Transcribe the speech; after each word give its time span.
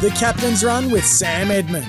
The 0.00 0.10
Captain's 0.10 0.62
Run 0.62 0.90
with 0.90 1.06
Sam 1.06 1.50
Edmund. 1.50 1.86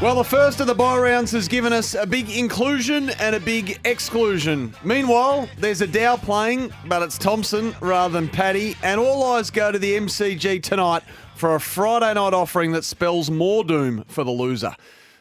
Well, 0.00 0.16
the 0.16 0.24
first 0.24 0.60
of 0.60 0.66
the 0.66 0.74
bye 0.74 0.98
rounds 0.98 1.30
has 1.32 1.46
given 1.46 1.72
us 1.72 1.94
a 1.94 2.06
big 2.06 2.30
inclusion 2.30 3.10
and 3.10 3.36
a 3.36 3.40
big 3.40 3.78
exclusion. 3.84 4.74
Meanwhile, 4.82 5.48
there's 5.58 5.82
a 5.82 5.86
Dow 5.86 6.16
playing, 6.16 6.72
but 6.86 7.02
it's 7.02 7.16
Thomson 7.16 7.76
rather 7.80 8.12
than 8.12 8.28
Paddy, 8.28 8.76
and 8.82 8.98
all 8.98 9.22
eyes 9.24 9.50
go 9.50 9.70
to 9.70 9.78
the 9.78 9.96
MCG 9.96 10.62
tonight 10.62 11.02
for 11.36 11.54
a 11.54 11.60
Friday 11.60 12.14
night 12.14 12.34
offering 12.34 12.72
that 12.72 12.84
spells 12.84 13.30
more 13.30 13.62
doom 13.62 14.04
for 14.08 14.24
the 14.24 14.30
loser. 14.30 14.74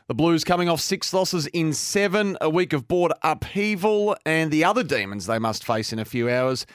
The 0.08 0.16
Blues 0.16 0.44
coming 0.44 0.70
off 0.70 0.81
six 0.81 1.13
losses 1.13 1.45
in 1.47 1.73
seven, 1.73 2.38
a 2.41 2.50
week 2.50 2.73
of 2.73 2.88
board 2.88 3.11
upheaval, 3.22 4.16
and 4.25 4.50
the 4.50 4.63
other 4.63 4.84
demons 4.84 5.25
they 5.27 5.39
must 5.39 5.66
face 5.66 5.94
in 5.94 6.00
a 6.00 6.05
few 6.05 6.30
hours 6.30 6.66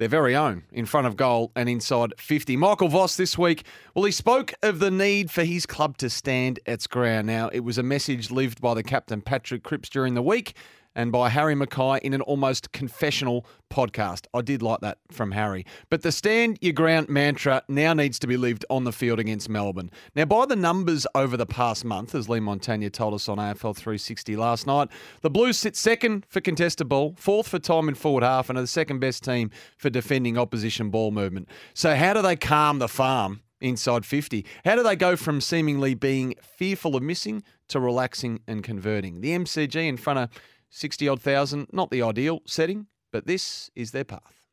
their 0.00 0.08
very 0.08 0.34
own 0.34 0.62
in 0.72 0.86
front 0.86 1.06
of 1.06 1.14
goal 1.14 1.52
and 1.54 1.68
inside 1.68 2.14
50. 2.16 2.56
Michael 2.56 2.88
Voss 2.88 3.16
this 3.16 3.36
week, 3.36 3.64
well, 3.94 4.06
he 4.06 4.10
spoke 4.10 4.54
of 4.62 4.78
the 4.78 4.90
need 4.90 5.30
for 5.30 5.44
his 5.44 5.66
club 5.66 5.98
to 5.98 6.08
stand 6.08 6.58
its 6.64 6.86
ground. 6.86 7.26
Now, 7.26 7.50
it 7.50 7.60
was 7.60 7.76
a 7.76 7.82
message 7.82 8.30
lived 8.30 8.62
by 8.62 8.72
the 8.72 8.82
captain, 8.82 9.20
Patrick 9.20 9.62
Cripps, 9.62 9.90
during 9.90 10.14
the 10.14 10.22
week 10.22 10.54
and 11.00 11.10
by 11.10 11.30
Harry 11.30 11.54
McKay 11.54 11.98
in 12.00 12.12
an 12.12 12.20
almost 12.20 12.72
confessional 12.72 13.46
podcast. 13.70 14.26
I 14.34 14.42
did 14.42 14.60
like 14.60 14.80
that 14.80 14.98
from 15.10 15.30
Harry. 15.30 15.64
But 15.88 16.02
the 16.02 16.12
stand 16.12 16.58
your 16.60 16.74
ground 16.74 17.08
mantra 17.08 17.62
now 17.68 17.94
needs 17.94 18.18
to 18.18 18.26
be 18.26 18.36
lived 18.36 18.66
on 18.68 18.84
the 18.84 18.92
field 18.92 19.18
against 19.18 19.48
Melbourne. 19.48 19.90
Now, 20.14 20.26
by 20.26 20.44
the 20.44 20.56
numbers 20.56 21.06
over 21.14 21.38
the 21.38 21.46
past 21.46 21.86
month, 21.86 22.14
as 22.14 22.28
Leigh 22.28 22.40
Montagna 22.40 22.92
told 22.92 23.14
us 23.14 23.30
on 23.30 23.38
AFL 23.38 23.74
360 23.74 24.36
last 24.36 24.66
night, 24.66 24.90
the 25.22 25.30
Blues 25.30 25.56
sit 25.56 25.74
second 25.74 26.26
for 26.28 26.42
contested 26.42 26.90
ball, 26.90 27.14
fourth 27.16 27.48
for 27.48 27.58
time 27.58 27.88
in 27.88 27.94
forward 27.94 28.22
half, 28.22 28.50
and 28.50 28.58
are 28.58 28.62
the 28.62 28.66
second 28.66 28.98
best 28.98 29.24
team 29.24 29.50
for 29.78 29.88
defending 29.88 30.36
opposition 30.36 30.90
ball 30.90 31.12
movement. 31.12 31.48
So, 31.72 31.94
how 31.94 32.12
do 32.12 32.20
they 32.20 32.36
calm 32.36 32.78
the 32.78 32.88
farm? 32.88 33.40
inside 33.62 34.06
50. 34.06 34.46
How 34.64 34.74
do 34.74 34.82
they 34.82 34.96
go 34.96 35.16
from 35.16 35.42
seemingly 35.42 35.94
being 35.94 36.34
fearful 36.42 36.96
of 36.96 37.02
missing 37.02 37.42
to 37.68 37.78
relaxing 37.78 38.40
and 38.46 38.64
converting? 38.64 39.20
The 39.20 39.32
MCG 39.32 39.86
in 39.86 39.98
front 39.98 40.18
of 40.18 40.30
60 40.70 41.08
odd 41.08 41.20
thousand, 41.20 41.68
not 41.72 41.90
the 41.90 42.02
ideal 42.02 42.40
setting, 42.46 42.86
but 43.12 43.26
this 43.26 43.70
is 43.74 43.90
their 43.90 44.04
path. 44.04 44.46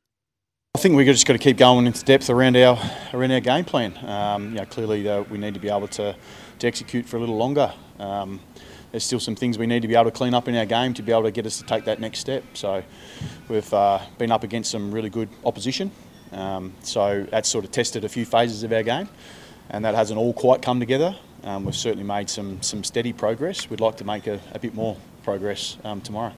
I 0.76 0.80
think 0.80 0.96
we've 0.96 1.08
just 1.08 1.26
got 1.26 1.34
to 1.34 1.40
keep 1.40 1.58
going 1.58 1.88
into 1.88 2.06
depth 2.06 2.30
around 2.30 2.56
our 2.56 2.78
around 3.14 3.32
our 3.32 3.40
game 3.40 3.66
plan. 3.66 3.98
Um, 4.06 4.50
you 4.50 4.56
know, 4.56 4.66
clearly 4.66 5.08
uh, 5.08 5.22
we 5.24 5.38
need 5.38 5.56
to 5.56 5.60
be 5.60 5.70
able 5.70 5.88
to, 5.88 6.16
to 6.60 6.68
execute 6.68 7.06
for 7.08 7.18
a 7.18 7.20
little 7.20 7.38
longer. 7.38 7.74
Um, 8.00 8.40
there's 8.92 9.04
still 9.04 9.20
some 9.20 9.36
things 9.36 9.58
we 9.58 9.68
need 9.68 9.82
to 9.82 9.88
be 9.88 9.96
able 9.96 10.06
to 10.06 10.12
clean 10.12 10.34
up 10.34 10.48
in 10.48 10.56
our 10.56 10.66
game 10.66 10.94
to 10.94 11.02
be 11.02 11.12
able 11.12 11.24
to 11.24 11.32
get 11.32 11.46
us 11.46 11.58
to 11.58 11.64
take 11.64 11.86
that 11.86 12.00
next 12.00 12.20
step. 12.20 12.44
So 12.54 12.84
we've 13.50 13.74
uh, 13.74 14.00
been 14.18 14.32
up 14.32 14.44
against 14.44 14.72
some 14.72 14.92
really 14.92 15.10
good 15.10 15.30
opposition. 15.46 15.92
Um, 16.32 16.74
so 16.84 17.26
that's 17.30 17.50
sort 17.50 17.66
of 17.66 17.72
tested 17.72 18.06
a 18.06 18.10
few 18.10 18.26
phases 18.26 18.64
of 18.64 18.72
our 18.72 18.84
game, 18.84 19.10
and 19.70 19.84
that 19.84 19.96
hasn't 19.96 20.20
all 20.20 20.34
quite 20.34 20.62
come 20.62 20.80
together. 20.80 21.16
Um, 21.44 21.66
we've 21.66 21.76
certainly 21.76 22.04
made 22.06 22.30
some 22.30 22.62
some 22.62 22.84
steady 22.84 23.14
progress. 23.14 23.70
We'd 23.70 23.80
like 23.82 23.98
to 23.98 24.04
make 24.04 24.28
a, 24.28 24.40
a 24.52 24.60
bit 24.60 24.76
more 24.76 24.98
progress 25.28 25.76
um, 25.84 26.00
tomorrow. 26.00 26.32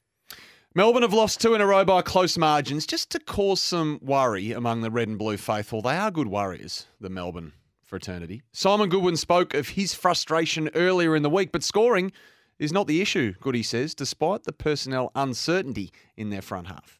Melbourne 0.74 1.02
have 1.02 1.12
lost 1.12 1.40
two 1.40 1.54
in 1.54 1.60
a 1.60 1.66
row 1.66 1.84
by 1.84 2.02
close 2.02 2.36
margins, 2.36 2.84
just 2.84 3.08
to 3.10 3.20
cause 3.20 3.60
some 3.60 4.00
worry 4.02 4.50
among 4.50 4.80
the 4.80 4.90
red 4.90 5.06
and 5.06 5.16
blue 5.16 5.36
faithful. 5.36 5.80
They 5.80 5.96
are 5.96 6.10
good 6.10 6.26
warriors, 6.26 6.88
the 7.00 7.08
Melbourne 7.08 7.52
fraternity. 7.84 8.42
Simon 8.52 8.88
Goodwin 8.88 9.16
spoke 9.16 9.54
of 9.54 9.68
his 9.68 9.94
frustration 9.94 10.70
earlier 10.74 11.14
in 11.14 11.22
the 11.22 11.30
week, 11.30 11.52
but 11.52 11.62
scoring 11.62 12.10
is 12.58 12.72
not 12.72 12.88
the 12.88 13.00
issue, 13.00 13.34
Goody 13.40 13.62
says, 13.62 13.94
despite 13.94 14.42
the 14.42 14.52
personnel 14.52 15.12
uncertainty 15.14 15.92
in 16.16 16.30
their 16.30 16.42
front 16.42 16.66
half. 16.66 16.98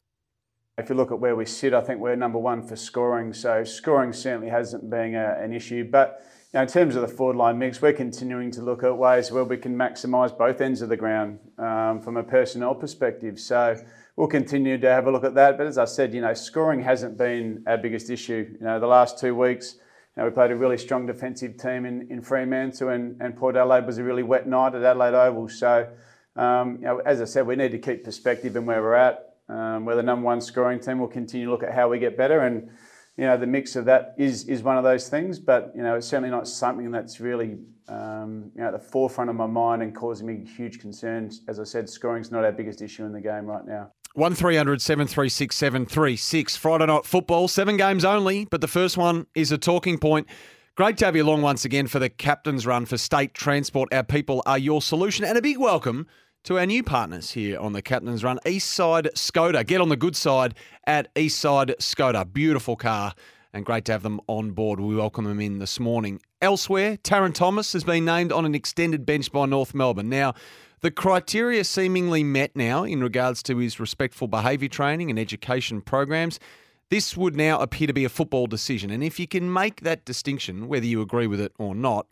If 0.79 0.91
you 0.91 0.95
look 0.95 1.11
at 1.11 1.19
where 1.19 1.35
we 1.35 1.45
sit, 1.45 1.75
I 1.75 1.81
think 1.81 2.01
we're 2.01 2.15
number 2.15 2.39
one 2.39 2.63
for 2.63 2.77
scoring, 2.77 3.33
so 3.33 3.65
scoring 3.65 4.13
certainly 4.13 4.49
hasn't 4.49 4.89
been 4.89 5.17
a, 5.17 5.37
an 5.41 5.53
issue. 5.53 5.91
But 5.91 6.25
now, 6.53 6.63
in 6.63 6.67
terms 6.67 6.97
of 6.97 7.03
the 7.03 7.09
forward 7.09 7.37
line 7.37 7.59
mix, 7.59 7.81
we're 7.81 7.93
continuing 7.93 8.51
to 8.53 8.63
look 8.63 8.83
at 8.83 8.97
ways 8.97 9.31
where 9.31 9.45
we 9.45 9.57
can 9.57 9.77
maximise 9.77 10.37
both 10.37 10.61
ends 10.61 10.83
of 10.83 10.89
the 10.89 10.97
ground 10.97 11.39
um, 11.59 12.01
from 12.01 12.17
a 12.17 12.25
personnel 12.25 12.75
perspective. 12.75 13.39
So 13.39 13.81
we'll 14.17 14.27
continue 14.27 14.77
to 14.77 14.89
have 14.89 15.07
a 15.07 15.13
look 15.13 15.23
at 15.23 15.37
that. 15.37 15.57
But 15.57 15.69
as 15.69 15.79
I 15.79 15.85
said, 15.85 16.13
you 16.13 16.21
know, 16.21 16.35
scoring 16.35 16.83
hasn't 16.83 17.17
been 17.17 17.63
our 17.69 17.79
biggest 17.79 18.11
issue. 18.11 18.57
You 18.59 18.67
know, 18.67 18.81
the 18.81 18.89
last 18.89 19.17
two 19.17 19.37
weeks, 19.37 19.77
you 20.17 20.23
know, 20.23 20.29
we 20.29 20.35
played 20.35 20.51
a 20.51 20.57
really 20.57 20.77
strong 20.77 21.07
defensive 21.07 21.57
team 21.57 21.87
in, 21.87 22.11
in 22.11 22.21
Fremantle, 22.21 22.89
and, 22.89 23.23
and 23.23 23.37
Port 23.37 23.55
Adelaide 23.55 23.87
was 23.87 23.99
a 23.99 24.03
really 24.03 24.25
wet 24.25 24.49
night 24.49 24.75
at 24.75 24.83
Adelaide 24.83 25.15
Oval. 25.15 25.49
So, 25.49 25.89
um, 26.35 26.79
you 26.81 26.87
know, 26.87 26.99
as 26.99 27.21
I 27.21 27.27
said, 27.27 27.47
we 27.47 27.55
need 27.55 27.71
to 27.71 27.79
keep 27.79 28.03
perspective 28.03 28.57
in 28.57 28.67
where 28.67 28.83
we're 28.83 28.95
at. 28.95 29.37
Um, 29.49 29.85
we're 29.85 29.95
the 29.95 30.03
number 30.03 30.27
one 30.27 30.41
scoring 30.41 30.81
team. 30.81 30.99
We'll 30.99 31.09
continue 31.09 31.47
to 31.47 31.53
look 31.53 31.63
at 31.63 31.73
how 31.73 31.89
we 31.89 32.01
get 32.01 32.17
better 32.17 32.41
and 32.41 32.71
you 33.21 33.27
know, 33.27 33.37
the 33.37 33.47
mix 33.47 33.77
of 33.77 33.85
that 33.85 34.15
is 34.17 34.49
is 34.49 34.63
one 34.63 34.79
of 34.79 34.83
those 34.83 35.11
things, 35.11 35.39
but 35.39 35.73
you 35.77 35.83
know, 35.83 35.97
it's 35.97 36.07
certainly 36.07 36.31
not 36.31 36.49
something 36.49 36.91
that's 36.91 37.21
really 37.21 37.59
um, 37.87 38.51
you 38.55 38.63
know 38.63 38.69
at 38.69 38.73
the 38.73 38.79
forefront 38.79 39.29
of 39.29 39.37
my 39.37 39.47
mind 39.47 39.83
and 39.83 39.95
causing 39.95 40.27
me 40.27 40.43
huge 40.43 40.81
concerns. 40.81 41.43
As 41.47 41.61
I 41.61 41.65
said, 41.65 41.87
scoring's 41.87 42.31
not 42.31 42.45
our 42.45 42.53
biggest 42.53 42.81
issue 42.81 43.05
in 43.05 43.13
the 43.13 43.21
game 43.21 43.45
right 43.45 43.67
now. 43.67 43.93
One 44.15 44.35
736 44.35 45.55
736 45.55 46.57
Friday 46.57 46.87
night 46.87 47.05
football, 47.05 47.47
seven 47.47 47.77
games 47.77 48.07
only, 48.07 48.47
but 48.47 48.63
the 48.63 48.69
first 48.69 48.97
one 48.97 49.27
is 49.35 49.53
a 49.53 49.59
talking 49.59 49.99
point. 49.99 50.27
Great 50.75 50.97
to 50.97 51.05
have 51.05 51.15
you 51.15 51.23
along 51.23 51.43
once 51.43 51.67
again 51.67 51.89
for 51.89 51.99
the 51.99 52.09
captain's 52.09 52.67
run 52.67 52.87
for 52.87 52.97
state 52.97 53.35
transport. 53.35 53.93
Our 53.93 54.03
people 54.03 54.43
are 54.47 54.57
your 54.57 54.81
solution, 54.81 55.27
and 55.27 55.37
a 55.37 55.43
big 55.43 55.59
welcome 55.59 56.07
to 56.45 56.59
our 56.59 56.67
new 56.67 56.83
partners 56.83 57.33
here 57.33 57.59
on 57.59 57.75
the 57.75 57.83
Captain's 57.83 58.25
Run, 58.25 58.39
Eastside 58.47 59.13
Skoda. 59.13 59.67
Get 59.67 59.81
on 59.81 59.91
the 59.91 59.97
good 59.97 60.17
side 60.17 60.55
at 60.87 61.15
Eastside 61.15 61.77
Skoda. 61.77 62.31
Beautiful 62.33 62.77
car 62.77 63.15
and 63.53 63.67
great 63.67 63.85
to 63.87 63.93
have 63.93 64.03
them 64.03 64.21
on 64.27 64.53
board. 64.53 64.81
We 64.81 64.95
welcome 64.95 65.27
them 65.27 65.41
in 65.41 65.59
this 65.59 65.79
morning. 65.79 66.21
Elsewhere, 66.41 66.97
Tarryn 66.97 67.35
Thomas 67.35 67.73
has 67.75 67.85
been 67.85 68.07
named 68.07 68.33
on 68.33 68.47
an 68.47 68.55
extended 68.55 69.05
bench 69.05 69.31
by 69.31 69.45
North 69.45 69.75
Melbourne. 69.75 70.09
Now, 70.09 70.35
the 70.81 70.91
criteria 70.91 71.63
seemingly 71.63 72.25
met 72.25 72.57
now 72.57 72.85
in 72.85 73.03
regards 73.03 73.43
to 73.45 73.59
his 73.59 73.79
respectful 73.79 74.27
behaviour 74.27 74.69
training 74.69 75.11
and 75.11 75.19
education 75.19 75.83
programs. 75.83 76.41
This 76.89 77.19
would 77.19 77.37
now 77.37 77.61
appear 77.61 77.87
to 77.87 77.93
be 77.93 78.07
a 78.07 78.09
football 78.09 78.47
decision. 78.47 78.91
And 78.91 79.05
if 79.05 79.21
you 79.21 79.29
can 79.29 79.53
make 79.53 79.83
that 79.83 80.07
distinction, 80.07 80.69
whether 80.69 80.87
you 80.87 81.03
agree 81.03 81.27
with 81.27 81.41
it 81.41 81.53
or 81.59 81.75
not, 81.75 82.07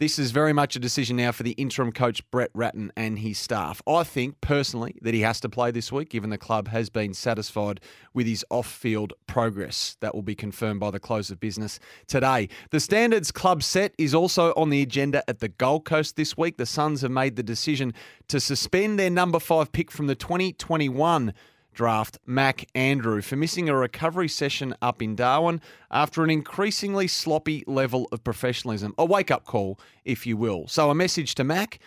this 0.00 0.18
is 0.18 0.30
very 0.30 0.54
much 0.54 0.74
a 0.74 0.78
decision 0.78 1.16
now 1.16 1.30
for 1.30 1.42
the 1.42 1.50
interim 1.52 1.92
coach, 1.92 2.28
Brett 2.30 2.48
Ratten, 2.54 2.90
and 2.96 3.18
his 3.18 3.38
staff. 3.38 3.82
I 3.86 4.02
think 4.02 4.40
personally 4.40 4.96
that 5.02 5.12
he 5.12 5.20
has 5.20 5.40
to 5.40 5.48
play 5.50 5.70
this 5.70 5.92
week, 5.92 6.08
given 6.08 6.30
the 6.30 6.38
club 6.38 6.68
has 6.68 6.88
been 6.88 7.12
satisfied 7.12 7.80
with 8.14 8.26
his 8.26 8.42
off 8.48 8.66
field 8.66 9.12
progress. 9.26 9.98
That 10.00 10.14
will 10.14 10.22
be 10.22 10.34
confirmed 10.34 10.80
by 10.80 10.90
the 10.90 10.98
close 10.98 11.30
of 11.30 11.38
business 11.38 11.78
today. 12.06 12.48
The 12.70 12.80
Standards 12.80 13.30
Club 13.30 13.62
set 13.62 13.92
is 13.98 14.14
also 14.14 14.54
on 14.56 14.70
the 14.70 14.80
agenda 14.80 15.22
at 15.28 15.40
the 15.40 15.48
Gold 15.48 15.84
Coast 15.84 16.16
this 16.16 16.34
week. 16.34 16.56
The 16.56 16.64
Suns 16.64 17.02
have 17.02 17.10
made 17.10 17.36
the 17.36 17.42
decision 17.42 17.92
to 18.28 18.40
suspend 18.40 18.98
their 18.98 19.10
number 19.10 19.38
five 19.38 19.70
pick 19.70 19.90
from 19.90 20.06
the 20.06 20.14
2021 20.14 21.34
draft 21.80 22.18
Mac 22.26 22.66
Andrew 22.74 23.22
for 23.22 23.36
missing 23.36 23.70
a 23.70 23.74
recovery 23.74 24.28
session 24.28 24.74
up 24.82 25.00
in 25.00 25.16
Darwin 25.16 25.62
after 25.90 26.22
an 26.22 26.28
increasingly 26.28 27.08
sloppy 27.08 27.64
level 27.66 28.06
of 28.12 28.22
professionalism. 28.22 28.94
A 28.98 29.06
wake 29.06 29.30
up 29.30 29.46
call, 29.46 29.80
if 30.04 30.26
you 30.26 30.36
will. 30.36 30.68
So, 30.68 30.90
a 30.90 30.94
message 30.94 31.34
to 31.36 31.44
Mac, 31.44 31.78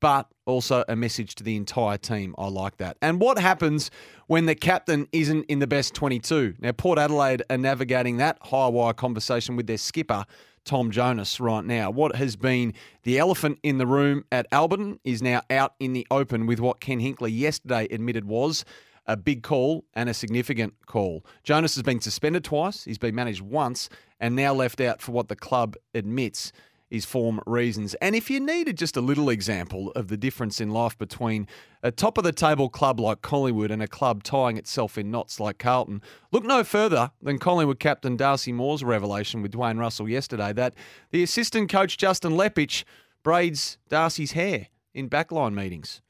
but 0.00 0.26
also 0.46 0.84
a 0.88 0.96
message 0.96 1.34
to 1.34 1.44
the 1.44 1.54
entire 1.54 1.98
team. 1.98 2.34
I 2.38 2.46
like 2.46 2.78
that. 2.78 2.96
And 3.02 3.20
what 3.20 3.38
happens 3.38 3.90
when 4.26 4.46
the 4.46 4.54
captain 4.54 5.06
isn't 5.12 5.42
in 5.50 5.58
the 5.58 5.66
best 5.66 5.92
22? 5.92 6.54
Now, 6.58 6.72
Port 6.72 6.98
Adelaide 6.98 7.42
are 7.50 7.58
navigating 7.58 8.16
that 8.16 8.38
high 8.40 8.68
wire 8.68 8.94
conversation 8.94 9.54
with 9.54 9.66
their 9.66 9.76
skipper. 9.76 10.24
Tom 10.64 10.92
Jonas 10.92 11.40
right 11.40 11.64
now. 11.64 11.90
What 11.90 12.14
has 12.14 12.36
been 12.36 12.72
the 13.02 13.18
elephant 13.18 13.58
in 13.62 13.76
the 13.78 13.86
room 13.86 14.24
at 14.30 14.50
Alberton 14.50 14.98
is 15.04 15.20
now 15.20 15.42
out 15.50 15.74
in 15.78 15.92
the 15.92 16.06
open 16.10 16.46
with 16.46 16.60
what 16.60 16.80
Ken 16.80 17.00
Hinkley 17.00 17.36
yesterday 17.36 17.86
admitted 17.90 18.24
was 18.24 18.64
a 19.06 19.16
big 19.16 19.42
call 19.42 19.84
and 19.94 20.08
a 20.08 20.14
significant 20.14 20.74
call. 20.86 21.24
Jonas 21.42 21.74
has 21.74 21.82
been 21.82 22.00
suspended 22.00 22.44
twice, 22.44 22.84
he's 22.84 22.98
been 22.98 23.14
managed 23.14 23.42
once, 23.42 23.88
and 24.20 24.36
now 24.36 24.54
left 24.54 24.80
out 24.80 25.02
for 25.02 25.12
what 25.12 25.28
the 25.28 25.36
club 25.36 25.76
admits 25.94 26.52
is 26.92 27.06
form 27.06 27.40
reasons. 27.46 27.94
And 27.94 28.14
if 28.14 28.28
you 28.28 28.38
needed 28.38 28.76
just 28.76 28.98
a 28.98 29.00
little 29.00 29.30
example 29.30 29.92
of 29.92 30.08
the 30.08 30.16
difference 30.18 30.60
in 30.60 30.70
life 30.70 30.96
between 30.98 31.48
a 31.82 31.90
top 31.90 32.18
of 32.18 32.24
the 32.24 32.32
table 32.32 32.68
club 32.68 33.00
like 33.00 33.22
Collingwood 33.22 33.70
and 33.70 33.82
a 33.82 33.88
club 33.88 34.22
tying 34.22 34.58
itself 34.58 34.98
in 34.98 35.10
knots 35.10 35.40
like 35.40 35.58
Carlton, 35.58 36.02
look 36.32 36.44
no 36.44 36.62
further 36.62 37.10
than 37.22 37.38
Collingwood 37.38 37.80
captain 37.80 38.18
Darcy 38.18 38.52
Moore's 38.52 38.84
revelation 38.84 39.40
with 39.40 39.52
Dwayne 39.52 39.78
Russell 39.78 40.06
yesterday 40.06 40.52
that 40.52 40.74
the 41.12 41.22
assistant 41.22 41.70
coach 41.70 41.96
Justin 41.96 42.32
Leppitsch 42.32 42.84
braids 43.22 43.78
Darcy's 43.88 44.32
hair 44.32 44.68
in 44.92 45.08
backline 45.08 45.54
meetings. 45.54 46.02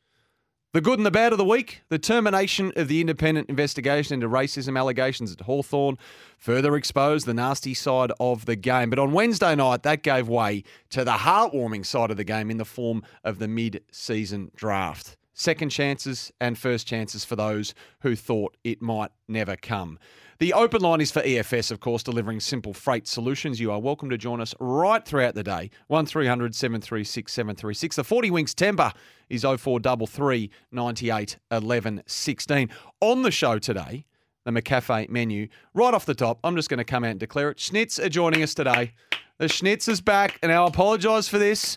The 0.75 0.81
good 0.81 0.99
and 0.99 1.05
the 1.05 1.11
bad 1.11 1.33
of 1.33 1.39
the 1.39 1.45
week 1.45 1.83
the 1.91 1.99
termination 1.99 2.73
of 2.77 2.89
the 2.89 3.03
independent 3.03 3.51
investigation 3.51 4.15
into 4.15 4.27
racism 4.27 4.79
allegations 4.79 5.31
at 5.31 5.43
Hawthorn 5.43 5.99
further 6.39 6.77
exposed 6.77 7.27
the 7.27 7.35
nasty 7.35 7.75
side 7.75 8.11
of 8.19 8.47
the 8.47 8.57
game. 8.57 8.89
But 8.89 8.99
on 8.99 9.13
Wednesday 9.13 9.55
night, 9.55 9.83
that 9.83 10.03
gave 10.03 10.31
way 10.31 10.65
to 10.89 11.05
the 11.05 11.11
heartwarming 11.11 11.85
side 11.85 12.11
of 12.11 12.17
the 12.17 12.25
game 12.25 12.51
in 12.51 12.57
the 12.57 12.65
form 12.65 13.03
of 13.23 13.39
the 13.39 13.49
mid 13.49 13.83
season 13.93 14.51
draft. 14.57 15.19
Second 15.35 15.69
chances 15.69 16.33
and 16.41 16.57
first 16.57 16.87
chances 16.87 17.23
for 17.23 17.37
those 17.37 17.75
who 18.01 18.17
thought 18.17 18.57
it 18.65 18.81
might 18.81 19.11
never 19.29 19.57
come. 19.57 19.99
The 20.43 20.55
open 20.55 20.83
line 20.83 21.01
is 21.01 21.13
for 21.13 21.23
EFS, 21.23 21.71
of 21.71 21.79
course, 21.79 22.03
delivering 22.03 22.41
simple 22.41 22.75
freight 22.75 23.07
solutions. 23.07 23.61
You 23.61 23.71
are 23.71 23.79
welcome 23.79 24.11
to 24.11 24.19
join 24.19 24.41
us 24.41 24.57
right 24.59 25.05
throughout 25.05 25.37
the 25.37 25.45
day. 25.45 25.71
1300 25.87 26.53
736 26.53 27.33
736. 27.33 27.95
The 27.95 28.03
40 28.03 28.31
Winks 28.33 28.53
temper 28.53 28.93
is 29.29 29.43
0433 29.43 30.51
98 30.73 31.39
11 31.53 32.03
16. 32.05 32.71
On 33.01 33.23
the 33.23 33.31
show 33.31 33.61
today, 33.61 34.05
the 34.45 34.51
McCafe 34.51 35.09
menu. 35.09 35.47
Right 35.75 35.95
off 35.95 36.07
the 36.07 36.13
top, 36.17 36.41
I'm 36.43 36.57
just 36.57 36.69
going 36.69 36.79
to 36.79 36.85
come 36.85 37.05
out 37.05 37.13
and 37.13 37.21
declare 37.21 37.51
it. 37.51 37.59
Schnitz 37.59 38.05
are 38.05 38.09
joining 38.09 38.43
us 38.43 38.53
today. 38.53 38.95
The 39.39 39.47
Schnitz 39.47 39.87
is 39.87 40.01
back, 40.01 40.41
and 40.43 40.51
I 40.51 40.67
apologise 40.67 41.29
for 41.29 41.39
this. 41.39 41.77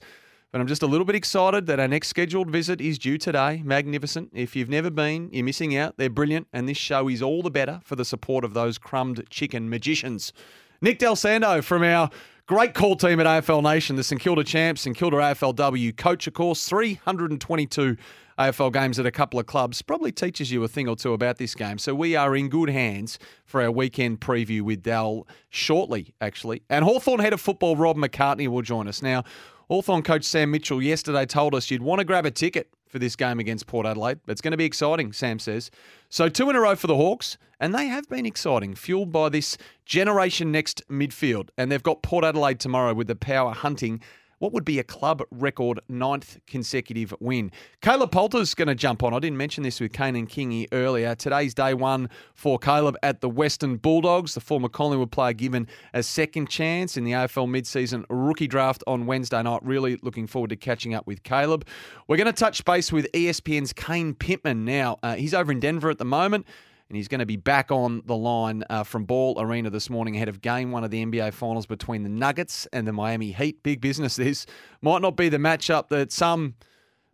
But 0.55 0.61
I'm 0.61 0.67
just 0.67 0.83
a 0.83 0.87
little 0.87 1.03
bit 1.03 1.17
excited 1.17 1.65
that 1.65 1.81
our 1.81 1.87
next 1.89 2.07
scheduled 2.07 2.49
visit 2.49 2.79
is 2.79 2.97
due 2.97 3.17
today. 3.17 3.61
Magnificent. 3.65 4.29
If 4.31 4.55
you've 4.55 4.69
never 4.69 4.89
been, 4.89 5.29
you're 5.33 5.43
missing 5.43 5.75
out. 5.75 5.97
They're 5.97 6.09
brilliant, 6.09 6.47
and 6.53 6.69
this 6.69 6.77
show 6.77 7.09
is 7.09 7.21
all 7.21 7.43
the 7.43 7.51
better 7.51 7.81
for 7.83 7.97
the 7.97 8.05
support 8.05 8.45
of 8.45 8.53
those 8.53 8.77
crumbed 8.77 9.29
chicken 9.29 9.69
magicians. 9.69 10.31
Nick 10.79 10.97
Dal 10.97 11.17
Santo 11.17 11.61
from 11.61 11.83
our 11.83 12.09
great 12.47 12.73
call 12.73 12.95
team 12.95 13.19
at 13.19 13.25
AFL 13.25 13.63
Nation, 13.63 13.97
the 13.97 14.03
St 14.05 14.21
Kilda 14.21 14.45
champs, 14.45 14.83
St 14.83 14.95
Kilda 14.95 15.17
AFLW 15.17 15.97
coach, 15.97 16.25
of 16.25 16.33
course, 16.33 16.69
322 16.69 17.97
AFL 18.39 18.71
games 18.71 18.97
at 18.97 19.05
a 19.05 19.11
couple 19.11 19.39
of 19.39 19.45
clubs 19.45 19.81
probably 19.81 20.11
teaches 20.11 20.51
you 20.51 20.63
a 20.63 20.67
thing 20.67 20.87
or 20.87 20.95
two 20.95 21.13
about 21.13 21.37
this 21.37 21.55
game. 21.55 21.77
So 21.77 21.93
we 21.95 22.15
are 22.15 22.35
in 22.35 22.49
good 22.49 22.69
hands 22.69 23.17
for 23.45 23.61
our 23.61 23.71
weekend 23.71 24.19
preview 24.21 24.61
with 24.61 24.83
Dal 24.83 25.27
shortly, 25.49 26.13
actually. 26.19 26.61
And 26.69 26.83
Hawthorn 26.83 27.19
head 27.19 27.33
of 27.33 27.41
football 27.41 27.75
Rob 27.75 27.97
McCartney 27.97 28.47
will 28.47 28.61
join 28.61 28.87
us. 28.87 29.01
Now, 29.01 29.23
Hawthorn 29.67 30.03
coach 30.03 30.23
Sam 30.23 30.51
Mitchell 30.51 30.81
yesterday 30.81 31.25
told 31.25 31.55
us 31.55 31.71
you'd 31.71 31.81
want 31.81 31.99
to 31.99 32.05
grab 32.05 32.25
a 32.25 32.31
ticket 32.31 32.69
for 32.87 32.99
this 32.99 33.15
game 33.15 33.39
against 33.39 33.65
Port 33.65 33.87
Adelaide. 33.87 34.19
It's 34.27 34.41
going 34.41 34.51
to 34.51 34.57
be 34.57 34.65
exciting, 34.65 35.11
Sam 35.11 35.39
says. 35.39 35.71
So, 36.09 36.29
two 36.29 36.49
in 36.49 36.55
a 36.55 36.61
row 36.61 36.75
for 36.75 36.85
the 36.87 36.95
Hawks, 36.95 37.37
and 37.59 37.73
they 37.73 37.87
have 37.87 38.07
been 38.07 38.27
exciting, 38.27 38.75
fueled 38.75 39.11
by 39.11 39.29
this 39.29 39.57
generation 39.83 40.51
next 40.51 40.87
midfield. 40.87 41.49
And 41.57 41.71
they've 41.71 41.81
got 41.81 42.03
Port 42.03 42.23
Adelaide 42.23 42.59
tomorrow 42.59 42.93
with 42.93 43.07
the 43.07 43.15
power 43.15 43.53
hunting 43.53 44.01
what 44.39 44.53
would 44.53 44.65
be 44.65 44.79
a 44.79 44.83
club 44.83 45.23
record 45.31 45.79
ninth 45.87 46.39
consecutive 46.47 47.13
win. 47.19 47.51
Caleb 47.81 48.11
Poulter's 48.11 48.53
going 48.53 48.67
to 48.67 48.75
jump 48.75 49.03
on. 49.03 49.13
I 49.13 49.19
didn't 49.19 49.37
mention 49.37 49.63
this 49.63 49.79
with 49.79 49.93
Kane 49.93 50.15
and 50.15 50.29
Kingy 50.29 50.67
earlier. 50.71 51.15
Today's 51.15 51.53
day 51.53 51.73
one 51.73 52.09
for 52.33 52.59
Caleb 52.59 52.97
at 53.03 53.21
the 53.21 53.29
Western 53.29 53.77
Bulldogs, 53.77 54.33
the 54.33 54.41
former 54.41 54.69
Collingwood 54.69 55.11
player 55.11 55.33
given 55.33 55.67
a 55.93 56.03
second 56.03 56.49
chance 56.49 56.97
in 56.97 57.03
the 57.03 57.11
AFL 57.11 57.49
mid-season 57.49 58.05
rookie 58.09 58.47
draft 58.47 58.83
on 58.87 59.05
Wednesday 59.05 59.41
night. 59.41 59.61
Really 59.63 59.97
looking 60.01 60.27
forward 60.27 60.49
to 60.49 60.55
catching 60.55 60.93
up 60.93 61.07
with 61.07 61.23
Caleb. 61.23 61.65
We're 62.07 62.17
going 62.17 62.27
to 62.27 62.33
touch 62.33 62.63
base 62.65 62.91
with 62.91 63.11
ESPN's 63.13 63.73
Kane 63.73 64.13
Pitman 64.13 64.65
now. 64.65 64.99
Uh, 65.01 65.15
he's 65.15 65.33
over 65.33 65.51
in 65.51 65.59
Denver 65.59 65.89
at 65.89 65.97
the 65.97 66.05
moment 66.05 66.45
and 66.89 66.95
he's 66.95 67.07
going 67.07 67.19
to 67.19 67.25
be 67.25 67.37
back 67.37 67.71
on 67.71 68.03
the 68.05 68.15
line 68.15 68.63
uh, 68.69 68.83
from 68.83 69.05
Ball 69.05 69.41
Arena 69.41 69.69
this 69.69 69.89
morning 69.89 70.15
ahead 70.15 70.29
of 70.29 70.41
game 70.41 70.71
one 70.71 70.83
of 70.83 70.91
the 70.91 71.03
NBA 71.03 71.33
Finals 71.33 71.65
between 71.65 72.03
the 72.03 72.09
Nuggets 72.09 72.67
and 72.71 72.87
the 72.87 72.93
Miami 72.93 73.31
Heat. 73.31 73.63
Big 73.63 73.81
business 73.81 74.15
this. 74.15 74.45
Might 74.81 75.01
not 75.01 75.15
be 75.15 75.29
the 75.29 75.37
matchup 75.37 75.89
that 75.89 76.11
some 76.11 76.55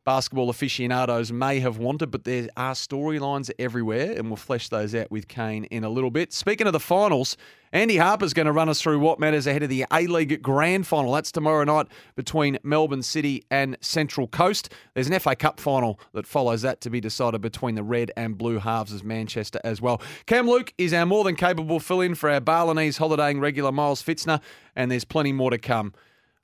basketball 0.03 0.49
aficionados 0.49 1.31
may 1.31 1.59
have 1.59 1.77
wanted, 1.77 2.11
but 2.11 2.23
there 2.23 2.47
are 2.57 2.73
storylines 2.73 3.51
everywhere, 3.59 4.13
and 4.13 4.27
we'll 4.27 4.35
flesh 4.35 4.69
those 4.69 4.95
out 4.95 5.11
with 5.11 5.27
Kane 5.27 5.65
in 5.65 5.83
a 5.83 5.89
little 5.89 6.11
bit. 6.11 6.33
Speaking 6.33 6.67
of 6.67 6.73
the 6.73 6.79
finals, 6.79 7.37
Andy 7.71 7.97
Harper's 7.97 8.33
going 8.33 8.47
to 8.47 8.51
run 8.51 8.67
us 8.67 8.81
through 8.81 8.99
what 8.99 9.19
matters 9.19 9.47
ahead 9.47 9.63
of 9.63 9.69
the 9.69 9.85
A 9.93 10.07
League 10.07 10.41
Grand 10.41 10.85
Final. 10.87 11.13
That's 11.13 11.31
tomorrow 11.31 11.63
night 11.63 11.87
between 12.15 12.57
Melbourne 12.63 13.03
City 13.03 13.43
and 13.49 13.77
Central 13.79 14.27
Coast. 14.27 14.73
There's 14.93 15.07
an 15.07 15.17
FA 15.19 15.35
Cup 15.35 15.59
final 15.59 15.99
that 16.13 16.27
follows 16.27 16.63
that 16.63 16.81
to 16.81 16.89
be 16.89 16.99
decided 16.99 17.41
between 17.41 17.75
the 17.75 17.83
red 17.83 18.11
and 18.17 18.37
blue 18.37 18.59
halves 18.59 18.93
of 18.93 19.03
Manchester 19.03 19.61
as 19.63 19.81
well. 19.81 20.01
Cam 20.25 20.49
Luke 20.49 20.73
is 20.77 20.93
our 20.93 21.05
more 21.05 21.23
than 21.23 21.35
capable 21.35 21.79
fill 21.79 22.01
in 22.01 22.15
for 22.15 22.29
our 22.29 22.41
Balinese 22.41 22.97
holidaying 22.97 23.39
regular 23.39 23.71
Miles 23.71 24.03
Fitzner, 24.03 24.41
and 24.75 24.91
there's 24.91 25.05
plenty 25.05 25.31
more 25.31 25.51
to 25.51 25.57
come. 25.57 25.93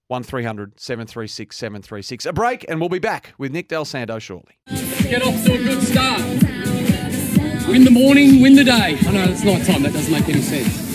1300 0.07 0.79
736 0.79 1.55
736. 1.55 2.25
A 2.25 2.33
break, 2.33 2.65
and 2.69 2.79
we'll 2.79 2.89
be 2.89 2.99
back 2.99 3.33
with 3.37 3.51
Nick 3.51 3.67
Dal 3.67 3.85
Santo 3.85 4.19
shortly. 4.19 4.53
Get 5.03 5.21
off 5.21 5.43
to 5.45 5.53
a 5.53 5.57
good 5.57 5.83
start. 5.83 6.21
Win 7.67 7.83
the 7.83 7.91
morning, 7.91 8.41
win 8.41 8.55
the 8.55 8.63
day. 8.63 8.97
I 9.05 9.11
know 9.11 9.25
it's 9.25 9.43
night 9.43 9.65
time, 9.65 9.83
that 9.83 9.93
doesn't 9.93 10.11
make 10.11 10.29
any 10.29 10.41
sense. 10.41 10.87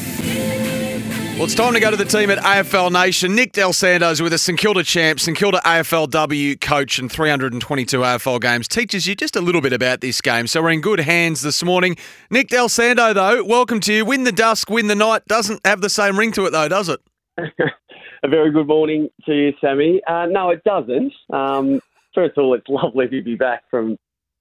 Well, 1.35 1.45
it's 1.45 1.55
time 1.55 1.75
to 1.75 1.81
go 1.81 1.91
to 1.91 1.97
the 1.97 2.05
team 2.05 2.31
at 2.31 2.39
AFL 2.39 2.93
Nation. 2.93 3.35
Nick 3.35 3.53
Dal 3.53 3.73
Santo's 3.73 4.23
with 4.23 4.33
us, 4.33 4.43
St 4.43 4.59
Kilda 4.59 4.85
champ, 4.85 5.19
St 5.19 5.37
Kilda 5.37 5.61
AFLW 5.65 6.61
coach, 6.61 6.99
and 6.99 7.11
322 7.11 7.99
AFL 7.99 8.41
games. 8.41 8.69
Teaches 8.69 9.07
you 9.07 9.15
just 9.15 9.35
a 9.35 9.41
little 9.41 9.61
bit 9.61 9.73
about 9.73 10.03
this 10.03 10.21
game. 10.21 10.47
So 10.47 10.63
we're 10.63 10.71
in 10.71 10.81
good 10.81 11.01
hands 11.01 11.43
this 11.43 11.65
morning. 11.65 11.97
Nick 12.31 12.49
Dal 12.49 12.69
Santo, 12.69 13.13
though, 13.13 13.43
welcome 13.45 13.81
to 13.81 13.93
you. 13.93 14.05
Win 14.05 14.25
the 14.25 14.33
dusk, 14.33 14.71
win 14.71 14.87
the 14.87 14.95
night. 14.95 15.25
Doesn't 15.27 15.61
have 15.67 15.81
the 15.81 15.91
same 15.91 16.19
ring 16.19 16.33
to 16.33 16.47
it, 16.47 16.51
though, 16.51 16.69
does 16.69 16.89
it? 16.89 17.01
a 18.23 18.29
very 18.29 18.53
good 18.53 18.69
morning 18.69 19.09
to 19.27 19.33
you, 19.35 19.53
Sammy. 19.61 20.01
Uh, 20.07 20.27
no, 20.27 20.51
it 20.51 20.63
doesn't. 20.65 21.13
Um, 21.33 21.81
first 22.15 22.37
of 22.37 22.45
all, 22.45 22.55
it's 22.55 22.69
lovely 22.69 23.09
to 23.09 23.23
be 23.23 23.35
back 23.35 23.65
from 23.71 23.97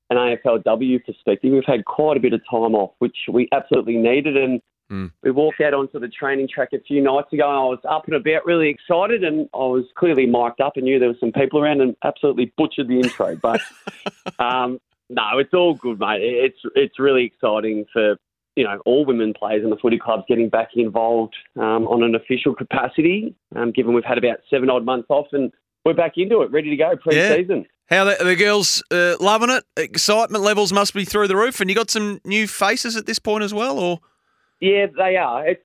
an 0.09 0.17
AFLW 0.17 1.03
perspective. 1.03 1.51
We've 1.51 1.63
had 1.65 1.85
quite 1.85 2.17
a 2.17 2.19
bit 2.19 2.33
of 2.33 2.41
time 2.49 2.75
off, 2.75 2.91
which 2.99 3.15
we 3.31 3.47
absolutely 3.51 3.97
needed, 3.97 4.37
and 4.37 4.61
mm. 4.91 5.11
we 5.23 5.31
walked 5.31 5.61
out 5.61 5.73
onto 5.73 5.99
the 5.99 6.09
training 6.09 6.47
track 6.53 6.69
a 6.73 6.79
few 6.79 7.01
nights 7.01 7.33
ago, 7.33 7.49
and 7.49 7.57
I 7.57 7.63
was 7.63 7.79
up 7.89 8.05
and 8.05 8.15
about, 8.15 8.45
really 8.45 8.69
excited, 8.69 9.23
and 9.23 9.49
I 9.53 9.57
was 9.57 9.85
clearly 9.97 10.27
mic'd 10.27 10.61
up 10.61 10.73
and 10.75 10.85
knew 10.85 10.99
there 10.99 11.09
were 11.09 11.15
some 11.19 11.31
people 11.31 11.59
around, 11.59 11.81
and 11.81 11.95
absolutely 12.03 12.53
butchered 12.57 12.87
the 12.87 12.99
intro. 12.99 13.35
But 13.35 13.61
um, 14.39 14.79
no, 15.09 15.39
it's 15.39 15.53
all 15.53 15.73
good, 15.73 15.99
mate. 15.99 16.21
It's 16.21 16.59
it's 16.75 16.99
really 16.99 17.25
exciting 17.25 17.85
for 17.91 18.15
you 18.55 18.63
know, 18.63 18.79
all 18.85 19.05
women 19.05 19.33
players 19.33 19.63
in 19.63 19.69
the 19.69 19.77
footy 19.77 19.97
clubs 19.97 20.23
getting 20.27 20.49
back 20.49 20.69
involved 20.75 21.35
um, 21.57 21.87
on 21.87 22.03
an 22.03 22.15
official 22.15 22.53
capacity, 22.53 23.33
um, 23.55 23.71
given 23.71 23.93
we've 23.93 24.03
had 24.03 24.17
about 24.17 24.39
seven 24.49 24.69
odd 24.69 24.85
months 24.85 25.07
off 25.09 25.27
and 25.31 25.51
we're 25.85 25.93
back 25.93 26.13
into 26.17 26.41
it, 26.41 26.51
ready 26.51 26.69
to 26.69 26.75
go 26.75 26.95
pre-season. 26.95 27.65
Yeah. 27.89 27.97
How 27.97 28.05
the, 28.05 28.23
the 28.23 28.35
girls 28.35 28.83
uh, 28.91 29.15
loving 29.19 29.49
it? 29.49 29.65
Excitement 29.75 30.43
levels 30.43 30.71
must 30.71 30.93
be 30.93 31.03
through 31.03 31.27
the 31.27 31.35
roof, 31.35 31.59
and 31.59 31.69
you 31.69 31.75
got 31.75 31.89
some 31.89 32.21
new 32.23 32.47
faces 32.47 32.95
at 32.95 33.05
this 33.05 33.19
point 33.19 33.43
as 33.43 33.53
well, 33.53 33.77
or? 33.77 33.99
Yeah, 34.61 34.85
they 34.95 35.17
are. 35.17 35.47
It's, 35.47 35.63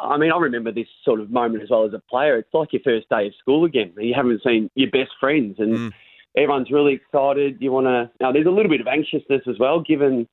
I 0.00 0.16
mean, 0.16 0.32
I 0.32 0.38
remember 0.38 0.72
this 0.72 0.86
sort 1.04 1.20
of 1.20 1.30
moment 1.30 1.62
as 1.62 1.70
well 1.70 1.84
as 1.84 1.92
a 1.92 2.02
player. 2.08 2.38
It's 2.38 2.54
like 2.54 2.72
your 2.72 2.82
first 2.82 3.08
day 3.10 3.26
of 3.26 3.34
school 3.38 3.64
again. 3.64 3.92
You 3.98 4.14
haven't 4.14 4.42
seen 4.42 4.70
your 4.74 4.90
best 4.90 5.10
friends, 5.20 5.56
and 5.58 5.76
mm. 5.76 5.92
everyone's 6.36 6.70
really 6.70 6.94
excited. 6.94 7.58
You 7.60 7.72
want 7.72 7.86
to. 7.86 8.10
Now, 8.20 8.32
there's 8.32 8.46
a 8.46 8.50
little 8.50 8.70
bit 8.70 8.80
of 8.80 8.86
anxiousness 8.86 9.42
as 9.46 9.58
well, 9.58 9.80
given 9.80 10.26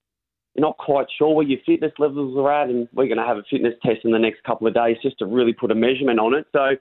you're 0.56 0.66
not 0.66 0.78
quite 0.78 1.08
sure 1.18 1.36
where 1.36 1.46
your 1.46 1.60
fitness 1.66 1.94
levels 1.98 2.38
are 2.38 2.64
at, 2.64 2.70
and 2.70 2.88
we're 2.94 3.08
going 3.08 3.18
to 3.18 3.26
have 3.26 3.38
a 3.38 3.44
fitness 3.50 3.74
test 3.84 4.00
in 4.04 4.12
the 4.12 4.20
next 4.20 4.44
couple 4.44 4.68
of 4.68 4.74
days 4.74 4.98
just 5.02 5.18
to 5.20 5.26
really 5.26 5.54
put 5.54 5.72
a 5.72 5.76
measurement 5.76 6.20
on 6.20 6.36
it. 6.36 6.46
So 6.52 6.72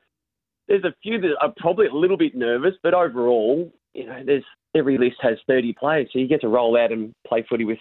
there's 0.69 0.85
a 0.85 0.95
few 1.03 1.21
that 1.21 1.37
are 1.41 1.53
probably 1.57 1.87
a 1.87 1.95
little 1.95 2.19
bit 2.19 2.35
nervous, 2.35 2.75
but 2.83 2.93
overall, 2.95 3.73
you 3.95 4.07
know, 4.07 4.23
there's 4.25 4.45
every 4.75 4.99
list 4.99 5.17
has 5.21 5.39
30 5.47 5.75
players, 5.75 6.09
so 6.13 6.19
you 6.19 6.29
get 6.29 6.43
to 6.43 6.49
roll 6.49 6.77
out 6.77 6.93
and 6.93 7.15
play 7.27 7.45
footy 7.49 7.65
with 7.65 7.79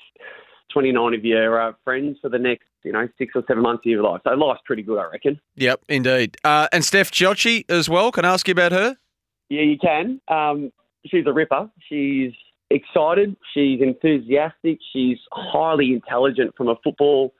29 0.72 1.14
of 1.14 1.26
your 1.26 1.62
uh, 1.62 1.74
friends 1.84 2.18
for 2.22 2.30
the 2.30 2.40
next, 2.40 2.66
you 2.84 2.94
know, 2.94 3.08
six 3.18 3.34
or 3.36 3.44
seven 3.48 3.64
months 3.64 3.82
of 3.86 3.92
your 3.92 4.04
life. 4.04 4.22
So 4.24 4.32
life's 4.32 4.62
pretty 4.66 4.84
good, 4.84 5.00
I 5.00 5.10
reckon. 5.12 5.40
Yep, 5.56 5.82
indeed. 5.90 6.38
Uh, 6.44 6.68
and 6.72 6.86
Steph 6.86 7.12
Chiocci 7.12 7.70
as 7.70 7.90
well. 7.90 8.12
Can 8.12 8.24
I 8.24 8.34
ask 8.34 8.48
you 8.48 8.54
about 8.54 8.72
her? 8.72 8.96
Yeah, 9.50 9.64
you 9.64 9.78
can. 9.78 10.22
Um, 10.30 10.72
she's 11.06 11.26
a 11.28 11.34
ripper. 11.34 11.70
She's 11.90 12.32
excited. 12.76 13.36
She's 13.54 13.82
enthusiastic. 13.82 14.80
She's 14.94 15.18
highly 15.32 15.94
intelligent 15.94 16.56
from 16.56 16.70
a 16.70 16.76
football 16.84 17.34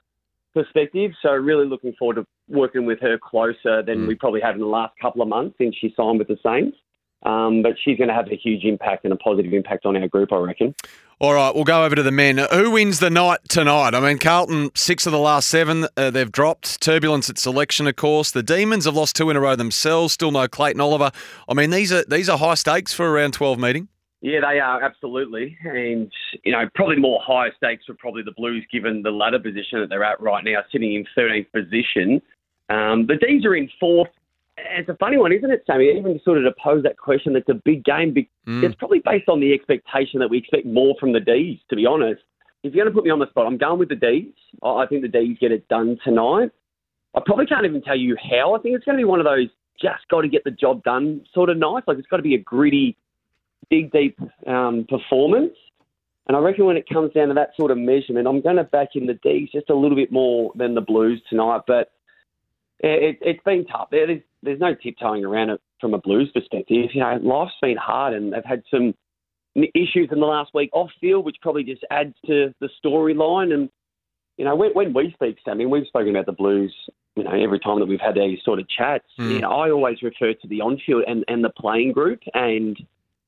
perspective. 0.54 1.12
So 1.22 1.30
really 1.30 1.66
looking 1.66 1.94
forward 1.98 2.16
to 2.16 2.26
working 2.48 2.84
with 2.84 3.00
her 3.00 3.18
closer 3.18 3.82
than 3.82 4.00
mm. 4.00 4.08
we 4.08 4.14
probably 4.14 4.40
have 4.40 4.54
in 4.54 4.60
the 4.60 4.66
last 4.66 4.94
couple 5.00 5.22
of 5.22 5.28
months 5.28 5.56
since 5.58 5.74
she 5.80 5.92
signed 5.96 6.18
with 6.18 6.28
the 6.28 6.38
Saints. 6.44 6.76
Um, 7.24 7.62
but 7.62 7.74
she's 7.84 7.96
going 7.96 8.08
to 8.08 8.14
have 8.14 8.26
a 8.32 8.36
huge 8.36 8.64
impact 8.64 9.04
and 9.04 9.12
a 9.12 9.16
positive 9.16 9.52
impact 9.52 9.86
on 9.86 9.96
our 9.96 10.08
group, 10.08 10.32
I 10.32 10.38
reckon. 10.38 10.74
All 11.20 11.34
right, 11.34 11.54
we'll 11.54 11.62
go 11.62 11.84
over 11.84 11.94
to 11.94 12.02
the 12.02 12.10
men. 12.10 12.38
Who 12.50 12.72
wins 12.72 12.98
the 12.98 13.10
night 13.10 13.38
tonight? 13.48 13.94
I 13.94 14.00
mean, 14.00 14.18
Carlton, 14.18 14.72
six 14.74 15.06
of 15.06 15.12
the 15.12 15.20
last 15.20 15.46
seven, 15.46 15.86
uh, 15.96 16.10
they've 16.10 16.32
dropped. 16.32 16.80
Turbulence 16.80 17.30
at 17.30 17.38
selection, 17.38 17.86
of 17.86 17.94
course. 17.94 18.32
The 18.32 18.42
Demons 18.42 18.86
have 18.86 18.96
lost 18.96 19.14
two 19.14 19.30
in 19.30 19.36
a 19.36 19.40
row 19.40 19.54
themselves. 19.54 20.12
Still 20.12 20.32
no 20.32 20.48
Clayton 20.48 20.80
Oliver. 20.80 21.12
I 21.48 21.54
mean, 21.54 21.70
these 21.70 21.92
are 21.92 22.04
these 22.08 22.28
are 22.28 22.36
high 22.36 22.54
stakes 22.54 22.92
for 22.92 23.06
a 23.06 23.10
round 23.12 23.34
12 23.34 23.56
meeting. 23.56 23.88
Yeah, 24.22 24.40
they 24.40 24.60
are 24.60 24.82
absolutely, 24.82 25.58
and 25.64 26.10
you 26.44 26.52
know 26.52 26.68
probably 26.74 26.96
more 26.96 27.20
higher 27.22 27.50
stakes 27.56 27.84
for 27.86 27.94
probably 27.94 28.22
the 28.22 28.32
Blues 28.32 28.64
given 28.72 29.02
the 29.02 29.10
ladder 29.10 29.40
position 29.40 29.80
that 29.80 29.88
they're 29.88 30.04
at 30.04 30.20
right 30.20 30.44
now, 30.44 30.60
sitting 30.70 30.94
in 30.94 31.04
13th 31.18 31.50
position. 31.52 32.22
Um, 32.70 33.06
the 33.06 33.16
D's 33.16 33.44
are 33.44 33.56
in 33.56 33.68
fourth 33.80 34.08
it's 34.56 34.88
a 34.88 34.96
funny 34.96 35.16
one, 35.16 35.32
isn't 35.32 35.50
it, 35.50 35.64
Sammy? 35.66 35.90
Even 35.96 36.20
sort 36.24 36.38
of 36.38 36.44
to 36.44 36.52
pose 36.62 36.82
that 36.82 36.98
question, 36.98 37.36
it's 37.36 37.48
a 37.48 37.54
big 37.64 37.84
game. 37.84 38.14
Mm. 38.46 38.62
It's 38.62 38.74
probably 38.74 39.00
based 39.04 39.28
on 39.28 39.40
the 39.40 39.52
expectation 39.52 40.20
that 40.20 40.28
we 40.28 40.38
expect 40.38 40.66
more 40.66 40.94
from 41.00 41.12
the 41.12 41.20
D's, 41.20 41.58
to 41.70 41.76
be 41.76 41.86
honest. 41.86 42.20
If 42.62 42.74
you're 42.74 42.84
going 42.84 42.92
to 42.92 42.96
put 42.96 43.04
me 43.04 43.10
on 43.10 43.18
the 43.18 43.28
spot, 43.30 43.46
I'm 43.46 43.58
going 43.58 43.78
with 43.78 43.88
the 43.88 43.96
D's. 43.96 44.32
I 44.62 44.86
think 44.86 45.02
the 45.02 45.08
D's 45.08 45.38
get 45.40 45.52
it 45.52 45.66
done 45.68 45.98
tonight. 46.04 46.50
I 47.14 47.20
probably 47.24 47.46
can't 47.46 47.64
even 47.64 47.82
tell 47.82 47.96
you 47.96 48.16
how. 48.16 48.54
I 48.54 48.60
think 48.60 48.76
it's 48.76 48.84
going 48.84 48.96
to 48.96 49.00
be 49.00 49.04
one 49.04 49.20
of 49.20 49.24
those 49.24 49.48
just 49.80 50.06
got 50.10 50.20
to 50.20 50.28
get 50.28 50.44
the 50.44 50.50
job 50.50 50.82
done 50.84 51.24
sort 51.34 51.50
of 51.50 51.56
nights. 51.56 51.88
Like 51.88 51.98
it's 51.98 52.06
got 52.06 52.18
to 52.18 52.22
be 52.22 52.34
a 52.34 52.38
gritty, 52.38 52.96
dig 53.72 53.90
deep 53.90 54.18
um, 54.46 54.86
performance. 54.88 55.54
And 56.26 56.36
I 56.36 56.40
reckon 56.40 56.66
when 56.66 56.76
it 56.76 56.88
comes 56.88 57.12
down 57.12 57.28
to 57.28 57.34
that 57.34 57.50
sort 57.58 57.70
of 57.70 57.78
measurement, 57.78 58.28
I'm 58.28 58.40
going 58.40 58.56
to 58.56 58.64
back 58.64 58.90
in 58.94 59.06
the 59.06 59.14
D's 59.14 59.50
just 59.50 59.70
a 59.70 59.74
little 59.74 59.96
bit 59.96 60.12
more 60.12 60.52
than 60.54 60.74
the 60.74 60.80
Blues 60.80 61.20
tonight. 61.28 61.62
But 61.66 61.90
it, 62.78 63.18
has 63.24 63.36
been 63.44 63.66
tough. 63.66 63.88
Is, 63.92 64.22
there's 64.42 64.60
no 64.60 64.74
tiptoeing 64.74 65.24
around 65.24 65.50
it 65.50 65.60
from 65.80 65.94
a 65.94 65.98
Blues 65.98 66.30
perspective. 66.32 66.90
You 66.92 67.00
know, 67.00 67.18
life's 67.22 67.54
been 67.60 67.76
hard, 67.76 68.14
and 68.14 68.32
they've 68.32 68.44
had 68.44 68.62
some 68.70 68.94
issues 69.56 70.08
in 70.12 70.20
the 70.20 70.26
last 70.26 70.52
week 70.54 70.70
off 70.72 70.90
field, 71.00 71.24
which 71.24 71.36
probably 71.42 71.64
just 71.64 71.84
adds 71.90 72.14
to 72.26 72.54
the 72.60 72.68
storyline. 72.84 73.52
And 73.52 73.68
you 74.36 74.44
know, 74.44 74.54
when, 74.54 74.70
when 74.72 74.92
we 74.92 75.12
speak, 75.14 75.38
I 75.46 75.54
mean, 75.54 75.70
we've 75.70 75.86
spoken 75.86 76.10
about 76.10 76.26
the 76.26 76.32
Blues. 76.32 76.74
You 77.16 77.24
know, 77.24 77.32
every 77.32 77.58
time 77.58 77.78
that 77.80 77.86
we've 77.86 78.00
had 78.00 78.14
these 78.14 78.38
sort 78.42 78.58
of 78.58 78.66
chats, 78.68 79.04
mm. 79.18 79.32
you 79.32 79.40
know, 79.40 79.50
I 79.50 79.70
always 79.70 80.00
refer 80.02 80.32
to 80.32 80.48
the 80.48 80.62
on-field 80.62 81.04
and, 81.06 81.24
and 81.28 81.44
the 81.44 81.50
playing 81.50 81.92
group 81.92 82.20
and 82.32 82.74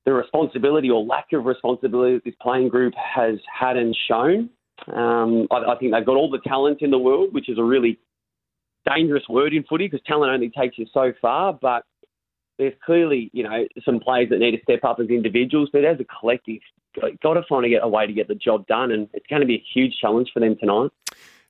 the 0.04 0.12
responsibility 0.12 0.90
or 0.90 1.02
lack 1.02 1.26
of 1.32 1.46
responsibility 1.46 2.14
that 2.14 2.24
this 2.24 2.34
playing 2.40 2.68
group 2.68 2.94
has 2.94 3.38
had 3.50 3.76
and 3.76 3.96
shown. 4.08 4.50
Um, 4.92 5.46
I, 5.50 5.72
I 5.72 5.76
think 5.78 5.92
they've 5.92 6.04
got 6.04 6.16
all 6.16 6.30
the 6.30 6.40
talent 6.46 6.82
in 6.82 6.90
the 6.90 6.98
world, 6.98 7.32
which 7.32 7.48
is 7.48 7.58
a 7.58 7.64
really 7.64 7.98
dangerous 8.86 9.24
word 9.28 9.54
in 9.54 9.64
footy 9.64 9.88
because 9.88 10.04
talent 10.06 10.32
only 10.32 10.50
takes 10.50 10.76
you 10.78 10.86
so 10.92 11.12
far. 11.22 11.52
But 11.54 11.84
there's 12.58 12.74
clearly, 12.84 13.30
you 13.32 13.42
know, 13.44 13.66
some 13.84 13.98
players 13.98 14.28
that 14.30 14.38
need 14.38 14.52
to 14.52 14.62
step 14.62 14.84
up 14.84 15.00
as 15.00 15.08
individuals, 15.08 15.70
but 15.72 15.84
as 15.84 15.98
a 16.00 16.04
collective, 16.04 16.60
got 17.22 17.34
to 17.34 17.42
find 17.48 17.66
a 17.82 17.88
way 17.88 18.06
to 18.06 18.12
get 18.12 18.28
the 18.28 18.34
job 18.34 18.66
done, 18.66 18.92
and 18.92 19.08
it's 19.12 19.26
going 19.26 19.40
to 19.40 19.46
be 19.46 19.56
a 19.56 19.64
huge 19.72 19.94
challenge 20.00 20.30
for 20.32 20.40
them 20.40 20.56
tonight. 20.58 20.90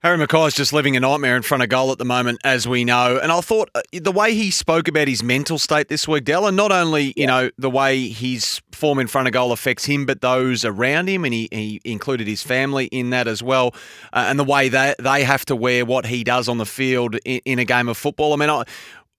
Harry 0.05 0.19
McKay 0.19 0.49
is 0.49 0.53
just 0.53 0.75
living 0.75 0.99
a 0.99 1.01
nightmare 1.01 1.35
in 1.35 1.41
front 1.41 1.63
of 1.63 1.71
goal 1.71 1.91
at 1.91 1.97
the 1.97 2.05
moment, 2.05 2.39
as 2.45 2.69
we 2.69 2.85
know. 2.85 3.19
And 3.23 3.33
I 3.33 3.41
thought 3.41 3.71
uh, 3.75 3.81
the 3.91 4.13
way 4.13 4.35
he 4.35 4.51
spoke 4.51 4.87
about 4.87 5.09
his 5.09 5.23
mental 5.23 5.59
state 5.59 5.89
this 5.89 6.07
week, 6.07 6.25
Dell, 6.25 6.47
and 6.47 6.55
not 6.55 6.71
only, 6.71 7.05
you 7.05 7.13
yeah. 7.17 7.27
know, 7.27 7.51
the 7.57 7.71
way 7.71 8.09
his 8.11 8.61
form 8.71 8.99
in 8.99 9.07
front 9.07 9.29
of 9.29 9.33
goal 9.33 9.51
affects 9.51 9.87
him, 9.87 10.05
but 10.05 10.21
those 10.21 10.63
around 10.63 11.09
him, 11.09 11.25
and 11.25 11.33
he, 11.33 11.49
he 11.51 11.81
included 11.87 12.27
his 12.27 12.43
family 12.43 12.85
in 12.89 13.09
that 13.11 13.27
as 13.27 13.43
well, 13.43 13.75
uh, 14.13 14.27
and 14.29 14.39
the 14.39 14.45
way 14.45 14.69
they, 14.69 14.95
they 14.99 15.25
have 15.25 15.47
to 15.47 15.57
wear 15.57 15.87
what 15.87 16.05
he 16.05 16.23
does 16.23 16.51
on 16.51 16.59
the 16.59 16.67
field 16.67 17.17
in, 17.25 17.41
in 17.47 17.59
a 17.59 17.65
game 17.65 17.89
of 17.89 17.97
football. 17.97 18.35
I 18.35 18.37
mean, 18.37 18.51
I, 18.51 18.65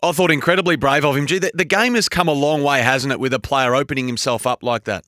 I 0.03 0.11
thought 0.11 0.29
incredibly 0.29 0.75
brave 0.75 1.03
of 1.03 1.15
him. 1.15 1.25
Gee, 1.25 1.39
the, 1.39 1.49
the 1.55 1.65
game 1.65 1.95
has 1.95 2.07
come 2.07 2.27
a 2.27 2.33
long 2.33 2.61
way, 2.61 2.83
hasn't 2.83 3.11
it, 3.11 3.19
with 3.19 3.33
a 3.33 3.39
player 3.39 3.73
opening 3.73 4.05
himself 4.05 4.45
up 4.45 4.61
like 4.61 4.83
that? 4.83 5.03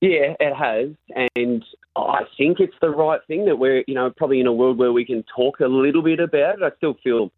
Yeah, 0.00 0.34
it 0.38 0.54
has, 0.54 0.90
and 1.36 1.64
I 1.96 2.20
think 2.36 2.60
it's 2.60 2.76
the 2.80 2.90
right 2.90 3.20
thing 3.26 3.46
that 3.46 3.58
we're, 3.58 3.82
you 3.88 3.94
know, 3.94 4.10
probably 4.16 4.38
in 4.38 4.46
a 4.46 4.52
world 4.52 4.78
where 4.78 4.92
we 4.92 5.04
can 5.04 5.24
talk 5.34 5.58
a 5.58 5.66
little 5.66 6.02
bit 6.02 6.20
about 6.20 6.60
it. 6.60 6.62
I 6.62 6.70
still 6.76 6.96
feel, 7.02 7.32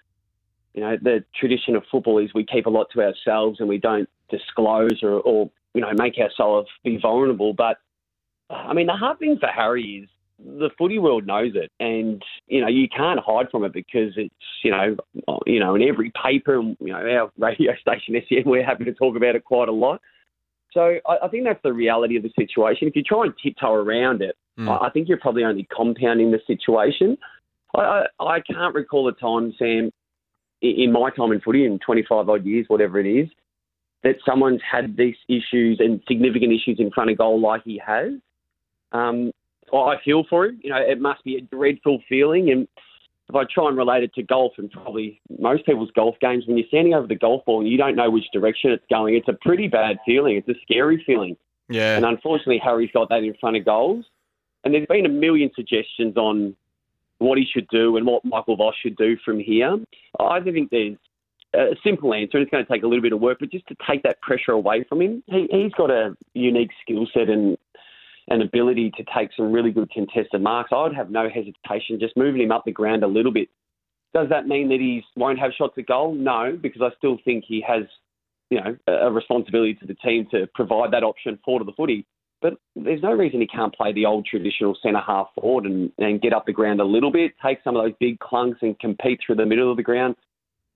you 0.75 0.83
know, 0.83 0.99
the 1.01 1.25
tradition 1.35 1.75
of 1.75 1.85
football 1.91 2.19
is 2.19 2.35
we 2.35 2.45
keep 2.45 2.67
a 2.67 2.71
lot 2.71 2.89
to 2.93 3.01
ourselves 3.01 3.61
and 3.61 3.69
we 3.69 3.79
don't 3.79 4.09
disclose 4.29 5.03
or, 5.03 5.21
or 5.21 5.51
you 5.73 5.81
know, 5.81 5.93
make 5.95 6.19
ourselves 6.19 6.69
be 6.85 6.99
vulnerable. 7.01 7.55
But 7.55 7.79
I 8.51 8.75
mean, 8.75 8.87
the 8.87 8.93
hard 8.93 9.19
thing 9.19 9.39
for 9.41 9.49
Harry 9.49 10.03
is 10.05 10.09
the 10.39 10.71
footy 10.77 10.99
world 10.99 11.27
knows 11.27 11.53
it, 11.55 11.71
and 11.81 12.23
you 12.47 12.61
know, 12.61 12.69
you 12.69 12.89
can't 12.89 13.21
hide 13.21 13.51
from 13.51 13.65
it 13.65 13.73
because 13.73 14.13
it's, 14.17 14.35
you 14.63 14.71
know, 14.71 14.97
you 15.47 15.61
know, 15.61 15.75
in 15.75 15.83
every 15.83 16.13
paper, 16.23 16.59
and 16.59 16.77
you 16.81 16.93
know, 16.93 16.99
our 16.99 17.31
radio 17.39 17.73
station 17.81 18.21
SEN, 18.29 18.43
we're 18.45 18.65
happy 18.65 18.85
to 18.85 18.93
talk 18.93 19.17
about 19.17 19.35
it 19.35 19.45
quite 19.45 19.69
a 19.69 19.73
lot. 19.73 20.01
So 20.73 20.99
I, 21.09 21.25
I, 21.25 21.29
think 21.29 21.45
that's 21.45 21.63
the 21.63 21.73
reality 21.73 22.17
of 22.17 22.23
the 22.23 22.31
situation. 22.39 22.89
If 22.89 22.97
you 22.97 23.03
try 23.03 23.25
and 23.25 23.35
tiptoe 23.43 23.73
around 23.73 24.23
it, 24.23 24.37
mm. 24.59 24.69
I, 24.69 24.87
I, 24.87 24.91
think 24.91 25.09
you're 25.09 25.19
probably 25.19 25.45
only 25.45 25.67
compounding 25.75 26.31
the 26.31 26.41
situation. 26.47 27.17
I, 27.75 28.05
I, 28.21 28.25
I 28.25 28.41
can't 28.41 28.75
recall 28.75 29.09
a 29.09 29.13
time, 29.13 29.53
Sam, 29.59 29.91
in, 30.63 30.71
in 30.77 30.93
my 30.93 31.11
time 31.11 31.33
in 31.33 31.41
footy, 31.41 31.65
in 31.65 31.79
25 31.85 32.29
odd 32.29 32.45
years, 32.45 32.67
whatever 32.69 33.01
it 33.01 33.07
is, 33.07 33.29
that 34.03 34.17
someone's 34.27 34.63
had 34.69 34.97
these 34.97 35.17
issues 35.29 35.79
and 35.81 36.01
significant 36.07 36.53
issues 36.53 36.77
in 36.79 36.91
front 36.91 37.11
of 37.11 37.19
goal 37.19 37.41
like 37.41 37.63
he 37.65 37.81
has. 37.85 38.13
Um, 38.93 39.33
I 39.73 39.97
feel 40.05 40.25
for 40.29 40.47
him. 40.47 40.61
You 40.63 40.71
know, 40.71 40.79
it 40.79 41.01
must 41.01 41.23
be 41.25 41.37
a 41.37 41.41
dreadful 41.41 42.03
feeling, 42.09 42.51
and 42.51 42.67
if 43.31 43.37
I 43.37 43.45
try 43.45 43.69
and 43.69 43.77
relate 43.77 44.03
it 44.03 44.13
to 44.15 44.23
golf 44.23 44.53
and 44.59 44.71
probably 44.71 45.21
most 45.39 45.65
people's 45.65 45.91
golf 45.93 46.17
games, 46.21 46.45
when 46.47 46.59
you're 46.59 46.67
standing 46.67 46.95
over 46.95 47.07
the 47.07 47.15
golf 47.15 47.45
ball 47.45 47.61
and 47.61 47.69
you 47.69 47.79
don't 47.79 47.95
know 47.95 48.11
which 48.11 48.25
direction 48.33 48.73
it's 48.73 48.85
going, 48.91 49.15
it's 49.15 49.29
a 49.29 49.33
pretty 49.41 49.69
bad 49.69 49.99
feeling. 50.05 50.37
It's 50.37 50.49
a 50.49 50.61
scary 50.63 51.03
feeling. 51.07 51.37
Yeah. 51.69 51.97
And 51.97 52.05
unfortunately, 52.05 52.59
Harry's 52.59 52.91
got 52.93 53.09
that 53.11 53.23
in 53.23 53.35
front 53.41 53.57
of 53.57 53.65
goals. 53.65 54.05
And 54.65 54.75
there's 54.75 54.87
been 54.87 55.07
a 55.07 55.11
million 55.11 55.51
suggestions 55.55 56.17
on 56.17 56.57
what 57.19 57.39
he 57.39 57.47
should 57.47 57.69
do 57.69 57.97
and 57.97 58.05
what 58.05 58.25
Michael 58.25 58.57
Voss 58.57 58.75
should 58.83 58.97
do 58.97 59.17
from 59.25 59.39
here. 59.39 59.79
I 60.19 60.41
think 60.41 60.71
there's 60.71 60.97
a 61.55 61.77
simple 61.85 62.13
answer. 62.13 62.39
It's 62.39 62.51
going 62.51 62.65
to 62.65 62.71
take 62.71 62.83
a 62.83 62.87
little 62.87 63.03
bit 63.03 63.13
of 63.13 63.21
work, 63.21 63.39
but 63.39 63.53
just 63.53 63.67
to 63.69 63.77
take 63.89 64.03
that 64.03 64.21
pressure 64.23 64.53
away 64.53 64.85
from 64.89 65.01
him, 65.01 65.23
he, 65.27 65.49
has 65.53 65.73
got 65.73 65.91
a 65.91 66.17
unique 66.35 66.71
skill 66.83 67.07
set 67.15 67.29
and 67.29 67.57
an 68.31 68.43
ability 68.43 68.93
to 68.97 69.05
take 69.17 69.31
some 69.37 69.53
really 69.53 69.73
good 69.73 69.91
contested 69.91 70.41
marks, 70.41 70.71
I 70.73 70.83
would 70.83 70.95
have 70.95 71.11
no 71.11 71.29
hesitation 71.29 71.99
just 71.99 72.17
moving 72.17 72.43
him 72.43 72.53
up 72.53 72.65
the 72.65 72.73
ground 72.73 73.03
a 73.03 73.09
little 73.09 73.33
bit. 73.33 73.49
Does 74.15 74.29
that 74.31 74.47
mean 74.47 74.69
that 74.69 74.81
he 74.81 75.05
won't 75.17 75.39
have 75.39 75.53
shots 75.57 75.75
at 75.79 75.87
goal? 75.87 76.15
No, 76.15 76.59
because 76.61 76.83
I 76.83 76.91
still 76.97 77.19
think 77.25 77.45
he 77.47 77.63
has, 77.67 77.85
you 78.51 78.61
know, 78.61 78.77
a 78.87 79.11
responsibility 79.11 79.75
to 79.75 79.87
the 79.87 79.95
team 79.95 80.27
to 80.31 80.49
provide 80.55 80.93
that 80.93 81.05
option 81.05 81.39
forward 81.45 81.61
of 81.61 81.67
the 81.67 81.73
footy. 81.77 82.07
But 82.43 82.55
there's 82.75 83.03
no 83.03 83.13
reason 83.13 83.41
he 83.41 83.47
can't 83.47 83.75
play 83.75 83.93
the 83.93 84.07
old 84.07 84.27
traditional 84.27 84.77
centre 84.83 85.03
half 85.07 85.29
forward 85.39 85.67
and, 85.67 85.93
and 85.99 86.23
get 86.23 86.33
up 86.33 86.47
the 86.47 86.53
ground 86.53 86.81
a 86.81 86.85
little 86.85 87.13
bit, 87.13 87.33
take 87.45 87.59
some 87.63 87.77
of 87.77 87.85
those 87.85 87.93
big 88.01 88.19
clunks 88.19 88.63
and 88.63 88.79
compete 88.79 89.21
through 89.25 89.37
the 89.37 89.47
middle 89.47 89.71
of 89.71 89.77
the 89.77 89.83
ground 89.83 90.17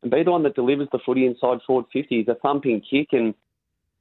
and 0.03 0.11
be 0.11 0.23
the 0.23 0.31
one 0.31 0.43
that 0.43 0.55
delivers 0.55 0.89
the 0.93 0.99
footy 1.05 1.27
inside 1.27 1.59
forward 1.67 1.87
50. 1.93 2.07
He's 2.11 2.29
a 2.29 2.35
thumping 2.37 2.83
kick 2.89 3.09
and 3.13 3.35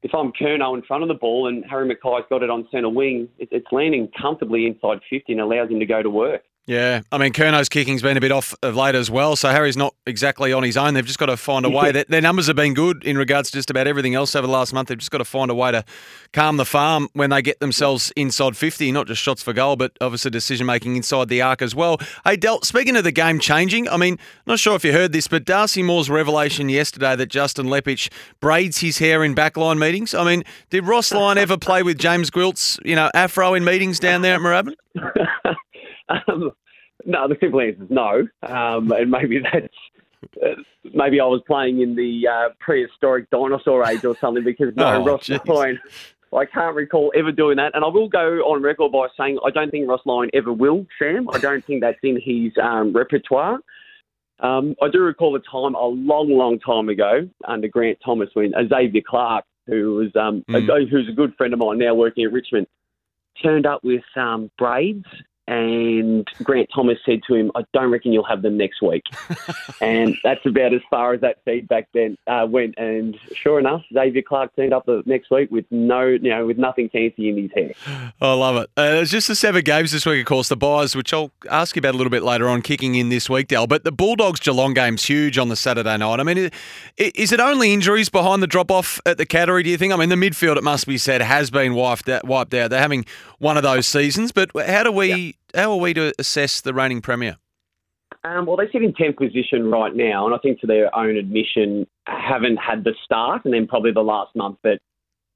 if 0.04 0.14
I'm 0.14 0.32
Curnow 0.34 0.76
in 0.76 0.84
front 0.84 1.02
of 1.02 1.08
the 1.08 1.16
ball 1.16 1.48
and 1.48 1.64
Harry 1.70 1.90
McKay's 1.90 2.26
got 2.30 2.44
it 2.44 2.50
on 2.50 2.68
centre 2.72 2.90
wing, 2.90 3.30
it's 3.40 3.68
landing 3.72 4.10
comfortably 4.22 4.68
inside 4.68 5.00
50 5.10 5.32
and 5.32 5.42
allows 5.42 5.70
him 5.70 5.80
to 5.80 5.86
go 5.86 6.04
to 6.04 6.10
work. 6.10 6.44
Yeah, 6.66 7.02
I 7.12 7.18
mean 7.18 7.34
Curnow's 7.34 7.68
kicking's 7.68 8.02
been 8.02 8.16
a 8.16 8.22
bit 8.22 8.32
off 8.32 8.56
of 8.64 8.78
late 8.78 8.96
as 8.96 9.12
well, 9.12 9.36
so 9.36 9.50
Harry's 9.50 9.76
not 9.76 9.96
exactly 10.08 10.54
on 10.54 10.64
his 10.64 10.78
own. 10.78 10.94
They've 10.94 11.06
just 11.06 11.20
got 11.20 11.26
to 11.26 11.36
find 11.36 11.66
a 11.66 11.70
way. 11.70 11.92
their, 11.92 12.06
their 12.08 12.22
numbers 12.22 12.48
have 12.48 12.56
been 12.56 12.74
good 12.74 13.04
in 13.04 13.18
regards 13.18 13.52
to 13.52 13.58
just 13.58 13.70
about 13.70 13.86
everything 13.86 14.16
else 14.16 14.34
over 14.34 14.48
the 14.48 14.54
last 14.54 14.72
month. 14.72 14.88
They've 14.88 14.98
just 14.98 15.12
got 15.12 15.18
to 15.18 15.26
find 15.26 15.52
a 15.52 15.54
way 15.56 15.74
to 15.74 15.84
calm 16.32 16.56
the 16.56 16.64
farm 16.64 17.10
when 17.12 17.32
they 17.32 17.42
get 17.42 17.60
themselves 17.60 18.14
inside 18.16 18.56
fifty, 18.56 18.94
not 18.94 19.08
just 19.08 19.22
shots 19.22 19.44
for 19.44 19.52
goal, 19.52 19.76
but 19.76 19.92
obviously 20.00 20.32
decision 20.32 20.66
making 20.66 20.96
inside 20.96 21.28
the 21.28 21.42
arc 21.42 21.62
as 21.62 21.76
well. 21.76 22.00
Hey, 22.24 22.38
Del, 22.38 22.62
speaking 22.62 22.96
of 22.96 23.04
the 23.04 23.12
game 23.12 23.40
changing, 23.40 23.90
I 23.90 23.98
mean, 23.98 24.18
not 24.48 24.58
sure 24.58 24.78
if 24.78 24.86
you 24.86 24.94
heard 24.94 25.12
this, 25.12 25.28
but 25.28 25.44
Darcy 25.44 25.84
Moore's 25.84 26.10
revelation 26.10 26.70
yesterday 26.70 27.18
that 27.18 27.26
Justin 27.26 27.66
Leppitsch 27.66 28.10
braids 28.40 28.78
his 28.78 29.00
hair 29.00 29.26
in 29.26 29.36
backline 29.36 29.80
meetings. 29.80 30.14
I 30.14 30.24
mean, 30.24 30.44
did 30.70 30.88
Ross 30.88 31.12
Lyon 31.12 31.38
ever 31.38 31.58
play 31.58 31.84
with 31.84 31.98
James 31.98 32.30
Gwilt's, 32.30 32.80
you 32.86 32.96
know, 32.96 33.12
afro 33.14 33.54
in 33.54 33.66
meetings 33.66 34.00
down 34.00 34.22
there 34.22 34.36
at 34.36 34.40
Moorabbin? 34.40 34.76
um, 36.10 36.52
no, 37.06 37.28
the 37.28 37.38
simple 37.40 37.62
answer 37.62 37.84
is 37.84 37.90
no. 37.90 38.28
Um, 38.42 38.92
and 38.92 39.12
maybe 39.12 39.40
that's 39.40 39.74
uh, 40.44 40.62
maybe 40.94 41.20
I 41.20 41.26
was 41.26 41.42
playing 41.46 41.82
in 41.82 41.96
the 41.96 42.28
uh, 42.28 42.50
prehistoric 42.60 43.30
dinosaur 43.30 43.86
age 43.86 44.06
or 44.06 44.16
something 44.18 44.44
because 44.44 44.76
no, 44.76 44.86
oh, 44.86 45.06
Ross 45.06 45.30
Lyon. 45.46 45.80
I 46.36 46.46
can't 46.46 46.76
recall 46.76 47.14
ever 47.16 47.32
doing 47.32 47.58
that, 47.58 47.76
and 47.76 47.86
I 47.86 47.88
will 47.88 48.10
go 48.10 48.40
on 48.40 48.64
record 48.64 48.92
by 48.92 49.08
saying 49.16 49.38
I 49.46 49.52
don't 49.52 49.70
think 49.70 49.88
Ross 49.88 50.02
Lyon 50.06 50.32
ever 50.34 50.52
will, 50.52 50.88
Sam. 50.98 51.30
I 51.32 51.38
don't 51.38 51.64
think 51.64 51.82
that's 51.82 52.00
in 52.02 52.20
his 52.20 52.52
um, 52.62 52.92
repertoire. 52.92 53.60
Um, 54.40 54.76
I 54.82 54.90
do 54.90 55.00
recall 55.00 55.36
a 55.36 55.40
time 55.40 55.76
a 55.76 55.86
long, 55.86 56.30
long 56.30 56.60
time 56.60 56.90
ago 56.90 57.30
under 57.48 57.68
Grant 57.68 58.00
Thomas 58.04 58.30
when 58.34 58.52
Xavier 58.68 59.02
Clark, 59.08 59.46
who 59.68 59.96
was 59.96 60.16
um, 60.16 60.44
mm. 60.50 60.68
a, 60.68 60.90
who's 60.90 61.08
a 61.08 61.14
good 61.14 61.36
friend 61.36 61.54
of 61.54 61.60
mine 61.60 61.78
now 61.78 61.94
working 61.94 62.26
at 62.26 62.34
Richmond, 62.34 62.68
turned 63.42 63.68
up 63.68 63.84
with 63.84 64.04
um, 64.16 64.50
braids 64.58 65.06
and 65.54 66.28
Grant 66.42 66.68
Thomas 66.74 66.98
said 67.06 67.22
to 67.28 67.36
him, 67.36 67.52
"I 67.54 67.64
don't 67.74 67.92
reckon 67.92 68.12
you'll 68.12 68.24
have 68.24 68.42
them 68.42 68.58
next 68.58 68.82
week." 68.82 69.04
and 69.82 70.18
that's 70.24 70.44
about 70.46 70.74
as 70.74 70.82
far 70.90 71.14
as 71.14 71.22
that 71.22 71.38
feedback 71.46 71.90
then 71.94 72.18
uh, 72.26 72.48
went. 72.50 72.76
And 72.78 73.18
sure 73.36 73.60
enough, 73.60 73.84
Xavier 73.94 74.24
Clark 74.24 74.56
turned 74.56 74.74
up 74.74 74.88
the 74.88 75.04
next 75.06 75.30
week 75.30 75.52
with 75.52 75.66
no, 75.70 76.08
you 76.08 76.30
know, 76.30 76.48
with 76.48 76.58
nothing 76.58 76.90
fancy 76.90 77.30
in 77.30 77.38
his 77.38 77.52
hair. 77.54 77.72
I 78.20 78.34
love 78.34 78.56
it. 78.56 78.70
Uh, 78.76 79.02
it's 79.02 79.12
just 79.12 79.28
the 79.28 79.36
seven 79.36 79.64
games 79.64 79.92
this 79.92 80.08
week, 80.08 80.22
of 80.22 80.26
course. 80.26 80.50
The 80.50 80.58
byes, 80.58 80.96
which 80.96 81.14
I'll 81.14 81.32
ask 81.52 81.76
you 81.76 81.82
about 81.82 81.94
a 81.94 81.98
little 81.98 82.12
bit 82.12 82.24
later 82.24 82.50
on, 82.50 82.64
kicking 82.64 82.96
in 82.96 83.10
this 83.10 83.30
week, 83.30 83.48
Dal. 83.48 83.68
But 83.68 83.84
the 83.84 83.92
Bulldogs 83.92 84.40
Geelong 84.40 84.74
game's 84.74 85.06
huge 85.06 85.38
on 85.38 85.50
the 85.50 85.56
Saturday 85.56 85.98
night. 85.98 86.20
I 86.20 86.24
mean, 86.24 86.50
is 86.98 87.32
it 87.32 87.40
only 87.40 87.74
injuries 87.74 88.10
behind 88.10 88.42
the 88.42 88.48
drop 88.48 88.72
off 88.72 89.00
at 89.06 89.20
the 89.20 89.26
Cattery? 89.26 89.64
Do 89.64 89.70
you 89.70 89.78
think? 89.78 89.94
I 89.94 89.98
mean, 89.98 90.10
the 90.10 90.16
midfield, 90.16 90.58
it 90.58 90.64
must 90.64 90.88
be 90.88 90.98
said, 90.98 91.22
has 91.22 91.52
been 91.52 91.76
wiped 91.76 92.10
out. 92.10 92.26
Wiped 92.26 92.56
out. 92.56 92.72
They're 92.72 92.80
having 92.80 93.06
one 93.38 93.58
of 93.58 93.64
those 93.64 93.86
seasons. 93.86 94.32
But 94.32 94.50
how 94.56 94.82
do 94.82 94.92
we? 94.92 95.36
How 95.54 95.72
are 95.72 95.80
we 95.80 95.94
to 95.94 96.14
assess 96.18 96.62
the 96.62 96.74
reigning 96.74 97.02
premier? 97.02 97.38
Um, 98.24 98.46
well, 98.46 98.58
they 98.58 98.70
sit 98.72 98.82
in 98.82 98.94
10th 98.94 99.18
position 99.18 99.70
right 99.70 99.94
now, 99.94 100.26
and 100.26 100.34
I 100.34 100.38
think 100.40 100.60
to 100.62 100.68
their 100.68 100.96
own 100.96 101.18
admission, 101.18 101.86
haven't 102.08 102.58
had 102.58 102.84
the 102.84 102.94
start 103.04 103.46
and 103.46 103.54
then 103.54 103.68
probably 103.68 103.92
the 103.92 104.02
last 104.02 104.36
month 104.36 104.58
that, 104.64 104.80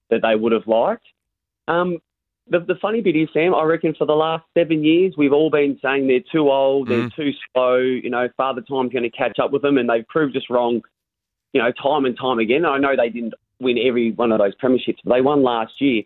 that 0.09 0.21
they 0.23 0.35
would 0.35 0.53
have 0.53 0.67
liked. 0.67 1.05
Um, 1.67 1.97
the, 2.49 2.59
the 2.59 2.75
funny 2.81 3.01
bit 3.01 3.15
is, 3.15 3.27
Sam, 3.33 3.53
I 3.53 3.63
reckon 3.63 3.93
for 3.93 4.07
the 4.07 4.13
last 4.13 4.45
seven 4.57 4.83
years, 4.83 5.15
we've 5.17 5.33
all 5.33 5.49
been 5.49 5.77
saying 5.81 6.07
they're 6.07 6.19
too 6.31 6.49
old, 6.49 6.87
they're 6.87 7.09
mm. 7.09 7.15
too 7.15 7.31
slow, 7.51 7.77
you 7.77 8.09
know, 8.09 8.29
Father 8.37 8.61
Time's 8.61 8.93
going 8.93 9.03
to 9.03 9.09
catch 9.09 9.37
up 9.37 9.51
with 9.51 9.61
them, 9.61 9.77
and 9.77 9.89
they've 9.89 10.07
proved 10.07 10.37
us 10.37 10.43
wrong, 10.49 10.81
you 11.51 11.61
know, 11.61 11.71
time 11.73 12.05
and 12.05 12.17
time 12.17 12.39
again. 12.39 12.65
I 12.65 12.77
know 12.77 12.95
they 12.95 13.09
didn't 13.09 13.33
win 13.59 13.77
every 13.85 14.11
one 14.11 14.31
of 14.31 14.39
those 14.39 14.55
premierships, 14.55 14.99
but 15.03 15.13
they 15.13 15.21
won 15.21 15.43
last 15.43 15.73
year 15.79 16.03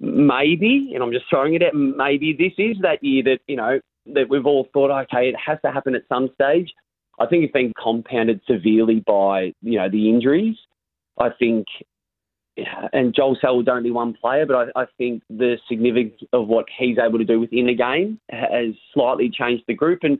maybe, 0.00 0.92
and 0.94 1.02
I'm 1.02 1.12
just 1.12 1.26
throwing 1.30 1.54
it 1.54 1.62
out, 1.62 1.74
maybe 1.74 2.32
this 2.32 2.52
is 2.58 2.76
that 2.82 3.02
year 3.02 3.22
that, 3.24 3.38
you 3.46 3.56
know, 3.56 3.80
that 4.06 4.28
we've 4.28 4.46
all 4.46 4.68
thought, 4.72 4.90
okay, 4.90 5.28
it 5.28 5.34
has 5.44 5.58
to 5.64 5.70
happen 5.70 5.94
at 5.94 6.02
some 6.08 6.28
stage. 6.34 6.72
I 7.18 7.26
think 7.26 7.44
it's 7.44 7.52
been 7.52 7.72
compounded 7.82 8.40
severely 8.46 9.02
by, 9.06 9.54
you 9.62 9.78
know, 9.78 9.88
the 9.88 10.10
injuries. 10.10 10.56
I 11.18 11.30
think, 11.38 11.66
and 12.92 13.14
Joel 13.14 13.36
Selwood's 13.40 13.68
only 13.68 13.92
one 13.92 14.14
player, 14.14 14.46
but 14.46 14.72
I, 14.76 14.82
I 14.82 14.86
think 14.98 15.22
the 15.30 15.56
significance 15.68 16.20
of 16.32 16.48
what 16.48 16.66
he's 16.76 16.98
able 16.98 17.18
to 17.18 17.24
do 17.24 17.40
within 17.40 17.66
the 17.66 17.74
game 17.74 18.20
has 18.30 18.74
slightly 18.92 19.30
changed 19.30 19.64
the 19.68 19.74
group. 19.74 20.00
And, 20.02 20.18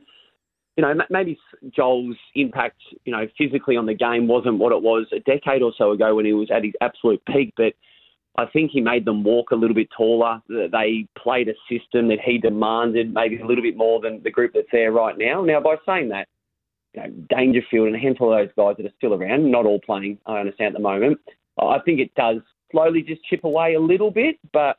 you 0.77 0.83
know, 0.83 0.93
maybe 1.09 1.37
Joel's 1.75 2.15
impact, 2.33 2.81
you 3.03 3.11
know, 3.11 3.27
physically 3.37 3.77
on 3.77 3.85
the 3.85 3.93
game 3.93 4.27
wasn't 4.27 4.57
what 4.57 4.71
it 4.71 4.81
was 4.81 5.05
a 5.11 5.19
decade 5.19 5.61
or 5.61 5.73
so 5.77 5.91
ago 5.91 6.15
when 6.15 6.25
he 6.25 6.33
was 6.33 6.49
at 6.49 6.63
his 6.63 6.73
absolute 6.81 7.21
peak, 7.25 7.53
but 7.55 7.73
I 8.37 8.45
think 8.45 8.71
he 8.71 8.81
made 8.81 9.05
them 9.05 9.23
walk 9.23 9.51
a 9.51 9.55
little 9.55 9.75
bit 9.75 9.89
taller. 9.95 10.41
They 10.49 11.07
played 11.17 11.47
a 11.47 11.53
system 11.69 12.09
that 12.09 12.19
he 12.23 12.37
demanded, 12.37 13.13
maybe 13.13 13.39
a 13.39 13.45
little 13.45 13.63
bit 13.63 13.77
more 13.77 14.01
than 14.01 14.21
the 14.23 14.31
group 14.31 14.51
that's 14.53 14.67
there 14.71 14.91
right 14.91 15.17
now. 15.17 15.43
Now, 15.43 15.61
by 15.61 15.75
saying 15.85 16.09
that, 16.09 16.27
you 16.93 17.01
know, 17.01 17.09
Dangerfield 17.29 17.87
and 17.87 17.95
a 17.95 17.99
handful 17.99 18.33
of 18.33 18.39
those 18.39 18.53
guys 18.57 18.75
that 18.77 18.85
are 18.85 18.95
still 18.97 19.13
around, 19.13 19.49
not 19.49 19.65
all 19.65 19.79
playing, 19.79 20.17
I 20.25 20.39
understand 20.39 20.75
at 20.75 20.79
the 20.79 20.83
moment. 20.83 21.19
I 21.57 21.79
think 21.79 21.99
it 21.99 22.13
does 22.15 22.41
slowly 22.71 23.01
just 23.01 23.23
chip 23.23 23.45
away 23.45 23.75
a 23.75 23.79
little 23.79 24.11
bit, 24.11 24.37
but 24.51 24.77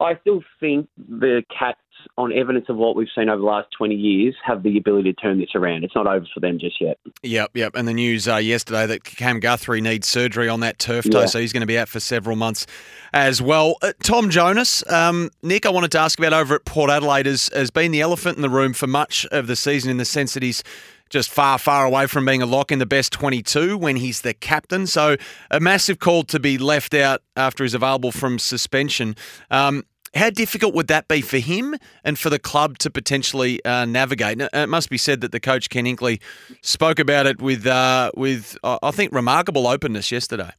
I 0.00 0.18
still 0.20 0.42
think 0.58 0.88
the 0.96 1.42
Cats, 1.56 1.78
on 2.16 2.32
evidence 2.32 2.66
of 2.70 2.76
what 2.76 2.96
we've 2.96 3.08
seen 3.14 3.28
over 3.28 3.40
the 3.40 3.46
last 3.46 3.68
20 3.76 3.94
years, 3.94 4.34
have 4.44 4.62
the 4.62 4.78
ability 4.78 5.12
to 5.12 5.20
turn 5.20 5.38
this 5.38 5.50
around. 5.54 5.84
It's 5.84 5.94
not 5.94 6.06
over 6.06 6.26
for 6.32 6.40
them 6.40 6.58
just 6.58 6.80
yet. 6.80 6.98
Yep, 7.22 7.50
yep. 7.54 7.72
And 7.74 7.86
the 7.86 7.92
news 7.92 8.26
uh, 8.26 8.36
yesterday 8.36 8.86
that 8.86 9.04
Cam 9.04 9.38
Guthrie 9.38 9.82
needs 9.82 10.08
surgery 10.08 10.48
on 10.48 10.60
that 10.60 10.78
turf 10.78 11.04
toe, 11.10 11.20
yeah. 11.20 11.26
so 11.26 11.38
he's 11.38 11.52
going 11.52 11.60
to 11.60 11.66
be 11.66 11.78
out 11.78 11.88
for 11.88 12.00
several 12.00 12.36
months 12.36 12.66
as 13.12 13.42
well. 13.42 13.76
Uh, 13.82 13.92
Tom 14.02 14.30
Jonas, 14.30 14.88
um, 14.90 15.30
Nick, 15.42 15.66
I 15.66 15.68
wanted 15.68 15.92
to 15.92 15.98
ask 15.98 16.18
about 16.18 16.32
over 16.32 16.54
at 16.54 16.64
Port 16.64 16.90
Adelaide, 16.90 17.26
has, 17.26 17.50
has 17.54 17.70
been 17.70 17.92
the 17.92 18.00
elephant 18.00 18.36
in 18.36 18.42
the 18.42 18.50
room 18.50 18.72
for 18.72 18.86
much 18.86 19.26
of 19.26 19.46
the 19.46 19.56
season 19.56 19.90
in 19.90 19.98
the 19.98 20.06
sense 20.06 20.32
that 20.32 20.42
he's 20.42 20.62
just 21.10 21.30
far, 21.30 21.58
far 21.58 21.84
away 21.84 22.06
from 22.06 22.24
being 22.24 22.40
a 22.40 22.46
lock 22.46 22.72
in 22.72 22.78
the 22.78 22.86
best 22.86 23.12
22 23.12 23.76
when 23.76 23.96
he's 23.96 24.22
the 24.22 24.32
captain. 24.32 24.86
So 24.86 25.16
a 25.50 25.60
massive 25.60 25.98
call 25.98 26.22
to 26.24 26.40
be 26.40 26.56
left 26.56 26.94
out 26.94 27.22
after 27.36 27.64
he's 27.64 27.74
available 27.74 28.12
from 28.12 28.38
suspension. 28.38 29.16
Um, 29.50 29.84
how 30.14 30.30
difficult 30.30 30.74
would 30.74 30.88
that 30.88 31.08
be 31.08 31.20
for 31.20 31.38
him 31.38 31.76
and 32.04 32.18
for 32.18 32.30
the 32.30 32.38
club 32.38 32.78
to 32.78 32.90
potentially 32.90 33.64
uh, 33.64 33.84
navigate? 33.84 34.40
It 34.40 34.68
must 34.68 34.90
be 34.90 34.98
said 34.98 35.20
that 35.20 35.32
the 35.32 35.40
coach 35.40 35.70
Ken 35.70 35.84
Hinkley 35.84 36.20
spoke 36.62 36.98
about 36.98 37.26
it 37.26 37.40
with 37.40 37.66
uh, 37.66 38.10
with 38.16 38.56
I 38.64 38.90
think 38.90 39.12
remarkable 39.12 39.66
openness 39.66 40.10
yesterday. 40.10 40.50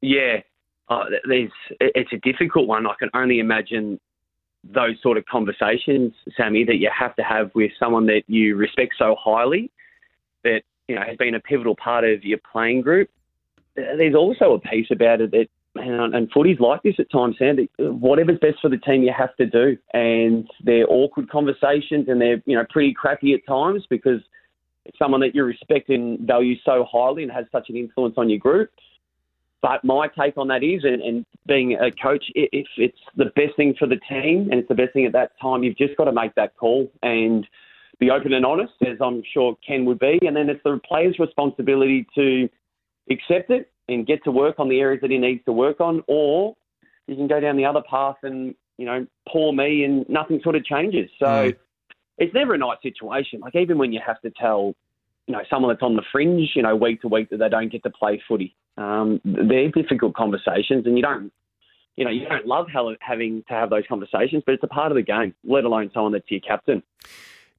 Yeah, 0.00 0.40
uh, 0.88 1.04
it's 1.30 2.12
a 2.12 2.18
difficult 2.18 2.66
one. 2.66 2.86
I 2.86 2.94
can 2.98 3.10
only 3.14 3.38
imagine 3.38 4.00
those 4.64 5.00
sort 5.02 5.16
of 5.16 5.24
conversations, 5.26 6.12
Sammy, 6.36 6.64
that 6.64 6.76
you 6.76 6.90
have 6.96 7.14
to 7.16 7.22
have 7.22 7.54
with 7.54 7.72
someone 7.78 8.06
that 8.06 8.22
you 8.26 8.56
respect 8.56 8.94
so 8.98 9.16
highly, 9.18 9.70
that 10.42 10.62
you 10.88 10.96
know 10.96 11.02
has 11.06 11.16
been 11.16 11.34
a 11.34 11.40
pivotal 11.40 11.76
part 11.76 12.04
of 12.04 12.24
your 12.24 12.38
playing 12.50 12.80
group. 12.80 13.10
There's 13.76 14.14
also 14.14 14.54
a 14.54 14.58
piece 14.58 14.88
about 14.90 15.20
it 15.20 15.30
that 15.30 15.48
and, 15.78 16.14
and 16.14 16.30
footy's 16.32 16.60
like 16.60 16.82
this 16.82 16.94
at 16.98 17.10
times, 17.10 17.36
Sandy. 17.38 17.70
Whatever's 17.78 18.38
best 18.38 18.56
for 18.60 18.68
the 18.68 18.78
team, 18.78 19.02
you 19.02 19.12
have 19.16 19.34
to 19.36 19.46
do. 19.46 19.76
And 19.92 20.48
they're 20.64 20.86
awkward 20.88 21.30
conversations, 21.30 22.08
and 22.08 22.20
they're 22.20 22.42
you 22.46 22.56
know 22.56 22.64
pretty 22.70 22.94
crappy 22.94 23.34
at 23.34 23.46
times 23.46 23.84
because 23.88 24.20
it's 24.84 24.98
someone 24.98 25.20
that 25.20 25.34
you 25.34 25.44
respect 25.44 25.88
and 25.88 26.18
value 26.20 26.56
so 26.64 26.86
highly 26.90 27.22
and 27.22 27.32
has 27.32 27.44
such 27.52 27.68
an 27.68 27.76
influence 27.76 28.14
on 28.16 28.28
your 28.28 28.38
group. 28.38 28.70
But 29.60 29.84
my 29.84 30.08
take 30.08 30.38
on 30.38 30.48
that 30.48 30.62
is, 30.62 30.84
and, 30.84 31.02
and 31.02 31.26
being 31.46 31.74
a 31.74 31.90
coach, 31.90 32.24
if 32.34 32.66
it's 32.76 32.98
the 33.16 33.26
best 33.36 33.56
thing 33.56 33.74
for 33.78 33.88
the 33.88 33.98
team 34.08 34.48
and 34.50 34.54
it's 34.54 34.68
the 34.68 34.74
best 34.74 34.92
thing 34.92 35.04
at 35.04 35.12
that 35.12 35.32
time, 35.42 35.64
you've 35.64 35.76
just 35.76 35.96
got 35.96 36.04
to 36.04 36.12
make 36.12 36.34
that 36.36 36.56
call 36.56 36.90
and 37.02 37.46
be 37.98 38.10
open 38.10 38.32
and 38.32 38.46
honest, 38.46 38.74
as 38.82 38.98
I'm 39.00 39.22
sure 39.34 39.56
Ken 39.66 39.84
would 39.86 39.98
be. 39.98 40.20
And 40.22 40.36
then 40.36 40.48
it's 40.48 40.62
the 40.62 40.80
player's 40.86 41.18
responsibility 41.18 42.06
to 42.14 42.48
accept 43.10 43.50
it 43.50 43.70
and 43.88 44.06
get 44.06 44.22
to 44.24 44.30
work 44.30 44.56
on 44.58 44.68
the 44.68 44.80
areas 44.80 45.00
that 45.00 45.10
he 45.10 45.18
needs 45.18 45.44
to 45.46 45.52
work 45.52 45.80
on, 45.80 46.02
or 46.06 46.54
you 47.06 47.16
can 47.16 47.26
go 47.26 47.40
down 47.40 47.56
the 47.56 47.64
other 47.64 47.82
path 47.88 48.16
and 48.22 48.54
you 48.76 48.86
know 48.86 49.06
poor 49.28 49.52
me 49.52 49.84
and 49.84 50.08
nothing 50.08 50.40
sort 50.42 50.56
of 50.56 50.64
changes. 50.64 51.10
So 51.18 51.26
mm. 51.26 51.56
it's 52.18 52.34
never 52.34 52.54
a 52.54 52.58
nice 52.58 52.78
situation. 52.82 53.40
Like 53.40 53.56
even 53.56 53.78
when 53.78 53.92
you 53.92 54.00
have 54.06 54.20
to 54.22 54.30
tell 54.30 54.74
you 55.26 55.32
know 55.32 55.42
someone 55.50 55.72
that's 55.72 55.82
on 55.82 55.96
the 55.96 56.02
fringe, 56.12 56.50
you 56.54 56.62
know 56.62 56.76
week 56.76 57.00
to 57.02 57.08
week 57.08 57.30
that 57.30 57.38
they 57.38 57.48
don't 57.48 57.72
get 57.72 57.82
to 57.84 57.90
play 57.90 58.20
footy, 58.28 58.54
um, 58.76 59.20
they're 59.24 59.70
difficult 59.70 60.14
conversations, 60.14 60.86
and 60.86 60.96
you 60.96 61.02
don't. 61.02 61.32
You 61.96 62.04
know, 62.04 62.12
you 62.12 62.28
don't 62.28 62.46
love 62.46 62.68
having 63.00 63.42
to 63.48 63.54
have 63.54 63.70
those 63.70 63.82
conversations, 63.88 64.44
but 64.46 64.54
it's 64.54 64.62
a 64.62 64.68
part 64.68 64.92
of 64.92 64.94
the 64.94 65.02
game, 65.02 65.34
let 65.42 65.64
alone 65.64 65.90
someone 65.92 66.12
that's 66.12 66.30
your 66.30 66.38
captain. 66.38 66.80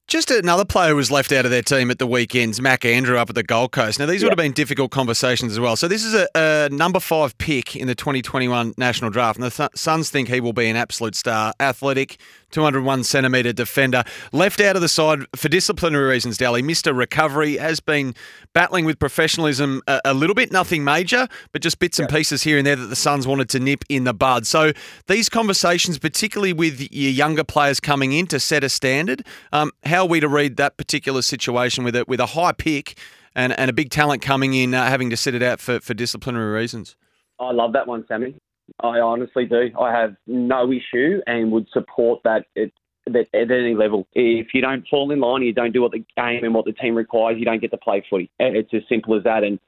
Just 0.09 0.31
another 0.31 0.65
player 0.65 0.95
was 0.95 1.11
left 1.11 1.31
out 1.31 1.45
of 1.45 1.51
their 1.51 1.61
team 1.61 1.91
at 1.91 1.99
the 1.99 2.07
weekends, 2.07 2.59
Mac 2.59 2.83
Andrew 2.83 3.15
up 3.15 3.29
at 3.29 3.35
the 3.35 3.43
Gold 3.43 3.71
Coast. 3.71 3.99
Now, 3.99 4.07
these 4.07 4.23
would 4.23 4.31
have 4.31 4.37
been 4.37 4.53
difficult 4.53 4.89
conversations 4.89 5.51
as 5.51 5.59
well. 5.59 5.75
So, 5.75 5.87
this 5.87 6.03
is 6.03 6.15
a, 6.15 6.27
a, 6.33 6.69
number 6.71 6.99
five 6.99 7.37
pick 7.37 7.75
in 7.75 7.85
the 7.85 7.93
2021 7.93 8.73
national 8.75 9.11
draft, 9.11 9.37
and 9.39 9.51
the 9.51 9.69
Suns 9.75 10.09
think 10.09 10.27
he 10.27 10.41
will 10.41 10.51
be 10.51 10.67
an 10.67 10.75
absolute 10.75 11.13
star. 11.13 11.53
Athletic, 11.59 12.19
201 12.51 13.03
centimetre 13.03 13.53
defender. 13.53 14.03
Left 14.31 14.59
out 14.59 14.75
of 14.75 14.81
the 14.81 14.89
side 14.89 15.19
for 15.35 15.49
disciplinary 15.49 16.09
reasons, 16.09 16.37
Dally. 16.37 16.61
Missed 16.61 16.87
a 16.87 16.93
recovery, 16.93 17.57
has 17.57 17.79
been 17.79 18.15
battling 18.53 18.85
with 18.85 18.99
professionalism 18.99 19.81
a, 19.87 20.01
a 20.05 20.13
little 20.13 20.35
bit, 20.35 20.51
nothing 20.51 20.83
major, 20.83 21.27
but 21.51 21.61
just 21.61 21.79
bits 21.79 21.99
and 21.99 22.09
pieces 22.09 22.43
here 22.43 22.57
and 22.57 22.65
there 22.65 22.75
that 22.75 22.87
the 22.87 22.95
Suns 22.95 23.27
wanted 23.27 23.49
to 23.49 23.59
nip 23.59 23.83
in 23.89 24.03
the 24.03 24.13
bud. 24.13 24.47
So 24.47 24.71
these 25.07 25.29
conversations, 25.29 25.99
particularly 25.99 26.53
with 26.53 26.79
your 26.91 27.11
younger 27.11 27.43
players 27.43 27.79
coming 27.79 28.13
in 28.13 28.27
to 28.27 28.39
set 28.39 28.63
a 28.63 28.69
standard, 28.69 29.25
um, 29.51 29.71
how 29.83 30.03
are 30.03 30.07
we 30.07 30.19
to 30.19 30.27
read 30.27 30.57
that 30.57 30.77
particular 30.77 31.21
situation 31.21 31.83
with 31.83 31.95
a, 31.95 32.05
with 32.07 32.19
a 32.19 32.27
high 32.27 32.51
pick 32.51 32.97
and, 33.35 33.57
and 33.57 33.69
a 33.69 33.73
big 33.73 33.89
talent 33.89 34.21
coming 34.21 34.53
in, 34.53 34.73
uh, 34.73 34.85
having 34.87 35.09
to 35.09 35.17
sit 35.17 35.35
it 35.35 35.43
out 35.43 35.59
for, 35.59 35.79
for 35.79 35.93
disciplinary 35.93 36.51
reasons? 36.51 36.95
I 37.39 37.51
love 37.51 37.73
that 37.73 37.87
one, 37.87 38.05
Sammy. 38.07 38.35
I 38.81 38.99
honestly 38.99 39.45
do. 39.45 39.69
I 39.79 39.91
have 39.91 40.15
no 40.27 40.71
issue 40.71 41.21
and 41.27 41.51
would 41.51 41.67
support 41.73 42.21
that 42.23 42.45
at, 42.57 42.71
that 43.07 43.27
at 43.33 43.51
any 43.51 43.75
level. 43.75 44.07
If 44.13 44.47
you 44.53 44.61
don't 44.61 44.87
fall 44.87 45.11
in 45.11 45.19
line, 45.19 45.41
you 45.41 45.53
don't 45.53 45.73
do 45.73 45.81
what 45.81 45.91
the 45.91 46.05
game 46.17 46.43
and 46.43 46.53
what 46.53 46.65
the 46.65 46.73
team 46.73 46.95
requires, 46.95 47.37
you 47.37 47.45
don't 47.45 47.61
get 47.61 47.71
to 47.71 47.77
play 47.77 48.03
footy. 48.09 48.29
It's 48.39 48.73
as 48.73 48.81
simple 48.87 49.15
as 49.17 49.23
that. 49.23 49.43
And 49.43 49.59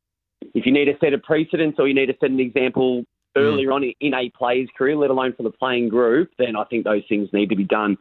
if 0.53 0.65
you 0.65 0.71
need 0.71 0.85
to 0.85 0.93
set 0.99 1.13
a 1.13 1.17
precedence 1.17 1.75
or 1.77 1.87
you 1.87 1.93
need 1.93 2.07
to 2.07 2.15
set 2.19 2.29
an 2.29 2.39
example 2.39 3.03
earlier 3.35 3.69
mm. 3.69 3.75
on 3.75 3.93
in 3.99 4.13
a 4.13 4.29
player's 4.37 4.69
career, 4.77 4.95
let 4.95 5.09
alone 5.09 5.33
for 5.35 5.43
the 5.43 5.51
playing 5.51 5.89
group, 5.89 6.29
then 6.37 6.55
I 6.55 6.63
think 6.65 6.83
those 6.83 7.03
things 7.07 7.29
need 7.33 7.49
to 7.49 7.55
be 7.55 7.63
done. 7.63 7.97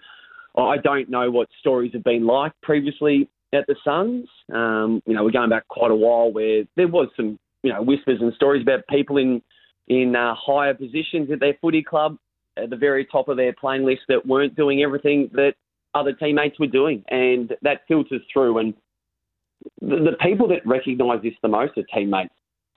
I 0.57 0.79
don't 0.79 1.09
know 1.09 1.31
what 1.31 1.49
stories 1.61 1.93
have 1.93 2.03
been 2.03 2.27
like 2.27 2.53
previously 2.63 3.29
at 3.53 3.67
the 3.67 3.77
Suns. 3.85 4.29
Um, 4.53 5.03
you 5.07 5.15
know, 5.15 5.25
we're 5.25 5.31
going 5.31 5.51
back 5.51 5.69
quite 5.69 5.91
a 5.91 5.97
while 5.97 6.33
where 6.33 6.65
there 6.77 6.89
was 6.89 7.09
some, 7.17 7.39
you 7.63 7.73
know, 7.73 7.83
whispers 7.83 8.19
and 8.21 8.33
stories 8.35 8.63
about 8.63 8.81
people 8.89 9.17
in 9.17 9.43
in 9.91 10.15
uh, 10.15 10.35
higher 10.37 10.73
positions 10.73 11.31
at 11.33 11.41
their 11.41 11.55
footy 11.61 11.83
club 11.83 12.17
at 12.57 12.71
the 12.71 12.77
very 12.77 13.05
top 13.05 13.29
of 13.29 13.37
their 13.37 13.53
playing 13.53 13.85
list 13.85 14.03
that 14.09 14.25
weren't 14.25 14.55
doing 14.55 14.83
everything 14.83 15.29
that 15.33 15.55
other 15.95 16.13
teammates 16.13 16.59
were 16.61 16.69
doing, 16.69 17.05
and 17.09 17.53
that 17.63 17.81
filters 17.89 18.23
through. 18.33 18.59
And 18.59 18.75
the, 19.81 19.97
the 19.97 20.17
people 20.23 20.47
that 20.49 20.65
recognise 20.65 21.21
this 21.23 21.35
the 21.43 21.49
most 21.49 21.77
are 21.77 21.83
teammates. 21.93 22.33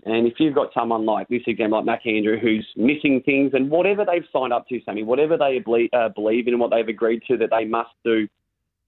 And 0.06 0.26
if 0.28 0.34
you've 0.39 0.56
got 0.56 0.73
someone 0.73 1.06
like 1.06 1.28
this 1.28 1.43
example, 1.45 1.78
like 1.78 1.86
Mac 1.86 2.08
Andrew, 2.08 2.38
who's 2.39 2.67
missing 2.76 3.21
things, 3.23 3.52
and 3.54 3.69
whatever 3.69 4.04
they've 4.04 4.26
signed 4.34 4.52
up 4.52 4.67
to, 4.69 4.82
Sammy, 4.84 5.04
whatever 5.04 5.38
they 5.38 5.60
believe, 5.60 5.89
uh, 5.93 6.10
believe 6.10 6.47
in 6.47 6.56
and 6.56 6.60
what 6.60 6.71
they've 6.71 6.88
agreed 6.88 7.21
to 7.28 7.38
that 7.38 7.52
they 7.52 7.63
must 7.63 7.91
do 8.04 8.28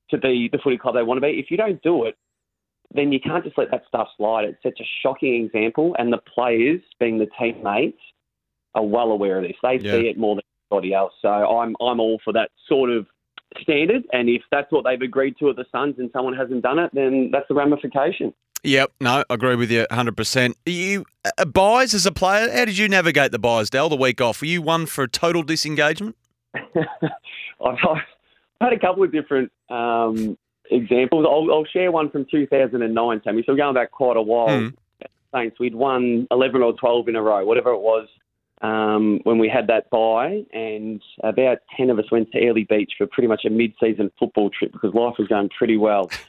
to 0.10 0.18
be 0.18 0.50
the 0.52 0.58
footy 0.64 0.80
club 0.80 0.96
they 0.96 1.04
want 1.04 1.18
to 1.18 1.22
be. 1.22 1.40
If 1.40 1.52
you 1.52 1.58
don't 1.58 1.82
do 1.84 2.06
it, 2.06 2.18
then 2.94 3.12
you 3.12 3.20
can't 3.20 3.44
just 3.44 3.58
let 3.58 3.72
that 3.72 3.84
stuff 3.88 4.08
slide. 4.18 4.46
It's 4.46 4.64
such 4.64 4.80
a 4.80 4.90
shocking 5.04 5.46
example, 5.46 5.96
and 6.00 6.12
the 6.12 6.18
players, 6.18 6.82
being 7.00 7.20
the 7.20 7.28
teammates, 7.40 8.02
are 8.76 8.84
well 8.84 9.12
aware 9.12 9.38
of 9.38 9.44
this. 9.44 9.56
They 9.64 9.78
Yeah. 9.80 9.94
see 9.94 10.08
it 10.08 10.18
more 10.18 10.36
than 10.36 10.44
anybody 10.72 10.94
else. 10.94 11.14
So 11.22 11.30
I'm 11.30 11.76
I'm 11.82 12.00
all 12.00 12.20
for 12.24 12.34
that 12.34 12.52
sort 12.68 12.92
of 12.92 13.08
standard. 13.62 14.04
And 14.14 14.30
if 14.30 14.42
that's 14.52 14.72
what 14.72 14.84
they've 14.86 15.02
agreed 15.02 15.36
to 15.40 15.50
at 15.50 15.56
the 15.56 15.66
Suns, 15.72 15.96
and 15.98 16.10
someone 16.14 16.36
hasn't 16.36 16.62
done 16.62 16.78
it, 16.78 16.92
then 16.94 17.30
that's 17.32 17.48
the 17.48 17.56
ramification. 17.56 18.34
Yep, 18.64 18.94
no, 19.00 19.24
I 19.30 19.34
agree 19.34 19.56
with 19.56 19.70
you 19.70 19.86
100%. 19.92 20.56
You 20.66 21.06
uh, 21.38 21.46
byes 21.46 21.94
as 21.94 22.08
a 22.08 22.12
player, 22.12 22.52
how 22.52 22.66
did 22.66 22.78
you 22.78 22.90
navigate 22.90 23.32
the 23.32 23.38
byes, 23.38 23.70
Dell, 23.70 23.90
the 23.90 23.96
week 23.96 24.20
off? 24.22 24.42
Were 24.42 24.48
you 24.48 24.62
one 24.62 24.88
for 24.88 25.06
total 25.08 25.44
disengagement? 25.44 26.16
I've, 26.56 26.80
I've 27.62 27.98
had 28.60 28.74
a 28.74 28.80
couple 28.80 29.04
of 29.04 29.12
different 29.12 29.52
um, 29.70 30.36
examples. 30.72 31.28
I'll, 31.30 31.48
I'll 31.54 31.66
share 31.66 31.92
one 31.92 32.10
from 32.10 32.26
2009, 32.32 33.22
Sammy. 33.24 33.44
So 33.46 33.54
we're 33.54 33.58
going 33.58 33.76
back 33.76 33.92
quite 33.92 34.18
a 34.18 34.22
while. 34.22 34.48
Mm. 34.48 34.74
Saints, 35.34 35.60
we'd 35.60 35.76
won 35.76 36.28
11 36.32 36.62
or 36.64 36.74
12 36.74 37.10
in 37.10 37.16
a 37.16 37.22
row, 37.22 37.46
whatever 37.46 37.72
it 37.72 37.82
was, 37.82 38.08
um, 38.62 39.20
when 39.24 39.38
we 39.38 39.50
had 39.50 39.68
that 39.68 39.90
bye, 39.90 40.46
and 40.54 41.02
about 41.24 41.60
10 41.78 41.90
of 41.90 42.00
us 42.00 42.10
went 42.12 42.32
to 42.32 42.40
Airlie 42.40 42.68
Beach 42.70 42.94
for 42.98 43.08
pretty 43.08 43.28
much 43.28 43.46
a 43.46 43.50
mid-season 43.50 44.12
football 44.18 44.50
trip 44.50 44.72
because 44.72 44.94
life 44.94 45.16
was 45.18 45.28
going 45.28 45.50
pretty 45.50 45.78
well. 45.78 46.10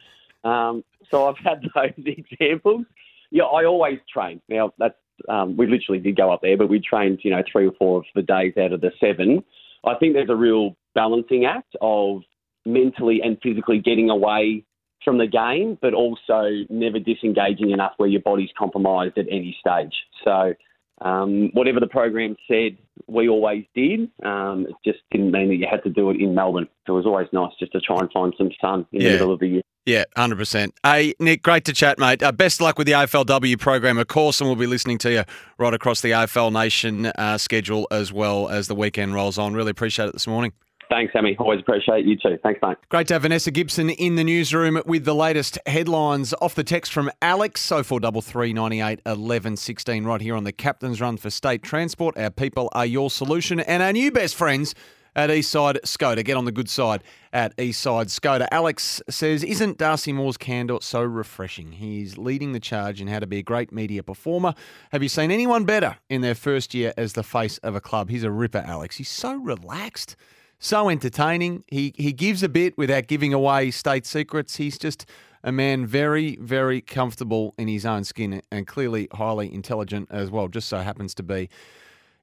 Um, 0.45 0.85
so 1.11 1.29
I've 1.29 1.39
had 1.39 1.62
those 1.75 1.91
examples. 2.07 2.87
Yeah, 3.33 3.45
I 3.45 3.65
always 3.65 3.99
train. 4.12 4.41
Now 4.49 4.73
that's 4.79 4.95
um, 5.29 5.57
we 5.57 5.67
literally 5.67 6.01
did 6.01 6.17
go 6.17 6.33
up 6.33 6.41
there, 6.41 6.57
but 6.57 6.69
we 6.69 6.79
trained 6.79 7.19
you 7.25 7.33
know 7.33 7.43
three 7.51 7.67
or 7.67 7.73
four 7.73 7.99
of 7.99 8.05
the 8.15 8.23
days 8.23 8.53
out 8.57 8.73
of 8.73 8.81
the 8.81 8.93
seven. 9.01 9.43
I 9.85 9.95
think 9.95 10.15
there's 10.15 10.31
a 10.31 10.37
real 10.37 10.77
balancing 10.95 11.47
act 11.47 11.75
of 11.81 12.23
mentally 12.65 13.21
and 13.23 13.39
physically 13.43 13.79
getting 13.79 14.11
away 14.11 14.65
from 15.05 15.19
the 15.19 15.27
game, 15.27 15.79
but 15.81 15.95
also 15.95 16.65
never 16.69 16.99
disengaging 16.99 17.71
enough 17.71 17.93
where 17.97 18.09
your 18.09 18.23
body's 18.23 18.51
compromised 18.59 19.17
at 19.19 19.27
any 19.31 19.57
stage. 19.61 19.95
So, 20.25 20.55
um, 21.01 21.51
whatever 21.53 21.81
the 21.81 21.87
program 21.87 22.37
said, 22.49 22.77
we 23.07 23.29
always 23.29 23.65
did. 23.75 24.11
Um, 24.25 24.67
it 24.69 24.75
just 24.85 25.01
didn't 25.11 25.31
mean 25.31 25.49
that 25.49 25.57
you 25.57 25.67
had 25.71 25.83
to 25.85 25.91
do 25.91 26.11
it 26.11 26.21
in 26.21 26.35
Melbourne. 26.35 26.69
It 26.89 26.91
was 26.93 27.07
always 27.07 27.29
nice 27.33 27.53
just 27.59 27.73
to 27.73 27.81
try 27.81 27.99
and 27.99 28.11
find 28.13 28.33
some 28.39 28.51
sun 28.61 28.87
in 28.93 29.01
Yeah. 29.03 29.09
the 29.09 29.15
middle 29.15 29.33
of 29.33 29.41
the 29.41 29.49
year. 29.49 29.63
Yeah, 29.85 30.03
100%. 30.17 30.73
Hey, 30.83 31.15
Nick, 31.21 31.43
great 31.43 31.65
to 31.67 31.73
chat, 31.73 31.99
mate. 31.99 32.21
Uh, 32.21 32.33
best 32.33 32.61
luck 32.61 32.77
with 32.77 32.89
the 32.89 32.95
AFLW 32.95 33.57
program, 33.61 33.99
of 33.99 34.09
course, 34.09 34.41
and 34.41 34.49
we'll 34.49 34.57
be 34.57 34.67
listening 34.67 34.99
to 34.99 35.13
you 35.13 35.23
right 35.59 35.73
across 35.75 36.01
the 36.01 36.11
AFL 36.11 36.51
Nation 36.53 37.07
uh, 37.07 37.39
schedule 37.39 37.87
as 37.93 38.13
well 38.13 38.49
as 38.49 38.67
the 38.67 38.75
weekend 38.75 39.15
rolls 39.15 39.39
on. 39.39 39.55
Really 39.55 39.71
appreciate 39.71 40.07
it 40.09 40.13
this 40.13 40.27
morning. 40.27 40.53
Thanks, 40.88 41.12
Sammy. 41.12 41.37
Always 41.38 41.61
appreciate 41.61 42.05
you 42.05 42.16
too. 42.16 42.38
Thanks, 42.42 42.61
mate. 42.62 42.77
Great 42.88 43.09
to 43.09 43.14
have 43.14 43.22
Vanessa 43.22 43.51
Gibson 43.51 43.90
in 43.90 44.14
the 44.14 44.25
newsroom 44.25 44.81
with 44.87 45.05
the 45.05 45.14
latest 45.14 45.59
headlines 45.66 46.33
off 46.40 46.55
the 46.55 46.64
text 46.64 46.92
from 46.92 47.11
Alex, 47.20 47.61
so 47.61 47.83
433 47.83 48.53
98 48.53 49.01
11 49.05 49.57
16, 49.57 50.05
right 50.05 50.20
here 50.20 50.37
on 50.37 50.44
the 50.44 50.53
Captain's 50.53 51.01
Run 51.01 51.16
for 51.16 51.31
State 51.31 51.62
Transport. 51.62 52.16
Our 52.16 52.31
people 52.31 52.68
are 52.72 52.87
your 52.87 53.11
solution, 53.11 53.61
and 53.61 53.83
our 53.83 53.92
new 53.92 54.12
best 54.12 54.37
friends 54.37 54.75
at 55.16 55.31
Eastside 55.31 55.81
Skoda. 55.81 56.22
Get 56.25 56.37
on 56.37 56.44
the 56.44 56.53
good 56.53 56.68
side 56.68 57.03
at 57.33 57.57
Eastside 57.57 58.07
Skoda. 58.07 58.46
Alex 58.53 59.03
says, 59.09 59.42
Isn't 59.42 59.79
Darcy 59.79 60.12
Moore's 60.12 60.37
candour 60.37 60.83
so 60.83 61.03
refreshing? 61.03 61.72
He's 61.72 62.16
leading 62.16 62.53
the 62.53 62.61
charge 62.61 63.01
in 63.01 63.09
how 63.09 63.18
to 63.18 63.27
be 63.27 63.38
a 63.38 63.42
great 63.42 63.72
media 63.72 64.03
performer. 64.03 64.55
Have 64.92 65.03
you 65.03 65.09
seen 65.09 65.31
anyone 65.31 65.64
better 65.64 65.96
in 66.09 66.20
their 66.20 66.35
first 66.35 66.75
year 66.75 66.92
as 66.96 67.14
the 67.14 67.25
face 67.25 67.59
of 67.59 67.75
a 67.75 67.81
club? 67.81 68.11
He's 68.11 68.25
a 68.25 68.31
ripper, 68.31 68.62
Alex. 68.64 68.96
He's 68.96 69.09
so 69.09 69.35
relaxed 69.35 70.16
so 70.59 70.88
entertaining. 70.88 71.64
He 71.66 71.92
he 71.97 72.12
gives 72.12 72.42
a 72.42 72.49
bit 72.49 72.77
without 72.77 73.07
giving 73.07 73.33
away 73.33 73.71
state 73.71 74.07
secrets. 74.07 74.57
He's 74.57 74.79
just 74.79 75.07
a 75.42 75.53
man 75.53 75.87
very 75.87 76.37
very 76.37 76.81
comfortable 76.81 77.55
in 77.59 77.69
his 77.69 77.87
own 77.87 78.05
skin 78.05 78.42
and 78.51 78.66
clearly 78.66 79.09
highly 79.12 79.53
intelligent 79.53 80.09
as 80.11 80.31
well. 80.31 80.49
Just 80.49 80.69
so 80.69 80.79
happens 80.79 81.14
to 81.14 81.23
be 81.23 81.49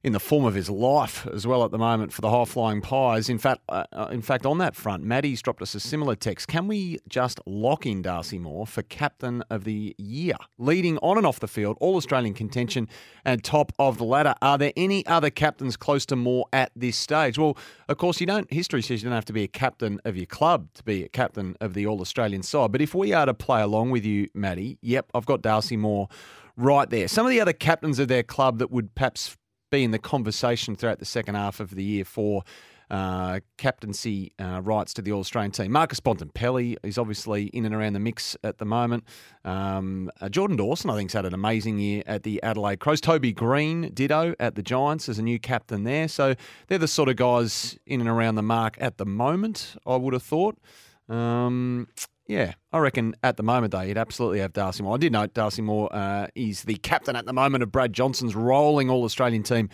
in 0.04 0.12
the 0.12 0.20
form 0.20 0.44
of 0.44 0.52
his 0.52 0.68
life 0.68 1.26
as 1.32 1.46
well 1.46 1.64
at 1.64 1.70
the 1.70 1.78
moment 1.78 2.12
for 2.12 2.20
the 2.20 2.30
high 2.30 2.44
flying 2.44 2.82
pies. 2.82 3.30
In 3.30 3.38
fact, 3.38 3.62
uh, 3.70 3.84
uh, 3.90 4.08
in 4.12 4.20
fact, 4.20 4.44
on 4.44 4.58
that 4.58 4.76
front, 4.76 5.02
Maddie's 5.02 5.40
dropped 5.40 5.62
us 5.62 5.74
a 5.74 5.80
similar 5.80 6.14
text. 6.14 6.46
Can 6.46 6.68
we 6.68 6.98
just 7.08 7.40
lock 7.46 7.86
in 7.86 8.02
Darcy 8.02 8.38
Moore 8.38 8.66
for 8.66 8.82
captain 8.82 9.42
of 9.48 9.64
the 9.64 9.96
year, 9.96 10.36
leading 10.58 10.98
on 10.98 11.16
and 11.16 11.26
off 11.26 11.40
the 11.40 11.48
field, 11.48 11.78
all 11.80 11.96
Australian 11.96 12.34
contention, 12.34 12.86
and 13.24 13.42
top 13.42 13.72
of 13.78 13.96
the 13.96 14.04
ladder? 14.04 14.34
Are 14.42 14.58
there 14.58 14.74
any 14.76 15.06
other 15.06 15.30
captains 15.30 15.74
close 15.74 16.04
to 16.06 16.16
Moore 16.16 16.44
at 16.52 16.70
this 16.76 16.98
stage? 16.98 17.38
Well, 17.38 17.56
of 17.88 17.96
course, 17.96 18.20
you 18.20 18.26
don't. 18.26 18.52
History 18.52 18.82
says 18.82 19.02
you 19.02 19.08
don't 19.08 19.16
have 19.16 19.24
to 19.24 19.32
be 19.32 19.44
a 19.44 19.48
captain 19.48 20.00
of 20.04 20.18
your 20.18 20.26
club 20.26 20.68
to 20.74 20.84
be 20.84 21.02
a 21.02 21.08
captain 21.08 21.56
of 21.62 21.72
the 21.72 21.86
All 21.86 22.02
Australian 22.02 22.42
side. 22.42 22.72
But 22.72 22.82
if 22.82 22.94
we 22.94 23.14
are 23.14 23.24
to 23.24 23.32
play 23.32 23.62
along 23.62 23.90
with 23.90 24.04
you, 24.04 24.28
Maddie, 24.34 24.78
yep, 24.82 25.10
I've 25.14 25.24
got 25.24 25.40
Darcy 25.40 25.78
Moore 25.78 26.08
right 26.58 26.90
there. 26.90 27.08
Some 27.08 27.24
of 27.24 27.30
the 27.30 27.40
other 27.40 27.54
captains 27.54 27.98
of 27.98 28.08
their 28.08 28.22
club 28.22 28.58
that 28.58 28.70
would 28.70 28.94
perhaps 28.94 29.36
be 29.74 29.82
in 29.82 29.90
the 29.90 29.98
conversation 29.98 30.76
throughout 30.76 31.00
the 31.00 31.04
second 31.04 31.34
half 31.34 31.58
of 31.58 31.70
the 31.74 31.82
year 31.82 32.04
for 32.04 32.44
uh, 32.90 33.40
captaincy 33.56 34.32
uh, 34.38 34.60
rights 34.62 34.94
to 34.94 35.02
the 35.02 35.10
All 35.10 35.18
Australian 35.18 35.50
team. 35.50 35.72
Marcus 35.72 35.98
Bontempelli 35.98 36.76
is 36.84 36.96
obviously 36.96 37.46
in 37.46 37.64
and 37.64 37.74
around 37.74 37.94
the 37.94 37.98
mix 37.98 38.36
at 38.44 38.58
the 38.58 38.64
moment. 38.64 39.02
Um, 39.44 40.12
uh, 40.20 40.28
Jordan 40.28 40.56
Dawson, 40.56 40.90
I 40.90 40.96
think, 40.96 41.10
has 41.10 41.14
had 41.14 41.26
an 41.26 41.34
amazing 41.34 41.80
year 41.80 42.04
at 42.06 42.22
the 42.22 42.40
Adelaide 42.44 42.78
Crows. 42.78 43.00
Toby 43.00 43.32
Greene, 43.32 43.90
ditto 43.92 44.34
at 44.38 44.54
the 44.54 44.62
Giants 44.62 45.08
as 45.08 45.18
a 45.18 45.22
new 45.22 45.40
captain 45.40 45.82
there. 45.82 46.06
So 46.06 46.36
they're 46.68 46.78
the 46.78 46.86
sort 46.86 47.08
of 47.08 47.16
guys 47.16 47.76
in 47.84 48.00
and 48.00 48.08
around 48.08 48.36
the 48.36 48.42
mark 48.42 48.76
at 48.80 48.98
the 48.98 49.06
moment, 49.06 49.74
I 49.84 49.96
would 49.96 50.12
have 50.12 50.22
thought. 50.22 50.56
Um, 51.08 51.88
yeah, 52.26 52.54
I 52.72 52.78
reckon 52.78 53.14
at 53.22 53.36
the 53.36 53.42
moment, 53.42 53.72
though, 53.72 53.82
you'd 53.82 53.98
absolutely 53.98 54.40
have 54.40 54.52
Darcy 54.52 54.82
Moore. 54.82 54.94
I 54.94 54.98
did 54.98 55.12
note 55.12 55.34
Darcy 55.34 55.60
Moore 55.60 55.94
uh, 55.94 56.28
is 56.34 56.62
the 56.62 56.76
captain 56.76 57.16
at 57.16 57.26
the 57.26 57.34
moment 57.34 57.62
of 57.62 57.70
Brad 57.70 57.92
Johnson's 57.92 58.34
rolling 58.34 58.88
All 58.88 59.04
Australian 59.04 59.42
team, 59.42 59.68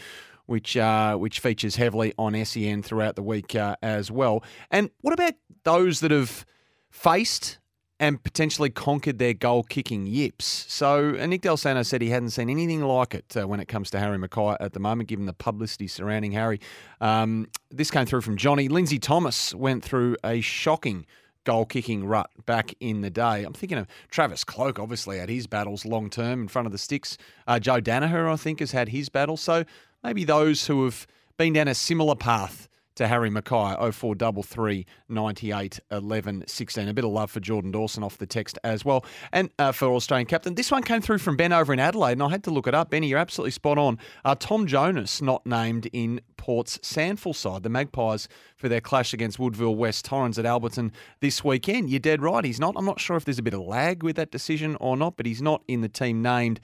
which 0.46 0.76
uh, 0.76 1.16
which 1.16 1.38
features 1.38 1.76
heavily 1.76 2.12
on 2.18 2.44
SEN 2.44 2.82
throughout 2.82 3.14
the 3.14 3.22
week 3.22 3.54
uh, 3.54 3.76
as 3.82 4.10
well. 4.10 4.42
And 4.70 4.90
what 5.00 5.14
about 5.14 5.34
those 5.62 6.00
that 6.00 6.10
have 6.10 6.44
faced 6.90 7.58
and 8.00 8.20
potentially 8.20 8.70
conquered 8.70 9.18
their 9.18 9.34
goal 9.34 9.62
kicking 9.62 10.06
yips? 10.06 10.44
So 10.44 11.16
uh, 11.20 11.26
Nick 11.26 11.42
Dal 11.42 11.56
Santo 11.56 11.84
said 11.84 12.02
he 12.02 12.10
hadn't 12.10 12.30
seen 12.30 12.50
anything 12.50 12.82
like 12.82 13.14
it 13.14 13.36
uh, 13.36 13.46
when 13.46 13.60
it 13.60 13.68
comes 13.68 13.90
to 13.90 14.00
Harry 14.00 14.18
McKay 14.18 14.56
at 14.58 14.72
the 14.72 14.80
moment, 14.80 15.08
given 15.08 15.26
the 15.26 15.32
publicity 15.32 15.86
surrounding 15.86 16.32
Harry. 16.32 16.60
Um, 17.00 17.46
this 17.70 17.92
came 17.92 18.06
through 18.06 18.22
from 18.22 18.36
Johnny. 18.36 18.66
Lindsay 18.66 18.98
Thomas 18.98 19.54
went 19.54 19.84
through 19.84 20.16
a 20.24 20.40
shocking 20.40 21.06
goal 21.44 21.64
kicking 21.66 22.04
rut 22.04 22.30
back 22.46 22.74
in 22.80 23.00
the 23.00 23.10
day. 23.10 23.44
I'm 23.44 23.52
thinking 23.52 23.78
of 23.78 23.86
Travis 24.10 24.44
Cloke, 24.44 24.78
obviously, 24.78 25.18
had 25.18 25.28
his 25.28 25.46
battles 25.46 25.84
long 25.84 26.10
term 26.10 26.42
in 26.42 26.48
front 26.48 26.66
of 26.66 26.72
the 26.72 26.78
sticks. 26.78 27.18
Uh, 27.46 27.58
Joe 27.58 27.80
Daniher, 27.80 28.32
I 28.32 28.36
think, 28.36 28.60
has 28.60 28.72
had 28.72 28.88
his 28.88 29.08
battle. 29.08 29.36
So 29.36 29.64
maybe 30.02 30.24
those 30.24 30.66
who 30.66 30.84
have 30.84 31.06
been 31.36 31.52
down 31.52 31.68
a 31.68 31.74
similar 31.74 32.14
path 32.14 32.68
to 33.00 33.08
Harry 33.08 33.30
McKay, 33.30 33.74
0433 33.94 34.84
98 35.08 35.80
11 35.90 36.44
16. 36.46 36.88
A 36.88 36.92
bit 36.92 37.04
of 37.04 37.10
love 37.10 37.30
for 37.30 37.40
Jordan 37.40 37.70
Dawson 37.70 38.02
off 38.02 38.18
the 38.18 38.26
text 38.26 38.58
as 38.62 38.84
well. 38.84 39.06
And 39.32 39.50
uh, 39.58 39.72
for 39.72 39.86
Australian 39.88 40.26
captain, 40.26 40.54
this 40.54 40.70
one 40.70 40.82
came 40.82 41.00
through 41.00 41.16
from 41.18 41.34
Ben 41.34 41.50
over 41.50 41.72
in 41.72 41.78
Adelaide, 41.78 42.12
and 42.12 42.22
I 42.22 42.28
had 42.28 42.44
to 42.44 42.50
look 42.50 42.66
it 42.66 42.74
up. 42.74 42.90
Benny, 42.90 43.08
you're 43.08 43.18
absolutely 43.18 43.52
spot 43.52 43.78
on. 43.78 43.98
Uh, 44.22 44.34
Tom 44.34 44.66
Jonas 44.66 45.22
not 45.22 45.46
named 45.46 45.88
in 45.94 46.20
Port's 46.36 46.76
SANFL 46.78 47.34
side, 47.34 47.62
the 47.62 47.70
Magpies, 47.70 48.28
for 48.56 48.68
their 48.68 48.82
clash 48.82 49.14
against 49.14 49.38
Woodville 49.38 49.76
West 49.76 50.04
Torrens 50.04 50.38
at 50.38 50.44
Alberton 50.44 50.92
this 51.20 51.42
weekend. 51.42 51.88
You're 51.88 52.00
dead 52.00 52.20
right. 52.20 52.44
He's 52.44 52.60
not. 52.60 52.74
I'm 52.76 52.84
not 52.84 53.00
sure 53.00 53.16
if 53.16 53.24
there's 53.24 53.38
a 53.38 53.42
bit 53.42 53.54
of 53.54 53.60
lag 53.60 54.02
with 54.02 54.16
that 54.16 54.30
decision 54.30 54.76
or 54.78 54.94
not, 54.94 55.16
but 55.16 55.24
he's 55.24 55.40
not 55.40 55.62
in 55.68 55.80
the 55.80 55.88
team 55.88 56.20
named 56.20 56.60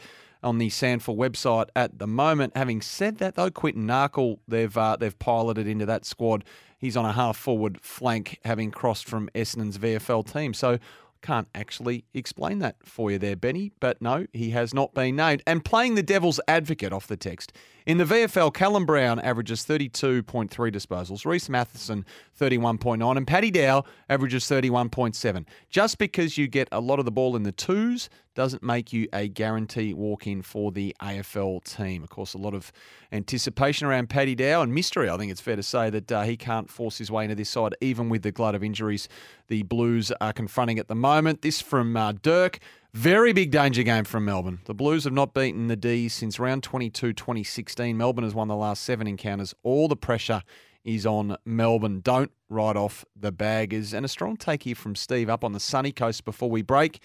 on 0.47 0.59
the 0.59 0.69
SANFL 0.69 1.17
website 1.17 1.69
at 1.75 1.99
the 1.99 2.07
moment. 2.07 2.57
Having 2.57 2.83
said 2.83 3.19
that, 3.19 3.35
though, 3.35 3.51
Quinton 3.51 3.85
Narkle 3.85 4.39
they've 4.47 4.77
uh, 4.77 4.97
they've 4.97 5.19
piloted 5.19 5.67
into 5.67 5.85
that 5.87 6.05
squad. 6.05 6.45
He's 6.79 6.97
on 6.97 7.05
a 7.05 7.13
half 7.13 7.37
forward 7.37 7.81
flank, 7.83 8.39
having 8.45 8.71
crossed 8.71 9.07
from 9.07 9.29
Essendon's 9.35 9.77
VFL 9.77 10.31
team. 10.33 10.55
So 10.55 10.79
can't 11.23 11.49
actually 11.55 12.05
explain 12.15 12.61
that 12.61 12.77
for 12.85 13.11
you 13.11 13.19
there, 13.19 13.35
Benny. 13.35 13.73
But 13.81 14.01
no, 14.01 14.27
he 14.33 14.51
has 14.51 14.73
not 14.73 14.95
been 14.95 15.17
named. 15.17 15.43
And 15.47 15.65
playing 15.65 15.97
the 15.97 16.03
devil's 16.03 16.39
advocate 16.47 16.93
off 16.93 17.09
the 17.09 17.17
text. 17.17 17.53
In 17.85 17.99
the 17.99 18.05
VFL, 18.05 18.55
Callum 18.55 18.87
Brown 18.87 19.19
averages 19.19 19.65
32.3 19.65 20.49
disposals, 20.49 21.27
Reese 21.27 21.49
Matheson 21.49 22.05
31.9, 22.39 23.17
and 23.17 23.27
Paddy 23.27 23.51
Dow 23.51 23.85
averages 24.09 24.45
31.7. 24.45 25.47
Just 25.71 25.99
because 25.99 26.39
you 26.39 26.47
get 26.47 26.69
a 26.71 26.81
lot 26.81 27.01
of 27.01 27.05
the 27.05 27.11
ball 27.11 27.35
in 27.35 27.43
the 27.43 27.53
twos 27.53 28.09
doesn't 28.37 28.63
make 28.63 28.93
you 28.93 29.09
a 29.13 29.27
guarantee 29.27 29.95
walk 29.95 30.27
in 30.27 30.43
for 30.43 30.71
the 30.71 30.95
AFL 31.03 31.65
team. 31.65 32.05
Of 32.05 32.11
course, 32.11 32.35
a 32.35 32.39
lot 32.39 32.55
of 32.55 32.71
anticipation 33.11 33.87
around 33.89 34.09
Paddy 34.09 34.37
Dow 34.37 34.63
and 34.63 34.73
mystery. 34.73 35.09
I 35.09 35.17
think 35.17 35.33
it's 35.33 35.41
fair 35.41 35.57
to 35.57 35.63
say 35.63 35.91
that 35.91 36.13
uh, 36.13 36.23
he 36.23 36.37
can't 36.37 36.71
force 36.71 36.99
his 36.99 37.11
way 37.11 37.25
into 37.25 37.35
this 37.35 37.49
side, 37.49 37.75
even 37.81 38.09
with 38.09 38.23
the 38.23 38.31
glut 38.31 38.55
of 38.55 38.63
injuries 38.63 39.09
the 39.49 39.63
Blues 39.63 40.13
are 40.21 40.33
confronting 40.33 40.79
at 40.79 40.87
the 40.87 40.95
moment. 40.95 41.43
This 41.43 41.61
from 41.61 41.97
uh, 41.97 42.13
Dirk. 42.13 42.59
Very 42.93 43.33
big 43.33 43.51
danger 43.51 43.83
game 43.83 44.05
from 44.05 44.25
Melbourne. 44.25 44.61
The 44.65 44.75
Blues 44.75 45.05
have 45.05 45.13
not 45.13 45.35
beaten 45.35 45.67
the 45.67 45.77
D's 45.77 46.15
since 46.15 46.39
round 46.39 46.63
22 46.63 47.13
2016. 47.13 47.97
Melbourne 47.97 48.25
has 48.25 48.35
won 48.35 48.49
the 48.49 48.57
last 48.57 48.83
seven 48.83 49.07
encounters. 49.07 49.55
All 49.63 49.89
the 49.89 49.97
pressure 49.97 50.43
is 50.85 51.05
on 51.05 51.37
Melbourne. 51.45 52.01
Don't 52.01 52.31
write 52.49 52.77
off 52.77 53.05
the 53.15 53.33
baggers. 53.33 53.93
And 53.93 54.05
a 54.05 54.09
strong 54.09 54.37
take 54.37 54.63
here 54.63 54.75
from 54.75 54.95
Steve 54.95 55.29
up 55.29 55.43
on 55.43 55.53
the 55.53 55.61
sunny 55.61 55.93
coast 55.93 56.25
before 56.25 56.49
we 56.49 56.63
break. 56.63 57.01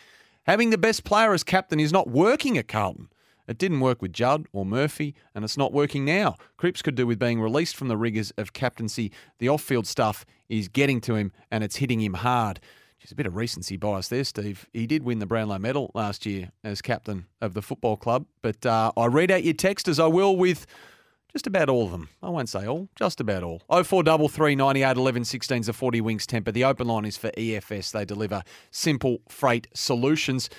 Having 0.48 0.72
the 0.72 0.78
best 0.78 1.04
player 1.04 1.34
as 1.34 1.44
captain 1.44 1.80
is 1.80 1.94
not 1.94 2.10
working 2.10 2.58
at 2.58 2.68
Carlton. 2.68 3.10
It 3.48 3.58
didn't 3.58 3.80
work 3.80 4.02
with 4.02 4.14
Judd 4.14 4.48
or 4.52 4.66
Murphy, 4.66 5.14
and 5.36 5.44
it's 5.44 5.58
not 5.58 5.74
working 5.74 6.04
now. 6.04 6.36
Cripps 6.58 6.82
could 6.82 6.96
do 6.96 7.06
with 7.06 7.20
being 7.20 7.40
released 7.42 7.76
from 7.76 7.90
the 7.90 7.98
rigours 7.98 8.32
of 8.38 8.54
captaincy. 8.54 9.12
The 9.40 9.50
off 9.50 9.62
field 9.62 9.86
stuff 9.86 10.26
is 10.50 10.68
getting 10.68 11.00
to 11.02 11.16
him, 11.16 11.32
and 11.52 11.64
it's 11.64 11.76
hitting 11.76 12.02
him 12.02 12.16
hard. 12.16 12.60
Just 13.00 13.14
a 13.14 13.16
bit 13.16 13.26
of 13.26 13.36
recency 13.36 13.78
bias 13.78 14.08
there, 14.08 14.24
Steve. 14.24 14.68
He 14.74 14.88
did 14.88 15.04
win 15.04 15.20
the 15.20 15.26
Brownlow 15.26 15.60
medal 15.60 15.92
last 15.94 16.26
year 16.26 16.52
as 16.64 16.82
captain 16.82 17.26
of 17.40 17.54
the 17.54 17.62
football 17.62 17.98
club. 17.98 18.26
But 18.42 18.66
uh, 18.66 18.92
I 18.96 19.08
read 19.08 19.32
out 19.32 19.44
your 19.44 19.54
text 19.54 19.88
as 19.88 20.00
I 20.00 20.08
will 20.08 20.36
with 20.36 20.66
just 21.32 21.48
about 21.48 21.70
all 21.70 21.86
of 21.86 21.92
them. 21.92 22.10
I 22.22 22.30
won't 22.30 22.50
say 22.50 22.66
all, 22.66 22.90
just 22.96 23.20
about 23.20 23.44
all. 23.44 23.62
0433 23.70 24.56
98 24.56 24.98
11 24.98 25.26
16 25.26 25.60
is 25.60 25.70
a 25.70 25.74
40 25.74 26.02
Winks 26.02 26.26
temper. 26.26 26.52
The 26.52 26.66
open 26.66 26.88
line 26.88 27.06
is 27.06 27.18
for 27.18 27.32
EFS. 27.32 27.92
They 27.92 28.06
deliver 28.06 28.44
simple 28.72 29.20
freight 29.30 29.68
solutions. 29.74 30.50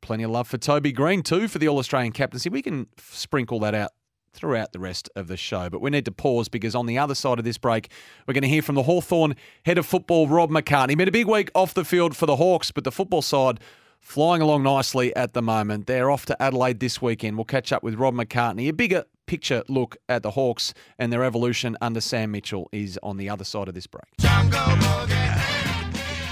Plenty 0.00 0.24
of 0.24 0.30
love 0.30 0.48
for 0.48 0.58
Toby 0.58 0.92
Greene 0.92 1.22
too 1.22 1.48
for 1.48 1.58
the 1.58 1.68
All 1.68 1.78
Australian 1.78 2.12
captaincy. 2.12 2.48
We 2.50 2.62
can 2.62 2.86
sprinkle 2.98 3.58
that 3.60 3.74
out 3.74 3.92
throughout 4.32 4.72
the 4.72 4.78
rest 4.78 5.08
of 5.16 5.26
the 5.26 5.36
show. 5.36 5.68
But 5.68 5.80
we 5.80 5.90
need 5.90 6.04
to 6.04 6.12
pause 6.12 6.48
because 6.48 6.74
on 6.74 6.86
the 6.86 6.98
other 6.98 7.14
side 7.14 7.38
of 7.38 7.44
this 7.44 7.58
break, 7.58 7.90
we're 8.26 8.34
going 8.34 8.42
to 8.42 8.48
hear 8.48 8.62
from 8.62 8.74
the 8.74 8.84
Hawthorn 8.84 9.34
head 9.64 9.78
of 9.78 9.86
football, 9.86 10.28
Rob 10.28 10.50
McCartney. 10.50 10.96
Been 10.96 11.08
a 11.08 11.12
big 11.12 11.26
week 11.26 11.50
off 11.54 11.74
the 11.74 11.84
field 11.84 12.16
for 12.16 12.26
the 12.26 12.36
Hawks, 12.36 12.70
but 12.70 12.84
the 12.84 12.92
football 12.92 13.22
side 13.22 13.60
flying 14.00 14.40
along 14.40 14.62
nicely 14.62 15.14
at 15.16 15.32
the 15.32 15.42
moment. 15.42 15.86
They're 15.86 16.10
off 16.10 16.26
to 16.26 16.40
Adelaide 16.42 16.80
this 16.80 17.02
weekend. 17.02 17.36
We'll 17.36 17.44
catch 17.44 17.72
up 17.72 17.82
with 17.82 17.96
Rob 17.96 18.14
McCartney. 18.14 18.68
A 18.68 18.72
bigger 18.72 19.04
picture 19.28 19.62
look 19.68 19.96
at 20.08 20.24
the 20.24 20.32
Hawks 20.32 20.74
and 20.98 21.12
their 21.12 21.22
evolution 21.22 21.76
under 21.80 22.00
Sam 22.00 22.32
Mitchell 22.32 22.68
is 22.72 22.98
on 23.02 23.16
the 23.16 23.28
other 23.28 23.44
side 23.44 23.68
of 23.68 23.74
this 23.74 23.86
break. 23.86 24.04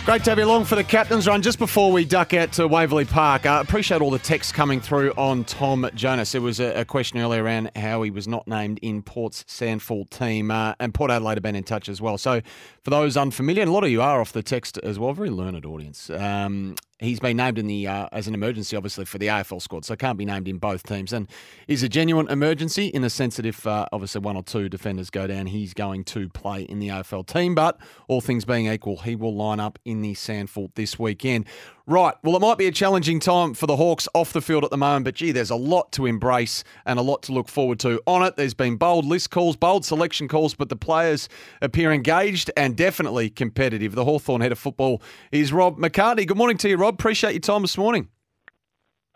Great 0.06 0.22
to 0.22 0.30
have 0.30 0.38
you 0.38 0.44
along 0.44 0.64
for 0.64 0.76
the 0.76 0.84
captain's 0.84 1.26
run. 1.26 1.42
Just 1.42 1.58
before 1.58 1.90
we 1.90 2.04
duck 2.04 2.32
out 2.32 2.52
to 2.52 2.68
Waverley 2.68 3.04
Park, 3.04 3.44
I 3.44 3.56
uh, 3.56 3.60
appreciate 3.60 4.00
all 4.00 4.12
the 4.12 4.20
texts 4.20 4.52
coming 4.52 4.80
through 4.80 5.12
on 5.16 5.42
Tom 5.42 5.90
Jonas. 5.96 6.30
There 6.30 6.40
was 6.40 6.60
a, 6.60 6.80
a 6.80 6.84
question 6.84 7.18
earlier 7.18 7.42
around 7.42 7.72
how 7.74 8.02
he 8.02 8.12
was 8.12 8.28
not 8.28 8.46
named 8.46 8.78
in 8.82 9.02
Port's 9.02 9.42
SANFL 9.48 10.08
team, 10.10 10.52
uh, 10.52 10.76
and 10.78 10.94
Port 10.94 11.10
Adelaide 11.10 11.38
have 11.38 11.42
been 11.42 11.56
in 11.56 11.64
touch 11.64 11.88
as 11.88 12.00
well. 12.00 12.18
So, 12.18 12.40
for 12.84 12.90
those 12.90 13.16
unfamiliar, 13.16 13.62
and 13.62 13.68
a 13.68 13.72
lot 13.72 13.82
of 13.82 13.90
you 13.90 14.00
are 14.00 14.20
off 14.20 14.32
the 14.32 14.44
text 14.44 14.78
as 14.78 14.96
well, 14.96 15.12
very 15.12 15.28
learned 15.28 15.66
audience. 15.66 16.08
Um, 16.08 16.76
He's 16.98 17.20
been 17.20 17.36
named 17.36 17.58
in 17.58 17.66
the 17.66 17.86
uh, 17.86 18.08
as 18.10 18.26
an 18.26 18.32
emergency, 18.32 18.74
obviously, 18.74 19.04
for 19.04 19.18
the 19.18 19.26
AFL 19.26 19.60
squad, 19.60 19.84
so 19.84 19.94
can't 19.96 20.16
be 20.16 20.24
named 20.24 20.48
in 20.48 20.56
both 20.56 20.82
teams. 20.82 21.12
And 21.12 21.28
is 21.68 21.82
a 21.82 21.90
genuine 21.90 22.26
emergency 22.28 22.86
in 22.86 23.02
the 23.02 23.10
sense 23.10 23.36
that 23.36 23.44
if 23.44 23.66
uh, 23.66 23.86
obviously 23.92 24.22
one 24.22 24.34
or 24.34 24.42
two 24.42 24.70
defenders 24.70 25.10
go 25.10 25.26
down, 25.26 25.44
he's 25.44 25.74
going 25.74 26.04
to 26.04 26.30
play 26.30 26.62
in 26.62 26.78
the 26.78 26.88
AFL 26.88 27.26
team. 27.26 27.54
But 27.54 27.78
all 28.08 28.22
things 28.22 28.46
being 28.46 28.66
equal, 28.66 28.96
he 28.98 29.14
will 29.14 29.34
line 29.34 29.60
up 29.60 29.78
in 29.84 30.00
the 30.00 30.14
SANFL 30.14 30.74
this 30.74 30.98
weekend. 30.98 31.46
Right. 31.88 32.14
Well, 32.24 32.34
it 32.34 32.40
might 32.40 32.58
be 32.58 32.66
a 32.66 32.72
challenging 32.72 33.20
time 33.20 33.54
for 33.54 33.68
the 33.68 33.76
Hawks 33.76 34.08
off 34.12 34.32
the 34.32 34.40
field 34.40 34.64
at 34.64 34.70
the 34.70 34.76
moment, 34.76 35.04
but 35.04 35.14
gee, 35.14 35.30
there's 35.30 35.50
a 35.50 35.56
lot 35.56 35.92
to 35.92 36.04
embrace 36.04 36.64
and 36.84 36.98
a 36.98 37.02
lot 37.02 37.22
to 37.24 37.32
look 37.32 37.48
forward 37.48 37.78
to 37.80 38.02
on 38.08 38.24
it. 38.24 38.34
There's 38.34 38.54
been 38.54 38.76
bold 38.76 39.04
list 39.04 39.30
calls, 39.30 39.54
bold 39.54 39.84
selection 39.84 40.26
calls, 40.26 40.54
but 40.54 40.68
the 40.68 40.74
players 40.74 41.28
appear 41.62 41.92
engaged 41.92 42.50
and 42.56 42.76
definitely 42.76 43.30
competitive. 43.30 43.94
The 43.94 44.04
Hawthorn 44.04 44.40
head 44.40 44.50
of 44.50 44.58
football 44.58 45.00
is 45.30 45.52
Rob 45.52 45.78
McCartney. 45.78 46.26
Good 46.26 46.36
morning 46.36 46.58
to 46.58 46.68
you, 46.68 46.76
Rob. 46.76 46.94
Appreciate 46.94 47.34
your 47.34 47.40
time 47.40 47.62
this 47.62 47.78
morning. 47.78 48.08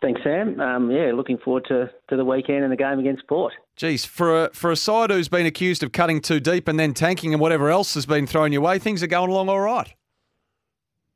Thanks, 0.00 0.20
Sam. 0.22 0.60
Um, 0.60 0.92
yeah, 0.92 1.10
looking 1.12 1.38
forward 1.38 1.64
to, 1.68 1.90
to 2.08 2.16
the 2.16 2.24
weekend 2.24 2.62
and 2.62 2.72
the 2.72 2.76
game 2.76 3.00
against 3.00 3.26
Port. 3.26 3.52
Geez, 3.74 4.04
for 4.04 4.44
a, 4.44 4.50
for 4.50 4.70
a 4.70 4.76
side 4.76 5.10
who's 5.10 5.28
been 5.28 5.44
accused 5.44 5.82
of 5.82 5.90
cutting 5.90 6.20
too 6.20 6.38
deep 6.38 6.68
and 6.68 6.78
then 6.78 6.94
tanking 6.94 7.34
and 7.34 7.40
whatever 7.40 7.68
else 7.68 7.94
has 7.94 8.06
been 8.06 8.28
thrown 8.28 8.52
your 8.52 8.62
way, 8.62 8.78
things 8.78 9.02
are 9.02 9.08
going 9.08 9.28
along 9.28 9.48
all 9.48 9.60
right. 9.60 9.92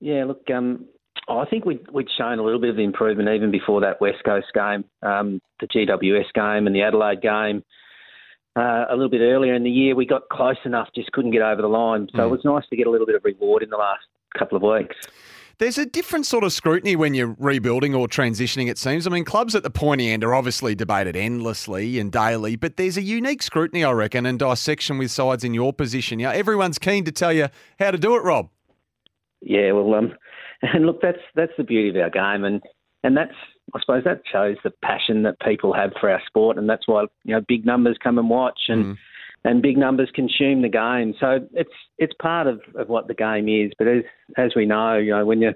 Yeah, 0.00 0.24
look, 0.24 0.50
um, 0.52 0.86
I 1.28 1.44
think 1.46 1.64
we'd, 1.64 1.90
we'd 1.90 2.08
shown 2.16 2.38
a 2.38 2.42
little 2.42 2.60
bit 2.60 2.70
of 2.70 2.78
improvement 2.78 3.28
even 3.30 3.50
before 3.50 3.80
that 3.80 4.00
West 4.00 4.22
Coast 4.24 4.48
game, 4.54 4.84
um, 5.02 5.40
the 5.60 5.66
GWS 5.66 6.32
game 6.34 6.66
and 6.66 6.76
the 6.76 6.82
Adelaide 6.82 7.22
game. 7.22 7.64
Uh, 8.56 8.84
a 8.88 8.92
little 8.92 9.10
bit 9.10 9.20
earlier 9.20 9.54
in 9.54 9.64
the 9.64 9.70
year, 9.70 9.96
we 9.96 10.06
got 10.06 10.28
close 10.28 10.58
enough, 10.64 10.88
just 10.94 11.10
couldn't 11.12 11.32
get 11.32 11.42
over 11.42 11.60
the 11.60 11.68
line. 11.68 12.08
So 12.14 12.18
mm. 12.18 12.26
it 12.26 12.30
was 12.30 12.44
nice 12.44 12.64
to 12.70 12.76
get 12.76 12.86
a 12.86 12.90
little 12.90 13.06
bit 13.06 13.16
of 13.16 13.24
reward 13.24 13.62
in 13.62 13.70
the 13.70 13.76
last 13.76 14.04
couple 14.38 14.56
of 14.56 14.62
weeks. 14.62 14.96
There's 15.58 15.78
a 15.78 15.86
different 15.86 16.26
sort 16.26 16.42
of 16.42 16.52
scrutiny 16.52 16.96
when 16.96 17.14
you're 17.14 17.36
rebuilding 17.38 17.94
or 17.94 18.08
transitioning, 18.08 18.68
it 18.68 18.76
seems. 18.76 19.06
I 19.06 19.10
mean, 19.10 19.24
clubs 19.24 19.54
at 19.54 19.62
the 19.62 19.70
pointy 19.70 20.10
end 20.10 20.24
are 20.24 20.34
obviously 20.34 20.74
debated 20.74 21.16
endlessly 21.16 21.98
and 22.00 22.10
daily, 22.10 22.56
but 22.56 22.76
there's 22.76 22.96
a 22.96 23.02
unique 23.02 23.42
scrutiny, 23.42 23.84
I 23.84 23.92
reckon, 23.92 24.26
and 24.26 24.38
dissection 24.38 24.98
with 24.98 25.12
sides 25.12 25.44
in 25.44 25.54
your 25.54 25.72
position. 25.72 26.18
You 26.18 26.26
know, 26.26 26.32
everyone's 26.32 26.78
keen 26.78 27.04
to 27.04 27.12
tell 27.12 27.32
you 27.32 27.48
how 27.78 27.92
to 27.92 27.98
do 27.98 28.16
it, 28.16 28.24
Rob. 28.24 28.50
Yeah, 29.42 29.72
well, 29.72 29.94
um, 29.94 30.14
and 30.62 30.86
look, 30.86 31.00
that's 31.00 31.18
that's 31.34 31.52
the 31.56 31.64
beauty 31.64 31.90
of 31.90 31.96
our 31.96 32.10
game, 32.10 32.44
and 32.44 32.62
and 33.02 33.16
that's 33.16 33.34
I 33.74 33.80
suppose 33.80 34.04
that 34.04 34.22
shows 34.30 34.56
the 34.62 34.72
passion 34.82 35.22
that 35.22 35.40
people 35.40 35.72
have 35.72 35.92
for 36.00 36.10
our 36.10 36.20
sport, 36.26 36.58
and 36.58 36.68
that's 36.68 36.86
why 36.86 37.02
you 37.24 37.34
know 37.34 37.40
big 37.46 37.64
numbers 37.64 37.96
come 38.02 38.18
and 38.18 38.28
watch, 38.28 38.58
and 38.68 38.84
mm. 38.84 38.98
and 39.44 39.62
big 39.62 39.78
numbers 39.78 40.10
consume 40.14 40.62
the 40.62 40.68
game. 40.68 41.14
So 41.20 41.46
it's 41.52 41.72
it's 41.98 42.12
part 42.20 42.46
of, 42.46 42.60
of 42.74 42.88
what 42.88 43.06
the 43.08 43.14
game 43.14 43.48
is. 43.48 43.72
But 43.78 43.88
as 43.88 44.02
as 44.36 44.52
we 44.54 44.66
know, 44.66 44.96
you 44.96 45.10
know 45.10 45.24
when 45.24 45.40
you 45.40 45.52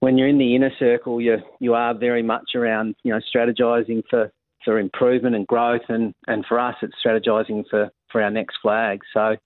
when 0.00 0.16
you're 0.16 0.28
in 0.28 0.38
the 0.38 0.54
inner 0.54 0.72
circle, 0.78 1.20
you 1.20 1.38
you 1.58 1.74
are 1.74 1.94
very 1.94 2.22
much 2.22 2.54
around 2.54 2.94
you 3.02 3.12
know 3.12 3.20
strategizing 3.34 4.02
for 4.08 4.32
for 4.64 4.78
improvement 4.78 5.36
and 5.36 5.46
growth, 5.46 5.88
and 5.88 6.14
and 6.26 6.44
for 6.46 6.58
us, 6.58 6.76
it's 6.82 6.94
strategizing 7.04 7.64
for 7.68 7.90
for 8.10 8.22
our 8.22 8.30
next 8.30 8.58
flag. 8.62 9.00
So. 9.12 9.36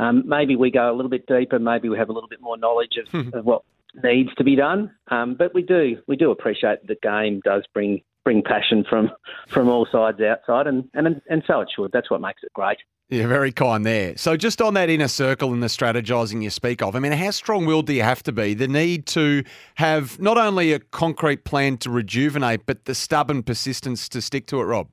Um, 0.00 0.22
maybe 0.28 0.54
we 0.54 0.70
go 0.70 0.92
a 0.92 0.94
little 0.94 1.10
bit 1.10 1.26
deeper. 1.26 1.58
Maybe 1.58 1.88
we 1.88 1.98
have 1.98 2.08
a 2.08 2.12
little 2.12 2.28
bit 2.28 2.40
more 2.40 2.56
knowledge 2.56 2.96
of, 2.98 3.34
of 3.34 3.44
what 3.44 3.62
needs 4.02 4.34
to 4.36 4.44
be 4.44 4.56
done. 4.56 4.90
Um, 5.10 5.34
but 5.34 5.54
we 5.54 5.62
do 5.62 5.98
we 6.06 6.16
do 6.16 6.30
appreciate 6.30 6.80
that 6.80 6.88
the 6.88 6.96
game 7.02 7.40
does 7.44 7.64
bring 7.72 8.02
bring 8.24 8.42
passion 8.42 8.84
from 8.88 9.10
from 9.48 9.68
all 9.68 9.86
sides 9.90 10.20
outside, 10.20 10.66
and 10.66 10.88
and 10.94 11.20
and 11.28 11.42
so 11.46 11.60
it 11.60 11.68
should. 11.74 11.92
That's 11.92 12.10
what 12.10 12.20
makes 12.20 12.42
it 12.42 12.52
great. 12.52 12.78
Yeah, 13.10 13.26
very 13.26 13.52
kind 13.52 13.86
there. 13.86 14.18
So, 14.18 14.36
just 14.36 14.60
on 14.60 14.74
that 14.74 14.90
inner 14.90 15.08
circle 15.08 15.54
and 15.54 15.62
the 15.62 15.68
strategizing 15.68 16.42
you 16.42 16.50
speak 16.50 16.82
of, 16.82 16.94
I 16.94 16.98
mean, 16.98 17.12
how 17.12 17.30
strong 17.30 17.64
willed 17.64 17.86
do 17.86 17.94
you 17.94 18.02
have 18.02 18.22
to 18.24 18.32
be? 18.32 18.52
The 18.52 18.68
need 18.68 19.06
to 19.06 19.44
have 19.76 20.20
not 20.20 20.36
only 20.36 20.74
a 20.74 20.78
concrete 20.78 21.44
plan 21.44 21.78
to 21.78 21.90
rejuvenate, 21.90 22.66
but 22.66 22.84
the 22.84 22.94
stubborn 22.94 23.42
persistence 23.42 24.10
to 24.10 24.20
stick 24.20 24.46
to 24.48 24.60
it, 24.60 24.64
Rob? 24.64 24.88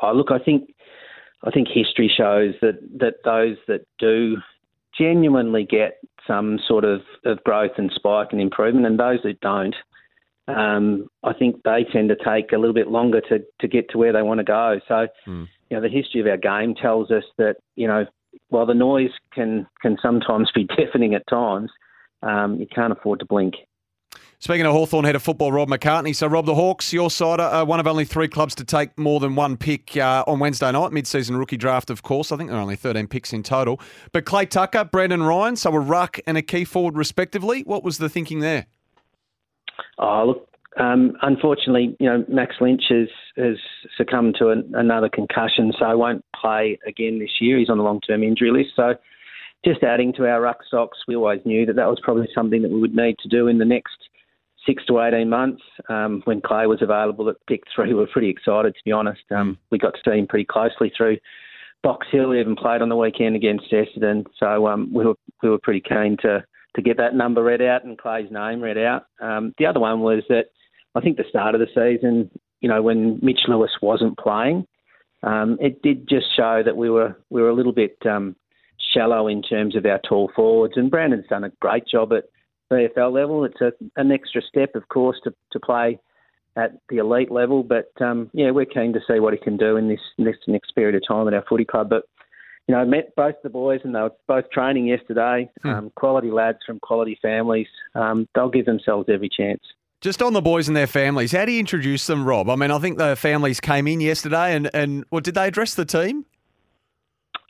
Oh, 0.00 0.12
look, 0.12 0.30
I 0.30 0.38
think 0.38 0.72
I 1.42 1.50
think 1.50 1.66
history 1.66 2.10
shows 2.14 2.54
that 2.62 2.78
that 3.00 3.24
those 3.24 3.56
that 3.66 3.84
do 3.98 4.36
genuinely 4.96 5.64
get 5.64 5.98
some 6.28 6.60
sort 6.68 6.84
of, 6.84 7.00
of 7.24 7.42
growth 7.42 7.72
and 7.76 7.90
spike 7.92 8.28
and 8.30 8.40
improvement, 8.40 8.86
and 8.86 9.00
those 9.00 9.18
who 9.24 9.32
don't, 9.42 9.74
um, 10.46 11.08
I 11.24 11.32
think 11.32 11.62
they 11.64 11.84
tend 11.92 12.10
to 12.10 12.16
take 12.16 12.52
a 12.52 12.58
little 12.58 12.74
bit 12.74 12.88
longer 12.88 13.20
to, 13.22 13.40
to 13.60 13.68
get 13.68 13.90
to 13.90 13.98
where 13.98 14.12
they 14.12 14.22
want 14.22 14.38
to 14.38 14.44
go. 14.44 14.78
So, 14.86 15.08
mm. 15.26 15.46
you 15.68 15.76
know, 15.76 15.80
the 15.80 15.88
history 15.88 16.20
of 16.20 16.26
our 16.26 16.36
game 16.36 16.74
tells 16.74 17.10
us 17.10 17.24
that, 17.36 17.56
you 17.74 17.88
know, 17.88 18.06
while 18.48 18.66
the 18.66 18.74
noise 18.74 19.10
can, 19.34 19.66
can 19.82 19.96
sometimes 20.00 20.50
be 20.54 20.64
deafening 20.76 21.14
at 21.14 21.26
times, 21.28 21.70
um, 22.22 22.56
you 22.60 22.66
can't 22.66 22.92
afford 22.92 23.20
to 23.20 23.26
blink. 23.26 23.54
Speaking 24.40 24.66
of 24.66 24.72
Hawthorn 24.72 25.04
head 25.04 25.16
of 25.16 25.22
football, 25.22 25.50
Rob 25.50 25.68
McCartney. 25.68 26.14
So, 26.14 26.28
Rob, 26.28 26.46
the 26.46 26.54
Hawks, 26.54 26.92
your 26.92 27.10
side, 27.10 27.40
are 27.40 27.64
one 27.64 27.80
of 27.80 27.88
only 27.88 28.04
three 28.04 28.28
clubs 28.28 28.54
to 28.56 28.64
take 28.64 28.96
more 28.96 29.18
than 29.18 29.34
one 29.34 29.56
pick 29.56 29.96
uh, 29.96 30.22
on 30.28 30.38
Wednesday 30.38 30.70
night, 30.70 30.92
mid 30.92 31.08
season 31.08 31.36
rookie 31.36 31.56
draft, 31.56 31.90
of 31.90 32.04
course. 32.04 32.30
I 32.30 32.36
think 32.36 32.48
there 32.48 32.56
are 32.56 32.62
only 32.62 32.76
13 32.76 33.08
picks 33.08 33.32
in 33.32 33.42
total. 33.42 33.80
But 34.12 34.26
Clay 34.26 34.46
Tucker, 34.46 34.84
Brandon 34.84 35.24
Ryan, 35.24 35.56
so 35.56 35.74
a 35.74 35.80
ruck 35.80 36.20
and 36.24 36.38
a 36.38 36.42
key 36.42 36.64
forward, 36.64 36.96
respectively. 36.96 37.62
What 37.62 37.82
was 37.82 37.98
the 37.98 38.08
thinking 38.08 38.38
there? 38.38 38.66
Oh, 39.98 40.26
look, 40.28 40.48
um, 40.78 41.16
unfortunately, 41.22 41.96
you 41.98 42.08
know, 42.08 42.24
Max 42.28 42.54
Lynch 42.60 42.84
has, 42.90 43.08
has 43.36 43.56
succumbed 43.96 44.36
to 44.38 44.50
an, 44.50 44.70
another 44.74 45.08
concussion, 45.08 45.72
so 45.76 45.98
won't 45.98 46.24
play 46.40 46.78
again 46.86 47.18
this 47.18 47.40
year. 47.40 47.58
He's 47.58 47.70
on 47.70 47.78
the 47.78 47.84
long 47.84 48.00
term 48.02 48.22
injury 48.22 48.52
list. 48.52 48.70
So, 48.76 48.94
just 49.64 49.82
adding 49.82 50.12
to 50.12 50.28
our 50.28 50.40
ruck 50.40 50.58
stocks, 50.64 50.98
we 51.08 51.16
always 51.16 51.40
knew 51.44 51.66
that 51.66 51.74
that 51.74 51.88
was 51.88 51.98
probably 52.00 52.28
something 52.32 52.62
that 52.62 52.70
we 52.70 52.80
would 52.80 52.94
need 52.94 53.18
to 53.18 53.28
do 53.28 53.48
in 53.48 53.58
the 53.58 53.64
next 53.64 54.07
six 54.68 54.84
to 54.86 55.00
18 55.00 55.28
months. 55.28 55.62
Um, 55.88 56.20
when 56.24 56.40
Clay 56.40 56.66
was 56.66 56.82
available 56.82 57.28
at 57.30 57.36
pick 57.48 57.62
three, 57.74 57.88
we 57.88 57.94
were 57.94 58.06
pretty 58.06 58.28
excited, 58.28 58.74
to 58.74 58.80
be 58.84 58.92
honest. 58.92 59.22
Um, 59.30 59.54
mm. 59.54 59.58
we 59.70 59.78
got 59.78 59.94
to 59.94 60.00
see 60.04 60.18
him 60.18 60.26
pretty 60.26 60.44
closely 60.44 60.92
through 60.94 61.16
Box 61.82 62.06
Hill. 62.12 62.28
We 62.28 62.40
even 62.40 62.56
played 62.56 62.82
on 62.82 62.88
the 62.88 62.96
weekend 62.96 63.34
against 63.34 63.72
Essendon. 63.72 64.26
So 64.38 64.66
um, 64.66 64.92
we, 64.92 65.06
were, 65.06 65.14
we 65.42 65.48
were 65.48 65.58
pretty 65.58 65.80
keen 65.80 66.16
to, 66.22 66.44
to 66.76 66.82
get 66.82 66.98
that 66.98 67.14
number 67.14 67.42
read 67.42 67.62
out 67.62 67.84
and 67.84 67.98
Clay's 67.98 68.30
name 68.30 68.60
read 68.60 68.78
out. 68.78 69.06
Um, 69.20 69.54
the 69.58 69.66
other 69.66 69.80
one 69.80 70.00
was 70.00 70.22
that 70.28 70.46
I 70.94 71.00
think 71.00 71.16
the 71.16 71.24
start 71.28 71.54
of 71.54 71.60
the 71.60 71.66
season, 71.68 72.30
you 72.60 72.68
know, 72.68 72.82
when 72.82 73.18
Mitch 73.22 73.40
Lewis 73.48 73.70
wasn't 73.80 74.18
playing, 74.18 74.66
um, 75.22 75.58
it 75.60 75.82
did 75.82 76.08
just 76.08 76.26
show 76.36 76.62
that 76.64 76.76
we 76.76 76.90
were 76.90 77.16
we 77.30 77.42
were 77.42 77.48
a 77.48 77.54
little 77.54 77.72
bit 77.72 77.96
um, 78.08 78.36
shallow 78.92 79.26
in 79.26 79.42
terms 79.42 79.74
of 79.74 79.84
our 79.84 80.00
tall 80.08 80.30
forwards. 80.34 80.74
And 80.76 80.90
Brandon's 80.90 81.26
done 81.28 81.44
a 81.44 81.50
great 81.60 81.86
job 81.86 82.12
at 82.12 82.24
VFL 82.70 83.12
level. 83.12 83.44
It's 83.44 83.60
a, 83.60 83.72
an 83.96 84.12
extra 84.12 84.42
step, 84.42 84.74
of 84.74 84.88
course, 84.88 85.18
to, 85.24 85.34
to 85.52 85.60
play 85.60 85.98
at 86.56 86.72
the 86.88 86.98
elite 86.98 87.30
level. 87.30 87.62
But 87.62 87.90
um, 88.00 88.30
yeah, 88.32 88.50
we're 88.50 88.66
keen 88.66 88.92
to 88.92 89.00
see 89.10 89.20
what 89.20 89.32
he 89.32 89.38
can 89.38 89.56
do 89.56 89.76
in 89.76 89.88
this, 89.88 90.00
this 90.18 90.36
next 90.46 90.74
period 90.74 90.94
of 90.94 91.02
time 91.06 91.28
at 91.28 91.34
our 91.34 91.44
footy 91.48 91.64
club. 91.64 91.90
But 91.90 92.04
you 92.66 92.74
know, 92.74 92.80
I 92.80 92.84
met 92.84 93.14
both 93.16 93.36
the 93.42 93.48
boys 93.48 93.80
and 93.84 93.94
they 93.94 94.00
were 94.00 94.12
both 94.26 94.50
training 94.50 94.86
yesterday. 94.86 95.50
Hmm. 95.62 95.68
Um, 95.68 95.92
quality 95.96 96.30
lads 96.30 96.58
from 96.66 96.78
quality 96.80 97.18
families. 97.22 97.66
Um, 97.94 98.28
they'll 98.34 98.50
give 98.50 98.66
themselves 98.66 99.08
every 99.08 99.30
chance. 99.30 99.62
Just 100.00 100.22
on 100.22 100.32
the 100.32 100.42
boys 100.42 100.68
and 100.68 100.76
their 100.76 100.86
families, 100.86 101.32
how 101.32 101.44
do 101.44 101.50
you 101.50 101.58
introduce 101.58 102.06
them, 102.06 102.24
Rob? 102.24 102.48
I 102.48 102.54
mean, 102.54 102.70
I 102.70 102.78
think 102.78 102.98
the 102.98 103.16
families 103.16 103.58
came 103.58 103.88
in 103.88 104.00
yesterday, 104.00 104.54
and 104.54 104.70
and 104.72 105.04
what 105.08 105.24
did 105.24 105.34
they 105.34 105.48
address 105.48 105.74
the 105.74 105.84
team? 105.84 106.24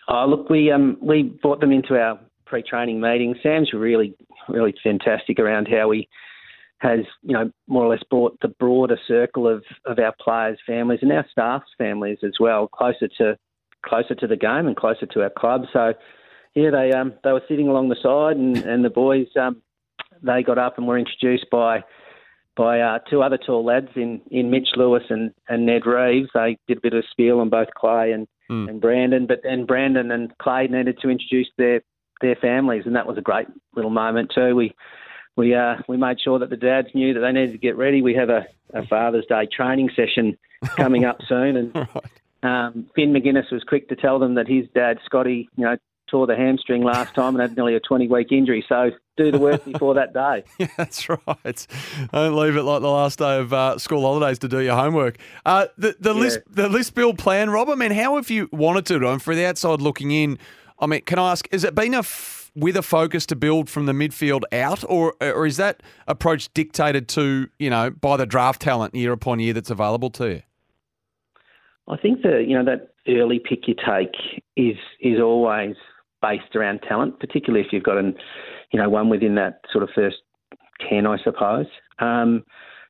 Oh, 0.09 0.25
look, 0.27 0.49
we 0.49 0.71
um, 0.73 0.97
we 1.03 1.25
brought 1.25 1.61
them 1.61 1.73
into 1.73 2.01
our 2.01 2.19
pre-training 2.47 3.01
meeting. 3.03 3.35
Sam's 3.43 3.75
really, 3.75 4.15
really 4.49 4.75
fantastic 4.83 5.39
around 5.39 5.69
how 5.69 5.91
he 5.91 6.09
has, 6.79 7.01
you 7.23 7.33
know, 7.35 7.51
more 7.67 7.85
or 7.85 7.91
less 7.91 8.03
brought 8.09 8.39
the 8.41 8.49
broader 8.49 8.99
circle 9.07 9.49
of, 9.49 9.65
of 9.85 9.99
our 9.99 10.15
players' 10.21 10.59
families 10.67 11.01
and 11.03 11.13
our 11.13 11.27
staff's 11.31 11.71
families 11.77 12.19
as 12.23 12.35
well 12.39 12.69
closer 12.69 13.09
to 13.19 13.37
closer 13.85 14.15
to 14.15 14.27
the 14.27 14.37
game 14.37 14.67
and 14.67 14.77
closer 14.77 15.07
to 15.07 15.23
our 15.23 15.31
club. 15.31 15.63
So, 15.73 15.95
yeah, 16.55 16.71
they 16.71 16.93
um, 16.93 17.15
they 17.25 17.33
were 17.33 17.43
sitting 17.49 17.69
along 17.69 17.89
the 17.89 17.97
side, 18.03 18.37
and, 18.37 18.57
and 18.59 18.85
the 18.85 18.91
boys 18.91 19.27
um, 19.41 19.63
they 20.23 20.43
got 20.43 20.59
up 20.59 20.79
and 20.79 20.87
were 20.87 20.99
introduced 20.99 21.47
by 21.51 21.83
by 22.57 22.81
uh, 22.81 22.99
two 23.09 23.23
other 23.23 23.39
tall 23.39 23.65
lads 23.65 23.91
in, 23.95 24.21
in 24.33 24.51
Mitch 24.51 24.71
Lewis 24.77 25.05
and, 25.11 25.33
and 25.49 25.65
Ned 25.65 25.87
Reeves. 25.87 26.29
They 26.35 26.59
did 26.67 26.79
a 26.79 26.81
bit 26.81 26.93
of 26.93 27.05
a 27.05 27.09
spiel 27.09 27.39
on 27.39 27.51
both 27.51 27.69
Clay 27.77 28.11
and, 28.13 28.27
Mm. 28.51 28.67
and 28.71 28.81
Brandon, 28.81 29.27
but 29.27 29.41
then 29.43 29.67
Brandon 29.67 30.11
and 30.11 30.33
Clay 30.39 30.67
needed 30.69 30.99
to 31.03 31.11
introduce 31.11 31.51
their 31.59 31.83
their 32.21 32.37
families, 32.37 32.83
and 32.87 32.97
that 32.97 33.07
was 33.07 33.19
a 33.19 33.23
great 33.23 33.47
little 33.75 33.91
moment 33.91 34.33
too. 34.35 34.55
We 34.55 34.75
we 35.37 35.55
uh, 35.55 35.77
we 35.89 35.97
made 35.97 36.21
sure 36.21 36.39
that 36.39 36.51
the 36.51 36.57
dads 36.57 36.89
knew 36.95 37.15
that 37.15 37.21
they 37.21 37.33
needed 37.33 37.53
to 37.53 37.59
get 37.59 37.77
ready. 37.77 38.03
We 38.03 38.15
have 38.15 38.29
a, 38.31 38.47
a 38.75 38.87
Father's 38.87 39.27
Day 39.27 39.47
training 39.55 39.91
session 39.95 40.37
coming 40.77 41.05
up 41.05 41.19
soon, 41.29 41.57
and 41.57 41.77
um, 42.43 42.91
Finn 42.95 43.13
Maginness 43.13 43.51
was 43.53 43.63
quick 43.65 43.89
to 43.89 43.97
tell 43.97 44.19
them 44.19 44.35
that 44.35 44.49
his 44.49 44.67
dad 44.75 44.99
Scotty, 45.05 45.49
you 45.57 45.65
know, 45.65 45.77
tore 46.11 46.27
the 46.27 46.37
hamstring 46.37 46.83
last 46.83 47.15
time 47.15 47.35
and 47.37 47.43
had 47.43 47.55
nearly 47.55 47.75
a 47.75 47.81
20 47.81 48.09
week 48.09 48.33
injury. 48.33 48.65
So 48.67 48.91
do 49.19 49.31
the 49.31 49.39
work 49.39 49.65
before 49.65 49.95
that 49.95 50.15
day. 50.15 50.43
Yeah, 50.59 50.67
that's 50.77 51.07
right. 51.09 51.67
Don't 52.13 52.35
leave 52.37 52.57
it 52.57 52.63
like 52.63 52.81
the 52.81 52.89
last 52.89 53.19
day 53.19 53.39
of 53.39 53.53
uh, 53.53 53.77
school 53.79 54.01
holidays 54.01 54.39
to 54.41 54.49
do 54.49 54.61
your 54.61 54.75
homework. 54.75 55.19
Uh, 55.45 55.67
the 55.77 55.95
the 56.01 56.15
Yeah. 56.15 56.21
list 56.21 56.41
the 56.49 56.69
list 56.69 56.95
build 56.95 57.19
plan, 57.19 57.51
Rob. 57.51 57.69
I 57.69 57.75
mean, 57.75 57.91
how 57.93 58.17
have 58.17 58.31
you 58.31 58.49
wanted 58.53 58.87
to? 58.87 59.07
And 59.09 59.23
for 59.23 59.35
the 59.35 59.45
outside 59.45 59.81
looking 59.83 60.11
in, 60.11 60.39
I 60.81 60.87
mean, 60.87 61.03
can 61.03 61.19
I 61.19 61.33
ask, 61.33 61.51
has 61.53 61.65
it 61.65 61.75
been 61.75 61.95
a 61.95 61.99
f- 61.99 62.51
with 62.55 62.77
a 62.77 62.83
focus 62.83 63.27
to 63.27 63.37
build 63.37 63.69
from 63.69 63.87
the 63.87 63.93
midfield 63.93 64.43
out, 64.53 64.85
or 64.89 65.15
or 65.21 65.47
is 65.47 65.57
that 65.57 65.83
approach 66.07 66.53
dictated 66.55 67.09
to 67.09 67.49
you 67.59 67.71
know 67.71 67.91
by 67.91 68.17
the 68.17 68.27
draft 68.27 68.63
talent 68.63 68.95
year 68.95 69.13
upon 69.13 69.41
year 69.41 69.53
that's 69.53 69.71
available 69.71 70.11
to 70.11 70.29
you? 70.29 70.43
I 71.89 71.97
think 71.97 72.23
the 72.23 72.45
you 72.47 72.57
know 72.57 72.65
that 72.65 72.93
early 73.09 73.39
pick 73.39 73.69
you 73.69 73.75
take 73.75 74.15
is 74.57 74.77
is 75.01 75.21
always 75.21 75.77
based 76.21 76.55
around 76.55 76.81
talent, 76.81 77.21
particularly 77.21 77.65
if 77.65 77.73
you've 77.73 77.85
got 77.85 77.99
an 77.99 78.15
you 78.73 78.81
know 78.81 78.89
one 78.89 79.09
within 79.09 79.35
that 79.37 79.61
sort 79.73 79.85
of 79.85 79.91
first 79.95 80.17
ten, 80.89 81.07
I 81.07 81.17
suppose. 81.23 81.67
Um, 81.99 82.45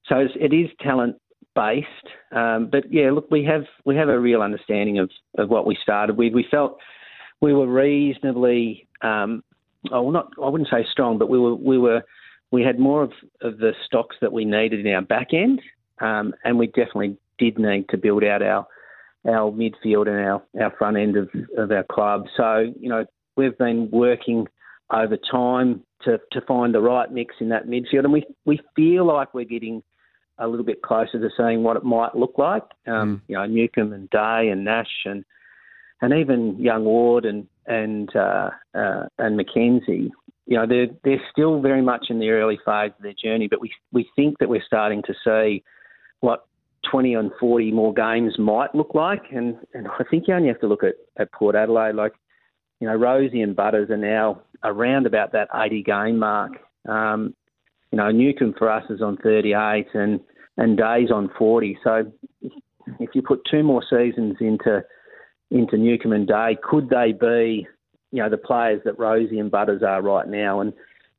so 0.06 0.18
it's, 0.18 0.34
it 0.40 0.54
is 0.54 0.70
talent 0.80 1.16
based, 1.54 1.86
um, 2.32 2.68
but 2.70 2.84
yeah, 2.90 3.10
look, 3.10 3.30
we 3.30 3.44
have 3.44 3.64
we 3.84 3.96
have 3.96 4.08
a 4.08 4.18
real 4.18 4.42
understanding 4.42 4.98
of 4.98 5.10
of 5.36 5.48
what 5.48 5.66
we 5.66 5.76
started 5.82 6.16
with. 6.16 6.32
We 6.32 6.46
felt 6.50 6.78
we 7.40 7.54
were 7.54 7.66
reasonably, 7.66 8.88
um, 9.02 9.42
oh, 9.92 10.02
well, 10.02 10.12
not 10.12 10.32
I 10.42 10.48
wouldn't 10.48 10.70
say 10.70 10.86
strong, 10.90 11.18
but 11.18 11.28
we 11.28 11.38
were 11.38 11.54
we 11.54 11.78
were 11.78 12.02
we 12.50 12.62
had 12.62 12.78
more 12.78 13.02
of, 13.02 13.12
of 13.42 13.58
the 13.58 13.72
stocks 13.84 14.16
that 14.20 14.32
we 14.32 14.44
needed 14.44 14.84
in 14.84 14.92
our 14.94 15.02
back 15.02 15.28
end, 15.32 15.60
um, 16.00 16.34
and 16.44 16.58
we 16.58 16.66
definitely 16.68 17.16
did 17.38 17.58
need 17.58 17.88
to 17.90 17.96
build 17.96 18.24
out 18.24 18.42
our 18.42 18.66
our 19.26 19.50
midfield 19.50 20.08
and 20.08 20.18
our, 20.18 20.42
our 20.60 20.72
front 20.78 20.96
end 20.96 21.16
of, 21.16 21.28
of 21.56 21.70
our 21.70 21.84
club. 21.84 22.24
So, 22.36 22.72
you 22.80 22.88
know, 22.88 23.04
we've 23.36 23.58
been 23.58 23.90
working 23.90 24.46
over 24.90 25.18
time 25.30 25.82
to, 26.04 26.18
to 26.32 26.40
find 26.42 26.72
the 26.72 26.80
right 26.80 27.10
mix 27.12 27.34
in 27.40 27.48
that 27.50 27.66
midfield, 27.66 28.04
and 28.04 28.12
we, 28.12 28.24
we 28.46 28.60
feel 28.76 29.04
like 29.04 29.34
we're 29.34 29.44
getting 29.44 29.82
a 30.38 30.46
little 30.46 30.64
bit 30.64 30.82
closer 30.82 31.18
to 31.18 31.28
seeing 31.36 31.62
what 31.62 31.76
it 31.76 31.84
might 31.84 32.14
look 32.14 32.34
like. 32.38 32.62
Um, 32.86 33.22
You 33.26 33.36
know, 33.36 33.44
Newcombe 33.46 33.92
and 33.92 34.08
Day 34.08 34.48
and 34.50 34.64
Nash 34.64 35.04
and 35.04 35.24
and 36.00 36.12
even 36.12 36.58
young 36.58 36.84
Ward 36.84 37.24
and 37.24 37.46
and 37.66 38.14
uh, 38.16 38.50
uh, 38.74 39.06
and 39.18 39.36
Mackenzie. 39.36 40.10
You 40.46 40.56
know, 40.56 40.66
they're 40.66 40.88
they're 41.04 41.22
still 41.30 41.60
very 41.60 41.82
much 41.82 42.06
in 42.08 42.18
the 42.18 42.30
early 42.30 42.58
phase 42.64 42.92
of 42.96 43.02
their 43.02 43.14
journey, 43.14 43.48
but 43.48 43.60
we 43.60 43.72
we 43.92 44.08
think 44.16 44.38
that 44.38 44.48
we're 44.48 44.62
starting 44.66 45.02
to 45.02 45.14
see 45.24 45.62
what 46.20 46.48
20 46.90 47.14
and 47.14 47.30
40 47.38 47.72
more 47.72 47.92
games 47.92 48.38
might 48.38 48.74
look 48.74 48.94
like. 48.94 49.22
And, 49.30 49.56
and 49.74 49.88
I 49.88 50.04
think 50.10 50.24
you 50.26 50.34
only 50.34 50.48
have 50.48 50.60
to 50.60 50.66
look 50.66 50.84
at, 50.84 50.94
at 51.18 51.32
Port 51.32 51.54
Adelaide. 51.54 51.94
Like, 51.94 52.12
you 52.80 52.86
know, 52.86 52.94
Rosie 52.94 53.42
and 53.42 53.56
Butters 53.56 53.90
are 53.90 53.96
now 53.96 54.42
around 54.64 55.06
about 55.06 55.32
that 55.32 55.48
80 55.54 55.82
game 55.82 56.18
mark. 56.18 56.52
Um, 56.88 57.34
you 57.90 57.98
know, 57.98 58.10
Newcombe 58.10 58.54
for 58.58 58.70
us 58.70 58.84
is 58.90 59.02
on 59.02 59.16
38 59.18 59.86
and, 59.94 60.20
and 60.56 60.76
Day's 60.76 61.10
on 61.10 61.30
40. 61.38 61.78
So 61.82 62.12
if 63.00 63.10
you 63.14 63.22
put 63.22 63.40
two 63.50 63.62
more 63.62 63.82
seasons 63.82 64.36
into 64.40 64.82
into 65.50 65.76
Newcombe 65.76 66.12
and 66.12 66.26
Day, 66.26 66.56
could 66.62 66.88
they 66.90 67.12
be, 67.12 67.66
you 68.12 68.22
know, 68.22 68.28
the 68.28 68.36
players 68.36 68.82
that 68.84 68.98
Rosie 68.98 69.38
and 69.38 69.50
Butters 69.50 69.82
are 69.82 70.02
right 70.02 70.26
now? 70.28 70.60
And 70.60 70.72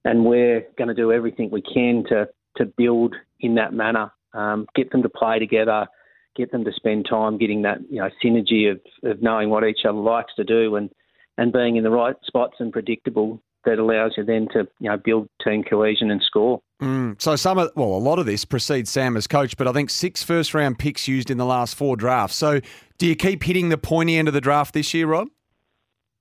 and 0.06 0.26
we're 0.26 0.66
going 0.78 0.88
to 0.88 0.94
do 0.94 1.12
everything 1.12 1.50
we 1.52 1.62
can 1.62 2.04
to 2.10 2.28
to 2.58 2.66
build 2.66 3.16
in 3.40 3.56
that 3.56 3.74
manner 3.74 4.12
um, 4.34 4.68
get 4.76 4.92
them 4.92 5.04
to 5.04 5.10
play 5.10 5.40
together, 5.40 5.88
get 6.36 6.52
them 6.52 6.64
to 6.66 6.72
spend 6.74 7.08
time 7.10 7.38
getting 7.38 7.64
that 7.64 7.80
you 7.90 8.02
know 8.02 8.10
synergy 8.24 8.72
of, 8.72 8.80
of 9.04 9.22
knowing 9.22 9.50
what 9.50 9.64
each 9.64 9.86
other 9.88 9.98
likes 9.98 10.34
to 10.36 10.44
do 10.44 10.76
and 10.76 10.90
and 11.38 11.54
being 11.54 11.78
in 11.78 11.84
the 11.84 11.90
right 11.90 12.16
spots 12.24 12.56
and 12.60 12.74
predictable 12.74 13.42
that 13.66 13.80
allows 13.80 14.14
you 14.18 14.24
then 14.24 14.48
to 14.54 14.68
you 14.80 14.90
know 14.90 14.98
build 14.98 15.28
team 15.44 15.64
cohesion 15.64 16.12
and 16.12 16.22
score. 16.22 16.62
Mm, 16.82 17.22
so 17.22 17.36
some 17.36 17.58
of 17.58 17.72
well, 17.76 17.90
a 17.90 18.00
lot 18.00 18.20
of 18.20 18.26
this 18.26 18.46
precedes 18.46 18.90
Sam 18.90 19.18
as 19.18 19.28
coach, 19.28 19.58
but 19.58 19.68
I 19.68 19.74
think 19.74 19.90
six 19.90 20.24
first 20.24 20.54
round 20.54 20.80
picks 20.80 21.08
used 21.08 21.30
in 21.30 21.38
the 21.38 21.46
last 21.46 21.76
four 21.76 21.96
drafts. 21.96 22.36
So 22.36 22.62
do 22.98 23.08
you 23.08 23.16
keep 23.16 23.44
hitting 23.44 23.70
the 23.70 23.78
pointy 23.78 24.18
end 24.18 24.28
of 24.28 24.34
the 24.34 24.42
draft 24.42 24.74
this 24.74 24.94
year, 24.94 25.08
Rob? 25.08 25.28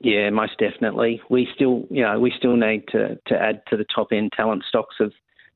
Yeah, 0.01 0.31
most 0.31 0.59
definitely. 0.59 1.21
We 1.29 1.49
still 1.55 1.87
you 1.91 2.03
know 2.03 2.19
we 2.19 2.33
still 2.37 2.57
need 2.57 2.85
to 2.89 3.19
to 3.27 3.35
add 3.41 3.63
to 3.69 3.77
the 3.77 3.87
top 3.95 4.09
end 4.13 4.33
talent 4.37 4.65
stocks 4.69 4.97
of 5.01 5.13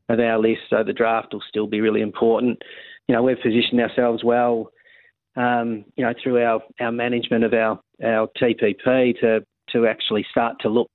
of 0.08 0.20
our 0.20 0.38
list. 0.38 0.62
So 0.70 0.82
the 0.84 0.92
draft 0.92 1.32
will 1.32 1.42
still 1.48 1.66
be 1.66 1.80
really 1.80 2.00
important. 2.00 2.62
You 3.08 3.14
know, 3.14 3.22
we've 3.22 3.40
positioned 3.42 3.80
ourselves 3.80 4.22
well, 4.22 4.70
um, 5.36 5.84
you 5.96 6.04
know, 6.04 6.12
through 6.22 6.42
our, 6.42 6.60
our 6.80 6.92
management 6.92 7.44
of 7.44 7.52
our, 7.52 7.80
our 8.04 8.28
TPP 8.40 9.18
to, 9.20 9.44
to 9.70 9.86
actually 9.86 10.24
start 10.30 10.56
to 10.60 10.68
look 10.68 10.90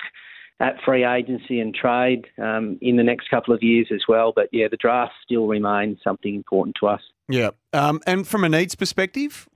at 0.60 0.76
free 0.84 1.06
agency 1.06 1.60
and 1.60 1.74
trade 1.74 2.26
um, 2.42 2.78
in 2.82 2.96
the 2.96 3.04
next 3.04 3.30
couple 3.30 3.54
of 3.54 3.62
years 3.62 3.88
as 3.94 4.02
well. 4.08 4.34
But 4.36 4.50
yeah, 4.52 4.68
the 4.70 4.78
draft 4.78 5.14
still 5.24 5.48
remains 5.48 6.00
something 6.04 6.34
important 6.34 6.76
to 6.80 6.88
us. 6.88 7.02
Yeah. 7.30 7.52
Um, 7.74 8.02
and 8.08 8.28
from 8.28 8.44
a 8.44 8.50
needs 8.50 8.74
perspective, 8.74 9.48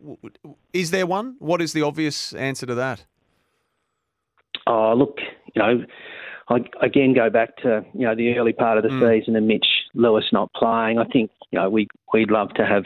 is 0.74 0.92
there 0.92 1.06
one? 1.06 1.36
What 1.40 1.62
is 1.62 1.74
the 1.74 1.82
obvious 1.82 2.34
answer 2.34 2.66
to 2.66 2.76
that? 2.76 3.06
Oh, 4.68 4.94
look, 4.94 5.18
you 5.56 5.62
know, 5.62 5.86
I 6.50 6.86
again 6.86 7.14
go 7.14 7.30
back 7.30 7.58
to 7.58 7.84
you 7.94 8.06
know 8.06 8.16
the 8.16 8.38
early 8.38 8.54
part 8.54 8.78
of 8.78 8.84
the 8.84 8.90
season 8.90 9.36
and 9.36 9.48
Mitch 9.48 9.66
Lewis 9.94 10.26
not 10.32 10.52
playing. 10.54 11.00
I 11.00 11.06
think 11.06 11.32
you 11.50 11.60
know 11.60 11.70
we 11.70 11.88
we'd 12.14 12.30
love 12.30 12.50
to 12.56 12.66
have 12.66 12.84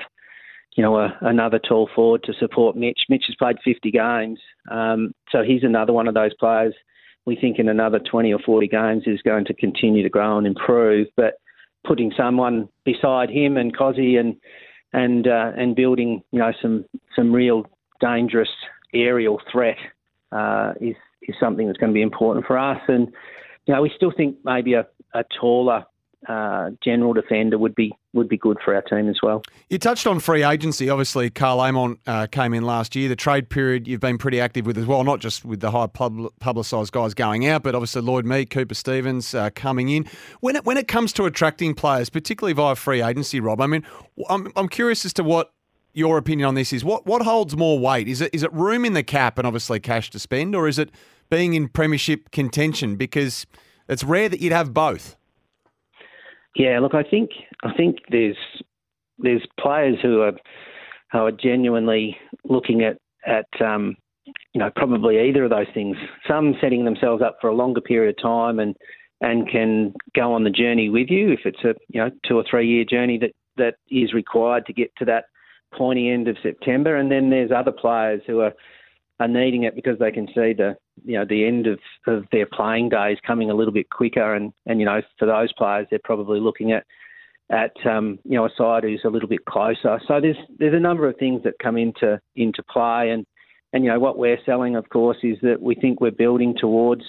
you 0.76 0.84
know 0.84 0.98
a, 0.98 1.18
another 1.22 1.60
tall 1.60 1.90
forward 1.94 2.24
to 2.24 2.34
support 2.34 2.76
Mitch. 2.76 3.02
Mitch 3.10 3.26
has 3.28 3.36
played 3.36 3.58
50 3.66 3.92
games, 3.92 4.40
um, 4.70 5.14
so 5.32 5.42
he's 5.44 5.64
another 5.64 5.94
one 5.94 6.08
of 6.08 6.14
those 6.14 6.34
players. 6.36 6.76
We 7.26 7.36
think 7.36 7.60
in 7.60 7.70
another 7.70 8.00
20 8.00 8.34
or 8.34 8.40
40 8.40 8.68
games 8.68 9.04
is 9.06 9.22
going 9.22 9.46
to 9.46 9.54
continue 9.54 10.04
to 10.04 10.10
grow 10.10 10.38
and 10.38 10.46
improve. 10.46 11.08
But 11.16 11.40
putting 11.86 12.12
someone 12.18 12.70
beside 12.84 13.30
him 13.30 13.58
and 13.58 13.76
Cozzy 13.76 14.20
and 14.20 14.36
and 14.94 15.28
uh, 15.28 15.52
and 15.58 15.76
building 15.76 16.24
you 16.32 16.40
know 16.40 16.52
some 16.62 16.86
some 17.16 17.32
real 17.32 17.66
dangerous 18.00 18.50
aerial 18.94 19.42
threat 19.52 19.78
uh, 20.32 20.74
is 20.80 20.96
is 21.24 21.36
something 21.40 21.68
that's 21.68 21.78
going 21.78 21.92
to 21.92 21.94
be 21.94 22.02
important 22.02 22.46
for 22.46 22.58
us. 22.58 22.82
And 22.88 23.08
you 23.66 23.74
know, 23.74 23.82
we 23.82 23.92
still 23.96 24.12
think 24.16 24.38
maybe 24.44 24.74
a, 24.74 24.86
a 25.14 25.24
taller 25.40 25.86
uh, 26.28 26.72
general 26.84 27.14
defender 27.14 27.58
would 27.58 27.76
be 27.76 27.94
would 28.14 28.30
be 28.30 28.38
good 28.38 28.58
for 28.64 28.74
our 28.74 28.82
team 28.82 29.10
as 29.10 29.18
well. 29.22 29.44
You 29.70 29.78
touched 29.78 30.08
on 30.08 30.20
free 30.20 30.44
agency. 30.44 30.90
Obviously, 30.90 31.30
Karl 31.30 31.60
Amon 31.60 31.98
uh, 32.08 32.28
came 32.28 32.54
in 32.54 32.64
last 32.64 32.96
year. 32.96 33.10
The 33.10 33.16
trade 33.16 33.50
period 33.50 33.88
you've 33.88 34.00
been 34.00 34.18
pretty 34.18 34.40
active 34.40 34.66
with 34.66 34.78
as 34.78 34.86
well, 34.86 35.04
not 35.04 35.20
just 35.20 35.44
with 35.44 35.60
the 35.60 35.72
high 35.72 35.88
pub- 35.88 36.32
publicised 36.40 36.94
guys 36.94 37.14
going 37.14 37.46
out, 37.48 37.64
but 37.64 37.76
obviously 37.76 38.02
Lloyd 38.02 38.26
Meek, 38.26 38.50
Cooper 38.50 38.74
Stephens 38.74 39.34
uh, 39.34 39.50
coming 39.54 39.90
in. 39.90 40.06
When 40.40 40.56
it, 40.56 40.66
when 40.66 40.78
it 40.78 40.88
comes 40.88 41.12
to 41.14 41.26
attracting 41.26 41.74
players, 41.76 42.10
particularly 42.10 42.54
via 42.54 42.76
free 42.76 43.02
agency, 43.02 43.40
Rob, 43.40 43.60
I 43.60 43.68
mean, 43.68 43.86
I'm, 44.30 44.52
I'm 44.56 44.70
curious 44.70 45.06
as 45.06 45.14
to 45.14 45.24
what 45.24 45.52
your 45.94 46.18
opinion 46.18 46.48
on 46.48 46.56
this 46.56 46.74
is. 46.74 46.84
What 46.84 47.06
what 47.06 47.24
holds 47.24 47.56
more 47.56 47.80
weight? 47.80 48.08
Is 48.08 48.22
it 48.22 48.34
is 48.34 48.44
it 48.44 48.54
room 48.54 48.86
in 48.86 48.94
the 48.94 49.04
cap 49.04 49.38
and 49.38 49.48
obviously 49.48 49.80
cash 49.80 50.10
to 50.12 50.20
spend, 50.20 50.56
or 50.56 50.68
is 50.68 50.78
it 50.78 50.92
being 51.30 51.54
in 51.54 51.68
premiership 51.70 52.32
contention? 52.32 52.96
Because 52.98 53.46
it's 53.88 54.04
rare 54.04 54.30
that 54.30 54.42
you'd 54.42 54.54
have 54.54 54.74
both. 54.74 55.16
Yeah, 56.56 56.80
look, 56.80 56.94
I 56.94 57.04
think 57.04 57.32
I 57.64 57.74
think 57.74 57.98
there's 58.10 58.38
there's 59.18 59.46
players 59.60 59.98
who 60.02 60.22
are 60.22 60.34
who 61.12 61.20
are 61.20 61.32
genuinely 61.32 62.18
looking 62.46 62.84
at 62.84 62.98
at 63.26 63.48
um, 63.62 63.96
you 64.54 64.60
know, 64.60 64.72
probably 64.76 65.20
either 65.20 65.44
of 65.44 65.50
those 65.50 65.68
things. 65.74 65.98
Some 66.28 66.56
setting 66.62 66.86
themselves 66.86 67.22
up 67.22 67.38
for 67.42 67.50
a 67.50 67.56
longer 67.56 67.82
period 67.82 68.16
of 68.18 68.22
time 68.22 68.60
and 68.60 68.76
and 69.22 69.50
can 69.50 69.94
go 70.14 70.34
on 70.34 70.44
the 70.44 70.50
journey 70.50 70.90
with 70.90 71.10
you 71.10 71.32
if 71.32 71.42
it's 71.46 71.64
a 71.64 71.74
you 71.90 72.02
know 72.02 72.10
two 72.28 72.38
or 72.38 72.44
three 72.50 72.68
year 72.68 72.86
journey 72.86 73.18
that 73.18 73.32
that 73.58 73.76
is 73.90 74.14
required 74.14 74.66
to 74.66 74.74
get 74.74 74.92
to 74.98 75.06
that 75.06 75.26
pointy 75.74 76.10
end 76.10 76.28
of 76.28 76.38
September. 76.42 76.98
And 76.98 77.12
then 77.12 77.30
there's 77.30 77.52
other 77.52 77.72
players 77.72 78.22
who 78.28 78.40
are 78.40 78.54
are 79.20 79.28
needing 79.28 79.64
it 79.64 79.76
because 79.76 79.98
they 80.00 80.12
can 80.12 80.28
see 80.28 80.54
the 80.54 80.76
you 81.04 81.18
know 81.18 81.26
the 81.26 81.46
end 81.46 81.68
of, 81.68 81.80
of 82.08 82.26
their 82.32 82.46
playing 82.46 82.90
days 82.90 83.18
coming 83.26 83.50
a 83.50 83.56
little 83.56 83.74
bit 83.74 83.90
quicker. 83.90 84.34
And 84.34 84.54
and 84.66 84.80
you 84.80 84.86
know 84.86 85.02
for 85.20 85.26
those 85.26 85.52
players 85.54 85.88
they're 85.90 86.00
probably 86.04 86.40
looking 86.40 86.72
at 86.72 86.86
at 87.52 87.74
um, 87.86 88.20
you 88.24 88.38
know 88.38 88.46
a 88.46 88.50
side 88.58 88.84
who's 88.84 89.02
a 89.06 89.10
little 89.10 89.30
bit 89.30 89.46
closer. 89.46 90.00
So 90.08 90.20
there's 90.22 90.38
there's 90.58 90.74
a 90.74 90.80
number 90.80 91.08
of 91.08 91.18
things 91.18 91.44
that 91.44 91.60
come 91.62 91.78
into 91.78 92.20
into 92.36 92.64
play, 92.64 93.10
and 93.12 93.26
and 93.74 93.84
you 93.84 93.92
know 93.92 94.00
what 94.00 94.18
we're 94.18 94.40
selling, 94.46 94.76
of 94.76 94.90
course, 94.90 95.18
is 95.24 95.38
that 95.42 95.62
we 95.62 95.76
think 95.76 96.02
we're 96.02 96.12
building 96.12 96.56
towards 96.58 97.04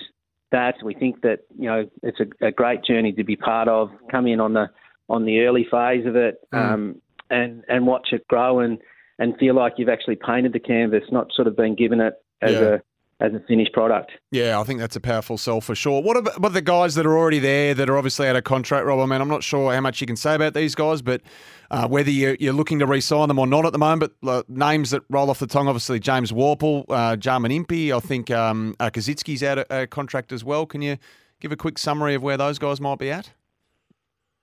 that. 0.52 0.74
We 0.82 0.94
think 0.94 1.22
that 1.22 1.40
you 1.58 1.68
know 1.68 1.88
it's 2.02 2.20
a, 2.20 2.46
a 2.46 2.52
great 2.52 2.84
journey 2.84 3.12
to 3.12 3.24
be 3.24 3.36
part 3.36 3.68
of. 3.68 3.90
Come 4.10 4.26
in 4.26 4.40
on 4.40 4.52
the 4.52 4.70
on 5.08 5.24
the 5.24 5.40
early 5.40 5.66
phase 5.70 6.06
of 6.06 6.16
it, 6.16 6.36
mm. 6.52 6.58
um, 6.58 7.00
and 7.30 7.64
and 7.68 7.86
watch 7.86 8.08
it 8.12 8.26
grow 8.28 8.60
and 8.60 8.78
and 9.18 9.36
feel 9.38 9.54
like 9.54 9.74
you've 9.78 9.88
actually 9.88 10.16
painted 10.16 10.52
the 10.52 10.60
canvas, 10.60 11.04
not 11.10 11.32
sort 11.32 11.48
of 11.48 11.56
been 11.56 11.74
given 11.74 12.00
it 12.00 12.14
as 12.42 12.52
yeah. 12.52 12.60
a 12.60 12.80
as 13.20 13.32
a 13.32 13.40
finished 13.48 13.72
product. 13.72 14.12
Yeah, 14.30 14.60
I 14.60 14.64
think 14.64 14.78
that's 14.78 14.96
a 14.96 15.00
powerful 15.00 15.38
sell 15.38 15.62
for 15.62 15.74
sure. 15.74 16.02
What 16.02 16.18
about, 16.18 16.38
what 16.38 16.52
the 16.52 16.60
guys 16.60 16.94
that 16.96 17.06
are 17.06 17.16
already 17.16 17.38
there 17.38 17.72
that 17.72 17.88
are 17.88 17.96
obviously 17.96 18.28
out 18.28 18.36
of 18.36 18.44
contract, 18.44 18.84
Rob? 18.84 18.98
I 18.98 19.06
mean, 19.06 19.20
I'm 19.20 19.28
not 19.28 19.42
sure 19.42 19.72
how 19.72 19.80
much 19.80 20.00
you 20.00 20.06
can 20.06 20.16
say 20.16 20.34
about 20.34 20.52
these 20.52 20.74
guys, 20.74 21.00
but 21.00 21.22
uh, 21.70 21.88
whether 21.88 22.10
you're, 22.10 22.36
you're, 22.38 22.52
looking 22.52 22.78
to 22.80 22.86
re-sign 22.86 23.28
them 23.28 23.38
or 23.38 23.46
not 23.46 23.64
at 23.64 23.72
the 23.72 23.78
moment, 23.78 24.12
but 24.20 24.30
uh, 24.30 24.42
names 24.48 24.90
that 24.90 25.02
roll 25.08 25.30
off 25.30 25.38
the 25.38 25.46
tongue, 25.46 25.66
obviously 25.66 25.98
James 25.98 26.30
Worpel, 26.30 26.84
uh, 26.90 27.16
Jarman 27.16 27.52
Impey, 27.52 27.92
I 27.92 28.00
think 28.00 28.30
um, 28.30 28.76
uh, 28.80 28.90
Koschitzke's 28.90 29.42
out 29.42 29.58
of 29.58 29.66
uh, 29.70 29.86
contract 29.86 30.30
as 30.30 30.44
well. 30.44 30.66
Can 30.66 30.82
you 30.82 30.98
give 31.40 31.52
a 31.52 31.56
quick 31.56 31.78
summary 31.78 32.14
of 32.14 32.22
where 32.22 32.36
those 32.36 32.58
guys 32.58 32.80
might 32.80 32.98
be 32.98 33.10
at? 33.10 33.30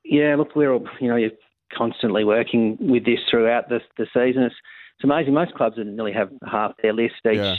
Yeah, 0.04 0.36
look, 0.36 0.56
we're 0.56 0.74
all, 0.74 0.88
you 1.00 1.08
know, 1.08 1.16
you're 1.16 1.32
constantly 1.76 2.24
working 2.24 2.78
with 2.80 3.06
this 3.06 3.20
throughout 3.30 3.70
the, 3.70 3.82
the 3.98 4.06
season. 4.14 4.44
It's, 4.44 4.56
it's 4.98 5.04
amazing. 5.04 5.34
Most 5.34 5.54
clubs 5.54 5.76
didn't 5.76 5.96
nearly 5.96 6.14
have 6.14 6.30
half 6.50 6.74
their 6.82 6.94
list 6.94 7.16
each. 7.26 7.38
Yeah 7.38 7.56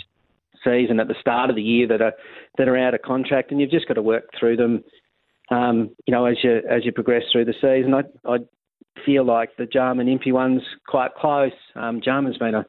season 0.65 1.01
at 1.01 1.09
the 1.09 1.15
start 1.21 1.51
of 1.51 1.57
the 1.57 1.63
year 1.63 1.87
that 1.89 2.03
are 2.03 2.15
that 2.59 2.69
are 2.69 2.77
out 2.77 2.95
of 2.95 3.03
contract, 3.03 3.51
and 3.51 3.61
you've 3.61 3.71
just 3.71 3.89
got 3.89 3.95
to 3.95 4.03
work 4.03 4.25
through 4.39 4.57
them. 4.57 4.83
Um, 5.51 5.91
you 6.07 6.13
know, 6.13 6.25
as 6.25 6.37
you 6.43 6.63
as 6.69 6.85
you 6.85 6.93
progress 6.93 7.25
through 7.31 7.45
the 7.45 7.55
season, 7.55 7.95
I 7.95 8.03
I 8.31 8.39
feel 9.05 9.25
like 9.25 9.51
the 9.57 9.67
Jarman 9.67 10.09
Impey 10.09 10.33
one's 10.33 10.63
quite 10.89 11.15
close. 11.15 11.53
Um, 11.75 12.01
Jarman's 12.03 12.39
been 12.39 12.55
a 12.55 12.67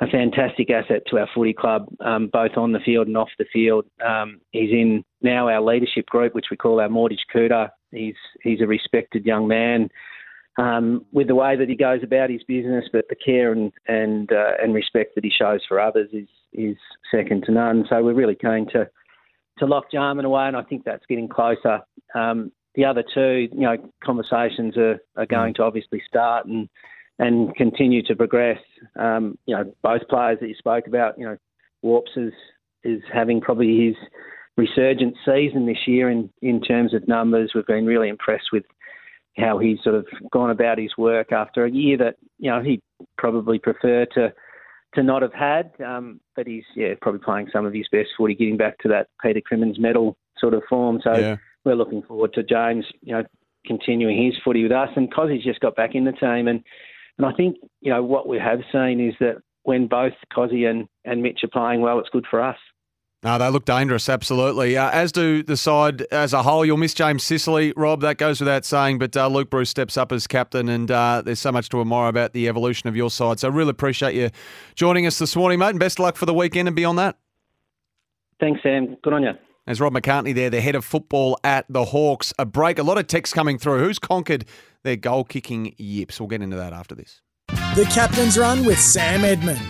a 0.00 0.08
fantastic 0.08 0.70
asset 0.70 1.02
to 1.08 1.18
our 1.18 1.28
footy 1.34 1.52
club, 1.52 1.86
um, 2.00 2.28
both 2.32 2.56
on 2.56 2.72
the 2.72 2.80
field 2.80 3.06
and 3.06 3.16
off 3.16 3.28
the 3.38 3.44
field. 3.52 3.86
Um, 4.04 4.40
he's 4.50 4.70
in 4.70 5.04
now 5.22 5.48
our 5.48 5.60
leadership 5.60 6.06
group, 6.06 6.34
which 6.34 6.46
we 6.50 6.56
call 6.56 6.80
our 6.80 6.88
Mortgage 6.88 7.24
Cooter. 7.32 7.68
He's 7.92 8.16
he's 8.42 8.60
a 8.60 8.66
respected 8.66 9.24
young 9.24 9.46
man 9.46 9.88
um, 10.58 11.04
with 11.12 11.28
the 11.28 11.34
way 11.34 11.56
that 11.56 11.68
he 11.68 11.76
goes 11.76 12.00
about 12.02 12.30
his 12.30 12.42
business, 12.44 12.84
but 12.92 13.06
the 13.08 13.16
care 13.16 13.52
and 13.52 13.72
and 13.86 14.32
uh, 14.32 14.52
and 14.62 14.74
respect 14.74 15.14
that 15.14 15.24
he 15.24 15.30
shows 15.30 15.60
for 15.68 15.80
others 15.80 16.08
is 16.12 16.28
is 16.54 16.76
second 17.10 17.44
to 17.44 17.52
none. 17.52 17.84
So 17.88 18.02
we're 18.02 18.14
really 18.14 18.36
keen 18.36 18.66
to 18.72 18.88
to 19.58 19.66
lock 19.66 19.90
Jarman 19.92 20.24
away, 20.24 20.46
and 20.46 20.56
I 20.56 20.62
think 20.62 20.84
that's 20.84 21.06
getting 21.06 21.28
closer. 21.28 21.80
Um, 22.14 22.50
the 22.74 22.84
other 22.84 23.04
two, 23.14 23.48
you 23.52 23.60
know, 23.60 23.76
conversations 24.02 24.76
are, 24.76 24.98
are 25.16 25.26
going 25.26 25.54
to 25.54 25.62
obviously 25.62 26.02
start 26.06 26.46
and 26.46 26.68
and 27.18 27.54
continue 27.54 28.02
to 28.02 28.16
progress. 28.16 28.58
Um, 28.98 29.38
you 29.46 29.56
know, 29.56 29.72
both 29.82 30.08
players 30.08 30.38
that 30.40 30.48
you 30.48 30.54
spoke 30.56 30.86
about, 30.86 31.18
you 31.18 31.24
know, 31.24 31.36
Warps 31.82 32.12
is 32.16 32.32
is 32.82 33.00
having 33.12 33.40
probably 33.40 33.86
his 33.86 33.96
resurgent 34.56 35.16
season 35.24 35.66
this 35.66 35.86
year 35.86 36.10
in 36.10 36.30
in 36.42 36.60
terms 36.60 36.94
of 36.94 37.06
numbers. 37.06 37.52
We've 37.54 37.66
been 37.66 37.86
really 37.86 38.08
impressed 38.08 38.48
with 38.52 38.64
how 39.36 39.58
he's 39.58 39.82
sort 39.82 39.96
of 39.96 40.06
gone 40.30 40.50
about 40.50 40.78
his 40.78 40.96
work 40.96 41.32
after 41.32 41.64
a 41.64 41.70
year 41.70 41.96
that 41.98 42.16
you 42.38 42.50
know 42.50 42.62
he'd 42.62 42.82
probably 43.18 43.58
prefer 43.58 44.06
to 44.14 44.32
to 44.94 45.02
not 45.02 45.22
have 45.22 45.32
had. 45.32 45.72
Um, 45.84 46.20
but 46.36 46.46
he's 46.46 46.64
yeah 46.74 46.94
probably 47.00 47.20
playing 47.20 47.48
some 47.52 47.66
of 47.66 47.72
his 47.72 47.86
best 47.90 48.10
footy, 48.16 48.34
getting 48.34 48.56
back 48.56 48.78
to 48.78 48.88
that 48.88 49.08
Peter 49.22 49.40
Crimmins 49.40 49.78
medal 49.78 50.16
sort 50.38 50.54
of 50.54 50.62
form. 50.68 51.00
So 51.02 51.16
yeah. 51.16 51.36
we're 51.64 51.76
looking 51.76 52.02
forward 52.02 52.32
to 52.34 52.42
James, 52.42 52.84
you 53.02 53.14
know, 53.14 53.24
continuing 53.66 54.24
his 54.24 54.34
footy 54.44 54.62
with 54.62 54.72
us. 54.72 54.90
And 54.96 55.12
Cozzy's 55.12 55.44
just 55.44 55.60
got 55.60 55.76
back 55.76 55.94
in 55.94 56.04
the 56.04 56.12
team, 56.12 56.48
and 56.48 56.62
and 57.18 57.26
I 57.26 57.32
think 57.32 57.56
you 57.80 57.92
know 57.92 58.02
what 58.02 58.28
we 58.28 58.38
have 58.38 58.60
seen 58.72 59.00
is 59.00 59.14
that 59.20 59.36
when 59.62 59.86
both 59.86 60.14
Cozzy 60.34 60.68
and 60.68 60.88
and 61.04 61.22
Mitch 61.22 61.40
are 61.42 61.48
playing 61.48 61.80
well, 61.80 61.98
it's 61.98 62.10
good 62.10 62.26
for 62.30 62.42
us. 62.42 62.58
No, 63.24 63.38
they 63.38 63.48
look 63.48 63.64
dangerous, 63.64 64.10
absolutely. 64.10 64.76
Uh, 64.76 64.90
as 64.90 65.10
do 65.10 65.42
the 65.42 65.56
side 65.56 66.02
as 66.12 66.34
a 66.34 66.42
whole. 66.42 66.62
You'll 66.62 66.76
miss 66.76 66.92
James 66.92 67.22
Sicily, 67.22 67.72
Rob. 67.74 68.02
That 68.02 68.18
goes 68.18 68.38
without 68.38 68.66
saying. 68.66 68.98
But 68.98 69.16
uh, 69.16 69.28
Luke 69.28 69.48
Breust 69.48 69.70
steps 69.70 69.96
up 69.96 70.12
as 70.12 70.26
captain, 70.26 70.68
and 70.68 70.90
uh, 70.90 71.22
there's 71.24 71.38
so 71.38 71.50
much 71.50 71.70
to 71.70 71.80
admire 71.80 72.08
about 72.08 72.34
the 72.34 72.48
evolution 72.48 72.86
of 72.86 72.96
your 72.96 73.10
side. 73.10 73.40
So 73.40 73.48
I 73.48 73.50
really 73.50 73.70
appreciate 73.70 74.14
you 74.14 74.28
joining 74.74 75.06
us 75.06 75.18
this 75.18 75.34
morning, 75.34 75.58
mate. 75.58 75.70
And 75.70 75.80
best 75.80 75.98
of 75.98 76.02
luck 76.02 76.16
for 76.16 76.26
the 76.26 76.34
weekend 76.34 76.68
and 76.68 76.76
beyond 76.76 76.98
that. 76.98 77.16
Thanks, 78.40 78.62
Sam. 78.62 78.98
Good 79.02 79.14
on 79.14 79.22
you. 79.22 79.32
As 79.66 79.80
Rob 79.80 79.94
McCartney 79.94 80.34
there, 80.34 80.50
the 80.50 80.60
head 80.60 80.74
of 80.74 80.84
football 80.84 81.38
at 81.42 81.64
the 81.70 81.86
Hawks. 81.86 82.34
A 82.38 82.44
break. 82.44 82.78
A 82.78 82.82
lot 82.82 82.98
of 82.98 83.06
text 83.06 83.32
coming 83.32 83.56
through. 83.56 83.78
Who's 83.82 83.98
conquered 83.98 84.44
their 84.82 84.96
goal 84.96 85.24
kicking 85.24 85.74
yips? 85.78 86.20
We'll 86.20 86.28
get 86.28 86.42
into 86.42 86.56
that 86.56 86.74
after 86.74 86.94
this. 86.94 87.22
The 87.48 87.88
captain's 87.90 88.36
run 88.36 88.66
with 88.66 88.78
Sam 88.78 89.24
Edmund. 89.24 89.62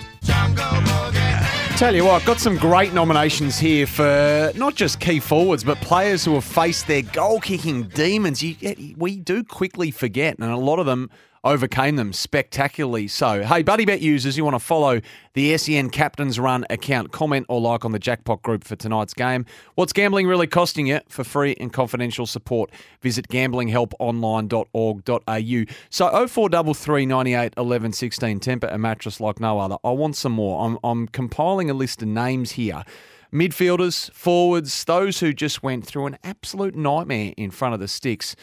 Tell 1.85 1.95
you 1.95 2.07
what, 2.07 2.25
got 2.25 2.41
some 2.41 2.57
great 2.57 2.95
nominations 2.95 3.59
here 3.59 3.87
for 3.87 4.51
not 4.55 4.75
just 4.75 5.01
key 5.01 5.21
forwards, 5.21 5.63
but 5.63 5.77
players 5.83 6.25
who 6.25 6.33
have 6.33 6.45
faced 6.45 6.87
their 6.87 7.03
goal 7.03 7.41
kicking 7.41 7.83
demons. 7.89 8.43
You, 8.43 8.95
we 8.97 9.17
do 9.17 9.45
quickly 9.45 9.91
forget, 9.91 10.39
and 10.39 10.51
a 10.51 10.57
lot 10.57 10.79
of 10.79 10.87
them 10.87 11.11
overcame 11.45 11.97
them 11.97 12.13
spectacularly. 12.13 13.07
So, 13.07 13.43
hey, 13.43 13.63
Bluebet 13.63 14.01
users, 14.01 14.37
you 14.37 14.45
want 14.45 14.55
to 14.55 14.61
follow 14.61 15.01
the 15.35 15.57
SEN 15.57 15.91
Captain's 15.91 16.41
Run 16.41 16.65
account, 16.71 17.13
comment 17.13 17.47
or 17.49 17.61
like 17.61 17.85
on 17.85 17.93
the 17.93 17.99
jackpot 17.99 18.43
group 18.43 18.65
for 18.65 18.77
tonight's 18.77 19.15
game. 19.15 19.45
What's 19.75 19.93
gambling 19.93 20.27
really 20.27 20.47
costing 20.47 20.87
you? 20.87 21.01
For 21.09 21.23
free 21.23 21.55
and 21.61 21.73
confidential 21.73 22.27
support, 22.27 22.71
visit 23.03 23.29
gamblinghelponline.org.au. 23.29 25.75
So, 25.91 26.27
0433 26.27 27.07
98 27.07 27.55
11 27.57 27.93
16, 27.93 28.41
temper 28.41 28.67
a 28.69 28.79
mattress 28.79 29.21
like 29.21 29.39
no 29.39 29.59
other. 29.59 29.77
I 29.85 29.91
want 29.91 30.17
some 30.17 30.33
more. 30.33 30.67
I'm, 30.67 30.79
I'm 30.83 31.07
compiling 31.09 31.69
a 31.71 31.75
list 31.75 32.03
of 32.03 32.09
names 32.09 32.53
here 32.53 32.85
midfielders, 33.33 34.13
forwards, 34.13 34.85
those 34.85 35.19
who 35.19 35.33
just 35.33 35.61
went 35.61 35.85
through 35.85 36.07
an 36.07 36.17
absolute 36.23 36.77
nightmare 36.77 37.35
in 37.37 37.51
front 37.51 37.75
of 37.75 37.81
the 37.81 37.89
sticks 37.89 38.37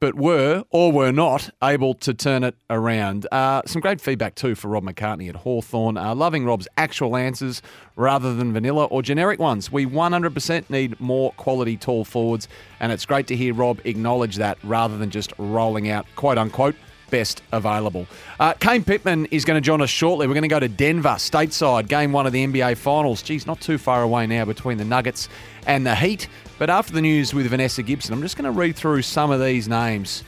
but 0.00 0.14
were 0.14 0.64
or 0.70 0.92
were 0.92 1.12
not 1.12 1.50
able 1.62 1.94
to 1.94 2.12
turn 2.12 2.44
it 2.44 2.56
around. 2.68 3.26
Uh, 3.32 3.62
some 3.66 3.80
great 3.80 4.00
feedback 4.00 4.34
too 4.34 4.54
for 4.54 4.68
Rob 4.68 4.84
McCartney 4.84 5.28
at 5.28 5.36
Hawthorn. 5.36 5.96
Uh, 5.96 6.14
loving 6.14 6.44
Rob's 6.44 6.68
actual 6.76 7.16
answers 7.16 7.62
rather 7.96 8.34
than 8.34 8.52
vanilla 8.52 8.84
or 8.86 9.02
generic 9.02 9.38
ones. 9.38 9.72
We 9.72 9.86
100% 9.86 10.68
need 10.70 10.98
more 11.00 11.32
quality 11.32 11.76
tall 11.76 12.04
forwards, 12.04 12.48
and 12.80 12.92
it's 12.92 13.06
great 13.06 13.26
to 13.28 13.36
hear 13.36 13.54
Rob 13.54 13.80
acknowledge 13.84 14.36
that 14.36 14.58
rather 14.62 14.98
than 14.98 15.10
just 15.10 15.32
rolling 15.38 15.88
out 15.88 16.06
quote 16.16 16.38
unquote 16.38 16.76
best 17.10 17.42
available. 17.52 18.06
Uh, 18.40 18.54
Kane 18.54 18.82
Pitman 18.82 19.26
is 19.26 19.44
going 19.44 19.56
to 19.56 19.64
join 19.64 19.80
us 19.80 19.90
shortly. 19.90 20.26
We're 20.26 20.34
going 20.34 20.42
to 20.42 20.48
go 20.48 20.58
to 20.58 20.68
Denver, 20.68 21.10
stateside, 21.10 21.86
game 21.86 22.10
one 22.10 22.26
of 22.26 22.32
the 22.32 22.44
NBA 22.44 22.76
Finals. 22.76 23.22
Geez, 23.22 23.46
not 23.46 23.60
too 23.60 23.78
far 23.78 24.02
away 24.02 24.26
now 24.26 24.44
between 24.44 24.78
the 24.78 24.84
Nuggets 24.84 25.28
and 25.66 25.86
the 25.86 25.94
Heat. 25.94 26.28
But 26.58 26.70
after 26.70 26.92
the 26.92 27.00
news 27.00 27.34
with 27.34 27.46
Vanessa 27.46 27.82
Gibson, 27.82 28.14
I'm 28.14 28.22
just 28.22 28.36
going 28.36 28.44
to 28.44 28.56
read 28.56 28.76
through 28.76 29.02
some 29.02 29.30
of 29.30 29.40
these 29.40 29.68
names. 29.68 30.22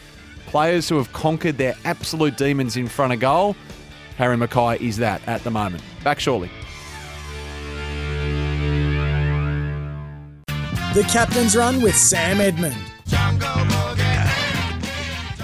Players 0.46 0.88
who 0.88 0.96
have 0.96 1.12
conquered 1.12 1.58
their 1.58 1.76
absolute 1.84 2.36
demons 2.36 2.76
in 2.76 2.88
front 2.88 3.12
of 3.12 3.20
goal. 3.20 3.56
Harry 4.16 4.36
McKay 4.36 4.80
is 4.80 4.96
that 4.96 5.20
at 5.26 5.44
the 5.44 5.50
moment. 5.50 5.82
Back 6.02 6.18
shortly. 6.20 6.50
The 10.94 11.02
Captain's 11.10 11.54
Run 11.54 11.82
with 11.82 11.94
Sam 11.94 12.40
Edmund. 12.40 12.74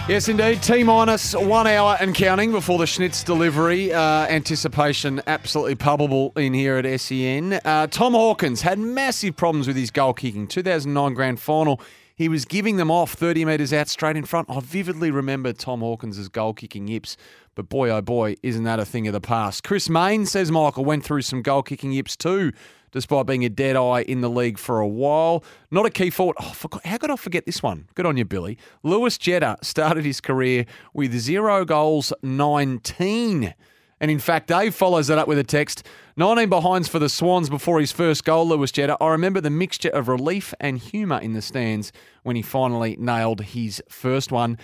Yes, 0.08 0.28
indeed. 0.28 0.60
T 0.60 0.82
minus 0.82 1.32
one 1.32 1.68
hour 1.68 1.96
and 2.00 2.12
counting 2.12 2.50
before 2.50 2.76
the 2.76 2.86
Schnitz 2.86 3.22
delivery. 3.22 3.92
Uh, 3.92 4.26
anticipation 4.26 5.22
absolutely 5.28 5.76
palpable 5.76 6.32
in 6.36 6.52
here 6.52 6.76
at 6.76 7.00
SEN. 7.00 7.60
Uh, 7.64 7.86
Tom 7.86 8.14
Hawkins 8.14 8.62
had 8.62 8.80
massive 8.80 9.36
problems 9.36 9.68
with 9.68 9.76
his 9.76 9.92
goal 9.92 10.12
kicking. 10.12 10.48
2009 10.48 11.14
grand 11.14 11.38
final. 11.38 11.80
He 12.16 12.28
was 12.28 12.44
giving 12.44 12.78
them 12.78 12.90
off 12.90 13.12
30 13.12 13.44
metres 13.44 13.72
out 13.72 13.88
straight 13.88 14.16
in 14.16 14.24
front. 14.24 14.50
I 14.50 14.58
vividly 14.58 15.12
remember 15.12 15.52
Tom 15.52 15.80
Hawkins' 15.80 16.28
goal 16.28 16.52
kicking 16.52 16.88
yips, 16.88 17.16
but 17.54 17.68
boy 17.68 17.88
oh 17.88 18.02
boy, 18.02 18.34
isn't 18.42 18.64
that 18.64 18.80
a 18.80 18.84
thing 18.84 19.06
of 19.06 19.12
the 19.12 19.20
past. 19.20 19.62
Chris 19.62 19.88
Main 19.88 20.26
says 20.26 20.50
Michael 20.50 20.84
went 20.84 21.04
through 21.04 21.22
some 21.22 21.42
goal 21.42 21.62
kicking 21.62 21.92
yips 21.92 22.16
too 22.16 22.52
despite 22.92 23.26
being 23.26 23.44
a 23.44 23.48
dead 23.48 23.74
eye 23.74 24.02
in 24.02 24.20
the 24.20 24.30
league 24.30 24.58
for 24.58 24.78
a 24.78 24.86
while. 24.86 25.42
Not 25.70 25.86
a 25.86 25.90
key 25.90 26.10
forward. 26.10 26.36
Oh, 26.40 26.54
how 26.84 26.98
could 26.98 27.10
I 27.10 27.16
forget 27.16 27.46
this 27.46 27.62
one? 27.62 27.88
Good 27.94 28.06
on 28.06 28.16
you, 28.16 28.24
Billy. 28.24 28.58
Lewis 28.82 29.18
Jetta 29.18 29.56
started 29.62 30.04
his 30.04 30.20
career 30.20 30.66
with 30.94 31.12
zero 31.18 31.64
goals, 31.64 32.12
19 32.22 33.54
And 34.00 34.10
in 34.10 34.18
fact, 34.18 34.48
Dave 34.48 34.74
follows 34.74 35.08
that 35.08 35.18
up 35.18 35.26
with 35.26 35.38
a 35.38 35.44
text 35.44 35.86
19 36.16 36.50
behinds 36.50 36.88
for 36.88 36.98
the 36.98 37.08
Swans 37.08 37.48
before 37.48 37.80
his 37.80 37.90
first 37.90 38.24
goal, 38.24 38.46
Lewis 38.46 38.70
Jetta. 38.70 38.98
I 39.00 39.08
remember 39.08 39.40
the 39.40 39.48
mixture 39.48 39.88
of 39.88 40.08
relief 40.08 40.52
and 40.60 40.76
humour 40.76 41.18
in 41.18 41.32
the 41.32 41.40
stands 41.40 41.90
when 42.22 42.36
he 42.36 42.42
finally 42.42 42.96
nailed 42.98 43.40
his 43.40 43.82
first 43.88 44.30
one. 44.30 44.58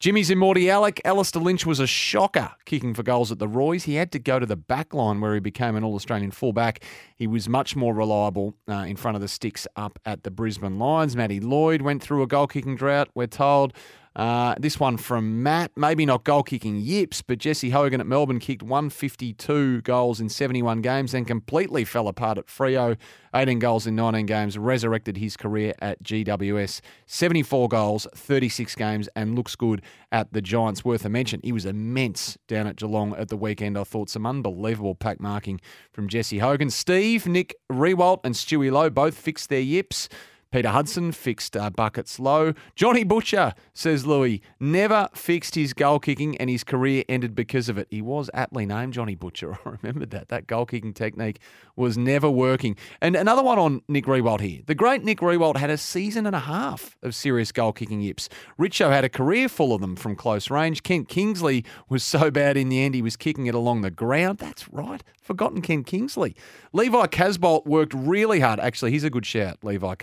Jimmy's 0.00 0.30
in 0.30 0.38
Morty 0.38 0.70
Alec. 0.70 1.00
Alistair 1.04 1.42
Lynch 1.42 1.66
was 1.66 1.80
a 1.80 1.86
shocker 1.86 2.52
kicking 2.66 2.94
for 2.94 3.02
goals 3.02 3.32
at 3.32 3.40
the 3.40 3.48
Roys. 3.48 3.82
He 3.82 3.96
had 3.96 4.12
to 4.12 4.20
go 4.20 4.38
to 4.38 4.46
the 4.46 4.54
back 4.54 4.94
line 4.94 5.20
where 5.20 5.34
he 5.34 5.40
became 5.40 5.74
an 5.74 5.82
All 5.82 5.96
Australian 5.96 6.30
fullback. 6.30 6.84
He 7.16 7.26
was 7.26 7.48
much 7.48 7.74
more 7.74 7.92
reliable 7.92 8.54
uh, 8.68 8.74
in 8.74 8.94
front 8.94 9.16
of 9.16 9.20
the 9.20 9.26
sticks 9.26 9.66
up 9.74 9.98
at 10.06 10.22
the 10.22 10.30
Brisbane 10.30 10.78
Lions. 10.78 11.16
Matty 11.16 11.40
Lloyd 11.40 11.82
went 11.82 12.00
through 12.00 12.22
a 12.22 12.28
goal 12.28 12.46
kicking 12.46 12.76
drought, 12.76 13.08
we're 13.16 13.26
told. 13.26 13.72
Uh, 14.18 14.56
this 14.58 14.80
one 14.80 14.96
from 14.96 15.44
Matt, 15.44 15.70
maybe 15.76 16.04
not 16.04 16.24
goal 16.24 16.42
kicking 16.42 16.76
yips, 16.76 17.22
but 17.22 17.38
Jesse 17.38 17.70
Hogan 17.70 18.00
at 18.00 18.06
Melbourne 18.06 18.40
kicked 18.40 18.64
152 18.64 19.82
goals 19.82 20.20
in 20.20 20.28
71 20.28 20.82
games 20.82 21.14
and 21.14 21.24
completely 21.24 21.84
fell 21.84 22.08
apart 22.08 22.36
at 22.36 22.46
Freo. 22.46 22.96
18 23.32 23.60
goals 23.60 23.86
in 23.86 23.94
19 23.94 24.26
games, 24.26 24.58
resurrected 24.58 25.18
his 25.18 25.36
career 25.36 25.72
at 25.80 26.02
GWS. 26.02 26.80
74 27.06 27.68
goals, 27.68 28.08
36 28.12 28.74
games, 28.74 29.08
and 29.14 29.36
looks 29.36 29.54
good 29.54 29.82
at 30.10 30.32
the 30.32 30.42
Giants. 30.42 30.84
Worth 30.84 31.04
a 31.04 31.08
mention, 31.08 31.40
he 31.44 31.52
was 31.52 31.64
immense 31.64 32.36
down 32.48 32.66
at 32.66 32.74
Geelong 32.74 33.14
at 33.14 33.28
the 33.28 33.36
weekend. 33.36 33.78
I 33.78 33.84
thought 33.84 34.10
some 34.10 34.26
unbelievable 34.26 34.96
pack 34.96 35.20
marking 35.20 35.60
from 35.92 36.08
Jesse 36.08 36.38
Hogan. 36.38 36.70
Steve, 36.70 37.28
Nick 37.28 37.54
Riewoldt, 37.70 38.20
and 38.24 38.34
Stewie 38.34 38.72
Loewe 38.72 38.90
both 38.90 39.14
fixed 39.16 39.48
their 39.48 39.60
yips. 39.60 40.08
Peter 40.50 40.70
Hudson 40.70 41.12
fixed 41.12 41.56
uh, 41.56 41.68
buckets 41.68 42.18
low. 42.18 42.54
Johnny 42.74 43.04
Butcher, 43.04 43.52
says 43.74 44.06
Louis, 44.06 44.40
never 44.58 45.08
fixed 45.14 45.54
his 45.54 45.74
goal 45.74 45.98
kicking 45.98 46.38
and 46.38 46.48
his 46.48 46.64
career 46.64 47.04
ended 47.06 47.34
because 47.34 47.68
of 47.68 47.76
it. 47.76 47.86
He 47.90 48.00
was 48.00 48.30
aptly 48.32 48.64
named 48.64 48.94
Johnny 48.94 49.14
Butcher. 49.14 49.58
I 49.66 49.76
remembered 49.82 50.10
that. 50.10 50.28
That 50.28 50.46
goal 50.46 50.64
kicking 50.64 50.94
technique 50.94 51.38
was 51.76 51.98
never 51.98 52.30
working. 52.30 52.76
And 53.02 53.14
another 53.14 53.42
one 53.42 53.58
on 53.58 53.82
Nick 53.88 54.06
Riewoldt 54.06 54.40
here. 54.40 54.62
The 54.66 54.74
great 54.74 55.04
Nick 55.04 55.18
Riewoldt 55.18 55.58
had 55.58 55.68
a 55.68 55.76
season 55.76 56.26
and 56.26 56.34
a 56.34 56.40
half 56.40 56.96
of 57.02 57.14
serious 57.14 57.52
goal 57.52 57.72
kicking 57.72 58.00
yips. 58.00 58.30
Richo 58.58 58.90
had 58.90 59.04
a 59.04 59.10
career 59.10 59.50
full 59.50 59.74
of 59.74 59.82
them 59.82 59.96
from 59.96 60.16
close 60.16 60.50
range. 60.50 60.82
Kent 60.82 61.08
Kingsley 61.08 61.62
was 61.90 62.02
so 62.02 62.30
bad 62.30 62.56
in 62.56 62.70
the 62.70 62.80
end 62.80 62.94
he 62.94 63.02
was 63.02 63.16
kicking 63.16 63.46
it 63.46 63.54
along 63.54 63.82
the 63.82 63.90
ground. 63.90 64.38
That's 64.38 64.68
right. 64.70 65.02
Forgotten 65.20 65.60
Kent 65.60 65.86
Kingsley. 65.86 66.34
Levi 66.72 67.06
Casboult 67.08 67.66
worked 67.66 67.92
really 67.92 68.40
hard. 68.40 68.58
Actually, 68.60 68.92
he's 68.92 69.04
a 69.04 69.10
good 69.10 69.26
shout, 69.26 69.58
Levi 69.62 69.94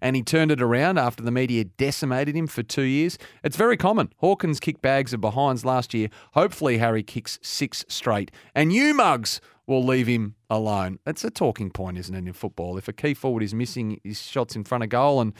And 0.00 0.16
he 0.16 0.22
turned 0.22 0.50
it 0.50 0.62
around 0.62 0.98
after 0.98 1.22
the 1.22 1.30
media 1.30 1.64
decimated 1.64 2.36
him 2.36 2.46
for 2.46 2.62
two 2.62 2.82
years. 2.82 3.18
It's 3.42 3.56
very 3.56 3.76
common. 3.76 4.12
Hawkins 4.18 4.60
kicked 4.60 4.82
bags 4.82 5.12
of 5.12 5.20
behinds 5.20 5.64
last 5.64 5.94
year. 5.94 6.08
Hopefully, 6.32 6.78
Harry 6.78 7.02
kicks 7.02 7.38
six 7.42 7.84
straight. 7.88 8.30
And 8.54 8.72
you 8.72 8.94
mugs 8.94 9.40
will 9.66 9.84
leave 9.84 10.06
him 10.06 10.34
alone. 10.48 10.98
That's 11.04 11.22
a 11.24 11.30
talking 11.30 11.70
point, 11.70 11.98
isn't 11.98 12.14
it, 12.14 12.26
in 12.26 12.32
football? 12.32 12.78
If 12.78 12.88
a 12.88 12.92
key 12.92 13.12
forward 13.12 13.42
is 13.42 13.54
missing 13.54 14.00
his 14.02 14.20
shots 14.20 14.56
in 14.56 14.64
front 14.64 14.82
of 14.82 14.88
goal 14.88 15.20
and 15.20 15.34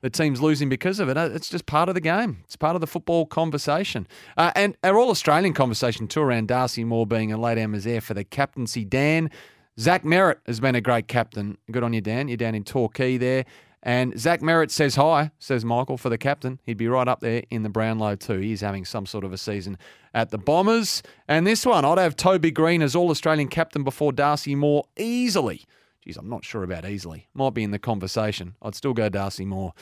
the 0.00 0.08
team's 0.08 0.40
losing 0.40 0.70
because 0.70 1.00
of 1.00 1.10
it, 1.10 1.18
uh, 1.18 1.28
it's 1.34 1.50
just 1.50 1.66
part 1.66 1.90
of 1.90 1.94
the 1.94 2.00
game. 2.00 2.38
It's 2.44 2.56
part 2.56 2.76
of 2.76 2.80
the 2.80 2.86
football 2.86 3.26
conversation. 3.26 4.06
Uh, 4.38 4.52
and 4.56 4.76
our 4.82 4.96
All 4.96 5.10
Australian 5.10 5.52
conversation, 5.52 6.08
too, 6.08 6.22
around 6.22 6.48
Darcy 6.48 6.82
Moore 6.82 7.06
being 7.06 7.30
a 7.30 7.36
late 7.36 7.58
Amazier 7.58 8.00
for 8.00 8.14
the 8.14 8.24
captaincy. 8.24 8.86
Dan, 8.86 9.30
Zach 9.78 10.02
Merrett 10.02 10.38
has 10.46 10.60
been 10.60 10.74
a 10.74 10.80
great 10.80 11.06
captain. 11.06 11.58
Good 11.70 11.82
on 11.82 11.92
you, 11.92 12.00
Dan. 12.00 12.28
You're 12.28 12.38
down 12.38 12.54
in 12.54 12.64
Torquay 12.64 13.18
there. 13.18 13.44
And 13.86 14.18
Zach 14.18 14.40
Merrett 14.40 14.70
says 14.70 14.96
hi, 14.96 15.30
says 15.38 15.62
Michael, 15.62 15.98
for 15.98 16.08
the 16.08 16.16
captain. 16.16 16.58
He'd 16.64 16.78
be 16.78 16.88
right 16.88 17.06
up 17.06 17.20
there 17.20 17.42
in 17.50 17.64
the 17.64 17.68
Brownlow 17.68 18.16
too. 18.16 18.38
He's 18.38 18.62
having 18.62 18.86
some 18.86 19.04
sort 19.04 19.24
of 19.24 19.32
a 19.32 19.36
season 19.36 19.76
at 20.14 20.30
the 20.30 20.38
Bombers. 20.38 21.02
And 21.28 21.46
this 21.46 21.66
one, 21.66 21.84
I'd 21.84 21.98
have 21.98 22.16
Toby 22.16 22.50
Greene 22.50 22.80
as 22.80 22.96
All 22.96 23.10
Australian 23.10 23.48
captain 23.48 23.84
before 23.84 24.10
Darcy 24.10 24.54
Moore 24.54 24.84
easily. 24.96 25.66
Geez, 26.00 26.16
I'm 26.16 26.30
not 26.30 26.46
sure 26.46 26.64
about 26.64 26.86
easily. 26.86 27.28
Might 27.34 27.52
be 27.52 27.62
in 27.62 27.72
the 27.72 27.78
conversation. 27.78 28.54
I'd 28.62 28.74
still 28.74 28.94
go 28.94 29.10
Darcy 29.10 29.44
Moore. 29.44 29.74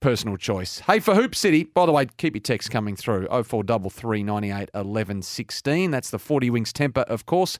Personal 0.00 0.36
choice. 0.36 0.80
Hey, 0.80 0.98
for 0.98 1.14
Hoop 1.14 1.34
City, 1.34 1.64
by 1.64 1.86
the 1.86 1.92
way, 1.92 2.06
keep 2.18 2.34
your 2.34 2.42
text 2.42 2.70
coming 2.70 2.96
through 2.96 3.28
0433 3.28 4.24
98 4.24 4.70
11 4.74 5.22
16. 5.22 5.90
That's 5.90 6.10
the 6.10 6.18
40 6.18 6.50
Winks 6.50 6.72
temper, 6.72 7.00
of 7.02 7.26
course 7.26 7.58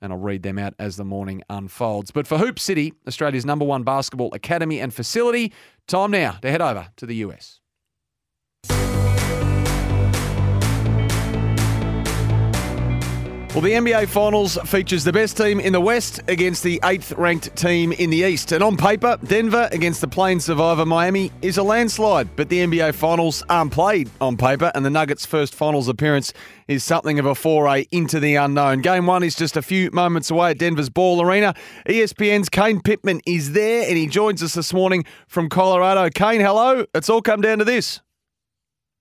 and 0.00 0.12
I'll 0.12 0.18
read 0.18 0.42
them 0.42 0.58
out 0.58 0.74
as 0.78 0.96
the 0.96 1.04
morning 1.04 1.42
unfolds. 1.48 2.10
But 2.10 2.26
for 2.26 2.38
Hoop 2.38 2.58
City, 2.58 2.94
Australia's 3.06 3.44
number 3.44 3.64
one 3.64 3.82
basketball 3.82 4.32
academy 4.34 4.80
and 4.80 4.92
facility, 4.92 5.52
time 5.86 6.10
now 6.10 6.32
to 6.42 6.50
head 6.50 6.62
over 6.62 6.88
to 6.96 7.06
the 7.06 7.16
US. 7.16 7.60
Well, 13.54 13.62
the 13.62 13.70
NBA 13.70 14.08
Finals 14.08 14.58
features 14.64 15.04
the 15.04 15.12
best 15.12 15.36
team 15.36 15.60
in 15.60 15.72
the 15.72 15.80
West 15.80 16.20
against 16.26 16.64
the 16.64 16.80
eighth 16.82 17.12
ranked 17.12 17.54
team 17.54 17.92
in 17.92 18.10
the 18.10 18.16
East. 18.16 18.50
And 18.50 18.64
on 18.64 18.76
paper, 18.76 19.16
Denver 19.22 19.68
against 19.70 20.00
the 20.00 20.08
plane 20.08 20.40
survivor 20.40 20.84
Miami 20.84 21.30
is 21.40 21.56
a 21.56 21.62
landslide. 21.62 22.34
But 22.34 22.48
the 22.48 22.66
NBA 22.66 22.96
Finals 22.96 23.44
aren't 23.48 23.70
played 23.70 24.10
on 24.20 24.36
paper, 24.36 24.72
and 24.74 24.84
the 24.84 24.90
Nuggets' 24.90 25.24
first 25.24 25.54
Finals 25.54 25.86
appearance 25.86 26.32
is 26.66 26.82
something 26.82 27.20
of 27.20 27.26
a 27.26 27.34
foray 27.36 27.86
into 27.92 28.18
the 28.18 28.34
unknown. 28.34 28.80
Game 28.80 29.06
one 29.06 29.22
is 29.22 29.36
just 29.36 29.56
a 29.56 29.62
few 29.62 29.88
moments 29.92 30.32
away 30.32 30.50
at 30.50 30.58
Denver's 30.58 30.90
Ball 30.90 31.22
Arena. 31.22 31.54
ESPN's 31.86 32.48
Kane 32.48 32.80
Pitman 32.80 33.20
is 33.24 33.52
there, 33.52 33.86
and 33.86 33.96
he 33.96 34.08
joins 34.08 34.42
us 34.42 34.54
this 34.54 34.72
morning 34.72 35.04
from 35.28 35.48
Colorado. 35.48 36.10
Kane, 36.10 36.40
hello. 36.40 36.86
It's 36.92 37.08
all 37.08 37.22
come 37.22 37.40
down 37.40 37.58
to 37.58 37.64
this. 37.64 38.00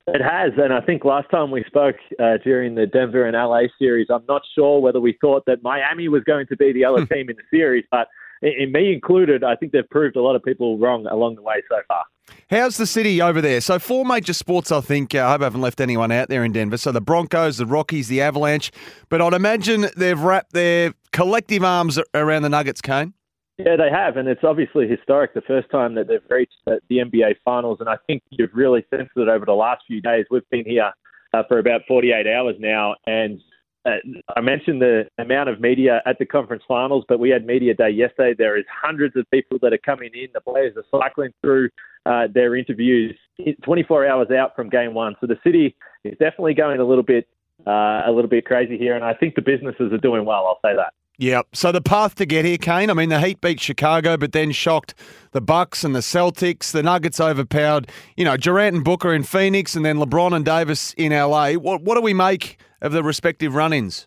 It 0.07 0.21
has, 0.21 0.51
and 0.57 0.73
I 0.73 0.81
think 0.81 1.05
last 1.05 1.29
time 1.31 1.49
we 1.49 1.63
spoke 1.65 1.95
uh, 2.19 2.37
during 2.43 2.75
the 2.75 2.85
Denver 2.85 3.25
and 3.25 3.35
LA 3.35 3.69
series, 3.79 4.07
I'm 4.09 4.25
not 4.27 4.41
sure 4.53 4.81
whether 4.81 4.99
we 4.99 5.17
thought 5.21 5.45
that 5.47 5.63
Miami 5.63 6.09
was 6.09 6.23
going 6.25 6.45
to 6.47 6.57
be 6.57 6.73
the 6.73 6.83
other 6.83 7.05
team 7.13 7.29
in 7.29 7.37
the 7.37 7.43
series, 7.49 7.85
but 7.89 8.09
in 8.41 8.73
me 8.73 8.93
included, 8.93 9.45
I 9.45 9.55
think 9.55 9.71
they've 9.71 9.89
proved 9.89 10.17
a 10.17 10.21
lot 10.21 10.35
of 10.35 10.43
people 10.43 10.77
wrong 10.77 11.05
along 11.05 11.35
the 11.35 11.41
way 11.41 11.63
so 11.69 11.77
far. 11.87 12.03
How's 12.49 12.75
the 12.75 12.85
city 12.85 13.21
over 13.21 13.41
there? 13.41 13.61
So 13.61 13.79
four 13.79 14.03
major 14.03 14.33
sports, 14.33 14.71
I 14.73 14.81
think. 14.81 15.15
Uh, 15.15 15.19
I 15.19 15.31
hope 15.31 15.41
I 15.41 15.43
haven't 15.45 15.61
left 15.61 15.79
anyone 15.79 16.11
out 16.11 16.27
there 16.27 16.43
in 16.43 16.51
Denver. 16.51 16.77
So 16.77 16.91
the 16.91 17.01
Broncos, 17.01 17.57
the 17.57 17.65
Rockies, 17.65 18.09
the 18.09 18.21
Avalanche, 18.21 18.71
but 19.07 19.21
I'd 19.21 19.33
imagine 19.33 19.87
they've 19.95 20.19
wrapped 20.19 20.51
their 20.51 20.93
collective 21.13 21.63
arms 21.63 21.97
around 22.13 22.41
the 22.41 22.49
Nuggets, 22.49 22.81
Kane. 22.81 23.13
Yeah, 23.57 23.75
they 23.75 23.89
have, 23.91 24.17
and 24.17 24.27
it's 24.27 24.43
obviously 24.43 24.87
historic. 24.87 25.35
The 25.35 25.41
first 25.41 25.69
time 25.69 25.93
that 25.95 26.07
they've 26.07 26.19
reached 26.27 26.57
the 26.65 26.97
NBA 26.97 27.35
Finals, 27.45 27.77
and 27.81 27.87
I 27.89 27.97
think 28.07 28.23
you've 28.31 28.53
really 28.53 28.83
sensed 28.89 29.11
it 29.15 29.29
over 29.29 29.45
the 29.45 29.53
last 29.53 29.83
few 29.85 30.01
days. 30.01 30.25
We've 30.31 30.49
been 30.49 30.65
here 30.65 30.91
uh, 31.35 31.43
for 31.47 31.59
about 31.59 31.81
48 31.87 32.25
hours 32.25 32.55
now, 32.59 32.95
and 33.05 33.39
uh, 33.85 33.97
I 34.35 34.41
mentioned 34.41 34.81
the 34.81 35.03
amount 35.19 35.49
of 35.49 35.59
media 35.59 36.01
at 36.05 36.17
the 36.17 36.25
conference 36.25 36.63
finals, 36.67 37.05
but 37.07 37.19
we 37.19 37.29
had 37.29 37.45
media 37.45 37.75
day 37.75 37.89
yesterday. 37.89 38.33
There 38.35 38.57
is 38.57 38.65
hundreds 38.71 39.15
of 39.15 39.29
people 39.29 39.59
that 39.61 39.71
are 39.71 39.79
coming 39.79 40.09
in. 40.13 40.29
The 40.33 40.41
players 40.41 40.75
are 40.75 40.85
cycling 40.89 41.31
through 41.41 41.69
uh, 42.05 42.27
their 42.33 42.55
interviews 42.55 43.15
24 43.63 44.07
hours 44.07 44.31
out 44.31 44.55
from 44.55 44.69
game 44.69 44.93
one. 44.93 45.15
So 45.21 45.27
the 45.27 45.37
city 45.43 45.75
is 46.03 46.13
definitely 46.13 46.53
going 46.53 46.79
a 46.79 46.85
little 46.85 47.03
bit 47.03 47.27
uh, 47.67 48.01
a 48.05 48.11
little 48.11 48.29
bit 48.29 48.45
crazy 48.45 48.77
here, 48.77 48.95
and 48.95 49.05
I 49.05 49.13
think 49.13 49.35
the 49.35 49.41
businesses 49.41 49.93
are 49.93 49.97
doing 49.97 50.25
well. 50.25 50.47
I'll 50.47 50.59
say 50.69 50.75
that. 50.75 50.93
Yeah. 51.23 51.43
So 51.53 51.71
the 51.71 51.79
path 51.79 52.15
to 52.15 52.25
get 52.25 52.43
here, 52.43 52.57
Kane. 52.57 52.89
I 52.89 52.93
mean, 52.93 53.07
the 53.07 53.21
Heat 53.21 53.39
beat 53.39 53.61
Chicago, 53.61 54.17
but 54.17 54.33
then 54.33 54.51
shocked 54.51 54.93
the 55.31 55.39
Bucks 55.39 55.85
and 55.85 55.95
the 55.95 56.01
Celtics. 56.01 56.73
The 56.73 56.83
Nuggets 56.83 57.17
overpowered, 57.17 57.89
you 58.17 58.25
know, 58.25 58.35
Durant 58.35 58.75
and 58.75 58.83
Booker 58.83 59.13
in 59.13 59.23
Phoenix, 59.23 59.73
and 59.73 59.85
then 59.85 59.99
LeBron 59.99 60.35
and 60.35 60.43
Davis 60.43 60.93
in 60.95 61.13
LA. 61.13 61.53
What 61.53 61.81
what 61.81 61.95
do 61.95 62.01
we 62.01 62.13
make 62.13 62.59
of 62.81 62.91
the 62.91 63.03
respective 63.03 63.55
run-ins? 63.55 64.05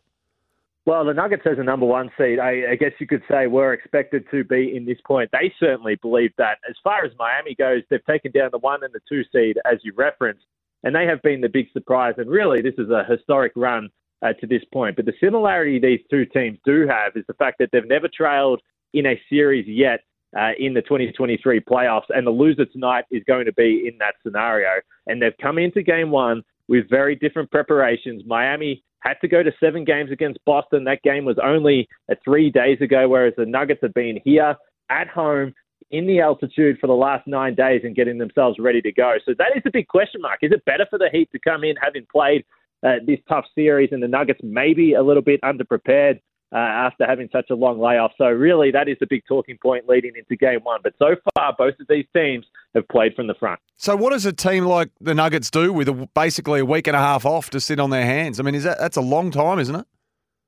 Well, 0.85 1.07
the 1.07 1.15
Nuggets 1.15 1.45
as 1.51 1.59
a 1.59 1.63
number 1.63 1.87
one 1.87 2.11
seed, 2.19 2.39
I, 2.39 2.73
I 2.73 2.77
guess 2.77 2.93
you 2.99 3.07
could 3.07 3.23
say, 3.31 3.47
were 3.47 3.73
expected 3.73 4.27
to 4.31 4.45
be 4.45 4.77
in 4.77 4.85
this 4.85 4.99
point. 5.07 5.31
They 5.33 5.55
certainly 5.59 5.97
believe 5.97 6.33
that. 6.37 6.59
As 6.69 6.77
far 6.85 7.03
as 7.03 7.13
Miami 7.19 7.55
goes, 7.55 7.83
they've 7.89 8.05
taken 8.05 8.31
down 8.31 8.51
the 8.53 8.59
one 8.59 8.85
and 8.85 8.93
the 8.93 9.01
two 9.09 9.23
seed, 9.33 9.57
as 9.65 9.79
you 9.83 9.95
referenced, 9.97 10.45
and 10.85 10.95
they 10.95 11.07
have 11.07 11.23
been 11.23 11.41
the 11.41 11.49
big 11.49 11.73
surprise. 11.73 12.15
And 12.19 12.29
really, 12.29 12.61
this 12.61 12.75
is 12.77 12.91
a 12.91 13.05
historic 13.09 13.53
run 13.57 13.89
uh, 14.23 14.33
to 14.35 14.47
this 14.47 14.63
point. 14.73 14.97
But 14.97 15.07
the 15.07 15.13
similarity 15.21 15.79
these 15.79 16.01
two 16.11 16.25
teams 16.27 16.59
do 16.65 16.87
have 16.89 17.13
is 17.17 17.25
the 17.27 17.35
fact 17.35 17.59
that 17.59 17.71
they've 17.73 17.87
never 17.87 18.09
trailed 18.09 18.61
in 18.95 19.07
a 19.07 19.21
series 19.29 19.67
yet 19.69 20.01
uh, 20.39 20.51
in 20.59 20.75
the 20.75 20.83
2023 20.83 21.61
playoffs, 21.61 22.09
and 22.11 22.27
the 22.27 22.31
loser 22.31 22.67
tonight 22.67 23.05
is 23.11 23.23
going 23.27 23.47
to 23.47 23.53
be 23.53 23.89
in 23.91 23.97
that 23.99 24.15
scenario. 24.23 24.81
And 25.07 25.21
they've 25.21 25.37
come 25.41 25.59
into 25.59 25.83
game 25.83 26.11
one 26.11 26.43
with 26.69 26.89
very 26.91 27.15
different 27.15 27.51
preparations. 27.51 28.23
Miami 28.27 28.83
had 29.01 29.15
to 29.21 29.29
go 29.29 29.43
to 29.43 29.53
seven 29.61 29.85
games 29.85 30.11
against 30.11 30.39
Boston. 30.45 30.85
That 30.85 31.03
game 31.03 31.25
was 31.25 31.37
only 31.43 31.89
uh, 32.11 32.17
three 32.25 32.51
days 32.51 32.81
ago, 32.81 33.09
whereas 33.09 33.35
the 33.37 33.47
Nuggets 33.47 33.81
have 33.83 33.95
been 33.95 34.19
here 34.25 34.57
at 34.91 35.09
home 35.09 35.55
in 35.91 36.07
the 36.07 36.21
altitude 36.21 36.79
for 36.81 36.89
the 36.89 36.93
last 36.93 37.27
nine 37.27 37.55
days 37.55 37.83
and 37.85 37.95
getting 37.95 38.19
themselves 38.19 38.59
ready 38.59 38.83
to 38.83 38.93
go. 38.93 39.15
So 39.25 39.33
that 39.39 39.53
is 39.57 39.63
the 39.63 39.71
big 39.71 39.87
question 39.87 40.21
mark. 40.21 40.41
Is 40.43 40.51
it 40.51 40.65
better 40.65 40.87
for 40.91 40.99
the 40.99 41.09
Heat 41.13 41.31
to 41.33 41.39
come 41.39 41.63
in 41.63 41.77
having 41.81 42.07
played 42.11 42.45
uh, 42.83 42.97
this 43.07 43.19
tough 43.29 43.45
series, 43.55 43.91
and 43.93 44.03
the 44.03 44.09
Nuggets 44.09 44.41
maybe 44.43 44.95
a 44.95 45.03
little 45.03 45.23
bit 45.23 45.41
underprepared 45.43 46.21
uh, 46.53 46.59
after 46.59 47.05
having 47.07 47.29
such 47.33 47.51
a 47.51 47.55
long 47.55 47.81
layoff. 47.81 48.13
So 48.19 48.27
really, 48.27 48.71
that 48.71 48.89
is 48.89 48.97
the 49.01 49.07
big 49.09 49.23
talking 49.27 49.59
point 49.61 49.89
leading 49.89 50.13
into 50.17 50.37
Game 50.37 50.61
One. 50.63 50.81
But 50.83 50.95
so 50.99 51.17
far, 51.35 51.55
both 51.57 51.75
of 51.81 51.87
these 51.89 52.07
teams 52.15 52.47
have 52.75 52.87
played 52.89 53.15
from 53.15 53.27
the 53.27 53.35
front. 53.35 53.61
So 53.77 53.97
what 53.97 54.13
does 54.13 54.27
a 54.27 54.33
team 54.33 54.65
like 54.65 54.91
the 55.01 55.15
Nuggets 55.15 55.51
do 55.51 55.73
with 55.73 55.89
a, 55.89 56.09
basically 56.15 56.61
a 56.61 56.65
week 56.65 56.87
and 56.87 56.97
a 56.97 57.01
half 57.01 57.27
off 57.27 57.51
to 57.51 57.61
sit 57.61 57.81
on 57.81 57.91
their 57.91 58.05
hands? 58.05 58.39
I 58.39 58.43
mean, 58.43 58.55
is 58.55 58.65
that 58.65 58.79
that's 58.79 58.97
a 58.97 59.03
long 59.03 59.31
time, 59.31 59.59
isn't 59.59 59.75
it? 59.75 59.87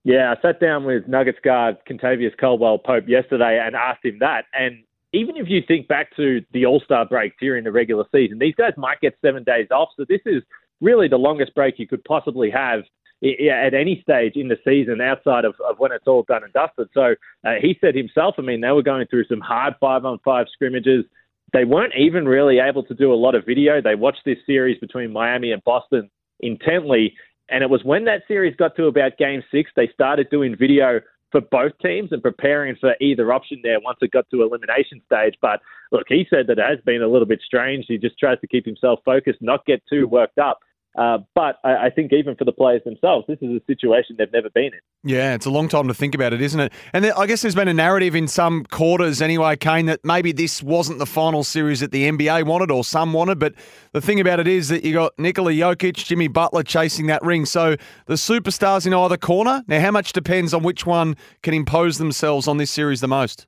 Yeah, 0.05 0.33
I 0.37 0.41
sat 0.41 0.61
down 0.61 0.85
with 0.85 1.09
Nuggets 1.09 1.39
guard 1.45 1.79
Kentavious 1.89 2.37
Caldwell 2.39 2.79
Pope 2.79 3.09
yesterday 3.09 3.61
and 3.63 3.75
asked 3.75 4.05
him 4.05 4.19
that. 4.21 4.45
And 4.55 4.85
even 5.13 5.37
if 5.37 5.49
you 5.49 5.63
think 5.67 5.89
back 5.89 6.15
to 6.17 6.41
the 6.53 6.65
All 6.65 6.81
Star 6.81 7.05
break 7.05 7.33
during 7.41 7.65
the 7.65 7.73
regular 7.73 8.05
season, 8.15 8.39
these 8.39 8.55
guys 8.55 8.73
might 8.77 9.01
get 9.01 9.17
seven 9.21 9.43
days 9.43 9.67
off. 9.71 9.89
So 9.97 10.07
this 10.09 10.21
is 10.25 10.43
really 10.81 11.09
the 11.09 11.17
longest 11.17 11.55
break 11.55 11.79
you 11.79 11.87
could 11.87 12.05
possibly 12.05 12.51
have 12.51 12.81
at 13.23 13.75
any 13.75 14.01
stage 14.03 14.37
in 14.37 14.47
the 14.47 14.57
season 14.65 15.01
outside 15.01 15.45
of, 15.45 15.55
of 15.69 15.79
when 15.79 15.91
it's 15.91 16.07
all 16.07 16.25
done 16.29 16.45
and 16.45 16.53
dusted. 16.53 16.89
So 16.95 17.15
uh, 17.45 17.55
he 17.61 17.77
said 17.81 17.97
himself, 17.97 18.37
I 18.39 18.43
mean, 18.43 18.61
they 18.61 18.71
were 18.71 18.83
going 18.83 19.07
through 19.09 19.25
some 19.25 19.41
hard 19.41 19.75
five 19.81 20.05
on 20.05 20.21
five 20.25 20.47
scrimmages. 20.53 21.05
They 21.53 21.65
weren't 21.65 21.95
even 21.99 22.27
really 22.27 22.61
able 22.61 22.85
to 22.85 22.95
do 22.95 23.13
a 23.13 23.17
lot 23.17 23.35
of 23.35 23.45
video. 23.45 23.83
They 23.83 23.97
watched 23.97 24.23
this 24.25 24.39
series 24.47 24.79
between 24.79 25.13
Miami 25.13 25.51
and 25.51 25.65
Boston 25.65 26.09
intently. 26.41 27.15
And 27.49 27.65
it 27.65 27.71
was 27.71 27.83
when 27.83 28.05
that 28.05 28.23
series 28.29 28.55
got 28.55 28.77
to 28.77 28.87
about 28.87 29.19
game 29.19 29.43
six, 29.51 29.71
they 29.75 29.89
started 29.93 30.31
doing 30.31 30.55
video 30.57 31.01
for 31.31 31.41
both 31.41 31.73
teams 31.83 32.11
and 32.13 32.23
preparing 32.23 32.77
for 32.77 32.95
either 33.01 33.33
option 33.33 33.61
there 33.63 33.79
once 33.81 33.99
it 34.01 34.11
got 34.11 34.29
to 34.31 34.43
elimination 34.43 35.01
stage. 35.07 35.35
But 35.41 35.61
look, 35.93 36.05
he 36.09 36.27
said 36.31 36.47
that 36.47 36.59
it 36.59 36.67
has 36.69 36.79
been 36.85 37.03
a 37.03 37.09
little 37.09 37.27
bit 37.27 37.41
strange. 37.45 37.85
He 37.89 37.99
just 37.99 38.19
tries 38.19 38.41
to 38.41 38.47
keep 38.47 38.65
himself 38.65 39.01
focused, 39.05 39.43
not 39.43 39.67
get 39.67 39.83
too 39.89 40.07
worked 40.07 40.39
up. 40.39 40.61
Uh, 40.99 41.19
but 41.33 41.61
I, 41.63 41.87
I, 41.87 41.91
think 41.91 42.13
even 42.13 42.35
for 42.35 42.45
the 42.45 42.51
players 42.51 42.83
themselves, 42.85 43.25
this 43.29 43.39
is 43.41 43.51
a 43.51 43.61
situation 43.69 44.17
they've 44.19 44.33
never 44.33 44.51
been 44.51 44.65
in. 44.65 44.81
Yeah, 45.05 45.33
it's 45.33 45.47
a 45.47 45.51
long 45.51 45.69
time 45.69 45.87
to 45.87 45.95
think 45.95 46.13
about 46.13 46.33
it, 46.33 46.43
isn't 46.43 46.59
it? 46.59 46.73
And 46.93 47.07
I 47.07 47.25
guess 47.27 47.41
there's 47.41 47.55
been 47.55 47.69
a 47.69 47.75
narrative 47.75 48.17
in 48.17 48.27
some 48.27 48.65
quarters 48.65 49.23
anyway, 49.23 49.55
Kane, 49.55 49.87
that 49.87 50.01
maybe 50.05 50.33
this 50.33 50.61
wasn't 50.61 50.99
the 50.99 51.07
final 51.07 51.45
series 51.45 51.79
that 51.79 51.93
the 51.93 52.11
NBA 52.11 52.47
wanted 52.47 52.73
or 52.73 52.83
some 52.83 53.13
wanted. 53.13 53.39
But 53.39 53.55
the 53.93 54.01
thing 54.01 54.19
about 54.19 54.41
it 54.41 54.49
is 54.49 54.71
that 54.71 54.83
you 54.83 54.93
got 54.93 55.17
Nikola 55.21 55.53
Jokic, 55.53 55.95
Jimmy 56.05 56.27
Butler 56.27 56.65
chasing 56.65 57.07
that 57.07 57.23
ring. 57.23 57.45
So 57.45 57.77
the 58.07 58.15
superstars 58.15 58.85
in 58.85 58.93
either 58.93 59.17
corner. 59.17 59.63
Now, 59.69 59.81
how 59.81 59.93
much 59.93 60.13
depends 60.13 60.53
on 60.53 60.65
which 60.65 60.85
one 60.85 61.15
can 61.45 61.55
impose 61.55 61.99
themselves 61.99 62.49
on 62.49 62.57
this 62.57 62.73
series 62.73 63.01
the 63.01 63.07
most? 63.07 63.47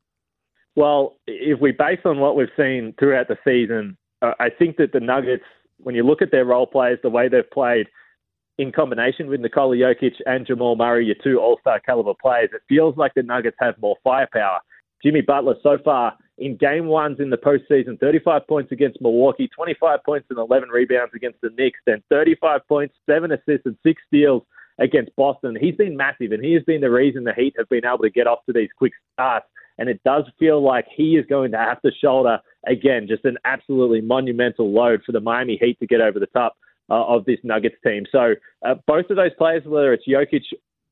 Well, 0.76 1.16
if 1.26 1.58
we 1.60 1.72
base 1.72 1.98
on 2.04 2.20
what 2.20 2.36
we've 2.36 2.46
seen 2.56 2.94
throughout 2.96 3.26
the 3.26 3.38
season, 3.44 3.96
uh, 4.22 4.34
I 4.38 4.50
think 4.50 4.76
that 4.76 4.92
the 4.92 5.00
Nuggets 5.00 5.42
when 5.82 5.94
you 5.94 6.02
look 6.02 6.22
at 6.22 6.30
their 6.30 6.44
role 6.44 6.66
players, 6.66 6.98
the 7.02 7.10
way 7.10 7.28
they've 7.28 7.50
played 7.50 7.86
in 8.58 8.72
combination 8.72 9.28
with 9.28 9.40
Nikola 9.40 9.76
Jokic 9.76 10.14
and 10.26 10.46
Jamal 10.46 10.76
Murray, 10.76 11.06
your 11.06 11.16
two 11.22 11.38
All 11.40 11.58
Star 11.60 11.80
caliber 11.80 12.14
players, 12.20 12.50
it 12.52 12.60
feels 12.68 12.96
like 12.96 13.12
the 13.14 13.22
Nuggets 13.22 13.56
have 13.60 13.74
more 13.80 13.96
firepower. 14.04 14.60
Jimmy 15.02 15.22
Butler 15.22 15.54
so 15.62 15.78
far 15.82 16.14
in 16.36 16.56
game 16.56 16.86
ones 16.86 17.20
in 17.20 17.30
the 17.30 17.38
postseason, 17.38 17.98
35 17.98 18.46
points 18.46 18.72
against 18.72 19.00
Milwaukee, 19.00 19.48
25 19.54 20.04
points 20.04 20.26
and 20.30 20.38
11 20.38 20.68
rebounds 20.68 21.12
against 21.14 21.40
the 21.40 21.50
Knicks, 21.56 21.78
then 21.86 22.02
35 22.10 22.60
points, 22.68 22.94
seven 23.08 23.32
assists 23.32 23.66
and 23.66 23.76
six 23.82 24.02
steals 24.06 24.42
against 24.80 25.14
Boston. 25.14 25.56
He's 25.60 25.76
been 25.76 25.96
massive, 25.96 26.32
and 26.32 26.44
he 26.44 26.54
has 26.54 26.64
been 26.64 26.80
the 26.80 26.90
reason 26.90 27.24
the 27.24 27.34
Heat 27.34 27.54
have 27.58 27.68
been 27.68 27.84
able 27.84 27.98
to 27.98 28.10
get 28.10 28.26
off 28.26 28.44
to 28.46 28.52
these 28.52 28.70
quick 28.76 28.92
starts. 29.12 29.46
And 29.78 29.88
it 29.88 30.00
does 30.04 30.24
feel 30.38 30.62
like 30.62 30.86
he 30.94 31.16
is 31.16 31.24
going 31.26 31.52
to 31.52 31.58
have 31.58 31.80
to 31.82 31.90
shoulder, 32.02 32.38
again, 32.66 33.06
just 33.08 33.24
an 33.24 33.38
absolutely 33.44 34.00
monumental 34.00 34.72
load 34.72 35.00
for 35.06 35.12
the 35.12 35.20
Miami 35.20 35.56
Heat 35.60 35.78
to 35.80 35.86
get 35.86 36.00
over 36.00 36.18
the 36.18 36.26
top 36.26 36.56
uh, 36.90 37.06
of 37.06 37.24
this 37.24 37.38
Nuggets 37.44 37.76
team. 37.86 38.04
So 38.10 38.34
uh, 38.66 38.74
both 38.86 39.06
of 39.10 39.16
those 39.16 39.30
players, 39.38 39.62
whether 39.64 39.92
it's 39.94 40.06
Jokic 40.06 40.42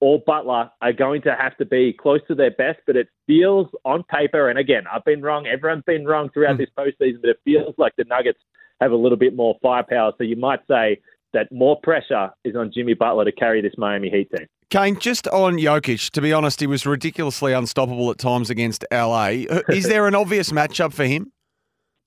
or 0.01 0.23
Butler, 0.27 0.71
are 0.81 0.93
going 0.93 1.21
to 1.23 1.35
have 1.39 1.57
to 1.59 1.67
be 1.67 1.93
close 1.93 2.21
to 2.29 2.35
their 2.35 2.53
best. 2.53 2.79
But 2.87 2.97
it 2.97 3.09
feels 3.27 3.67
on 3.85 4.05
paper, 4.05 4.49
and 4.49 4.59
again, 4.59 4.85
I've 4.91 5.05
been 5.05 5.23
wrong. 5.23 5.47
Everyone's 5.47 5.85
been 5.87 6.07
wrong 6.07 6.31
throughout 6.33 6.57
mm. 6.57 6.59
this 6.59 6.71
postseason, 6.79 7.21
but 7.21 7.31
it 7.31 7.41
feels 7.45 7.75
like 7.77 7.95
the 7.97 8.05
Nuggets 8.05 8.41
have 8.81 8.93
a 8.93 8.97
little 8.97 9.19
bit 9.19 9.35
more 9.35 9.57
firepower. 9.61 10.13
So 10.17 10.25
you 10.25 10.37
might 10.37 10.61
say 10.69 11.01
that 11.33 11.49
more 11.53 11.79
pressure 11.83 12.31
is 12.45 12.57
on 12.57 12.71
Jimmy 12.73 12.95
Butler 12.95 13.25
to 13.25 13.33
carry 13.33 13.61
this 13.61 13.75
Miami 13.77 14.11
Heat 14.11 14.31
team. 14.37 14.47
Kane, 14.71 14.99
just 14.99 15.27
on 15.29 15.57
Jokic, 15.57 16.11
to 16.11 16.21
be 16.21 16.33
honest, 16.33 16.61
he 16.61 16.67
was 16.67 16.85
ridiculously 16.85 17.53
unstoppable 17.53 18.11
at 18.11 18.19
times 18.19 18.51
against 18.51 18.85
LA. 18.93 19.29
Is 19.71 19.85
there 19.85 20.07
an 20.07 20.15
obvious 20.15 20.51
matchup 20.51 20.93
for 20.93 21.05
him? 21.05 21.33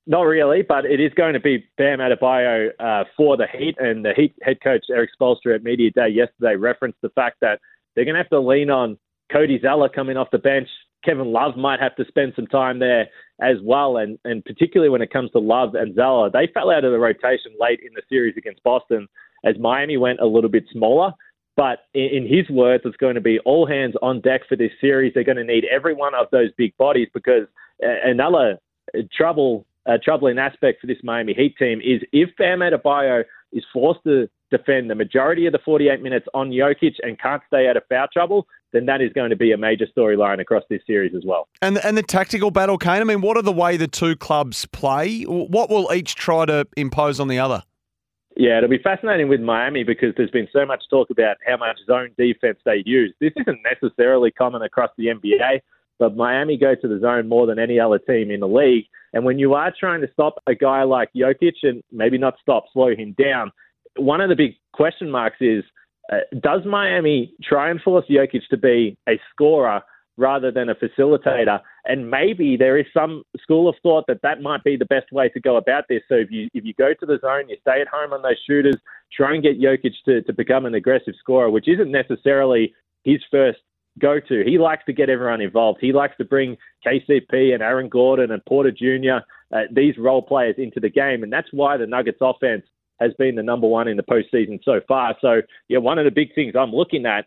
Not 0.05 0.24
really, 0.24 0.61
but 0.61 0.86
it 0.86 0.99
is 0.99 1.13
going 1.13 1.34
to 1.34 1.39
be 1.39 1.63
Bam 1.78 1.99
Adebayo 1.99 2.69
uh, 2.80 3.03
for 3.15 3.38
the 3.38 3.45
Heat. 3.51 3.76
And 3.80 4.03
the 4.03 4.13
Heat 4.15 4.36
head 4.41 4.57
coach 4.63 4.86
Erik 4.91 5.11
Spoelstra 5.19 5.55
at 5.55 5.63
Media 5.63 5.91
Day 5.91 6.09
yesterday 6.09 6.55
referenced 6.55 6.99
the 7.01 7.09
fact 7.09 7.38
that 7.41 7.59
they're 7.95 8.05
going 8.05 8.15
to 8.15 8.22
have 8.22 8.30
to 8.30 8.39
lean 8.39 8.69
on 8.69 8.97
Cody 9.32 9.59
Zeller 9.61 9.89
coming 9.89 10.17
off 10.17 10.30
the 10.32 10.39
bench. 10.39 10.67
Kevin 11.05 11.32
Love 11.32 11.55
might 11.55 11.80
have 11.80 11.95
to 11.95 12.05
spend 12.07 12.34
some 12.36 12.47
time 12.47 12.80
there 12.80 13.09
as 13.42 13.58
well. 13.64 13.98
And, 13.98 14.18
and 14.24 14.44
particularly 14.46 14.89
when 14.89 15.02
it 15.02 15.12
comes 15.12 15.32
to 15.32 15.39
Love 15.39 15.76
and 15.76 15.96
Zeller, 15.96 16.30
they 16.30 16.48
fell 16.54 16.70
out 16.70 16.86
of 16.86 16.92
the 16.92 17.00
rotation 17.00 17.52
late 17.60 17.80
in 17.86 17.94
the 17.96 18.04
series 18.08 18.36
against 18.38 18.64
Boston 18.64 19.08
as 19.44 19.56
Miami 19.60 19.98
went 19.98 20.20
a 20.20 20.26
little 20.26 20.50
bit 20.50 20.66
smaller. 20.72 21.12
But 21.58 21.80
in 21.94 22.26
his 22.28 22.50
words, 22.50 22.84
it's 22.86 22.98
going 22.98 23.16
to 23.16 23.22
be 23.22 23.39
all 23.39 23.68
hands 23.68 23.96
on 24.02 24.22
deck 24.22 24.42
for 24.48 24.56
this 24.56 24.72
series. 24.80 25.14
They're 25.14 25.24
going 25.24 25.38
to 25.38 25.44
need 25.44 25.66
every 25.66 25.94
one 25.94 26.16
of 26.16 26.28
those 26.32 26.50
big 26.58 26.76
bodies 26.78 27.10
because 27.14 27.48
another 27.82 28.58
trouble, 29.16 29.66
uh, 29.86 29.98
troubling 30.04 30.38
aspect 30.39 30.80
for 30.80 30.88
this 30.88 30.98
Miami 31.04 31.34
Heat 31.34 31.58
team 31.58 31.82
is 31.82 32.02
if 32.14 32.30
Bam 32.38 32.60
Adebayo 32.60 33.24
is 33.52 33.66
forced 33.74 34.04
to 34.06 34.30
defend 34.50 34.89
the 34.89 34.96
majority 34.96 35.46
of 35.46 35.52
the 35.52 35.60
48 35.64 36.02
minutes 36.02 36.28
on 36.34 36.52
Jokic 36.52 36.96
and 37.02 37.20
can't 37.20 37.42
stay 37.48 37.68
out 37.68 37.78
of 37.78 37.84
foul 37.89 38.08
trouble, 38.12 38.48
then 38.74 38.86
that 38.86 39.01
is 39.01 39.11
going 39.13 39.30
to 39.30 39.36
be 39.36 39.51
a 39.51 39.57
major 39.57 39.86
storyline 39.95 40.39
across 40.39 40.63
this 40.69 40.82
series 40.88 41.13
as 41.15 41.24
well. 41.26 41.47
And 41.61 41.78
and 41.84 41.97
the 41.97 42.03
tactical 42.03 42.51
battle, 42.51 42.78
Kane. 42.78 43.01
I 43.01 43.03
mean, 43.03 43.22
what 43.22 43.38
are 43.38 43.43
the 43.43 43.51
way 43.51 43.78
the 43.78 43.88
two 43.88 44.15
clubs 44.15 44.65
play? 44.67 45.24
What 45.24 45.69
will 45.69 45.91
each 45.93 46.15
try 46.15 46.45
to 46.45 46.67
impose 46.78 47.19
on 47.19 47.28
the 47.28 47.39
other? 47.39 47.63
Yeah, 48.38 48.57
it'll 48.57 48.69
be 48.69 48.78
fascinating 48.78 49.28
with 49.28 49.41
Miami 49.41 49.84
because 49.84 50.13
there's 50.15 50.32
been 50.32 50.47
so 50.53 50.65
much 50.65 50.84
talk 50.89 51.09
about 51.09 51.38
how 51.45 51.57
much 51.57 51.78
zone 51.86 52.11
defense 52.17 52.59
they 52.65 52.82
use. 52.86 53.13
This 53.19 53.34
isn't 53.36 53.59
necessarily 53.69 54.32
common 54.32 54.61
across 54.61 54.89
the 54.97 55.07
NBA, 55.07 55.59
but 55.99 56.15
Miami 56.15 56.57
go 56.57 56.74
to 56.74 56.88
the 56.88 56.99
zone 56.99 57.28
more 57.28 57.45
than 57.45 57.59
any 57.59 57.80
other 57.80 57.99
team 57.99 58.32
in 58.32 58.39
the 58.39 58.47
league. 58.47 58.86
And 59.13 59.26
when 59.26 59.38
you 59.38 59.53
are 59.53 59.74
trying 59.78 60.01
to 60.01 60.09
stop 60.13 60.36
a 60.47 60.55
guy 60.55 60.84
like 60.84 61.09
Jokic 61.13 61.55
and 61.63 61.84
maybe 61.91 62.17
not 62.17 62.36
stop, 62.41 62.65
slow 62.72 62.95
him 62.95 63.15
down, 63.22 63.51
one 63.97 64.22
of 64.22 64.30
the 64.30 64.36
big 64.36 64.55
question 64.72 65.11
marks 65.11 65.38
is 65.41 65.63
uh, 66.12 66.18
does 66.41 66.62
Miami 66.66 67.34
try 67.43 67.70
and 67.70 67.82
force 67.82 68.06
Jokic 68.10 68.47
to 68.49 68.58
be 68.58 68.97
a 69.08 69.20
scorer 69.32 69.82
rather 70.18 70.52
than 70.52 70.70
a 70.70 70.76
facilitator. 70.76 71.60
And 71.86 72.10
maybe 72.10 72.56
there 72.58 72.78
is 72.78 72.86
some 72.93 73.24
school 73.41 73.68
of 73.68 73.76
thought 73.82 74.06
that 74.08 74.22
that 74.22 74.41
might 74.41 74.64
be 74.64 74.78
the 74.78 74.86
best 74.86 75.12
way 75.12 75.30
to 75.30 75.39
go 75.39 75.58
about 75.58 75.86
this. 75.89 76.02
So 76.08 76.16
if 76.16 76.30
you 76.30 76.47
if 76.54 76.64
you 76.64 76.74
go 76.74 76.93
to 76.93 77.06
the 77.06 77.20
zone, 77.22 77.49
you 77.49 77.58
stay 77.62 77.82
at 77.82 77.88
home 77.88 78.14
on 78.14 78.22
those 78.22 78.39
shooters, 78.47 78.76
try 79.12 79.34
and 79.34 79.43
get 79.43 79.60
Jokic 79.60 79.93
to, 80.06 80.22
to 80.22 80.34
become 80.34 80.66
an 80.66 80.76
aggressive 80.76 81.14
scorer, 81.20 81.49
which 81.49 81.68
isn't 81.68 81.91
necessarily 81.91 82.74
his 83.04 83.22
first 83.32 83.60
go 83.99 84.20
to. 84.20 84.43
He 84.45 84.58
likes 84.58 84.86
to 84.86 84.93
get 84.93 85.10
everyone 85.10 85.41
involved. 85.41 85.80
He 85.82 85.91
likes 85.91 86.16
to 86.18 86.26
bring 86.26 86.58
KCP 86.86 87.54
and 87.54 87.64
Aaron 87.64 87.89
Gordon 87.89 88.32
and 88.32 88.45
Porter 88.45 88.72
Jr., 88.72 89.26
uh, 89.54 89.64
these 89.72 89.97
role 89.97 90.22
players 90.22 90.56
into 90.58 90.80
the 90.80 90.89
game. 90.89 91.24
And 91.24 91.34
that's 91.34 91.49
why 91.52 91.78
the 91.78 91.88
Nuggets 91.88 92.20
offense 92.22 92.64
has 93.02 93.14
been 93.18 93.36
the 93.36 93.43
number 93.43 93.68
one 93.68 93.88
in 93.88 93.97
the 93.97 94.04
postseason 94.04 94.64
so 94.64 94.80
far. 94.88 95.16
So, 95.20 95.41
yeah, 95.68 95.80
one 95.80 95.97
of 95.97 96.06
the 96.06 96.12
big 96.12 96.34
things 96.36 96.54
I'm 96.56 96.72
looking 96.72 97.06
at 97.06 97.26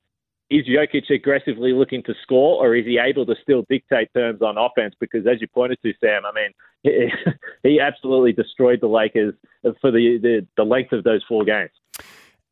is 0.50 0.66
Jokic 0.66 1.10
aggressively 1.10 1.72
looking 1.72 2.02
to 2.04 2.14
score, 2.22 2.64
or 2.64 2.76
is 2.76 2.84
he 2.84 2.98
able 2.98 3.26
to 3.26 3.34
still 3.42 3.64
dictate 3.68 4.12
terms 4.14 4.40
on 4.42 4.56
offense? 4.58 4.94
Because 5.00 5.26
as 5.26 5.40
you 5.40 5.48
pointed 5.48 5.78
to, 5.82 5.92
Sam, 6.00 6.22
I 6.24 6.32
mean, 6.32 7.10
he, 7.62 7.80
absolutely 7.80 8.32
destroyed 8.32 8.80
the 8.80 8.86
Lakers 8.86 9.34
for 9.80 9.90
the, 9.90 10.18
the, 10.22 10.46
the 10.56 10.64
length 10.64 10.92
of 10.92 11.02
those 11.02 11.22
four 11.26 11.44
games. 11.44 11.70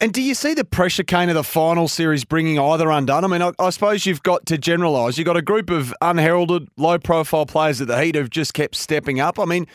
And 0.01 0.13
do 0.13 0.21
you 0.21 0.35
see 0.35 0.53
the 0.53 0.65
pressure, 0.65 1.05
Kane, 1.05 1.29
of 1.29 1.37
the 1.37 1.45
final 1.45 1.87
series 1.87 2.25
bringing 2.25 2.59
either 2.59 2.91
undone? 2.91 3.25
I 3.25 3.29
mean, 3.29 3.43
I, 3.43 3.53
I 3.61 3.71
suppose 3.71 4.05
you've 4.05 4.23
got 4.23 4.47
to 4.47 4.59
generalise. 4.59 5.17
You've 5.17 5.27
got 5.27 5.37
a 5.37 5.43
group 5.43 5.71
of 5.71 5.95
unheralded, 6.01 6.69
low 6.77 6.99
profile 6.99 7.47
players 7.47 7.81
at 7.81 7.87
the 7.87 8.03
Heat 8.03 8.17
who've 8.17 8.29
just 8.29 8.53
kept 8.53 8.75
stepping 8.75 9.21
up. 9.21 9.39
I 9.39 9.45
mean, 9.45 9.69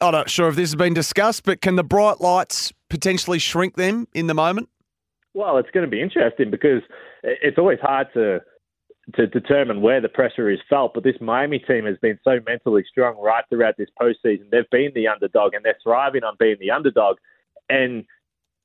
I'm 0.00 0.12
not 0.12 0.30
sure 0.30 0.48
if 0.48 0.56
this 0.56 0.70
has 0.70 0.76
been 0.76 0.94
discussed, 0.94 1.44
but 1.44 1.60
can 1.60 1.76
the 1.76 1.84
bright 1.84 2.20
lights 2.20 2.72
potentially 2.88 3.38
shrink 3.38 3.76
them 3.76 4.08
in 4.14 4.26
the 4.26 4.34
moment? 4.34 4.68
Well, 5.34 5.58
it's 5.58 5.70
going 5.70 5.84
to 5.84 5.90
be 5.90 6.00
interesting 6.00 6.50
because 6.50 6.82
it's 7.22 7.58
always 7.58 7.78
hard 7.80 8.08
to 8.14 8.40
to 9.14 9.26
determine 9.28 9.82
where 9.82 10.00
the 10.00 10.08
pressure 10.08 10.50
is 10.50 10.58
felt. 10.68 10.92
But 10.92 11.04
this 11.04 11.14
Miami 11.20 11.60
team 11.60 11.84
has 11.86 11.96
been 12.02 12.18
so 12.24 12.40
mentally 12.44 12.84
strong 12.90 13.16
right 13.22 13.44
throughout 13.48 13.76
this 13.78 13.88
postseason. 14.00 14.50
They've 14.50 14.68
been 14.72 14.90
the 14.94 15.06
underdog 15.06 15.54
and 15.54 15.64
they're 15.64 15.78
thriving 15.82 16.24
on 16.24 16.34
being 16.40 16.56
the 16.58 16.72
underdog. 16.72 17.18
And 17.68 18.04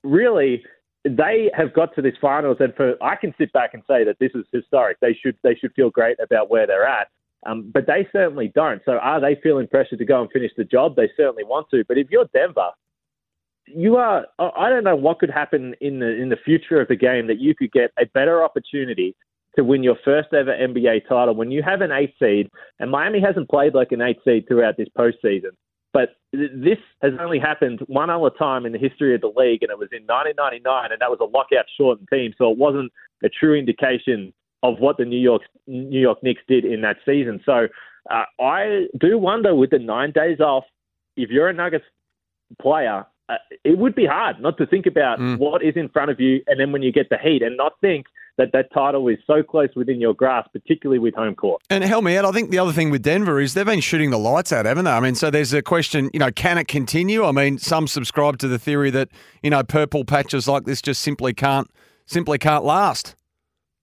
really, 0.04 0.64
they 1.04 1.52
have 1.54 1.74
got 1.74 1.94
to 1.96 2.02
this 2.02 2.16
finals. 2.20 2.58
And 2.60 2.74
for 2.76 2.96
I 3.04 3.16
can 3.16 3.36
sit 3.38 3.54
back 3.54 3.74
and 3.74 3.84
say 3.88 4.04
that 4.04 4.18
this 4.20 4.32
is 4.34 4.46
historic. 4.52 4.98
They 5.00 5.14
should 5.14 5.38
they 5.44 5.56
should 5.56 5.74
feel 5.74 5.90
great 5.90 6.18
about 6.20 6.50
where 6.50 6.66
they're 6.66 6.88
at. 6.88 7.10
Um, 7.46 7.72
but 7.74 7.88
they 7.88 8.08
certainly 8.12 8.52
don't. 8.54 8.82
So 8.86 8.94
are 8.94 9.20
they 9.20 9.40
feeling 9.42 9.68
pressure 9.68 9.98
to 9.98 10.06
go 10.06 10.22
and 10.22 10.32
finish 10.32 10.52
the 10.56 10.64
job? 10.64 10.96
They 10.96 11.10
certainly 11.18 11.44
want 11.44 11.68
to. 11.72 11.84
But 11.88 11.98
if 11.98 12.08
you're 12.12 12.30
Denver, 12.34 12.70
you 13.68 13.98
are. 13.98 14.28
I 14.40 14.70
don't 14.70 14.84
know 14.84 14.96
what 14.96 15.20
could 15.20 15.32
happen 15.32 15.76
in 15.82 16.00
the 16.00 16.10
in 16.10 16.30
the 16.30 16.38
future 16.44 16.80
of 16.80 16.88
the 16.88 16.96
game 16.96 17.28
that 17.28 17.40
you 17.40 17.56
could 17.56 17.72
get 17.72 17.92
a 18.00 18.06
better 18.06 18.44
opportunity 18.44 19.16
to 19.56 19.64
win 19.64 19.84
your 19.84 19.98
first 20.06 20.34
ever 20.34 20.52
NBA 20.52 21.08
title 21.10 21.36
when 21.36 21.52
you 21.52 21.62
have 21.64 21.82
an 21.82 21.92
eight 21.92 22.14
seed, 22.20 22.50
and 22.80 22.92
Miami 22.92 23.20
hasn't 23.20 23.50
played 23.50 23.74
like 23.74 23.92
an 23.92 24.02
eight 24.02 24.18
seed 24.24 24.48
throughout 24.48 24.78
this 24.78 24.88
postseason. 24.98 25.52
But 25.94 26.16
this 26.32 26.78
has 27.02 27.12
only 27.20 27.38
happened 27.38 27.82
one 27.88 28.10
other 28.10 28.30
time 28.30 28.66
in 28.66 28.72
the 28.72 28.80
history 28.80 29.14
of 29.14 29.22
the 29.22 29.28
league, 29.36 29.62
and 29.62 29.72
it 29.72 29.78
was 29.78 29.90
in 29.92 30.04
1999, 30.04 30.92
and 30.92 31.02
that 31.02 31.10
was 31.10 31.20
a 31.20 31.26
lockout 31.26 31.66
shortened 31.78 32.08
team, 32.12 32.34
so 32.38 32.50
it 32.50 32.58
wasn't 32.58 32.92
a 33.24 33.30
true 33.30 33.56
indication 33.56 34.34
of 34.64 34.80
what 34.80 34.98
the 34.98 35.06
New 35.06 35.20
York 35.20 35.42
New 35.68 36.00
York 36.00 36.22
Knicks 36.24 36.42
did 36.48 36.66
in 36.66 36.82
that 36.82 36.98
season. 37.06 37.42
So 37.46 37.68
uh, 38.10 38.24
I 38.42 38.88
do 39.00 39.18
wonder 39.18 39.56
with 39.56 39.70
the 39.72 39.80
nine 39.80 40.12
days 40.12 40.40
off, 40.40 40.64
if 41.16 41.30
you're 41.30 41.50
a 41.50 41.54
Nuggets 41.54 41.86
player, 42.62 43.06
uh, 43.30 43.36
it 43.64 43.78
would 43.78 43.96
be 43.96 44.06
hard 44.06 44.42
not 44.42 44.58
to 44.58 44.66
think 44.66 44.86
about 44.86 45.20
Mm. 45.20 45.38
what 45.38 45.64
is 45.64 45.76
in 45.76 45.90
front 45.90 46.12
of 46.12 46.20
you, 46.20 46.42
and 46.48 46.60
then 46.60 46.72
when 46.72 46.82
you 46.82 46.92
get 46.92 47.10
the 47.10 47.18
heat, 47.18 47.42
and 47.42 47.56
not 47.58 47.74
think 47.82 48.08
that 48.38 48.52
that 48.54 48.72
title 48.74 49.08
is 49.08 49.18
so 49.28 49.44
close 49.44 49.70
within 49.76 50.00
your 50.00 50.14
grasp, 50.14 50.52
particularly 50.54 51.00
with 51.00 51.14
home 51.14 51.36
court. 51.36 51.62
And 51.70 51.84
help 51.84 52.04
me 52.04 52.16
out. 52.18 52.26
I 52.26 52.32
think 52.32 52.50
the 52.50 52.60
other 52.60 52.72
thing 52.72 52.90
with 52.90 53.04
Denver 53.04 53.40
is 53.40 53.54
they've 53.54 53.66
been 53.66 53.82
shooting 53.82 54.10
the 54.10 54.18
lights 54.18 54.52
out, 54.54 54.66
haven't 54.66 54.86
they? 54.86 54.92
I 54.92 55.00
mean, 55.00 55.16
so 55.16 55.30
there's 55.30 55.54
a 55.54 55.62
question, 55.62 56.10
you 56.14 56.20
know, 56.20 56.32
can 56.32 56.58
it 56.58 56.68
continue? 56.68 57.24
I 57.26 57.32
mean, 57.34 57.58
some 57.58 57.88
subscribe 57.88 58.38
to 58.40 58.48
the 58.48 58.58
theory 58.58 58.90
that, 58.92 59.10
you 59.44 59.50
know, 59.50 59.64
purple 59.64 60.06
patches 60.06 60.48
like 60.48 60.64
this 60.64 60.82
just 60.82 61.02
simply 61.02 61.34
can't 61.34 61.70
simply 62.06 62.38
can't 62.38 62.64
last. 62.64 63.16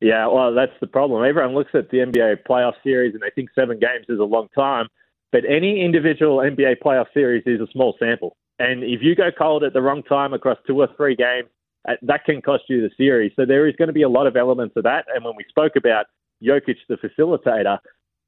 Yeah, 0.00 0.28
well, 0.28 0.54
that's 0.54 0.72
the 0.80 0.86
problem. 0.86 1.24
Everyone 1.24 1.54
looks 1.54 1.72
at 1.74 1.90
the 1.90 1.98
NBA 1.98 2.44
playoff 2.48 2.74
series 2.84 3.14
and 3.14 3.22
they 3.22 3.30
think 3.34 3.50
seven 3.54 3.78
games 3.78 4.06
is 4.08 4.20
a 4.20 4.24
long 4.24 4.48
time, 4.54 4.86
but 5.32 5.42
any 5.48 5.84
individual 5.84 6.38
NBA 6.38 6.76
playoff 6.84 7.06
series 7.12 7.42
is 7.46 7.60
a 7.60 7.66
small 7.72 7.96
sample. 7.98 8.36
And 8.60 8.84
if 8.84 9.02
you 9.02 9.14
go 9.14 9.30
cold 9.36 9.64
at 9.64 9.72
the 9.72 9.82
wrong 9.82 10.02
time 10.04 10.34
across 10.34 10.58
two 10.66 10.80
or 10.80 10.88
three 10.96 11.16
games, 11.16 11.48
uh, 11.88 11.94
that 12.02 12.24
can 12.24 12.42
cost 12.42 12.64
you 12.68 12.80
the 12.80 12.90
series. 12.96 13.32
So 13.36 13.44
there 13.44 13.66
is 13.66 13.74
going 13.76 13.88
to 13.88 13.92
be 13.92 14.02
a 14.02 14.08
lot 14.08 14.26
of 14.26 14.36
elements 14.36 14.74
of 14.76 14.84
that. 14.84 15.06
And 15.14 15.24
when 15.24 15.34
we 15.36 15.44
spoke 15.48 15.72
about 15.76 16.06
Jokic, 16.42 16.76
the 16.88 16.96
facilitator, 16.96 17.78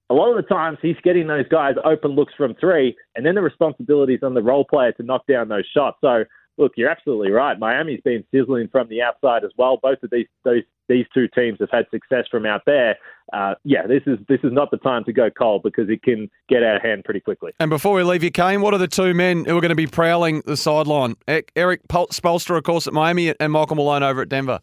a 0.09 0.15
lot 0.15 0.31
of 0.31 0.37
the 0.37 0.49
times 0.49 0.79
he's 0.83 0.97
getting 1.05 1.29
those 1.29 1.47
guys 1.49 1.75
open 1.85 2.13
looks 2.13 2.35
from 2.37 2.55
three, 2.55 2.97
and 3.15 3.25
then 3.25 3.37
the 3.37 3.43
responsibility 3.43 4.15
is 4.15 4.23
on 4.25 4.35
the 4.35 4.43
role 4.43 4.65
player 4.65 4.93
to 4.93 5.03
knock 5.05 5.25
down 5.29 5.49
those 5.49 5.67
shots. 5.73 5.99
So 6.01 6.25
look, 6.59 6.73
you're 6.77 6.91
absolutely 6.91 7.31
right. 7.31 7.59
Miami's 7.59 8.01
been 8.03 8.25
sizzling 8.33 8.69
from 8.69 8.89
the 8.89 9.03
outside 9.03 9.45
as 9.45 9.51
well. 9.57 9.79
Both 9.83 10.03
of 10.03 10.11
these 10.11 10.27
those 10.45 10.63
these 10.89 11.07
two 11.15 11.29
teams 11.29 11.59
have 11.61 11.71
had 11.71 11.87
success 11.91 12.27
from 12.31 12.45
out 12.45 12.63
there. 12.67 12.97
Uh, 13.33 13.55
yeah, 13.65 13.87
this 13.87 14.03
is 14.07 14.19
this 14.29 14.41
is 14.43 14.53
not 14.53 14.71
the 14.71 14.77
time 14.79 15.05
to 15.05 15.13
go 15.13 15.31
cold 15.31 15.63
because 15.63 15.89
it 15.89 16.03
can 16.03 16.29
get 16.49 16.63
out 16.63 16.77
of 16.77 16.83
hand 16.83 17.05
pretty 17.05 17.21
quickly. 17.21 17.53
And 17.61 17.71
before 17.71 17.95
we 17.95 18.03
leave 18.03 18.25
you, 18.25 18.31
Kane, 18.31 18.61
what 18.61 18.75
are 18.75 18.79
the 18.79 18.89
two 18.89 19.15
men 19.15 19.45
who 19.45 19.57
are 19.57 19.61
going 19.61 19.71
to 19.71 19.77
be 19.77 19.87
prowling 19.87 20.43
the 20.47 20.57
sideline? 20.57 21.17
Erik 21.57 21.87
Pol- 21.89 22.09
Spoelstra, 22.09 22.59
of 22.59 22.65
course, 22.65 22.87
at 22.87 22.93
Miami, 22.93 23.35
and 23.39 23.53
Michael 23.53 23.77
Malone 23.77 24.03
over 24.03 24.23
at 24.23 24.29
Denver. 24.29 24.61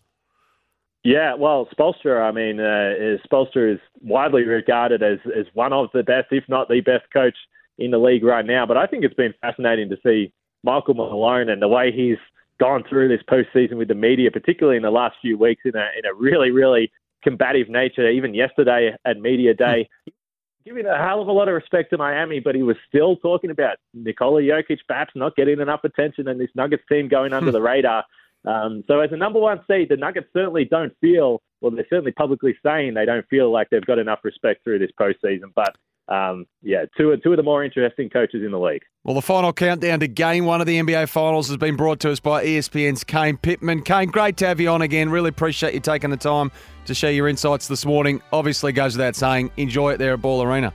Yeah, 1.03 1.35
well, 1.35 1.69
Spoelstra, 1.73 2.21
I 2.21 2.33
mean, 2.33 2.59
uh, 2.59 2.93
is, 2.99 3.21
Spoelstra 3.31 3.75
is 3.75 3.79
widely 4.01 4.43
regarded 4.43 5.01
as, 5.01 5.19
as 5.27 5.45
one 5.53 5.71
of 5.71 5.87
the 5.93 6.03
best, 6.03 6.27
if 6.31 6.43
not 6.49 6.67
the 6.67 6.81
best 6.81 7.05
coach 7.13 7.35
in 7.77 7.91
the 7.91 7.97
league 7.97 8.25
right 8.25 8.45
now. 8.45 8.65
But 8.65 8.75
I 8.75 8.87
think 8.87 9.05
it's 9.05 9.13
been 9.13 9.33
fascinating 9.39 9.89
to 9.89 9.97
see 10.05 10.33
Michael 10.67 10.95
Malone 10.95 11.49
and 11.49 11.61
the 11.61 11.67
way 11.67 11.91
he's 11.91 12.17
gone 12.59 12.83
through 12.89 13.07
this 13.07 13.21
postseason 13.29 13.77
with 13.77 13.87
the 13.87 13.95
media, 13.95 14.29
particularly 14.29 14.75
in 14.75 14.83
the 14.83 14.91
last 14.91 15.15
few 15.21 15.37
weeks, 15.37 15.61
in 15.63 15.75
a 15.75 15.87
in 15.97 16.05
a 16.05 16.13
really, 16.13 16.51
really 16.51 16.91
combative 17.23 17.69
nature. 17.69 18.09
Even 18.09 18.33
yesterday 18.33 18.91
at 19.05 19.17
media 19.17 19.53
day, 19.53 19.87
giving 20.65 20.85
a 20.85 20.97
hell 20.97 21.21
of 21.21 21.29
a 21.29 21.31
lot 21.31 21.47
of 21.47 21.53
respect 21.53 21.89
to 21.91 21.97
Miami, 21.97 22.41
but 22.41 22.53
he 22.53 22.63
was 22.63 22.75
still 22.89 23.15
talking 23.15 23.49
about 23.49 23.77
Nikola 23.93 24.41
Jokic 24.41 24.79
perhaps 24.87 25.13
not 25.15 25.37
getting 25.37 25.61
enough 25.61 25.85
attention 25.85 26.27
and 26.27 26.39
this 26.39 26.49
Nuggets 26.53 26.83
team 26.91 27.07
going 27.07 27.31
under 27.31 27.51
the 27.51 27.61
radar. 27.71 28.03
Um, 28.45 28.83
so 28.87 28.99
as 28.99 29.11
a 29.13 29.17
number 29.17 29.39
one 29.39 29.61
seed, 29.69 29.87
the 29.89 29.95
Nuggets 29.95 30.27
certainly 30.33 30.65
don't 30.65 30.93
feel, 30.99 31.41
well, 31.61 31.71
they're 31.71 31.85
certainly 31.89 32.11
publicly 32.11 32.55
saying 32.65 32.93
they 32.93 33.05
don't 33.05 33.27
feel 33.29 33.51
like 33.51 33.69
they've 33.69 33.85
got 33.85 33.99
enough 33.99 34.19
respect 34.23 34.63
through 34.65 34.79
this 34.79 34.91
postseason. 34.99 35.53
But 35.55 35.75
um, 36.09 36.45
yeah, 36.61 36.85
two, 36.97 37.11
of, 37.11 37.21
two 37.21 37.31
of 37.31 37.37
the 37.37 37.43
more 37.43 37.63
interesting 37.63 38.09
coaches 38.09 38.43
in 38.43 38.51
the 38.51 38.59
league. 38.59 38.83
Well, 39.03 39.15
the 39.15 39.21
final 39.21 39.53
countdown 39.53 39.99
to 39.99 40.07
game 40.07 40.45
one 40.45 40.61
of 40.61 40.67
the 40.67 40.79
NBA 40.79 41.09
Finals 41.09 41.47
has 41.47 41.57
been 41.57 41.75
brought 41.75 41.99
to 42.01 42.11
us 42.11 42.19
by 42.19 42.45
ESPN's 42.45 43.03
Kane 43.03 43.37
Pitman. 43.37 43.81
Kane, 43.81 44.09
great 44.09 44.37
to 44.37 44.47
have 44.47 44.59
you 44.59 44.69
on 44.69 44.81
again. 44.81 45.09
Really 45.09 45.29
appreciate 45.29 45.73
you 45.73 45.79
taking 45.79 46.09
the 46.09 46.17
time 46.17 46.51
to 46.85 46.93
share 46.93 47.11
your 47.11 47.27
insights 47.27 47.67
this 47.67 47.85
morning. 47.85 48.21
Obviously, 48.31 48.71
goes 48.71 48.95
without 48.95 49.15
saying, 49.15 49.51
enjoy 49.57 49.93
it 49.93 49.97
there 49.97 50.13
at 50.13 50.21
Ball 50.21 50.43
Arena. 50.43 50.73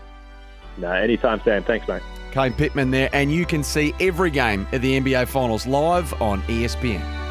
No, 0.78 0.90
anytime, 0.90 1.40
Sam. 1.44 1.62
Thanks, 1.62 1.86
mate. 1.88 2.02
Kane 2.32 2.54
Pitman 2.54 2.90
there, 2.90 3.10
and 3.12 3.30
you 3.30 3.44
can 3.44 3.62
see 3.62 3.94
every 4.00 4.30
game 4.30 4.66
of 4.72 4.80
the 4.80 4.98
NBA 4.98 5.28
Finals 5.28 5.66
live 5.66 6.12
on 6.20 6.40
ESPN. 6.42 7.21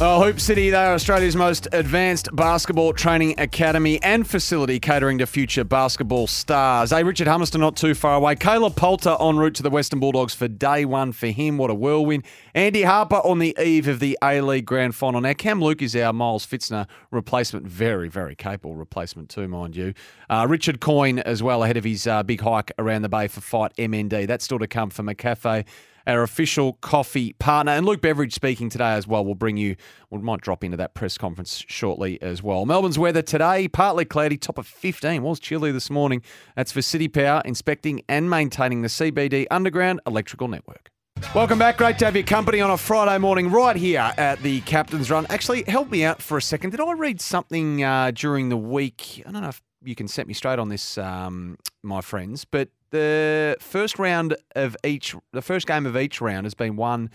Oh, 0.00 0.22
Hoop 0.22 0.38
City, 0.38 0.70
they 0.70 0.76
are 0.76 0.94
Australia's 0.94 1.34
most 1.34 1.66
advanced 1.72 2.28
basketball 2.32 2.92
training 2.92 3.34
academy 3.36 4.00
and 4.04 4.24
facility 4.24 4.78
catering 4.78 5.18
to 5.18 5.26
future 5.26 5.64
basketball 5.64 6.28
stars. 6.28 6.90
Hey, 6.90 7.02
Richard 7.02 7.26
Hummerston 7.26 7.58
not 7.58 7.74
too 7.74 7.96
far 7.96 8.14
away. 8.14 8.36
Caleb 8.36 8.76
Poulter 8.76 9.16
en 9.20 9.38
route 9.38 9.56
to 9.56 9.64
the 9.64 9.70
Western 9.70 9.98
Bulldogs 9.98 10.34
for 10.34 10.46
day 10.46 10.84
one 10.84 11.10
for 11.10 11.26
him. 11.26 11.58
What 11.58 11.70
a 11.70 11.74
whirlwind. 11.74 12.22
Andy 12.54 12.84
Harper 12.84 13.16
on 13.16 13.40
the 13.40 13.56
eve 13.60 13.88
of 13.88 13.98
the 13.98 14.16
A-League 14.22 14.66
Grand 14.66 14.94
Final. 14.94 15.20
Now, 15.20 15.32
Cam 15.32 15.60
Luke 15.60 15.82
is 15.82 15.96
our 15.96 16.12
Miles 16.12 16.46
Fitzner 16.46 16.86
replacement. 17.10 17.66
Very, 17.66 18.08
very 18.08 18.36
capable 18.36 18.76
replacement 18.76 19.30
too, 19.30 19.48
mind 19.48 19.74
you. 19.74 19.94
Uh, 20.30 20.46
Richard 20.48 20.78
Coyne 20.78 21.18
as 21.18 21.42
well 21.42 21.64
ahead 21.64 21.76
of 21.76 21.82
his 21.82 22.06
uh, 22.06 22.22
big 22.22 22.40
hike 22.40 22.70
around 22.78 23.02
the 23.02 23.08
bay 23.08 23.26
for 23.26 23.40
Fight 23.40 23.74
MND. 23.76 24.28
That's 24.28 24.44
still 24.44 24.60
to 24.60 24.68
come 24.68 24.90
for 24.90 25.02
McCafe 25.02 25.64
our 26.08 26.22
official 26.22 26.72
coffee 26.80 27.34
partner. 27.34 27.72
And 27.72 27.86
Luke 27.86 28.00
Beveridge 28.00 28.34
speaking 28.34 28.70
today 28.70 28.94
as 28.94 29.06
well. 29.06 29.24
We'll 29.24 29.34
bring 29.34 29.58
you, 29.58 29.76
we 30.10 30.18
might 30.18 30.40
drop 30.40 30.64
into 30.64 30.78
that 30.78 30.94
press 30.94 31.18
conference 31.18 31.62
shortly 31.68 32.20
as 32.22 32.42
well. 32.42 32.64
Melbourne's 32.64 32.98
weather 32.98 33.22
today, 33.22 33.68
partly 33.68 34.06
cloudy, 34.06 34.38
top 34.38 34.58
of 34.58 34.66
15. 34.66 35.22
Was 35.22 35.38
chilly 35.38 35.70
this 35.70 35.90
morning. 35.90 36.22
That's 36.56 36.72
for 36.72 36.80
City 36.80 37.08
Power, 37.08 37.42
inspecting 37.44 38.02
and 38.08 38.30
maintaining 38.30 38.82
the 38.82 38.88
CBD 38.88 39.46
underground 39.50 40.00
electrical 40.06 40.48
network. 40.48 40.90
Welcome 41.34 41.58
back. 41.58 41.76
Great 41.76 41.98
to 41.98 42.06
have 42.06 42.14
your 42.14 42.24
company 42.24 42.60
on 42.60 42.70
a 42.70 42.78
Friday 42.78 43.18
morning 43.18 43.50
right 43.50 43.76
here 43.76 44.12
at 44.16 44.40
the 44.40 44.60
Captain's 44.62 45.10
Run. 45.10 45.26
Actually, 45.28 45.64
help 45.66 45.90
me 45.90 46.04
out 46.04 46.22
for 46.22 46.38
a 46.38 46.42
second. 46.42 46.70
Did 46.70 46.80
I 46.80 46.92
read 46.92 47.20
something 47.20 47.82
uh, 47.82 48.12
during 48.14 48.48
the 48.48 48.56
week? 48.56 49.22
I 49.26 49.32
don't 49.32 49.42
know 49.42 49.48
if 49.48 49.60
you 49.82 49.94
can 49.94 50.08
set 50.08 50.26
me 50.26 50.32
straight 50.32 50.58
on 50.58 50.68
this, 50.68 50.96
um, 50.96 51.58
my 51.82 52.00
friends, 52.00 52.44
but 52.44 52.70
the 52.90 53.56
first 53.60 53.98
round 53.98 54.36
of 54.54 54.76
each, 54.84 55.14
the 55.32 55.42
first 55.42 55.66
game 55.66 55.86
of 55.86 55.96
each 55.96 56.20
round 56.20 56.46
has 56.46 56.54
been 56.54 56.76
won 56.76 57.10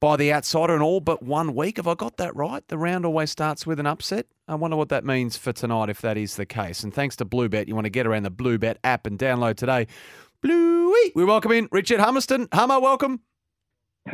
by 0.00 0.16
the 0.16 0.32
outsider 0.32 0.74
in 0.74 0.82
all 0.82 1.00
but 1.00 1.22
one 1.22 1.54
week. 1.54 1.76
Have 1.76 1.86
I 1.86 1.94
got 1.94 2.16
that 2.16 2.34
right? 2.34 2.66
The 2.66 2.76
round 2.76 3.06
always 3.06 3.30
starts 3.30 3.66
with 3.66 3.78
an 3.78 3.86
upset. 3.86 4.26
I 4.48 4.56
wonder 4.56 4.76
what 4.76 4.88
that 4.88 5.04
means 5.04 5.36
for 5.36 5.52
tonight 5.52 5.88
if 5.88 6.00
that 6.00 6.16
is 6.16 6.36
the 6.36 6.44
case. 6.46 6.82
And 6.82 6.92
thanks 6.92 7.14
to 7.16 7.24
Bluebet, 7.24 7.68
you 7.68 7.74
want 7.74 7.84
to 7.84 7.90
get 7.90 8.06
around 8.06 8.24
the 8.24 8.30
Bluebet 8.30 8.76
app 8.82 9.06
and 9.06 9.18
download 9.18 9.56
today. 9.56 9.86
Bluey, 10.40 11.12
we 11.14 11.24
welcome 11.24 11.52
in 11.52 11.68
Richard 11.70 12.00
Hummerston. 12.00 12.48
Hummer, 12.52 12.80
welcome. 12.80 13.20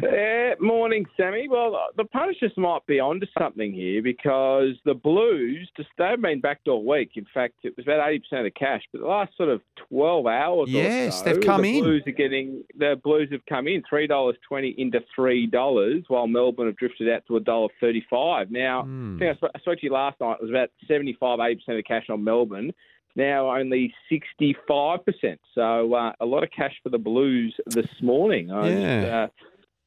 Eh, 0.02 0.54
morning, 0.60 1.06
Sammy. 1.16 1.48
Well, 1.48 1.78
the 1.96 2.04
Punishers 2.04 2.52
might 2.58 2.84
be 2.86 3.00
onto 3.00 3.26
something 3.38 3.72
here 3.72 4.02
because 4.02 4.74
the 4.84 4.92
Blues, 4.92 5.66
just 5.78 5.88
they've 5.96 6.20
been 6.20 6.40
backed 6.42 6.68
all 6.68 6.84
week. 6.84 7.12
In 7.16 7.26
fact, 7.32 7.54
it 7.62 7.74
was 7.76 7.86
about 7.86 8.06
eighty 8.06 8.18
percent 8.18 8.46
of 8.46 8.52
cash, 8.54 8.82
but 8.92 9.00
the 9.00 9.06
last 9.06 9.34
sort 9.36 9.48
of 9.48 9.62
twelve 9.88 10.26
hours 10.26 10.68
Yes, 10.68 11.22
or 11.22 11.24
so, 11.24 11.32
they've 11.32 11.42
come 11.42 11.62
the 11.62 11.78
in. 11.78 11.84
Blues 11.84 12.02
are 12.06 12.10
getting 12.12 12.64
the 12.78 13.00
Blues 13.02 13.28
have 13.32 13.44
come 13.48 13.66
in 13.66 13.82
three 13.88 14.06
dollars 14.06 14.36
twenty 14.46 14.74
into 14.76 15.00
three 15.16 15.46
dollars, 15.46 16.04
while 16.08 16.26
Melbourne 16.26 16.66
have 16.66 16.76
drifted 16.76 17.08
out 17.08 17.22
to 17.26 17.36
a 17.36 17.40
dollar 17.40 17.68
thirty-five. 17.80 18.50
Now, 18.50 18.82
Hmm. 18.82 19.16
I 19.16 19.18
think 19.18 19.38
I 19.54 19.58
spoke, 19.60 19.78
to 19.80 19.86
you 19.86 19.92
last 19.92 20.20
night. 20.20 20.36
It 20.38 20.42
was 20.42 20.50
about 20.50 20.68
75 20.86 21.40
80 21.40 21.54
percent 21.56 21.78
of 21.78 21.84
cash 21.86 22.04
on 22.10 22.22
Melbourne. 22.22 22.72
Now 23.16 23.50
only 23.56 23.92
65%. 24.12 25.38
So 25.54 25.94
uh, 25.94 26.12
a 26.20 26.26
lot 26.26 26.44
of 26.44 26.50
cash 26.54 26.74
for 26.84 26.90
the 26.90 26.98
Blues 26.98 27.54
this 27.66 27.88
morning. 28.02 28.52
I 28.52 28.68
just, 28.68 28.80
Yeah. 28.80 29.22
uh, 29.24 29.26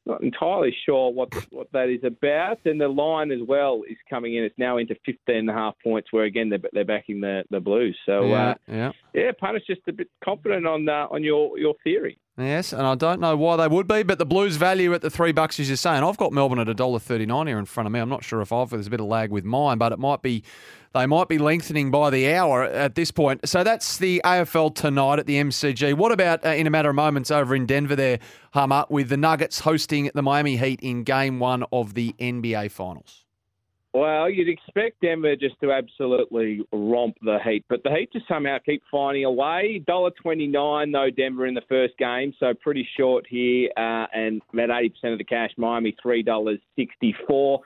not 0.06 0.22
entirely 0.22 0.74
sure 0.84 1.10
what 1.12 1.28
what 1.50 1.68
that 1.72 1.88
is 1.88 2.04
about. 2.04 2.58
And 2.64 2.80
the 2.80 2.88
line 2.88 3.30
as 3.30 3.40
well 3.46 3.82
is 3.88 3.96
coming 4.08 4.34
in. 4.34 4.44
It's 4.44 4.58
now 4.58 4.78
into 4.78 4.94
15 5.06 5.36
and 5.36 5.50
a 5.50 5.52
half 5.52 5.74
points, 5.82 6.12
where 6.12 6.24
again 6.24 6.48
they're, 6.48 6.60
they're 6.72 6.84
backing 6.84 7.20
the, 7.20 7.44
the 7.50 7.60
Blues. 7.60 7.96
So 8.06 8.26
yeah, 8.26 8.50
uh, 8.50 8.54
yeah. 8.68 8.92
yeah, 9.14 9.30
Punters 9.38 9.64
just 9.66 9.82
a 9.88 9.92
bit 9.92 10.08
confident 10.24 10.66
on 10.66 10.88
uh, 10.88 11.06
on 11.10 11.22
your 11.22 11.58
your 11.58 11.74
theory. 11.84 12.18
Yes, 12.38 12.72
and 12.72 12.86
I 12.86 12.94
don't 12.94 13.20
know 13.20 13.36
why 13.36 13.56
they 13.56 13.68
would 13.68 13.86
be, 13.86 14.02
but 14.02 14.18
the 14.18 14.24
Blues 14.24 14.56
value 14.56 14.94
at 14.94 15.02
the 15.02 15.10
three 15.10 15.32
bucks, 15.32 15.60
as 15.60 15.68
you're 15.68 15.76
saying. 15.76 16.02
I've 16.02 16.16
got 16.16 16.32
Melbourne 16.32 16.60
at 16.60 16.68
a 16.68 16.72
dollar 16.72 16.98
thirty 16.98 17.26
nine 17.26 17.46
here 17.46 17.58
in 17.58 17.66
front 17.66 17.86
of 17.86 17.92
me. 17.92 18.00
I'm 18.00 18.08
not 18.08 18.24
sure 18.24 18.40
if 18.40 18.52
I've 18.52 18.70
there's 18.70 18.86
a 18.86 18.90
bit 18.90 19.00
of 19.00 19.06
lag 19.06 19.30
with 19.30 19.44
mine, 19.44 19.76
but 19.76 19.92
it 19.92 19.98
might 19.98 20.22
be 20.22 20.42
they 20.94 21.04
might 21.04 21.28
be 21.28 21.36
lengthening 21.36 21.90
by 21.90 22.08
the 22.08 22.32
hour 22.32 22.64
at 22.64 22.94
this 22.94 23.10
point. 23.10 23.46
So 23.46 23.62
that's 23.62 23.98
the 23.98 24.22
AFL 24.24 24.74
tonight 24.74 25.18
at 25.18 25.26
the 25.26 25.36
MCG. 25.36 25.92
What 25.92 26.10
about 26.10 26.42
uh, 26.44 26.50
in 26.50 26.66
a 26.66 26.70
matter 26.70 26.88
of 26.88 26.96
moments 26.96 27.30
over 27.30 27.54
in 27.54 27.66
Denver 27.66 27.96
there, 27.96 28.18
Hummer, 28.54 28.86
with 28.88 29.10
the 29.10 29.18
Nuggets 29.18 29.60
hosting 29.60 30.10
the 30.14 30.22
Miami 30.22 30.56
Heat 30.56 30.80
in 30.80 31.04
Game 31.04 31.38
One 31.38 31.64
of 31.70 31.92
the 31.92 32.14
NBA 32.18 32.70
Finals? 32.70 33.21
Well, 33.94 34.30
you'd 34.30 34.48
expect 34.48 35.02
Denver 35.02 35.36
just 35.36 35.60
to 35.60 35.70
absolutely 35.70 36.62
romp 36.72 37.16
the 37.20 37.38
Heat, 37.44 37.64
but 37.68 37.82
the 37.82 37.90
Heat 37.90 38.10
just 38.10 38.26
somehow 38.26 38.56
keep 38.64 38.82
finding 38.90 39.24
a 39.26 39.30
way. 39.30 39.82
Dollar 39.86 40.10
twenty 40.10 40.46
nine 40.46 40.92
though 40.92 41.10
Denver 41.10 41.46
in 41.46 41.52
the 41.52 41.62
first 41.68 41.98
game, 41.98 42.32
so 42.40 42.54
pretty 42.54 42.88
short 42.96 43.26
here, 43.28 43.68
uh, 43.76 44.06
and 44.14 44.40
about 44.52 44.70
eighty 44.70 44.88
percent 44.88 45.12
of 45.12 45.18
the 45.18 45.24
cash. 45.24 45.50
Miami 45.58 45.94
three 46.02 46.22
dollars 46.22 46.58
sixty 46.74 47.14
four. 47.26 47.60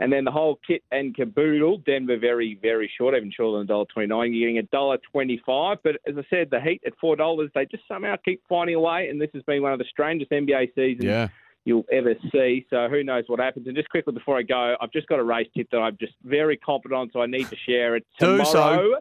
And 0.00 0.10
then 0.10 0.24
the 0.24 0.30
whole 0.30 0.58
kit 0.66 0.82
and 0.90 1.14
caboodle, 1.14 1.76
Denver 1.84 2.18
very, 2.18 2.58
very 2.62 2.90
short, 2.96 3.14
even 3.14 3.30
shorter 3.30 3.58
than 3.58 3.66
dollar 3.66 3.84
twenty 3.92 4.08
nine. 4.08 4.34
You're 4.34 4.50
getting 4.50 4.58
a 4.58 4.68
dollar 4.74 4.98
twenty 5.10 5.40
five. 5.46 5.78
But 5.82 5.96
as 6.06 6.14
I 6.16 6.24
said, 6.28 6.48
the 6.50 6.60
Heat 6.60 6.82
at 6.86 6.92
four 7.00 7.16
dollars, 7.16 7.50
they 7.54 7.64
just 7.66 7.84
somehow 7.88 8.16
keep 8.22 8.42
finding 8.48 8.76
a 8.76 8.80
way. 8.80 9.08
And 9.08 9.20
this 9.20 9.30
has 9.32 9.42
been 9.44 9.62
one 9.62 9.72
of 9.72 9.78
the 9.78 9.86
strangest 9.90 10.30
NBA 10.30 10.74
seasons 10.74 11.04
Yeah. 11.04 11.28
You'll 11.64 11.84
ever 11.92 12.14
see. 12.32 12.66
So 12.70 12.88
who 12.88 13.04
knows 13.04 13.24
what 13.26 13.38
happens? 13.38 13.66
And 13.66 13.76
just 13.76 13.90
quickly 13.90 14.12
before 14.12 14.38
I 14.38 14.42
go, 14.42 14.76
I've 14.80 14.92
just 14.92 15.06
got 15.08 15.18
a 15.18 15.24
race 15.24 15.48
tip 15.56 15.68
that 15.72 15.78
I'm 15.78 15.96
just 16.00 16.14
very 16.24 16.56
confident 16.56 16.98
on, 16.98 17.10
so 17.12 17.20
I 17.20 17.26
need 17.26 17.48
to 17.50 17.56
share 17.66 17.96
it 17.96 18.06
Do 18.18 18.38
so. 18.44 18.52
tomorrow. 18.52 18.94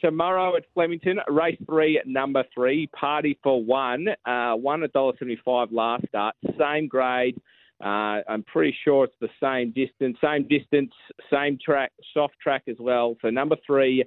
Tomorrow 0.00 0.56
at 0.56 0.64
Flemington, 0.74 1.20
race 1.28 1.56
three, 1.64 2.00
number 2.04 2.44
three, 2.54 2.86
party 2.88 3.38
for 3.42 3.64
one. 3.64 4.08
Uh, 4.26 4.52
one 4.52 4.82
a 4.82 4.88
dollar 4.88 5.14
seventy-five 5.18 5.72
last 5.72 6.06
start, 6.08 6.34
same 6.58 6.86
grade. 6.86 7.40
Uh, 7.82 8.20
I'm 8.28 8.42
pretty 8.42 8.76
sure 8.84 9.04
it's 9.04 9.14
the 9.20 9.30
same 9.42 9.72
distance, 9.72 10.18
same 10.22 10.46
distance, 10.48 10.92
same 11.32 11.58
track, 11.62 11.92
soft 12.12 12.34
track 12.42 12.64
as 12.68 12.76
well. 12.78 13.16
So 13.22 13.30
number 13.30 13.56
three, 13.66 14.04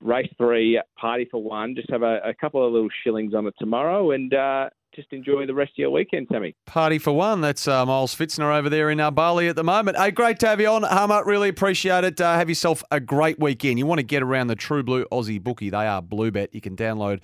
race 0.00 0.32
three, 0.38 0.80
party 0.96 1.26
for 1.30 1.42
one. 1.42 1.74
Just 1.74 1.90
have 1.90 2.02
a, 2.02 2.20
a 2.24 2.34
couple 2.34 2.64
of 2.64 2.72
little 2.72 2.88
shillings 3.02 3.34
on 3.34 3.46
it 3.48 3.54
tomorrow, 3.58 4.12
and 4.12 4.32
uh, 4.34 4.70
just 4.96 5.12
enjoy 5.12 5.46
the 5.46 5.54
rest 5.54 5.72
of 5.72 5.78
your 5.78 5.90
weekend, 5.90 6.26
Sammy. 6.32 6.56
Party 6.64 6.98
for 6.98 7.12
one. 7.12 7.42
That's 7.42 7.68
uh, 7.68 7.84
Miles 7.84 8.14
Fitzner 8.14 8.56
over 8.58 8.68
there 8.68 8.90
in 8.90 8.98
uh, 8.98 9.10
Bali 9.10 9.48
at 9.48 9.54
the 9.54 9.62
moment. 9.62 9.96
Hey, 9.96 10.10
great 10.10 10.40
to 10.40 10.48
have 10.48 10.60
you 10.60 10.68
on, 10.68 10.82
Hummer. 10.82 11.22
Really 11.24 11.50
appreciate 11.50 12.02
it. 12.02 12.20
Uh, 12.20 12.34
have 12.34 12.48
yourself 12.48 12.82
a 12.90 12.98
great 12.98 13.38
weekend. 13.38 13.78
You 13.78 13.86
want 13.86 13.98
to 13.98 14.06
get 14.06 14.22
around 14.22 14.48
the 14.48 14.56
True 14.56 14.82
Blue 14.82 15.04
Aussie 15.12 15.40
bookie. 15.40 15.70
They 15.70 15.86
are 15.86 16.02
Bluebet. 16.02 16.48
You 16.52 16.60
can 16.60 16.74
download 16.74 17.20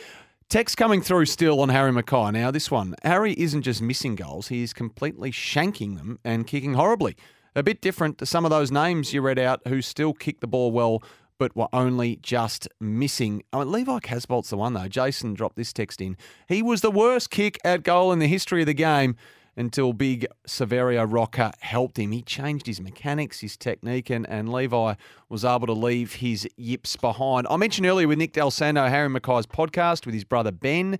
Text 0.49 0.77
coming 0.77 1.01
through 1.01 1.25
still 1.25 1.61
on 1.61 1.69
Harry 1.69 1.91
McKay. 1.91 2.33
Now, 2.33 2.51
this 2.51 2.69
one 2.69 2.95
Harry 3.03 3.33
isn't 3.33 3.63
just 3.63 3.81
missing 3.81 4.15
goals, 4.15 4.49
he 4.49 4.61
is 4.61 4.73
completely 4.73 5.31
shanking 5.31 5.95
them 5.95 6.19
and 6.23 6.45
kicking 6.45 6.75
horribly. 6.75 7.15
A 7.55 7.63
bit 7.63 7.81
different 7.81 8.17
to 8.17 8.25
some 8.25 8.45
of 8.45 8.51
those 8.51 8.71
names 8.71 9.13
you 9.13 9.21
read 9.21 9.37
out 9.37 9.61
who 9.67 9.81
still 9.81 10.13
kick 10.13 10.39
the 10.39 10.47
ball 10.47 10.71
well 10.71 11.03
but 11.37 11.55
were 11.55 11.67
only 11.73 12.17
just 12.17 12.67
missing. 12.79 13.43
Oh, 13.51 13.63
Levi 13.63 13.99
Casboult's 13.99 14.49
the 14.49 14.57
one, 14.57 14.73
though. 14.73 14.87
Jason 14.87 15.33
dropped 15.33 15.55
this 15.55 15.73
text 15.73 15.99
in. 15.99 16.15
He 16.47 16.61
was 16.61 16.81
the 16.81 16.91
worst 16.91 17.31
kick 17.31 17.59
at 17.63 17.83
goal 17.83 18.11
in 18.11 18.19
the 18.19 18.27
history 18.27 18.61
of 18.61 18.67
the 18.67 18.73
game 18.73 19.15
until 19.55 19.93
big 19.93 20.25
Saverio 20.47 21.05
Rocca 21.11 21.53
helped 21.59 21.97
him. 21.97 22.11
He 22.11 22.21
changed 22.21 22.65
his 22.65 22.81
mechanics, 22.81 23.41
his 23.41 23.57
technique, 23.57 24.09
and, 24.09 24.27
and 24.29 24.51
Levi 24.51 24.95
was 25.29 25.45
able 25.45 25.67
to 25.67 25.73
leave 25.73 26.13
his 26.15 26.47
yips 26.57 26.95
behind. 26.95 27.45
I 27.49 27.57
mentioned 27.57 27.85
earlier 27.87 28.07
with 28.07 28.17
Nick 28.17 28.33
Dal 28.33 28.51
Santo, 28.51 28.87
Harry 28.87 29.09
McKay's 29.09 29.45
podcast 29.45 30.05
with 30.05 30.15
his 30.15 30.23
brother 30.23 30.51
Ben. 30.51 30.97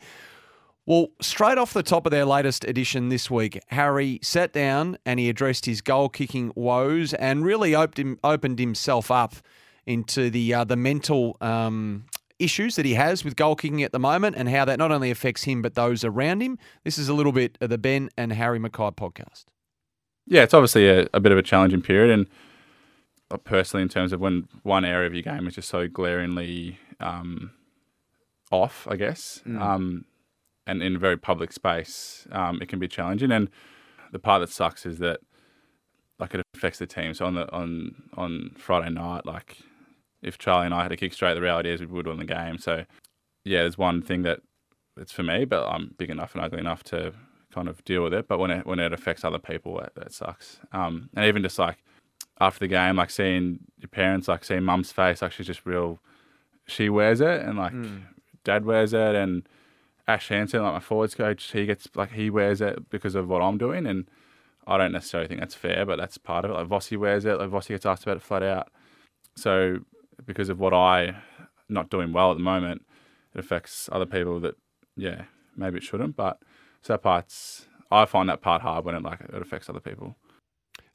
Well, 0.86 1.08
straight 1.22 1.58
off 1.58 1.74
the 1.74 1.84
top 1.84 2.06
of 2.06 2.12
their 2.12 2.26
latest 2.26 2.66
edition 2.66 3.08
this 3.08 3.32
week, 3.32 3.58
Harry 3.68 4.20
sat 4.22 4.52
down 4.52 4.98
and 5.06 5.18
he 5.18 5.30
addressed 5.30 5.66
his 5.66 5.80
goal 5.80 6.10
kicking 6.10 6.52
woes 6.56 7.14
and 7.14 7.46
really 7.46 7.74
opened, 7.74 8.20
opened 8.22 8.60
himself 8.60 9.10
up 9.10 9.36
into 9.86 10.30
the 10.30 10.54
uh, 10.54 10.64
the 10.64 10.76
mental 10.76 11.38
um, 11.40 12.06
issues 12.40 12.76
that 12.76 12.86
he 12.86 12.96
has 12.96 13.24
with 13.24 13.36
goal 13.36 13.56
kicking 13.56 13.84
at 13.84 13.92
the 13.92 14.00
moment 14.00 14.36
and 14.38 14.50
how 14.50 14.66
that 14.66 14.78
not 14.78 14.92
only 14.92 15.10
affects 15.10 15.44
him 15.44 15.62
but 15.62 15.76
those 15.76 16.04
around 16.04 16.42
him. 16.42 16.58
This 16.84 16.98
is 16.98 17.08
a 17.08 17.14
little 17.14 17.32
bit 17.32 17.58
of 17.62 17.70
the 17.70 17.78
Ben 17.78 18.10
and 18.18 18.34
Harry 18.34 18.60
McKay 18.60 18.94
podcast. 18.96 19.46
Yeah, 20.26 20.44
it's 20.44 20.54
obviously 20.54 20.88
a, 20.90 21.08
a 21.14 21.20
bit 21.20 21.32
of 21.32 21.38
a 21.38 21.42
challenging 21.42 21.82
period, 21.82 22.12
and 22.12 22.28
uh, 23.32 23.38
personally, 23.38 23.84
in 23.84 23.90
terms 23.90 24.14
of 24.14 24.20
when 24.20 24.48
one 24.64 24.86
area 24.86 25.08
of 25.08 25.14
your 25.14 25.24
game 25.24 25.48
is 25.48 25.56
just 25.56 25.70
so 25.70 25.88
glaringly 25.88 26.78
um, 27.00 27.52
off, 28.52 28.88
I 28.90 28.96
guess. 28.96 29.42
Mm. 29.46 29.62
Um, 29.62 30.06
and 30.66 30.82
in 30.82 30.96
a 30.96 31.00
very 31.00 31.18
public 31.18 31.52
space, 31.52 32.28
um, 32.32 32.60
it 32.62 32.68
can 32.70 32.80
be 32.80 32.88
challenging. 32.88 33.32
And 33.32 33.50
the 34.12 34.20
part 34.20 34.42
that 34.42 34.50
sucks 34.50 34.86
is 34.86 35.00
that 35.00 35.20
like 36.20 36.34
it 36.34 36.42
affects 36.56 36.80
the 36.80 36.88
team. 36.88 37.14
So 37.14 37.26
on 37.26 37.36
the 37.36 37.52
on 37.52 37.96
on 38.16 38.52
Friday 38.58 38.90
night, 38.92 39.26
like 39.26 39.58
if 40.22 40.38
Charlie 40.38 40.66
and 40.66 40.74
I 40.74 40.84
had 40.84 40.90
to 40.90 40.98
kick 40.98 41.14
straight, 41.14 41.34
the 41.34 41.42
reality 41.42 41.70
is 41.70 41.82
we 41.82 41.88
would 41.88 42.08
win 42.08 42.18
the 42.18 42.26
game. 42.26 42.58
So 42.58 42.86
yeah, 43.44 43.62
there's 43.62 43.78
one 43.78 44.02
thing 44.02 44.22
that 44.24 44.40
it's 44.96 45.12
for 45.12 45.24
me, 45.24 45.46
but 45.46 45.68
I'm 45.68 45.96
big 45.98 46.10
enough 46.10 46.36
and 46.36 46.44
ugly 46.44 46.60
enough 46.60 46.84
to 46.86 47.14
kind 47.54 47.68
of 47.68 47.84
deal 47.84 48.04
with 48.04 48.14
it. 48.14 48.28
But 48.28 48.40
when 48.40 48.52
it 48.52 48.66
when 48.66 48.80
it 48.80 48.94
affects 48.94 49.24
other 49.26 49.40
people, 49.40 49.78
that, 49.80 49.96
that 49.96 50.14
sucks. 50.14 50.60
Um, 50.72 51.10
and 51.16 51.26
even 51.26 51.42
just 51.44 51.60
like 51.60 51.84
after 52.40 52.60
the 52.60 52.68
game, 52.68 52.96
like 52.96 53.10
seeing 53.10 53.60
your 53.80 53.90
parents, 53.90 54.28
like 54.28 54.44
seeing 54.44 54.64
mum's 54.64 54.92
face, 54.92 55.22
like 55.22 55.32
she's 55.32 55.48
just 55.48 55.66
real. 55.66 56.00
She 56.66 56.90
wears 56.90 57.20
it, 57.20 57.42
and 57.42 57.58
like 57.58 57.74
Mm. 57.74 58.04
dad 58.46 58.66
wears 58.66 58.94
it, 58.94 59.16
and 59.16 59.48
Ash 60.08 60.28
Hansen, 60.28 60.62
like 60.62 60.74
my 60.74 60.80
forwards 60.80 61.16
coach, 61.16 61.52
he 61.52 61.66
gets 61.66 61.88
like 61.96 62.12
he 62.12 62.30
wears 62.30 62.62
it 62.62 62.90
because 62.90 63.16
of 63.16 63.30
what 63.30 63.42
I'm 63.42 63.58
doing, 63.58 63.86
and 63.86 64.10
I 64.68 64.78
don't 64.78 64.92
necessarily 64.92 65.28
think 65.28 65.40
that's 65.40 65.56
fair, 65.56 65.86
but 65.86 65.98
that's 65.98 66.18
part 66.18 66.46
of 66.46 66.52
it. 66.52 66.54
Like 66.56 66.68
Vossi 66.68 66.98
wears 66.98 67.26
it, 67.26 67.40
like 67.40 67.50
Vossi 67.50 67.70
gets 67.70 67.86
asked 67.86 68.04
about 68.04 68.18
it 68.18 68.24
flat 68.24 68.44
out. 68.44 68.70
So 69.36 69.80
because 70.26 70.50
of 70.50 70.60
what 70.60 70.74
I 70.74 71.16
not 71.70 71.90
doing 71.90 72.14
well 72.14 72.32
at 72.32 72.38
the 72.38 72.44
moment, 72.44 72.84
it 73.34 73.40
affects 73.40 73.90
other 73.92 74.06
people 74.06 74.40
that 74.42 74.56
yeah 74.96 75.24
maybe 75.56 75.78
it 75.78 75.84
shouldn't, 75.84 76.16
but 76.16 76.40
so 76.82 76.94
that 76.94 77.04
part's 77.04 77.68
I 77.92 78.06
find 78.06 78.28
that 78.30 78.42
part 78.42 78.62
hard 78.62 78.86
when 78.86 78.96
it 78.96 79.04
like 79.04 79.22
it 79.22 79.42
affects 79.42 79.70
other 79.70 79.80
people. 79.80 80.18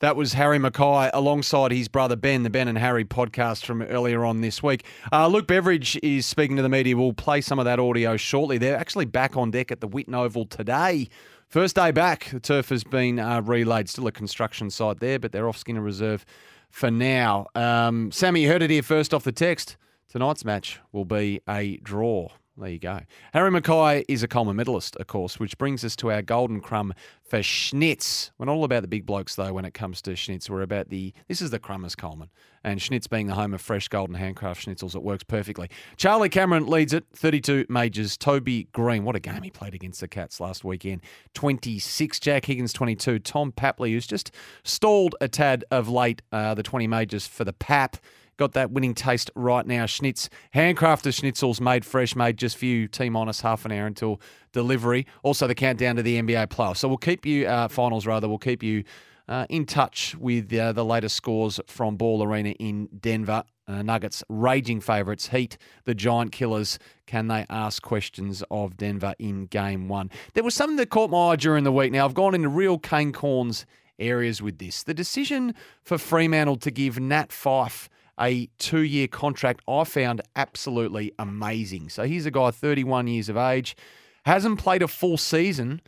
That 0.01 0.15
was 0.15 0.35
Harry 0.35 0.61
McKay 0.61 1.11
alongside 1.13 1.73
his 1.73 1.89
brother 1.89 2.15
Ben, 2.15 2.45
the 2.45 2.51
Ben 2.51 2.69
and 2.69 2.79
Harry 2.79 3.05
podcast 3.05 3.65
from 3.65 3.83
earlier 3.83 4.25
on 4.25 4.43
this 4.43 4.63
week. 4.63 4.85
Uh, 5.11 5.27
Luke 5.27 5.49
Beveridge 5.49 5.99
is 6.05 6.25
speaking 6.25 6.55
to 6.55 6.63
the 6.63 6.69
media. 6.69 6.97
We'll 6.97 7.13
play 7.13 7.41
some 7.41 7.59
of 7.59 7.65
that 7.65 7.81
audio 7.81 8.17
shortly. 8.17 8.59
They're 8.59 8.77
actually 8.77 9.07
back 9.07 9.37
on 9.37 9.51
deck 9.51 9.73
at 9.73 9.81
the 9.81 9.89
Whitten 9.89 10.15
Oval 10.15 10.47
today. 10.47 11.09
First 11.49 11.75
day 11.75 11.91
back. 11.91 12.31
The 12.31 12.39
turf 12.39 12.69
has 12.69 12.85
been 12.85 13.19
uh, 13.19 13.41
relayed. 13.41 13.89
Still 13.89 14.07
a 14.07 14.13
construction 14.13 14.71
site 14.71 15.01
there, 15.01 15.19
but 15.19 15.33
they're 15.33 15.49
off 15.49 15.57
Skinner 15.57 15.81
Reserve 15.81 16.25
for 16.71 16.93
now. 16.93 17.47
Um, 17.57 18.13
Sammy, 18.13 18.43
you 18.43 18.49
heard 18.49 18.63
it 18.63 18.71
here 18.71 18.83
first 18.83 19.13
off 19.13 19.25
the 19.25 19.33
text. 19.33 19.77
Tonight's 20.09 20.45
match 20.45 20.79
will 20.93 21.07
be 21.07 21.41
a 21.49 21.79
draw. 21.79 22.29
There 22.59 22.69
you 22.69 22.81
go. 22.81 23.01
Harry 23.33 23.51
McKay 23.53 24.05
is 24.09 24.25
a 24.25 24.29
Coleman 24.29 24.57
medalist, 24.57 24.97
of 24.97 25.07
course, 25.07 25.39
which 25.39 25.57
brings 25.59 25.85
us 25.85 25.95
to 25.97 26.11
our 26.11 26.23
golden 26.23 26.61
crumb 26.61 26.93
for 27.23 27.39
Schnitz. 27.39 28.33
We're 28.37 28.47
not 28.47 28.57
all 28.57 28.65
about 28.65 28.83
the 28.83 28.89
big 28.89 29.07
blokes, 29.07 29.37
though, 29.37 29.53
when 29.53 29.65
it 29.65 29.75
comes 29.75 30.03
to 30.03 30.11
Schnitz. 30.13 30.51
We're 30.51 30.63
about 30.63 30.89
the, 30.89 31.13
this 31.29 31.41
is 31.41 31.51
the 31.51 31.61
Crummers 31.61 31.95
Coleman. 31.95 32.31
And 32.65 32.81
Schnitz 32.81 33.09
being 33.09 33.29
the 33.29 33.35
home 33.35 33.55
of 33.55 33.61
fresh 33.61 33.87
golden 33.87 34.17
handcraft 34.17 34.67
schnitzels, 34.67 34.97
it 34.97 35.05
works 35.05 35.23
perfectly. 35.23 35.71
Charlie 35.97 36.29
Cameron 36.29 36.67
leads 36.67 36.93
it, 36.93 37.05
32 37.15 37.67
majors. 37.69 38.17
Toby 38.17 38.67
Greene, 38.73 39.05
what 39.05 39.15
a 39.15 39.21
game 39.21 39.43
he 39.43 39.51
played 39.51 39.75
against 39.75 40.01
the 40.01 40.09
Cats 40.09 40.41
last 40.41 40.65
weekend, 40.65 41.03
26. 41.35 42.19
Jack 42.19 42.47
Higgins, 42.47 42.73
22. 42.73 43.21
Tom 43.21 43.53
Papley, 43.53 43.93
who's 43.93 44.07
just 44.07 44.33
stalled 44.65 45.15
a 45.21 45.29
tad 45.29 45.65
of 45.71 45.89
late, 45.89 46.23
uh, 46.33 46.55
the 46.55 46.65
20 46.65 46.89
majors 46.89 47.29
for 47.29 47.45
the 47.45 47.53
PAP. 47.53 47.99
Got 48.39 48.53
that 48.53 48.71
winning 48.71 48.95
taste 48.95 49.33
right 49.35 49.67
now. 49.67 49.85
Schnitz, 49.85 50.29
handcrafted 50.55 51.13
schnitzels 51.13 51.61
made 51.61 51.85
fresh, 51.85 52.15
made 52.15 52.37
just 52.37 52.57
for 52.57 52.67
you. 52.67 52.87
T 52.87 53.11
minus 53.11 53.41
half 53.41 53.65
an 53.65 53.73
hour 53.73 53.87
until 53.87 54.21
delivery. 54.53 55.07
Also, 55.25 55.49
the 55.49 55.57
countdown 55.57 55.97
to 55.97 56.03
the 56.03 56.23
NBA 56.23 56.47
playoffs. 56.47 56.77
So 56.77 56.87
we'll 56.87 56.99
keep 56.99 57.27
you, 57.27 57.49
uh, 57.49 57.67
finals 57.67 58.07
rather, 58.07 58.29
we'll 58.29 58.39
keep 58.39 58.63
you 58.63 58.85
uh, 59.29 59.47
in 59.51 59.67
touch 59.67 60.15
with 60.17 60.53
uh, 60.55 60.73
the 60.73 60.85
latest 60.85 61.17
scores 61.17 61.59
from 61.67 61.97
Ball 61.97 62.23
Arena 62.23 62.51
in 62.51 62.89
Denver. 63.01 63.43
Uh, 63.67 63.83
Nuggets 63.83 64.23
raging 64.29 64.81
favourites. 64.81 65.29
Heat, 65.29 65.59
the 65.85 65.95
Giant 65.95 66.31
Killers. 66.31 66.79
Can 67.07 67.27
they 67.27 67.45
ask 67.51 67.83
questions 67.83 68.45
of 68.53 68.77
Denver 68.77 69.15
in 69.19 69.47
game 69.47 69.89
one? 69.89 70.11
There 70.35 70.45
was 70.45 70.55
something 70.55 70.77
that 70.77 70.91
caught 70.91 71.11
my 71.11 71.31
eye 71.31 71.37
during 71.37 71.65
the 71.65 71.73
week. 71.73 71.93
Now, 71.93 72.05
I've 72.05 72.15
gone 72.15 72.37
into 72.37 72.49
real 72.49 72.79
Kane 72.79 73.13
Cornes 73.13 73.67
areas 73.99 74.41
with 74.41 74.59
this. 74.59 74.85
The 74.85 74.95
decision 74.95 75.55
for 75.83 75.99
Fremantle 75.99 76.57
to 76.57 76.71
give 76.71 76.99
Nat 77.01 77.31
Fyfe 77.31 77.89
a 78.21 78.49
two 78.59 78.83
year 78.83 79.09
contract 79.09 79.63
I 79.69 79.85
found 79.85 80.23
absolutely 80.37 81.13
amazing. 81.19 81.89
So 81.89 82.05
here's 82.05 82.27
a 82.27 82.31
guy, 82.31 82.51
31 82.51 83.07
years 83.07 83.29
of 83.29 83.37
age, 83.37 83.77
hasn't 84.25 84.59
played 84.59 84.83
a 84.83 84.89
full 84.89 85.17
season. 85.17 85.81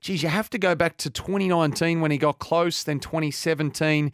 Geez, 0.00 0.22
you 0.22 0.28
have 0.28 0.50
to 0.50 0.58
go 0.58 0.74
back 0.74 0.96
to 0.98 1.10
2019 1.10 2.00
when 2.00 2.10
he 2.10 2.18
got 2.18 2.38
close, 2.38 2.82
then 2.82 3.00
2017 3.00 4.12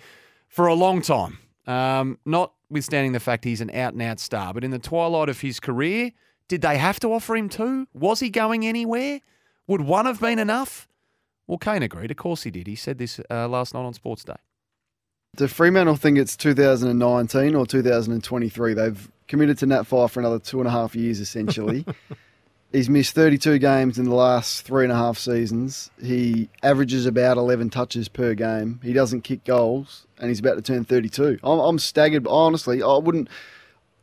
for 0.49 0.67
a 0.67 0.75
long 0.75 1.03
time. 1.03 1.39
Um, 1.67 2.19
notwithstanding 2.25 3.13
the 3.13 3.21
fact 3.21 3.45
he's 3.45 3.61
an 3.61 3.71
out 3.71 3.93
and 3.93 4.03
out 4.03 4.21
star, 4.21 4.55
but 4.55 4.65
in 4.65 4.71
the 4.71 4.79
twilight 4.79 5.29
of 5.29 5.41
his 5.41 5.61
career, 5.61 6.13
did 6.49 6.61
they 6.61 6.79
have 6.79 7.01
to 7.01 7.13
offer 7.13 7.37
him 7.37 7.49
two? 7.49 7.89
Was 7.95 8.21
he 8.21 8.31
going 8.31 8.67
anywhere? 8.67 9.21
Would 9.67 9.83
one 9.83 10.07
have 10.07 10.21
been 10.21 10.39
enough? 10.39 10.89
Well, 11.47 11.59
Kane 11.59 11.83
agreed. 11.83 12.11
Of 12.11 12.17
course 12.17 12.43
he 12.43 12.51
did. 12.51 12.67
He 12.67 12.77
said 12.77 12.99
this 12.99 13.21
uh, 13.31 13.49
last 13.49 13.75
night 13.75 13.81
on 13.81 13.95
Sports 13.95 14.25
Day. 14.25 14.37
Do 15.35 15.49
Fremantle 15.49 15.97
think 15.97 16.19
it's 16.19 16.37
2019 16.37 17.55
or 17.55 17.65
2023? 17.65 18.75
They've 18.75 19.11
committed 19.29 19.57
to 19.61 19.67
Nat 19.67 19.85
Fyfe 19.85 20.11
for 20.11 20.21
another 20.21 20.39
two 20.39 20.59
and 20.59 20.69
a 20.69 20.71
half 20.71 20.95
years, 20.95 21.21
essentially. 21.21 21.87
He's 22.73 22.91
missed 22.91 23.15
32 23.15 23.59
games 23.59 23.99
in 23.99 24.05
the 24.05 24.15
last 24.15 24.67
three 24.67 24.85
and 24.85 24.93
a 24.93 24.95
half 24.95 25.17
seasons. 25.17 25.91
He 26.03 26.51
averages 26.63 27.07
about 27.07 27.39
11 27.39 27.71
touches 27.71 28.09
per 28.09 28.35
game. 28.35 28.79
He 28.83 28.93
doesn't 28.93 29.23
kick 29.23 29.45
goals, 29.45 30.07
and 30.19 30.29
he's 30.29 30.41
about 30.41 30.57
to 30.57 30.63
turn 30.63 30.85
32. 30.85 31.39
I'm, 31.43 31.59
I'm 31.61 31.79
staggered. 31.79 32.27
Honestly, 32.27 32.83
I 32.83 32.99
wouldn't 32.99 33.31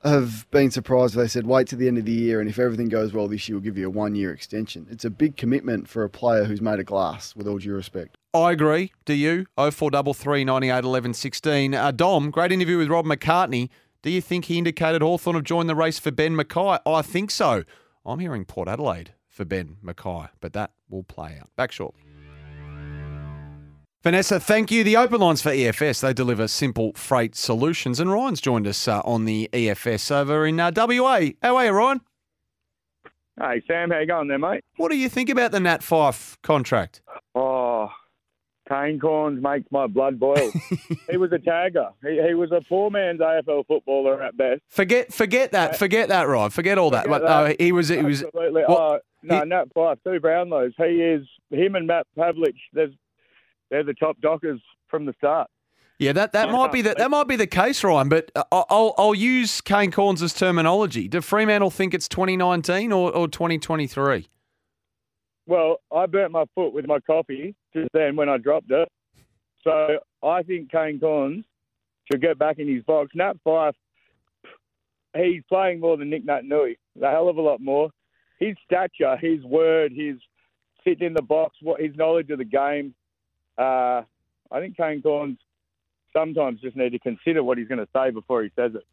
have 0.04 0.50
been 0.50 0.72
surprised 0.72 1.14
if 1.14 1.20
they 1.20 1.28
said 1.28 1.46
wait 1.46 1.68
to 1.68 1.76
the 1.76 1.88
end 1.88 2.00
of 2.00 2.06
the 2.06 2.12
year, 2.12 2.40
and 2.40 2.50
if 2.50 2.58
everything 2.58 2.90
goes 2.90 3.14
well 3.14 3.28
this 3.28 3.48
year, 3.48 3.58
we'll 3.58 3.64
give 3.64 3.78
you 3.78 3.86
a 3.86 3.92
one-year 3.92 4.34
extension. 4.34 4.88
It's 4.90 5.06
a 5.06 5.12
big 5.12 5.38
commitment 5.38 5.88
for 5.88 6.04
a 6.04 6.10
player 6.10 6.46
who's 6.46 6.60
made 6.60 6.80
of 6.80 6.88
glass. 6.88 7.36
With 7.36 7.48
all 7.48 7.60
due 7.60 7.76
respect. 7.76 8.18
I 8.34 8.52
agree. 8.52 8.94
Do 9.06 9.14
you? 9.14 9.46
0433 9.58 10.46
98 10.46 10.84
11 10.84 11.14
16. 11.14 11.74
Uh, 11.74 11.92
Dom, 11.92 12.30
great 12.30 12.52
interview 12.52 12.78
with 12.78 12.90
Rob 12.90 13.06
McCartney. 13.06 13.70
Do 14.02 14.10
you 14.10 14.22
think 14.22 14.46
he 14.46 14.58
indicated 14.58 15.02
Hawthorn 15.02 15.36
have 15.36 15.44
joined 15.44 15.68
the 15.68 15.76
race 15.76 16.00
for 16.00 16.12
Ben 16.12 16.36
McKay? 16.36 16.80
I 16.86 17.02
think 17.02 17.32
so. 17.32 17.64
I'm 18.06 18.20
hearing 18.20 18.46
Port 18.46 18.68
Adelaide 18.68 19.14
for 19.28 19.46
Ben 19.46 19.78
McKay, 19.84 20.30
but 20.40 20.54
that 20.54 20.72
will 20.90 21.04
play 21.04 21.38
out. 21.40 21.50
Back 21.56 21.72
shortly. 21.72 22.02
Vanessa, 24.02 24.40
thank 24.40 24.72
you. 24.72 24.86
The 24.86 24.96
open 24.96 25.20
lines 25.20 25.42
for 25.42 25.50
EFS, 25.50 26.00
they 26.00 26.14
deliver 26.14 26.48
simple 26.48 26.94
freight 26.94 27.36
solutions. 27.36 28.00
And 28.00 28.10
Ryan's 28.10 28.40
joined 28.40 28.66
us 28.66 28.88
uh, 28.88 29.02
on 29.04 29.26
the 29.26 29.50
EFS 29.52 30.10
over 30.10 30.46
in 30.46 30.58
uh, 30.60 30.72
WA. 30.74 31.32
How 31.42 31.58
are 31.58 31.66
you, 31.66 31.72
Ryan? 31.72 32.02
Hey, 33.38 33.62
Sam, 33.68 33.90
how 33.90 34.00
you 34.00 34.06
going 34.06 34.30
there, 34.30 34.40
mate? 34.40 34.64
What 34.78 34.92
do 34.92 34.98
you 34.98 35.10
think 35.10 35.30
about 35.30 35.52
the 35.52 35.60
Nat 35.60 35.82
Fyfe 35.82 36.38
contract? 36.44 37.02
Oh, 37.36 37.90
Kane 38.70 39.00
Cornes 39.00 39.42
makes 39.42 39.70
my 39.72 39.88
blood 39.88 40.20
boil. 40.20 40.52
he 41.10 41.18
was 41.18 41.32
a 41.32 41.38
tagger. 41.38 41.92
He, 42.04 42.22
he 42.28 42.36
was 42.36 42.52
a 42.52 42.62
poor 42.70 42.92
man's 42.92 43.20
AFL 43.20 43.66
footballer 43.68 44.22
at 44.22 44.38
best. 44.38 44.62
Forget 44.70 45.12
forget 45.12 45.52
that. 45.54 45.78
Forget 45.78 46.10
that, 46.10 46.28
Ryan. 46.28 46.52
Forget 46.52 46.78
all 46.78 46.92
that. 46.92 47.06
Forget 47.06 47.22
but, 47.22 47.28
uh, 47.28 47.54
he 47.60 47.72
was 47.72 47.90
he 47.90 48.04
was 48.04 48.24
Absolutely. 48.24 48.64
well, 48.68 48.78
oh, 48.78 49.00
no, 49.24 49.40
he- 49.40 49.46
Nat 49.46 49.66
Fyfe, 49.76 49.98
two 50.04 50.20
Brownlows. 50.20 50.74
He 50.78 51.02
is, 51.02 51.28
him 51.50 51.76
and 51.76 51.88
Matt 51.88 52.08
Pavlich, 52.18 52.56
there's, 52.74 52.94
they're 53.70 53.84
the 53.84 53.94
top 53.94 54.22
dockers 54.22 54.62
from 54.88 55.06
the 55.06 55.14
start. 55.18 55.50
Yeah, 55.98 56.14
that, 56.14 56.32
that 56.32 56.50
might 56.50 56.72
be 56.72 56.82
the, 56.82 56.96
that 56.98 57.12
might 57.12 57.28
be 57.28 57.36
the 57.36 57.46
case, 57.46 57.84
Ryan. 57.84 58.08
But 58.08 58.32
uh, 58.34 58.44
I'll 58.54 58.94
I'll 58.98 59.16
use 59.16 59.60
Kane 59.60 59.92
Cornes' 59.92 60.38
terminology. 60.38 61.10
Do 61.10 61.20
Fremantle 61.20 61.72
think 61.72 61.94
it's 61.94 62.08
2019 62.08 62.94
or, 62.94 63.12
or 63.12 63.28
2023? 63.28 64.28
Well, 65.50 65.82
I 65.92 66.06
burnt 66.06 66.32
my 66.32 66.46
foot 66.54 66.74
with 66.74 66.86
my 66.86 67.00
coffee 67.00 67.56
just 67.74 67.90
then 67.92 68.16
when 68.16 68.30
I 68.30 68.38
dropped 68.38 68.70
it. 68.70 68.88
So 69.64 69.98
I 70.22 70.44
think 70.44 70.72
Kane 70.72 71.00
Cornes 71.00 71.44
should 72.06 72.22
get 72.22 72.38
back 72.38 72.60
in 72.60 72.72
his 72.72 72.84
box. 72.84 73.10
Nat 73.16 73.34
Fyfe, 73.44 73.74
he's 75.18 75.42
playing 75.50 75.80
more 75.80 75.98
than 75.98 76.12
Nick 76.12 76.24
Nui, 76.24 76.78
a 77.02 77.10
hell 77.10 77.30
of 77.30 77.38
a 77.38 77.42
lot 77.42 77.62
more. 77.62 77.90
His 78.40 78.56
stature, 78.64 79.18
his 79.18 79.44
word, 79.44 79.92
his 79.92 80.18
sitting 80.84 81.08
in 81.08 81.14
the 81.16 81.24
box, 81.24 81.58
what 81.64 81.82
his 81.82 81.96
knowledge 81.96 82.30
of 82.30 82.38
the 82.38 82.46
game. 82.46 82.94
Uh, 83.58 84.04
I 84.52 84.60
think 84.60 84.78
Kane 84.78 85.02
Cornes 85.02 85.40
sometimes 86.16 86.62
just 86.62 86.78
need 86.78 86.92
to 86.92 87.00
consider 87.00 87.44
what 87.44 87.58
he's 87.58 87.68
going 87.68 87.84
to 87.84 87.90
say 87.92 88.12
before 88.12 88.44
he 88.44 88.52
says 88.56 88.74
it. 88.76 88.86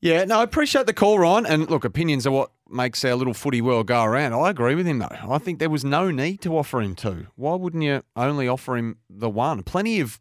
Yeah, 0.00 0.24
no, 0.24 0.38
I 0.38 0.42
appreciate 0.44 0.86
the 0.86 0.92
call, 0.92 1.18
Ryan. 1.18 1.44
And 1.44 1.68
look, 1.68 1.84
opinions 1.84 2.26
are 2.26 2.30
what 2.30 2.50
makes 2.68 3.04
our 3.04 3.14
little 3.14 3.34
footy 3.34 3.60
world 3.60 3.86
go 3.86 4.04
around. 4.04 4.32
I 4.32 4.50
agree 4.50 4.74
with 4.74 4.86
him, 4.86 4.98
though. 4.98 5.16
I 5.28 5.38
think 5.38 5.58
there 5.58 5.70
was 5.70 5.84
no 5.84 6.10
need 6.10 6.40
to 6.42 6.56
offer 6.56 6.80
him 6.80 6.94
two. 6.94 7.26
Why 7.36 7.54
wouldn't 7.54 7.82
you 7.82 8.02
only 8.16 8.48
offer 8.48 8.76
him 8.76 8.98
the 9.08 9.30
one? 9.30 9.62
Plenty 9.62 10.00
of 10.00 10.18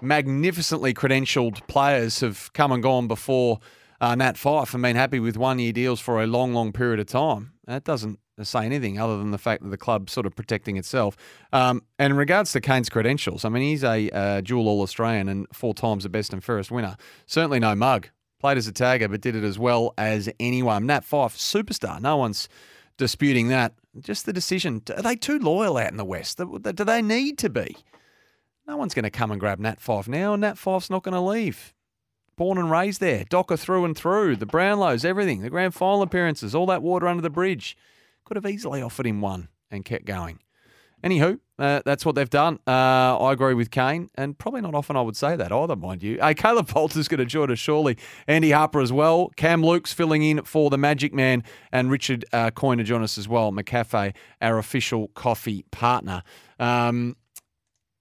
magnificently 0.00 0.92
credentialed 0.92 1.66
players 1.66 2.20
have 2.20 2.52
come 2.52 2.72
and 2.72 2.82
gone 2.82 3.08
before 3.08 3.60
uh, 4.00 4.14
Nat 4.14 4.36
Fyfe 4.36 4.74
and 4.74 4.82
been 4.82 4.96
happy 4.96 5.20
with 5.20 5.36
one 5.36 5.58
year 5.58 5.72
deals 5.72 6.00
for 6.00 6.22
a 6.22 6.26
long, 6.26 6.52
long 6.52 6.72
period 6.72 7.00
of 7.00 7.06
time. 7.06 7.52
That 7.66 7.84
doesn't 7.84 8.18
say 8.42 8.66
anything 8.66 8.98
other 8.98 9.16
than 9.16 9.30
the 9.30 9.38
fact 9.38 9.62
that 9.62 9.68
the 9.70 9.76
club's 9.76 10.12
sort 10.12 10.26
of 10.26 10.34
protecting 10.34 10.76
itself. 10.76 11.16
Um, 11.52 11.82
and 11.98 12.12
in 12.12 12.16
regards 12.16 12.52
to 12.52 12.60
Kane's 12.60 12.88
credentials, 12.88 13.44
I 13.44 13.48
mean, 13.48 13.62
he's 13.62 13.84
a 13.84 14.10
uh, 14.10 14.40
dual 14.40 14.68
All 14.68 14.82
Australian 14.82 15.28
and 15.28 15.46
four 15.52 15.72
times 15.72 16.02
the 16.02 16.08
best 16.08 16.32
and 16.32 16.42
fairest 16.42 16.70
winner. 16.70 16.96
Certainly 17.26 17.60
no 17.60 17.74
mug. 17.74 18.08
Played 18.44 18.58
as 18.58 18.68
a 18.68 18.74
tagger, 18.74 19.10
but 19.10 19.22
did 19.22 19.34
it 19.36 19.42
as 19.42 19.58
well 19.58 19.94
as 19.96 20.28
anyone. 20.38 20.84
Nat 20.84 21.02
Fyfe, 21.02 21.34
superstar. 21.34 21.98
No 21.98 22.18
one's 22.18 22.46
disputing 22.98 23.48
that. 23.48 23.72
Just 23.98 24.26
the 24.26 24.34
decision. 24.34 24.82
Are 24.94 25.00
they 25.00 25.16
too 25.16 25.38
loyal 25.38 25.78
out 25.78 25.90
in 25.90 25.96
the 25.96 26.04
West? 26.04 26.36
Do 26.36 26.84
they 26.84 27.00
need 27.00 27.38
to 27.38 27.48
be? 27.48 27.74
No 28.68 28.76
one's 28.76 28.92
going 28.92 29.04
to 29.04 29.10
come 29.10 29.30
and 29.30 29.40
grab 29.40 29.60
Nat 29.60 29.80
Fyfe 29.80 30.08
now, 30.08 30.34
and 30.34 30.42
Nat 30.42 30.58
Fyfe's 30.58 30.90
not 30.90 31.02
going 31.02 31.14
to 31.14 31.22
leave. 31.22 31.72
Born 32.36 32.58
and 32.58 32.70
raised 32.70 33.00
there, 33.00 33.24
Docker 33.24 33.56
through 33.56 33.86
and 33.86 33.96
through, 33.96 34.36
the 34.36 34.44
Brownlows, 34.44 35.06
everything, 35.06 35.40
the 35.40 35.48
grand 35.48 35.72
final 35.72 36.02
appearances, 36.02 36.54
all 36.54 36.66
that 36.66 36.82
water 36.82 37.08
under 37.08 37.22
the 37.22 37.30
bridge. 37.30 37.78
Could 38.26 38.36
have 38.36 38.44
easily 38.44 38.82
offered 38.82 39.06
him 39.06 39.22
one 39.22 39.48
and 39.70 39.86
kept 39.86 40.04
going. 40.04 40.40
Anywho, 41.04 41.38
uh, 41.58 41.82
that's 41.84 42.06
what 42.06 42.14
they've 42.14 42.30
done. 42.30 42.58
Uh, 42.66 43.18
I 43.18 43.32
agree 43.32 43.52
with 43.52 43.70
Kane, 43.70 44.08
and 44.14 44.38
probably 44.38 44.62
not 44.62 44.74
often 44.74 44.96
I 44.96 45.02
would 45.02 45.16
say 45.16 45.36
that 45.36 45.52
either, 45.52 45.76
mind 45.76 46.02
you. 46.02 46.18
Hey, 46.18 46.32
Caleb 46.32 46.66
Poulter's 46.66 47.08
going 47.08 47.18
to 47.18 47.26
join 47.26 47.50
us 47.50 47.58
surely. 47.58 47.98
Andy 48.26 48.52
Harper 48.52 48.80
as 48.80 48.90
well. 48.90 49.28
Cam 49.36 49.62
Luke's 49.62 49.92
filling 49.92 50.22
in 50.22 50.42
for 50.44 50.70
the 50.70 50.78
Magic 50.78 51.12
Man, 51.12 51.44
and 51.72 51.90
Richard 51.90 52.24
uh, 52.32 52.50
Coyne 52.52 52.78
to 52.78 52.84
join 52.84 53.02
us 53.02 53.18
as 53.18 53.28
well. 53.28 53.52
McCafe, 53.52 54.14
our 54.40 54.58
official 54.58 55.08
coffee 55.08 55.64
partner. 55.70 56.22
Um, 56.58 57.16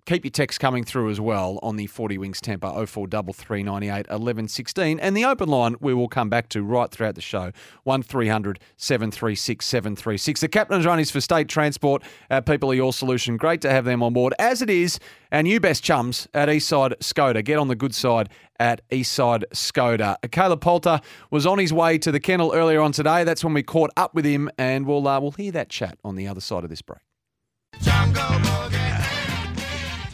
keep 0.05 0.25
your 0.25 0.31
texts 0.31 0.57
coming 0.57 0.83
through 0.83 1.09
as 1.09 1.21
well 1.21 1.59
on 1.63 1.75
the 1.75 1.87
40 1.87 2.17
Winks 2.17 2.41
Temper 2.41 2.67
0433 2.67 3.63
98 3.63 4.05
11 4.09 4.47
16. 4.47 4.99
And 4.99 5.15
the 5.15 5.25
open 5.25 5.49
line 5.49 5.75
we 5.79 5.93
will 5.93 6.07
come 6.07 6.29
back 6.29 6.49
to 6.49 6.63
right 6.63 6.91
throughout 6.91 7.15
the 7.15 7.21
show 7.21 7.51
1300 7.83 8.59
736 8.77 9.65
736. 9.65 10.41
The 10.41 10.47
captain's 10.47 10.85
run 10.85 10.99
is 10.99 11.11
for 11.11 11.21
state 11.21 11.47
transport. 11.47 12.03
People 12.45 12.71
are 12.71 12.75
your 12.75 12.93
solution. 12.93 13.37
Great 13.37 13.61
to 13.61 13.69
have 13.69 13.85
them 13.85 14.03
on 14.03 14.13
board, 14.13 14.33
as 14.39 14.61
it 14.61 14.69
is 14.69 14.99
our 15.31 15.43
new 15.43 15.59
best 15.59 15.83
chums 15.83 16.27
at 16.33 16.49
Eastside 16.49 16.97
Skoda. 16.99 17.43
Get 17.43 17.57
on 17.57 17.67
the 17.67 17.75
good 17.75 17.95
side 17.95 18.29
at 18.59 18.87
Eastside 18.89 19.43
Skoda. 19.53 20.15
Caleb 20.31 20.61
Poulter 20.61 21.01
was 21.31 21.45
on 21.45 21.59
his 21.59 21.73
way 21.73 21.97
to 21.97 22.11
the 22.11 22.19
kennel 22.19 22.53
earlier 22.53 22.81
on 22.81 22.91
today. 22.91 23.23
That's 23.23 23.43
when 23.43 23.53
we 23.53 23.63
caught 23.63 23.91
up 23.97 24.13
with 24.13 24.25
him, 24.25 24.49
and 24.57 24.85
we'll, 24.85 25.07
uh, 25.07 25.19
we'll 25.19 25.31
hear 25.31 25.51
that 25.53 25.69
chat 25.69 25.97
on 26.03 26.15
the 26.15 26.27
other 26.27 26.41
side 26.41 26.63
of 26.63 26.69
this 26.69 26.81
break. 26.81 26.99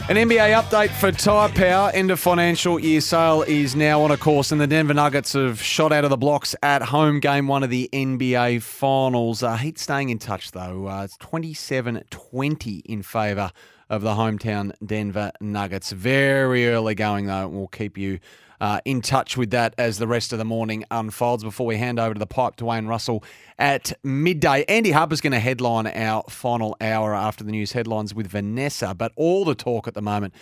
An 0.09 0.15
NBA 0.15 0.59
update 0.59 0.89
for 0.89 1.11
Tyre 1.11 1.49
Power. 1.49 1.91
End 1.93 2.09
of 2.09 2.19
financial 2.19 2.79
year 2.79 2.99
sale 2.99 3.43
is 3.43 3.75
now 3.75 4.01
on 4.01 4.09
a 4.09 4.17
course, 4.17 4.51
and 4.51 4.59
the 4.59 4.65
Denver 4.65 4.95
Nuggets 4.95 5.33
have 5.33 5.61
shot 5.61 5.93
out 5.93 6.03
of 6.03 6.09
the 6.09 6.17
blocks 6.17 6.55
at 6.63 6.81
home 6.81 7.19
game 7.19 7.47
one 7.47 7.61
of 7.61 7.69
the 7.69 7.87
NBA 7.93 8.63
Finals. 8.63 9.43
Uh, 9.43 9.55
Heat 9.55 9.77
staying 9.77 10.09
in 10.09 10.17
touch, 10.17 10.49
though. 10.49 10.87
Uh, 10.87 11.03
it's 11.03 11.15
27 11.17 12.05
20 12.09 12.77
in 12.85 13.03
favour 13.03 13.51
of 13.87 14.01
the 14.01 14.15
hometown 14.15 14.71
Denver 14.83 15.31
Nuggets. 15.41 15.91
Very 15.91 16.67
early 16.67 16.95
going, 16.95 17.27
though, 17.27 17.45
and 17.45 17.53
we'll 17.53 17.67
keep 17.67 17.95
you 17.95 18.17
uh, 18.61 18.79
in 18.85 19.01
touch 19.01 19.37
with 19.37 19.51
that 19.51 19.73
as 19.77 19.97
the 19.97 20.07
rest 20.07 20.33
of 20.33 20.39
the 20.39 20.45
morning 20.45 20.83
unfolds 20.91 21.43
before 21.43 21.65
we 21.65 21.77
hand 21.77 21.99
over 21.99 22.13
to 22.13 22.19
the 22.19 22.27
pipe 22.27 22.55
to 22.57 22.65
Dwayne 22.65 22.87
Russell 22.87 23.23
at 23.57 23.93
midday. 24.03 24.63
Andy 24.67 24.91
Harper's 24.91 25.21
going 25.21 25.33
to 25.33 25.39
headline 25.39 25.87
our 25.87 26.23
final 26.29 26.75
hour 26.81 27.13
after 27.13 27.43
the 27.43 27.51
news 27.51 27.71
headlines 27.71 28.13
with 28.13 28.27
Vanessa, 28.27 28.93
but 28.93 29.11
all 29.15 29.45
the 29.45 29.55
talk 29.55 29.87
at 29.87 29.93
the 29.93 30.01
moment 30.01 30.33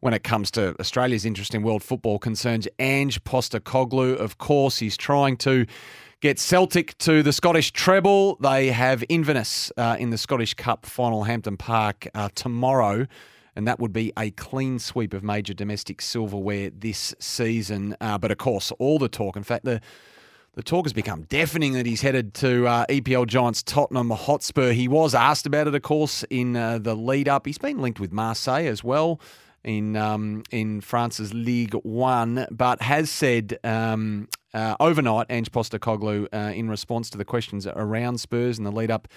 when 0.00 0.12
it 0.12 0.22
comes 0.22 0.50
to 0.50 0.78
Australia's 0.78 1.24
interest 1.24 1.54
in 1.54 1.62
world 1.62 1.82
football 1.82 2.18
concerns 2.18 2.68
Ange 2.78 3.24
Postecoglou. 3.24 4.16
Of 4.16 4.36
course, 4.36 4.78
he's 4.78 4.98
trying 4.98 5.38
to 5.38 5.64
get 6.20 6.38
Celtic 6.38 6.96
to 6.98 7.22
the 7.22 7.32
Scottish 7.32 7.72
treble. 7.72 8.36
They 8.36 8.68
have 8.68 9.02
Inverness 9.08 9.72
uh, 9.76 9.96
in 9.98 10.10
the 10.10 10.18
Scottish 10.18 10.54
Cup 10.54 10.84
final, 10.84 11.24
Hampden 11.24 11.56
Park, 11.56 12.06
uh, 12.14 12.28
tomorrow 12.34 13.06
and 13.56 13.66
that 13.66 13.78
would 13.78 13.92
be 13.92 14.12
a 14.18 14.30
clean 14.32 14.78
sweep 14.78 15.14
of 15.14 15.22
major 15.22 15.54
domestic 15.54 16.00
silverware 16.00 16.70
this 16.70 17.14
season. 17.18 17.96
Uh, 18.00 18.18
but 18.18 18.30
of 18.30 18.38
course, 18.38 18.72
all 18.78 18.98
the 18.98 19.08
talk, 19.08 19.36
in 19.36 19.42
fact, 19.42 19.64
the 19.64 19.80
the 20.54 20.62
talk 20.62 20.84
has 20.84 20.92
become 20.92 21.22
deafening 21.22 21.72
that 21.72 21.84
he's 21.84 22.02
headed 22.02 22.32
to 22.34 22.68
uh, 22.68 22.86
EPL 22.86 23.26
Giants 23.26 23.60
Tottenham 23.60 24.10
Hotspur. 24.10 24.70
He 24.70 24.86
was 24.86 25.12
asked 25.12 25.46
about 25.46 25.66
it, 25.66 25.74
of 25.74 25.82
course, 25.82 26.24
in 26.30 26.54
uh, 26.54 26.78
the 26.78 26.94
lead 26.94 27.28
up. 27.28 27.44
He's 27.44 27.58
been 27.58 27.78
linked 27.78 27.98
with 27.98 28.12
Marseille 28.12 28.66
as 28.66 28.84
well 28.84 29.20
in 29.64 29.96
um, 29.96 30.44
in 30.52 30.80
France's 30.80 31.34
Ligue 31.34 31.74
One, 31.82 32.46
but 32.52 32.82
has 32.82 33.10
said 33.10 33.58
um, 33.64 34.28
uh, 34.52 34.76
overnight, 34.78 35.26
Ange 35.30 35.50
Postecoglou, 35.50 36.28
uh, 36.32 36.52
in 36.54 36.70
response 36.70 37.10
to 37.10 37.18
the 37.18 37.24
questions 37.24 37.66
around 37.66 38.18
Spurs 38.18 38.58
in 38.58 38.64
the 38.64 38.72
lead 38.72 38.90
up 38.90 39.08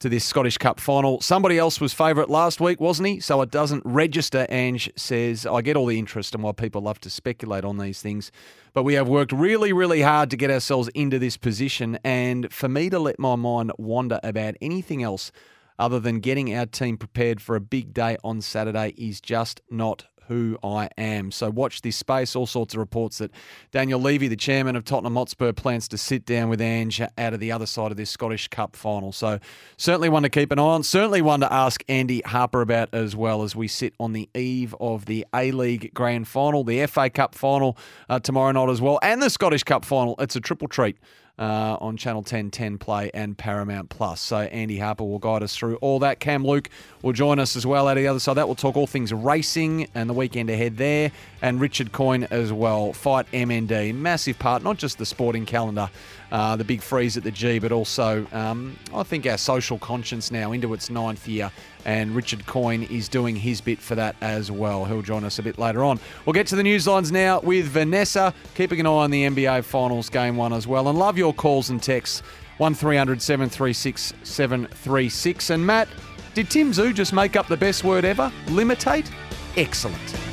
to 0.00 0.08
this 0.08 0.24
Scottish 0.24 0.58
Cup 0.58 0.78
final. 0.78 1.20
Somebody 1.20 1.58
else 1.58 1.80
was 1.80 1.92
favourite 1.92 2.30
last 2.30 2.60
week, 2.60 2.80
wasn't 2.80 3.08
he? 3.08 3.20
So 3.20 3.42
it 3.42 3.50
doesn't 3.50 3.82
register. 3.84 4.46
Ange 4.48 4.90
says, 4.96 5.46
I 5.46 5.60
get 5.62 5.76
all 5.76 5.86
the 5.86 5.98
interest 5.98 6.34
and 6.34 6.42
why 6.42 6.52
people 6.52 6.82
love 6.82 7.00
to 7.00 7.10
speculate 7.10 7.64
on 7.64 7.78
these 7.78 8.00
things. 8.00 8.30
But 8.72 8.84
we 8.84 8.94
have 8.94 9.08
worked 9.08 9.32
really, 9.32 9.72
really 9.72 10.02
hard 10.02 10.30
to 10.30 10.36
get 10.36 10.50
ourselves 10.50 10.88
into 10.94 11.18
this 11.18 11.36
position. 11.36 11.98
And 12.04 12.52
for 12.52 12.68
me 12.68 12.90
to 12.90 12.98
let 12.98 13.18
my 13.18 13.36
mind 13.36 13.72
wander 13.78 14.20
about 14.22 14.54
anything 14.60 15.02
else 15.02 15.32
other 15.78 16.00
than 16.00 16.20
getting 16.20 16.54
our 16.54 16.66
team 16.66 16.96
prepared 16.96 17.40
for 17.40 17.56
a 17.56 17.60
big 17.60 17.94
day 17.94 18.16
on 18.22 18.40
Saturday 18.40 18.94
is 18.96 19.20
just 19.20 19.60
not 19.70 20.06
who 20.28 20.58
I 20.62 20.88
am. 20.96 21.30
So 21.32 21.50
watch 21.50 21.82
this 21.82 21.96
space. 21.96 22.36
All 22.36 22.46
sorts 22.46 22.74
of 22.74 22.78
reports 22.78 23.18
that 23.18 23.30
Daniel 23.72 24.00
Levy, 24.00 24.28
the 24.28 24.36
chairman 24.36 24.76
of 24.76 24.84
Tottenham 24.84 25.16
Hotspur, 25.16 25.52
plans 25.52 25.88
to 25.88 25.98
sit 25.98 26.24
down 26.24 26.48
with 26.48 26.60
Ange 26.60 27.00
out 27.00 27.34
of 27.34 27.40
the 27.40 27.50
other 27.50 27.66
side 27.66 27.90
of 27.90 27.96
this 27.96 28.10
Scottish 28.10 28.48
Cup 28.48 28.76
final. 28.76 29.12
So 29.12 29.38
certainly 29.76 30.08
one 30.08 30.22
to 30.22 30.28
keep 30.28 30.52
an 30.52 30.58
eye 30.58 30.62
on. 30.62 30.82
Certainly 30.82 31.22
one 31.22 31.40
to 31.40 31.52
ask 31.52 31.82
Andy 31.88 32.22
Harper 32.24 32.60
about 32.60 32.92
as 32.92 33.16
well 33.16 33.42
as 33.42 33.56
we 33.56 33.68
sit 33.68 33.94
on 33.98 34.12
the 34.12 34.28
eve 34.34 34.74
of 34.80 35.06
the 35.06 35.26
A 35.34 35.50
League 35.50 35.92
Grand 35.94 36.28
Final, 36.28 36.64
the 36.64 36.86
FA 36.86 37.10
Cup 37.10 37.34
final 37.34 37.76
uh, 38.08 38.20
tomorrow 38.20 38.52
night 38.52 38.70
as 38.70 38.80
well, 38.80 38.98
and 39.02 39.22
the 39.22 39.30
Scottish 39.30 39.64
Cup 39.64 39.84
final. 39.84 40.14
It's 40.18 40.36
a 40.36 40.40
triple 40.40 40.68
treat 40.68 40.98
uh, 41.38 41.76
on 41.80 41.96
Channel 41.96 42.22
10, 42.22 42.50
10 42.50 42.78
Play, 42.78 43.10
and 43.14 43.36
Paramount 43.36 43.88
Plus. 43.88 44.20
So 44.20 44.38
Andy 44.38 44.78
Harper 44.78 45.04
will 45.04 45.18
guide 45.18 45.42
us 45.42 45.56
through 45.56 45.76
all 45.76 45.98
that. 46.00 46.20
Cam 46.20 46.44
Luke 46.44 46.68
will 47.02 47.12
join 47.12 47.38
us 47.38 47.56
as 47.56 47.64
well 47.64 47.88
out 47.88 47.96
of 47.96 48.02
the 48.02 48.08
other 48.08 48.20
side. 48.20 48.34
That 48.34 48.48
will 48.48 48.54
talk 48.54 48.76
all 48.76 48.86
things 48.86 49.12
racing 49.12 49.88
and 49.94 50.08
the 50.08 50.14
weekend 50.14 50.50
ahead 50.50 50.76
there, 50.76 51.12
and 51.42 51.60
Richard 51.60 51.92
Coyne 51.92 52.24
as 52.24 52.52
well. 52.52 52.92
Fight 52.92 53.30
MND, 53.32 53.94
massive 53.94 54.38
part, 54.38 54.62
not 54.62 54.78
just 54.78 54.98
the 54.98 55.06
sporting 55.06 55.46
calendar, 55.46 55.90
uh, 56.30 56.56
the 56.56 56.64
big 56.64 56.82
freeze 56.82 57.16
at 57.16 57.22
the 57.22 57.30
G, 57.30 57.58
but 57.58 57.72
also 57.72 58.26
um, 58.32 58.76
I 58.94 59.02
think 59.02 59.26
our 59.26 59.38
social 59.38 59.78
conscience 59.78 60.30
now 60.30 60.52
into 60.52 60.74
its 60.74 60.90
ninth 60.90 61.26
year. 61.26 61.50
And 61.84 62.14
Richard 62.14 62.46
Coyne 62.46 62.82
is 62.84 63.08
doing 63.08 63.34
his 63.34 63.60
bit 63.60 63.78
for 63.78 63.94
that 63.94 64.14
as 64.20 64.50
well. 64.50 64.84
He'll 64.84 65.02
join 65.02 65.24
us 65.24 65.38
a 65.38 65.42
bit 65.42 65.58
later 65.58 65.82
on. 65.82 65.98
We'll 66.26 66.34
get 66.34 66.46
to 66.48 66.56
the 66.56 66.62
news 66.62 66.86
lines 66.86 67.10
now 67.10 67.40
with 67.40 67.66
Vanessa, 67.66 68.34
keeping 68.54 68.80
an 68.80 68.86
eye 68.86 68.90
on 68.90 69.10
the 69.10 69.24
NBA 69.24 69.64
Finals 69.64 70.10
Game 70.10 70.36
1 70.36 70.52
as 70.52 70.66
well. 70.66 70.88
And 70.88 70.98
love 70.98 71.16
your 71.16 71.32
calls 71.32 71.70
and 71.70 71.82
texts 71.82 72.20
1300 72.58 73.22
736 73.22 74.12
736. 74.22 75.50
And 75.50 75.66
Matt, 75.66 75.88
did 76.34 76.50
Tim 76.50 76.72
Zoo 76.72 76.92
just 76.92 77.12
make 77.12 77.36
up 77.36 77.46
the 77.46 77.56
best 77.56 77.84
word 77.84 78.04
ever? 78.04 78.30
Limitate? 78.46 79.10
Excellent. 79.56 80.27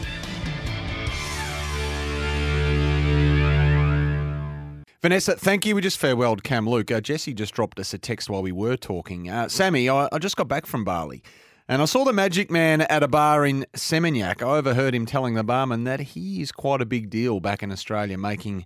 Vanessa, 5.05 5.35
thank 5.35 5.67
you. 5.67 5.75
We 5.75 5.81
just 5.81 6.01
farewelled 6.01 6.41
Cam 6.41 6.67
Luke. 6.67 6.89
Uh, 6.89 6.99
Jesse 6.99 7.31
just 7.31 7.53
dropped 7.53 7.79
us 7.79 7.93
a 7.93 7.99
text 7.99 8.27
while 8.27 8.41
we 8.41 8.51
were 8.51 8.75
talking. 8.75 9.29
Uh, 9.29 9.47
Sammy, 9.47 9.87
I, 9.87 10.09
I, 10.11 10.17
just 10.17 10.35
got 10.35 10.47
back 10.47 10.65
from 10.65 10.83
Bali 10.83 11.21
and 11.67 11.79
I 11.79 11.85
saw 11.85 12.03
the 12.03 12.11
Magic 12.11 12.49
Man 12.49 12.81
at 12.81 13.03
a 13.03 13.07
bar 13.07 13.45
in 13.45 13.67
Seminyak. 13.75 14.41
I 14.41 14.57
overheard 14.57 14.95
him 14.95 15.05
telling 15.05 15.35
the 15.35 15.43
barman 15.43 15.83
that 15.83 15.99
he 15.99 16.41
is 16.41 16.51
quite 16.51 16.81
a 16.81 16.87
big 16.87 17.11
deal 17.11 17.39
back 17.39 17.61
in 17.61 17.71
Australia, 17.71 18.17
making 18.17 18.65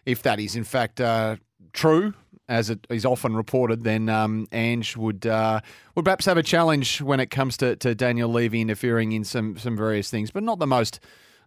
if 0.06 0.22
that 0.22 0.38
is 0.38 0.54
in 0.54 0.64
fact 0.64 1.00
uh, 1.00 1.36
true, 1.72 2.14
as 2.48 2.68
it 2.68 2.86
is 2.90 3.04
often 3.04 3.36
reported, 3.36 3.84
then 3.84 4.08
um, 4.08 4.48
Ange 4.52 4.96
would 4.96 5.26
uh, 5.26 5.60
would 5.94 6.04
perhaps 6.04 6.26
have 6.26 6.36
a 6.36 6.42
challenge 6.42 7.00
when 7.00 7.20
it 7.20 7.30
comes 7.30 7.56
to, 7.58 7.76
to 7.76 7.94
Daniel 7.94 8.28
Levy 8.28 8.60
interfering 8.60 9.12
in 9.12 9.24
some 9.24 9.56
some 9.56 9.76
various 9.76 10.10
things, 10.10 10.30
but 10.30 10.42
not 10.42 10.58
the 10.58 10.66
most. 10.66 11.00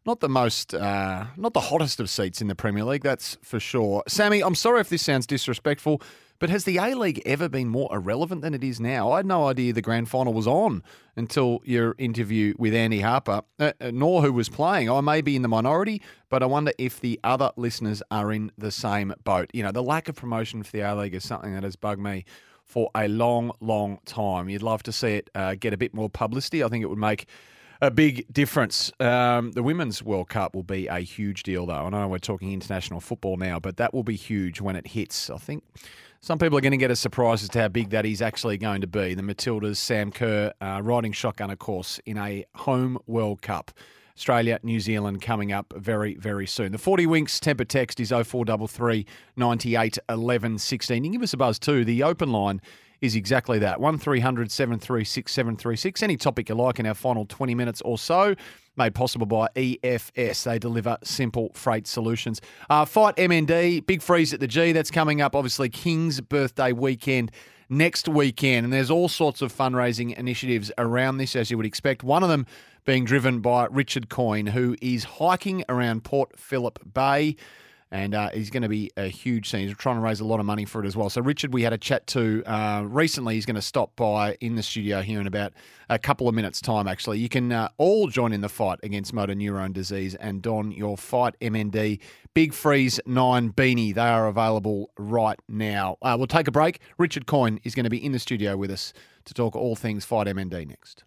Not 0.05 0.19
the 0.19 0.27
most, 0.27 0.73
uh, 0.73 1.27
not 1.37 1.53
the 1.53 1.61
hottest 1.61 2.01
of 2.01 2.09
seats 2.09 2.41
in 2.41 2.49
the 2.49 2.55
Premier 2.55 2.83
League, 2.83 3.03
that's 3.03 3.37
for 3.41 3.57
sure. 3.57 4.03
Sammy, 4.05 4.43
I'm 4.43 4.53
sorry 4.53 4.81
if 4.81 4.89
this 4.89 5.01
sounds 5.01 5.25
disrespectful, 5.25 6.01
but 6.39 6.49
has 6.49 6.65
the 6.65 6.77
A 6.77 6.95
League 6.95 7.21
ever 7.25 7.47
been 7.47 7.69
more 7.69 7.87
irrelevant 7.91 8.41
than 8.41 8.53
it 8.53 8.63
is 8.63 8.79
now? 8.79 9.11
I 9.11 9.17
had 9.17 9.25
no 9.25 9.47
idea 9.47 9.73
the 9.73 9.81
grand 9.81 10.09
final 10.09 10.33
was 10.33 10.47
on 10.47 10.83
until 11.15 11.61
your 11.63 11.95
interview 11.97 12.53
with 12.57 12.73
Andy 12.73 13.01
Harper, 13.01 13.43
uh, 13.59 13.73
uh, 13.79 13.91
nor 13.93 14.21
who 14.21 14.33
was 14.33 14.49
playing. 14.49 14.89
I 14.89 15.01
may 15.01 15.21
be 15.21 15.35
in 15.35 15.41
the 15.41 15.47
minority, 15.47 16.01
but 16.29 16.43
I 16.43 16.45
wonder 16.45 16.71
if 16.77 16.99
the 16.99 17.19
other 17.23 17.51
listeners 17.55 18.03
are 18.11 18.31
in 18.31 18.51
the 18.57 18.71
same 18.71 19.13
boat. 19.23 19.49
You 19.53 19.63
know, 19.63 19.71
the 19.71 19.83
lack 19.83 20.09
of 20.09 20.15
promotion 20.15 20.63
for 20.63 20.71
the 20.71 20.81
A 20.81 20.95
League 20.95 21.15
is 21.15 21.23
something 21.23 21.53
that 21.53 21.63
has 21.63 21.75
bugged 21.75 22.01
me 22.01 22.25
for 22.65 22.89
a 22.95 23.07
long, 23.07 23.51
long 23.59 23.99
time. 24.05 24.49
You'd 24.49 24.63
love 24.63 24.83
to 24.83 24.91
see 24.91 25.15
it 25.15 25.29
uh, 25.35 25.55
get 25.55 25.73
a 25.73 25.77
bit 25.77 25.93
more 25.93 26.09
publicity. 26.09 26.63
I 26.63 26.67
think 26.69 26.83
it 26.83 26.87
would 26.87 26.97
make 26.97 27.27
a 27.81 27.91
big 27.91 28.25
difference. 28.31 28.91
Um, 28.99 29.51
the 29.51 29.61
Women's 29.61 30.01
World 30.01 30.29
Cup 30.29 30.55
will 30.55 30.63
be 30.63 30.87
a 30.87 30.99
huge 30.99 31.43
deal, 31.43 31.65
though. 31.65 31.73
I 31.73 31.89
know 31.89 32.07
we're 32.07 32.19
talking 32.19 32.51
international 32.53 33.01
football 33.01 33.37
now, 33.37 33.59
but 33.59 33.77
that 33.77 33.93
will 33.93 34.03
be 34.03 34.15
huge 34.15 34.61
when 34.61 34.75
it 34.75 34.87
hits. 34.87 35.29
I 35.29 35.37
think 35.37 35.63
some 36.23 36.39
people 36.39 36.57
are 36.57 36.61
going 36.61 36.71
to 36.71 36.77
get 36.77 36.89
a 36.89 36.95
surprise 36.95 37.43
as 37.43 37.49
to 37.49 37.59
how 37.59 37.67
big 37.67 37.89
that 37.89 38.05
is 38.05 38.21
actually 38.21 38.57
going 38.57 38.79
to 38.79 38.87
be. 38.87 39.13
The 39.13 39.21
Matildas, 39.21 39.75
Sam 39.75 40.09
Kerr, 40.09 40.53
uh, 40.61 40.79
riding 40.81 41.11
shotgun, 41.11 41.51
of 41.51 41.59
course, 41.59 41.99
in 42.05 42.17
a 42.17 42.45
home 42.55 42.97
World 43.07 43.41
Cup. 43.41 43.71
Australia, 44.15 44.57
New 44.63 44.79
Zealand 44.79 45.21
coming 45.21 45.51
up 45.51 45.73
very, 45.75 46.15
very 46.15 46.47
soon. 46.47 46.71
The 46.71 46.77
40 46.77 47.07
Winks 47.07 47.41
temper 47.41 47.65
text 47.65 47.99
is 47.99 48.11
0433 48.11 49.05
98 49.35 49.99
11 50.07 50.59
16. 50.59 51.03
You 51.03 51.09
can 51.09 51.11
give 51.11 51.23
us 51.23 51.33
a 51.33 51.37
buzz 51.37 51.59
too. 51.59 51.83
The 51.83 52.03
open 52.03 52.31
line 52.31 52.61
is 53.01 53.17
exactly 53.17 53.59
that 53.59 53.81
1300 53.81 54.49
736 54.49 55.29
736. 55.29 56.03
Any 56.03 56.15
topic 56.15 56.47
you 56.47 56.55
like 56.55 56.79
in 56.79 56.85
our 56.85 56.93
final 56.93 57.25
20 57.25 57.53
minutes 57.53 57.81
or 57.81 57.97
so 57.97 58.33
made 58.75 58.95
possible 58.95 59.25
by 59.25 59.47
EFS. 59.55 60.43
They 60.43 60.59
deliver 60.59 60.97
simple 61.03 61.51
freight 61.53 61.87
solutions. 61.87 62.41
Uh, 62.69 62.85
Fight 62.85 63.15
MND, 63.17 63.85
big 63.85 64.01
freeze 64.01 64.33
at 64.33 64.39
the 64.39 64.47
G. 64.47 64.71
That's 64.71 64.91
coming 64.91 65.21
up, 65.21 65.35
obviously, 65.35 65.69
King's 65.69 66.21
birthday 66.21 66.71
weekend 66.71 67.31
next 67.69 68.07
weekend. 68.07 68.65
And 68.65 68.73
there's 68.73 68.91
all 68.91 69.09
sorts 69.09 69.41
of 69.41 69.53
fundraising 69.53 70.15
initiatives 70.17 70.71
around 70.77 71.17
this, 71.17 71.35
as 71.35 71.51
you 71.51 71.57
would 71.57 71.65
expect. 71.65 72.03
One 72.03 72.23
of 72.23 72.29
them 72.29 72.45
being 72.85 73.05
driven 73.05 73.39
by 73.39 73.67
Richard 73.71 74.09
Coyne, 74.09 74.47
who 74.47 74.75
is 74.81 75.03
hiking 75.03 75.63
around 75.69 76.03
Port 76.03 76.37
Phillip 76.37 76.79
Bay 76.93 77.35
and 77.93 78.15
uh, 78.15 78.31
he's 78.31 78.49
going 78.49 78.63
to 78.63 78.69
be 78.69 78.89
a 78.97 79.05
huge 79.05 79.51
scene. 79.51 79.67
He's 79.67 79.77
trying 79.77 79.97
to 79.97 80.01
raise 80.01 80.19
a 80.19 80.25
lot 80.25 80.39
of 80.39 80.47
money 80.47 80.65
for 80.65 80.83
it 80.83 80.87
as 80.87 80.97
well. 80.97 81.11
So 81.11 81.21
Richard, 81.21 81.53
we 81.53 81.61
had 81.61 81.73
a 81.73 81.77
chat 81.77 82.07
to 82.07 82.43
uh, 82.43 82.81
recently. 82.87 83.35
He's 83.35 83.45
going 83.45 83.55
to 83.55 83.61
stop 83.61 83.95
by 83.95 84.35
in 84.41 84.55
the 84.55 84.63
studio 84.63 85.01
here 85.01 85.21
in 85.21 85.27
about 85.27 85.53
a 85.91 85.99
couple 85.99 86.27
of 86.27 86.33
minutes' 86.33 86.59
time. 86.59 86.87
Actually, 86.87 87.19
you 87.19 87.29
can 87.29 87.51
uh, 87.51 87.69
all 87.77 88.07
join 88.07 88.33
in 88.33 88.41
the 88.41 88.49
fight 88.49 88.79
against 88.81 89.13
motor 89.13 89.35
neurone 89.35 89.73
disease 89.73 90.15
and 90.15 90.41
don 90.41 90.71
your 90.71 90.97
Fight 90.97 91.35
MND 91.39 91.99
Big 92.33 92.51
Freeze 92.55 92.99
Nine 93.05 93.53
beanie. 93.53 93.93
They 93.93 94.01
are 94.01 94.25
available 94.25 94.89
right 94.97 95.39
now. 95.47 95.97
Uh, 96.01 96.15
we'll 96.17 96.25
take 96.25 96.47
a 96.47 96.51
break. 96.51 96.79
Richard 96.97 97.27
Coyne 97.27 97.59
is 97.63 97.75
going 97.75 97.83
to 97.83 97.91
be 97.91 98.03
in 98.03 98.11
the 98.11 98.19
studio 98.19 98.57
with 98.57 98.71
us 98.71 98.91
to 99.25 99.35
talk 99.35 99.55
all 99.55 99.75
things 99.75 100.03
Fight 100.03 100.25
MND 100.25 100.67
next. 100.67 101.03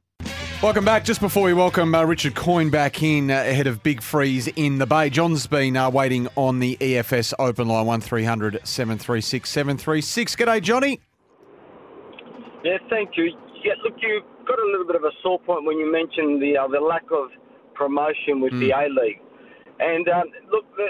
Welcome 0.63 0.87
back. 0.87 1.05
Just 1.05 1.21
before 1.21 1.43
we 1.43 1.53
welcome 1.53 1.95
uh, 1.95 2.03
Richard 2.05 2.35
Coyne 2.35 2.71
back 2.71 3.03
in 3.03 3.31
uh, 3.31 3.35
ahead 3.35 3.67
of 3.67 3.83
Big 3.83 4.01
Freeze 4.01 4.49
in 4.49 4.79
the 4.79 4.87
Bay, 4.87 5.11
John's 5.11 5.47
been 5.47 5.77
uh, 5.77 5.91
waiting 5.91 6.29
on 6.35 6.61
the 6.61 6.79
EFS 6.81 7.35
open 7.39 7.69
line 7.69 7.85
1300 7.85 8.61
736 8.65 9.51
736. 9.51 10.35
G'day, 10.35 10.63
Johnny. 10.63 10.99
Yeah, 12.65 12.79
thank 12.89 13.11
you. 13.19 13.37
Yeah, 13.63 13.75
look, 13.85 13.95
you 14.01 14.23
got 14.49 14.59
a 14.59 14.65
little 14.65 14.87
bit 14.87 14.97
of 14.97 15.05
a 15.05 15.11
sore 15.23 15.39
point 15.41 15.67
when 15.67 15.77
you 15.77 15.93
mentioned 15.93 16.41
the 16.41 16.57
uh, 16.57 16.67
the 16.69 16.81
lack 16.81 17.05
of 17.13 17.29
promotion 17.75 18.41
with 18.41 18.59
the 18.59 18.71
A 18.71 18.89
League, 18.89 19.21
and 19.79 20.09
um, 20.09 20.25
look, 20.51 20.65
the, 20.77 20.89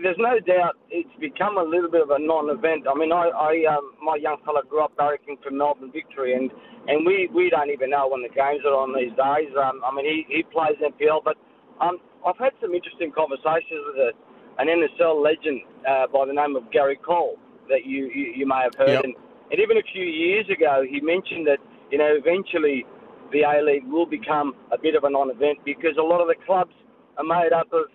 there's 0.00 0.16
no 0.18 0.40
doubt 0.40 0.80
it's 0.88 1.12
become 1.20 1.58
a 1.58 1.62
little 1.62 1.90
bit 1.90 2.00
of 2.00 2.10
a 2.10 2.18
non-event. 2.18 2.88
I 2.88 2.94
mean, 2.96 3.12
I, 3.12 3.28
I 3.28 3.52
um, 3.68 3.92
my 4.00 4.16
young 4.16 4.38
fella 4.44 4.62
grew 4.64 4.82
up 4.82 4.96
barracking 4.96 5.42
for 5.42 5.50
Melbourne 5.50 5.92
Victory, 5.92 6.32
and 6.32 6.50
and 6.88 7.06
we, 7.06 7.28
we 7.32 7.50
don't 7.50 7.70
even 7.70 7.90
know 7.90 8.08
when 8.08 8.22
the 8.22 8.32
games 8.32 8.64
are 8.64 8.74
on 8.74 8.94
these 8.94 9.12
days. 9.14 9.52
Um, 9.54 9.82
I 9.84 9.94
mean, 9.94 10.06
he, 10.06 10.26
he 10.28 10.42
plays 10.42 10.74
NPL, 10.82 11.22
but 11.22 11.36
um, 11.80 11.98
I've 12.26 12.38
had 12.38 12.52
some 12.60 12.74
interesting 12.74 13.12
conversations 13.12 13.82
with 13.86 13.98
a, 13.98 14.10
an 14.58 14.66
NSL 14.66 15.22
legend 15.22 15.62
uh, 15.86 16.06
by 16.08 16.26
the 16.26 16.32
name 16.32 16.56
of 16.56 16.70
Gary 16.72 16.96
Cole 16.96 17.38
that 17.68 17.86
you, 17.86 18.10
you, 18.14 18.32
you 18.42 18.46
may 18.46 18.62
have 18.62 18.74
heard. 18.74 18.98
Yep. 18.98 19.04
And, 19.04 19.14
and 19.50 19.60
even 19.60 19.76
a 19.76 19.86
few 19.92 20.04
years 20.04 20.46
ago, 20.50 20.82
he 20.88 21.00
mentioned 21.00 21.46
that, 21.46 21.58
you 21.90 21.98
know, 21.98 22.10
eventually 22.10 22.84
the 23.30 23.42
A 23.42 23.62
League 23.62 23.86
will 23.86 24.06
become 24.06 24.54
a 24.72 24.78
bit 24.78 24.94
of 24.94 25.04
a 25.04 25.10
non 25.10 25.30
event 25.30 25.58
because 25.64 25.96
a 25.98 26.02
lot 26.02 26.20
of 26.20 26.28
the 26.28 26.36
clubs 26.46 26.74
are 27.18 27.24
made 27.24 27.52
up 27.52 27.70
of, 27.72 27.86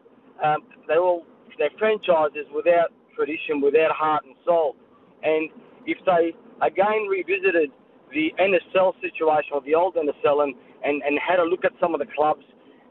um, 0.44 0.64
they're 0.88 1.04
all, 1.04 1.26
they're 1.58 1.74
franchises 1.78 2.46
without 2.54 2.94
tradition, 3.16 3.62
without 3.62 3.92
heart 3.92 4.24
and 4.26 4.36
soul. 4.46 4.76
And 5.24 5.50
if 5.86 5.98
they 6.06 6.34
again 6.62 7.08
revisited 7.10 7.72
the 8.14 8.32
NSL 8.40 8.94
situation 9.02 9.52
or 9.54 9.62
the 9.62 9.76
old 9.76 9.96
NSL 9.96 10.44
and, 10.44 10.56
and, 10.84 11.02
and 11.04 11.20
had 11.20 11.40
a 11.40 11.44
look 11.44 11.66
at 11.66 11.74
some 11.82 11.94
of 11.94 12.00
the 12.00 12.08
clubs 12.16 12.46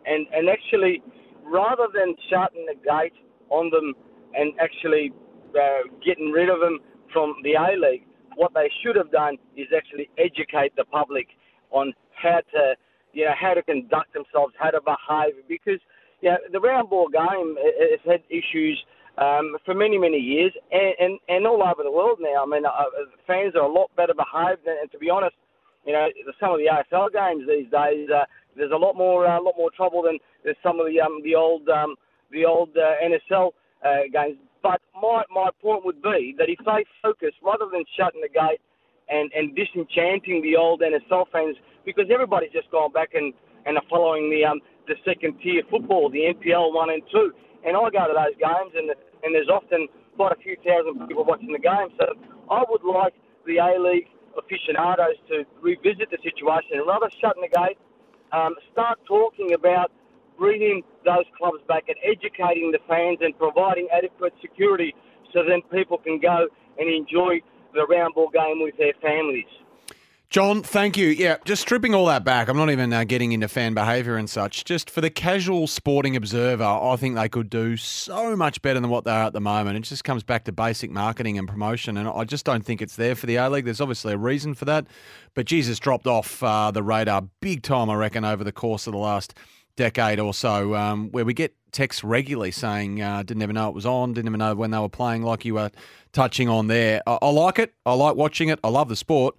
and, 0.07 0.27
and 0.33 0.49
actually, 0.49 1.03
rather 1.45 1.87
than 1.93 2.15
shutting 2.31 2.67
the 2.67 2.75
gate 2.75 3.17
on 3.51 3.71
them 3.71 3.93
and 4.35 4.53
actually 4.61 5.13
uh, 5.55 5.83
getting 6.05 6.31
rid 6.31 6.49
of 6.49 6.61
them 6.61 6.79
from 7.13 7.35
the 7.43 7.55
A 7.55 7.75
League, 7.77 8.07
what 8.37 8.55
they 8.55 8.71
should 8.83 8.97
have 8.97 9.11
done 9.11 9.37
is 9.57 9.67
actually 9.77 10.09
educate 10.19 10.75
the 10.77 10.85
public 10.85 11.27
on 11.71 11.93
how 12.15 12.41
to, 12.53 12.75
you 13.13 13.25
know, 13.25 13.35
how 13.39 13.55
to 13.55 13.63
conduct 13.63 14.13
themselves, 14.13 14.55
how 14.59 14.71
to 14.71 14.81
behave, 14.81 15.35
because 15.49 15.81
know, 16.31 16.39
the 16.53 16.61
round 16.61 16.91
ball 16.91 17.09
game 17.09 17.57
has 17.57 18.01
had 18.05 18.23
issues 18.31 18.83
um, 19.19 19.57
for 19.65 19.75
many, 19.75 19.99
many 19.99 20.19
years, 20.19 20.53
and, 20.71 20.95
and, 21.01 21.19
and 21.29 21.47
all 21.47 21.63
over 21.63 21.83
the 21.83 21.91
world 21.91 22.19
now. 22.21 22.43
I 22.43 22.47
mean, 22.47 22.67
uh, 22.67 22.71
fans 23.27 23.55
are 23.55 23.65
a 23.65 23.73
lot 23.73 23.91
better 23.97 24.15
behaved, 24.15 24.67
and, 24.67 24.79
and 24.81 24.91
to 24.93 24.99
be 24.99 25.09
honest, 25.09 25.35
you 25.87 25.93
know, 25.93 26.09
some 26.41 26.51
of 26.51 26.59
the 26.59 26.69
AFL 26.69 27.13
games 27.13 27.49
these 27.49 27.71
days, 27.71 28.11
uh, 28.11 28.27
there's 28.57 28.73
a 28.73 28.77
lot 28.77 28.97
more, 28.97 29.25
a 29.25 29.39
uh, 29.39 29.43
lot 29.43 29.55
more 29.57 29.71
trouble 29.71 30.03
than 30.03 30.19
there's 30.45 30.57
some 30.63 30.81
of 30.81 30.87
the 30.87 31.01
um, 31.01 31.21
the 31.23 31.35
old, 31.35 31.69
um, 31.69 31.95
the 32.33 32.45
old 32.45 32.71
uh, 32.77 32.99
NSL 33.05 33.53
uh, 33.85 34.11
games. 34.13 34.37
But 34.63 34.81
my 35.01 35.23
my 35.31 35.51
point 35.63 35.85
would 35.85 36.03
be 36.03 36.35
that 36.39 36.49
if 36.49 36.59
they 36.65 36.85
focus 37.01 37.33
rather 37.43 37.67
than 37.71 37.85
shutting 37.97 38.21
the 38.21 38.29
gate 38.29 38.61
and 39.09 39.31
and 39.33 39.55
disenchanting 39.55 40.43
the 40.43 40.57
old 40.57 40.83
NSL 40.83 41.27
fans, 41.31 41.57
because 41.85 42.07
everybody's 42.13 42.53
just 42.53 42.71
gone 42.71 42.91
back 42.91 43.11
and 43.15 43.33
and 43.65 43.77
are 43.77 43.87
following 43.89 44.29
the 44.29 44.45
um 44.45 44.61
the 44.87 44.97
second 45.05 45.39
tier 45.43 45.63
football, 45.71 46.11
the 46.11 46.33
NPL 46.35 46.73
one 46.73 46.91
and 46.91 47.03
two. 47.11 47.33
And 47.65 47.77
I 47.77 47.91
go 47.91 48.07
to 48.07 48.15
those 48.15 48.37
games, 48.39 48.73
and 48.75 48.91
and 49.23 49.35
there's 49.35 49.49
often 49.49 49.89
quite 50.17 50.33
a 50.33 50.41
few 50.41 50.57
thousand 50.65 51.07
people 51.09 51.25
watching 51.25 51.53
the 51.53 51.59
game. 51.59 51.91
So 51.99 52.15
I 52.51 52.65
would 52.69 52.85
like 52.85 53.15
the 53.47 53.59
A 53.59 53.79
League 53.79 54.09
aficionados 54.37 55.17
to 55.29 55.45
revisit 55.61 56.11
the 56.11 56.19
situation 56.23 56.79
and 56.79 56.87
rather 56.87 57.09
shutting 57.21 57.43
the 57.43 57.53
gate, 57.53 57.79
um, 58.33 58.55
start 58.73 58.99
talking 59.07 59.55
about 59.55 59.91
bringing 60.39 60.83
those 61.05 61.25
clubs 61.37 61.59
back 61.67 61.85
and 61.89 61.97
educating 62.05 62.71
the 62.71 62.79
fans 62.87 63.19
and 63.21 63.37
providing 63.39 63.89
adequate 63.93 64.35
security 64.43 64.95
so 65.33 65.43
then 65.47 65.63
people 65.73 65.99
can 65.99 66.21
go 66.21 66.47
and 66.79 66.89
enjoy 66.89 67.41
the 67.73 67.87
round 67.87 68.15
ball 68.15 68.29
game 68.29 68.61
with 68.61 68.77
their 68.77 68.93
families. 69.01 69.49
John, 70.29 70.63
thank 70.63 70.97
you. 70.97 71.07
Yeah, 71.07 71.37
just 71.45 71.63
stripping 71.63 71.95
all 71.95 72.07
that 72.07 72.25
back, 72.25 72.49
I'm 72.49 72.57
not 72.57 72.69
even 72.69 72.93
uh, 72.93 73.05
getting 73.05 73.31
into 73.31 73.47
fan 73.47 73.75
behaviour 73.75 74.17
and 74.17 74.29
such. 74.29 74.65
Just 74.65 74.91
for 74.91 75.01
the 75.01 75.09
casual 75.09 75.69
sporting 75.69 76.17
observer, 76.17 76.65
I 76.65 76.97
think 76.97 77.15
they 77.15 77.29
could 77.29 77.49
do 77.49 77.77
so 77.77 78.35
much 78.35 78.61
better 78.61 78.81
than 78.81 78.91
what 78.91 79.05
they 79.05 79.13
are 79.13 79.25
at 79.25 79.33
the 79.35 79.41
moment. 79.41 79.77
It 79.77 79.81
just 79.83 80.03
comes 80.03 80.25
back 80.25 80.45
to 80.45 80.53
basic 80.53 80.91
marketing 80.91 81.39
and 81.39 81.47
promotion, 81.47 81.97
and 81.97 82.09
I 82.09 82.25
just 82.25 82.45
don't 82.45 82.65
think 82.65 82.83
it's 82.83 82.97
there 82.97 83.15
for 83.15 83.27
the 83.27 83.37
A 83.37 83.49
League. 83.49 83.67
There's 83.67 83.81
obviously 83.81 84.15
a 84.15 84.19
reason 84.19 84.55
for 84.55 84.65
that, 84.65 84.89
but 85.35 85.47
Jesus 85.47 85.79
dropped 85.79 86.09
off 86.09 86.43
uh, 86.43 86.73
the 86.73 86.83
radar 86.83 87.23
big 87.41 87.63
time, 87.63 87.89
I 87.89 87.95
reckon, 87.95 88.25
over 88.25 88.43
the 88.43 88.53
course 88.53 88.89
of 88.89 88.95
the 88.95 88.99
last 88.99 89.33
decade 89.77 90.19
or 90.19 90.35
so, 90.35 90.75
um, 90.75 91.11
where 91.13 91.25
we 91.25 91.35
get 91.35 91.55
texts 91.71 92.03
regularly 92.03 92.51
saying, 92.51 93.01
uh, 93.01 93.23
didn't 93.23 93.43
even 93.43 93.55
know 93.55 93.69
it 93.69 93.75
was 93.75 93.87
on, 93.87 94.13
didn't 94.15 94.29
even 94.29 94.39
know 94.39 94.55
when 94.57 94.73
they 94.73 94.79
were 94.79 94.89
playing, 94.89 95.23
like 95.23 95.45
you 95.45 95.55
were 95.55 95.71
touching 96.13 96.49
on 96.49 96.67
there. 96.67 97.01
I, 97.07 97.19
I 97.23 97.31
like 97.31 97.59
it. 97.61 97.75
I 97.85 97.93
like 97.93 98.17
watching 98.17 98.49
it. 98.49 98.59
I 98.65 98.69
love 98.69 98.89
the 98.89 98.97
sport. 98.97 99.37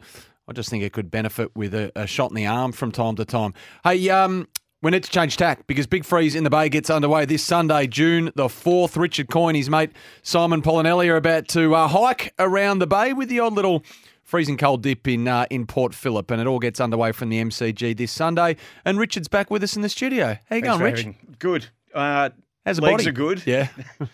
I 0.48 0.54
just 0.54 0.70
think 0.70 0.84
it 0.84 0.94
could 0.94 1.12
benefit 1.12 1.56
with 1.56 1.74
a, 1.74 1.92
a 1.96 2.08
shot 2.08 2.32
in 2.32 2.36
the 2.36 2.46
arm 2.48 2.72
from 2.72 2.92
time 2.92 3.16
to 3.18 3.26
time. 3.26 3.54
Hey, 3.84 4.10
um, 4.10 4.48
we 4.82 4.92
need 4.92 5.04
to 5.04 5.10
change 5.10 5.36
tack 5.38 5.68
because 5.68 5.88
Big 5.88 6.06
Freeze 6.06 6.36
in 6.36 6.44
the 6.44 6.50
Bay 6.50 6.70
gets 6.70 6.90
underway 6.90 7.26
this 7.26 7.44
Sunday, 7.44 7.88
June 7.88 8.32
the 8.36 8.46
4th. 8.46 8.96
Richard 8.96 9.30
Coyne, 9.30 9.56
his 9.56 9.70
mate 9.70 9.92
Simon 10.22 10.62
Polinelli 10.62 11.10
are 11.10 11.18
about 11.18 11.48
to 11.50 11.76
uh, 11.76 11.88
hike 11.88 12.34
around 12.40 12.80
the 12.80 12.88
bay 12.88 13.12
with 13.12 13.28
the 13.28 13.40
odd 13.40 13.54
little 13.54 13.84
freezing 14.24 14.56
cold 14.58 14.84
dip 14.84 15.08
in 15.08 15.28
uh, 15.28 15.46
in 15.50 15.66
Port 15.66 15.94
Phillip, 15.96 16.30
and 16.32 16.40
it 16.40 16.48
all 16.48 16.60
gets 16.60 16.80
underway 16.80 17.12
from 17.12 17.30
the 17.30 17.42
MCG 17.44 17.98
this 17.98 18.12
Sunday. 18.12 18.56
And 18.86 19.00
Richard's 19.00 19.28
back 19.28 19.50
with 19.50 19.64
us 19.64 19.76
in 19.76 19.82
the 19.82 19.90
studio. 19.90 20.38
How 20.50 20.56
you 20.56 20.62
Thanks 20.62 20.68
going, 20.68 20.82
Rich? 20.82 20.98
having- 21.00 21.36
Good. 21.40 21.68
Uh, 21.94 22.30
How's 22.66 22.78
the 22.78 22.84
legs 22.84 22.98
body? 23.04 23.10
are 23.10 23.14
good. 23.14 23.44
Yeah. 23.46 23.68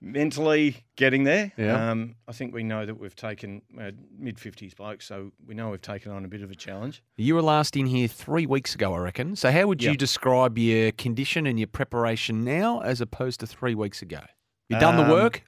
Mentally 0.00 0.76
getting 0.96 1.24
there. 1.24 1.52
Yeah. 1.56 1.90
Um, 1.90 2.14
I 2.28 2.32
think 2.32 2.54
we 2.54 2.62
know 2.62 2.86
that 2.86 2.94
we've 3.00 3.16
taken 3.16 3.62
uh, 3.80 3.90
mid 4.16 4.36
50s 4.36 4.76
blokes, 4.76 5.06
so 5.06 5.32
we 5.44 5.54
know 5.54 5.70
we've 5.70 5.82
taken 5.82 6.12
on 6.12 6.24
a 6.24 6.28
bit 6.28 6.42
of 6.42 6.50
a 6.50 6.54
challenge. 6.54 7.02
You 7.16 7.34
were 7.34 7.42
last 7.42 7.76
in 7.76 7.86
here 7.86 8.06
three 8.06 8.46
weeks 8.46 8.74
ago, 8.76 8.94
I 8.94 8.98
reckon. 8.98 9.34
So, 9.34 9.50
how 9.50 9.66
would 9.66 9.82
you 9.82 9.90
Yep. 9.90 9.98
describe 9.98 10.56
your 10.58 10.92
condition 10.92 11.46
and 11.46 11.58
your 11.58 11.66
preparation 11.66 12.44
now 12.44 12.80
as 12.80 13.00
opposed 13.00 13.40
to 13.40 13.46
three 13.46 13.74
weeks 13.74 14.00
ago? 14.00 14.20
You've 14.68 14.80
done 14.80 14.96
the 14.96 15.02
Um, 15.04 15.10
work? 15.10 15.42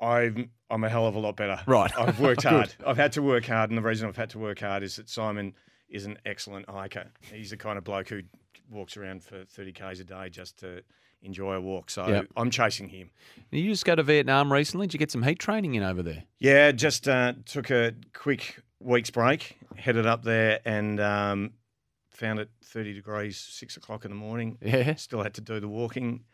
I'm 0.00 0.50
I'm 0.70 0.84
a 0.84 0.88
hell 0.88 1.06
of 1.06 1.14
a 1.16 1.18
lot 1.18 1.36
better. 1.36 1.60
Right. 1.66 1.90
I've 1.98 2.20
worked 2.20 2.42
hard. 2.44 2.74
I've 2.86 2.96
had 2.96 3.12
to 3.12 3.22
work 3.22 3.44
hard, 3.46 3.70
and 3.70 3.76
the 3.76 3.82
reason 3.82 4.08
I've 4.08 4.16
had 4.16 4.30
to 4.30 4.38
work 4.38 4.60
hard 4.60 4.82
is 4.82 4.96
that 4.96 5.10
Simon 5.10 5.54
is 5.90 6.06
an 6.06 6.16
excellent 6.24 6.70
hiker. 6.70 7.10
He's 7.32 7.50
the 7.50 7.56
kind 7.58 7.76
of 7.76 7.84
bloke 7.84 8.08
who 8.08 8.20
walks 8.70 8.96
around 8.96 9.22
for 9.24 9.44
30 9.44 9.72
k's 9.72 10.00
a 10.00 10.04
day 10.04 10.30
just 10.30 10.58
to 10.60 10.82
enjoy 11.22 11.54
a 11.54 11.60
walk. 11.60 11.90
So 11.90 12.06
Yep. 12.08 12.26
I'm 12.36 12.50
chasing 12.50 12.88
him. 12.88 13.10
You 13.50 13.68
just 13.70 13.84
go 13.84 13.94
to 13.94 14.02
Vietnam 14.02 14.52
recently. 14.52 14.86
Did 14.86 14.94
you 14.94 14.98
get 14.98 15.10
some 15.10 15.22
heat 15.22 15.38
training 15.38 15.74
in 15.74 15.82
over 15.82 16.02
there? 16.02 16.24
Yeah, 16.38 16.72
just 16.72 17.08
uh, 17.08 17.34
took 17.46 17.70
a 17.70 17.94
quick 18.14 18.60
week's 18.80 19.10
break, 19.10 19.58
headed 19.76 20.06
up 20.06 20.22
there, 20.22 20.60
and 20.64 21.00
um, 21.00 21.50
found 22.10 22.38
it 22.38 22.48
30 22.64 22.94
degrees, 22.94 23.36
six 23.36 23.76
o'clock 23.76 24.04
in 24.04 24.10
the 24.10 24.16
morning. 24.16 24.56
Yeah. 24.62 24.94
Still 24.94 25.22
had 25.22 25.34
to 25.34 25.40
do 25.40 25.60
the 25.60 25.68
walking. 25.68 26.24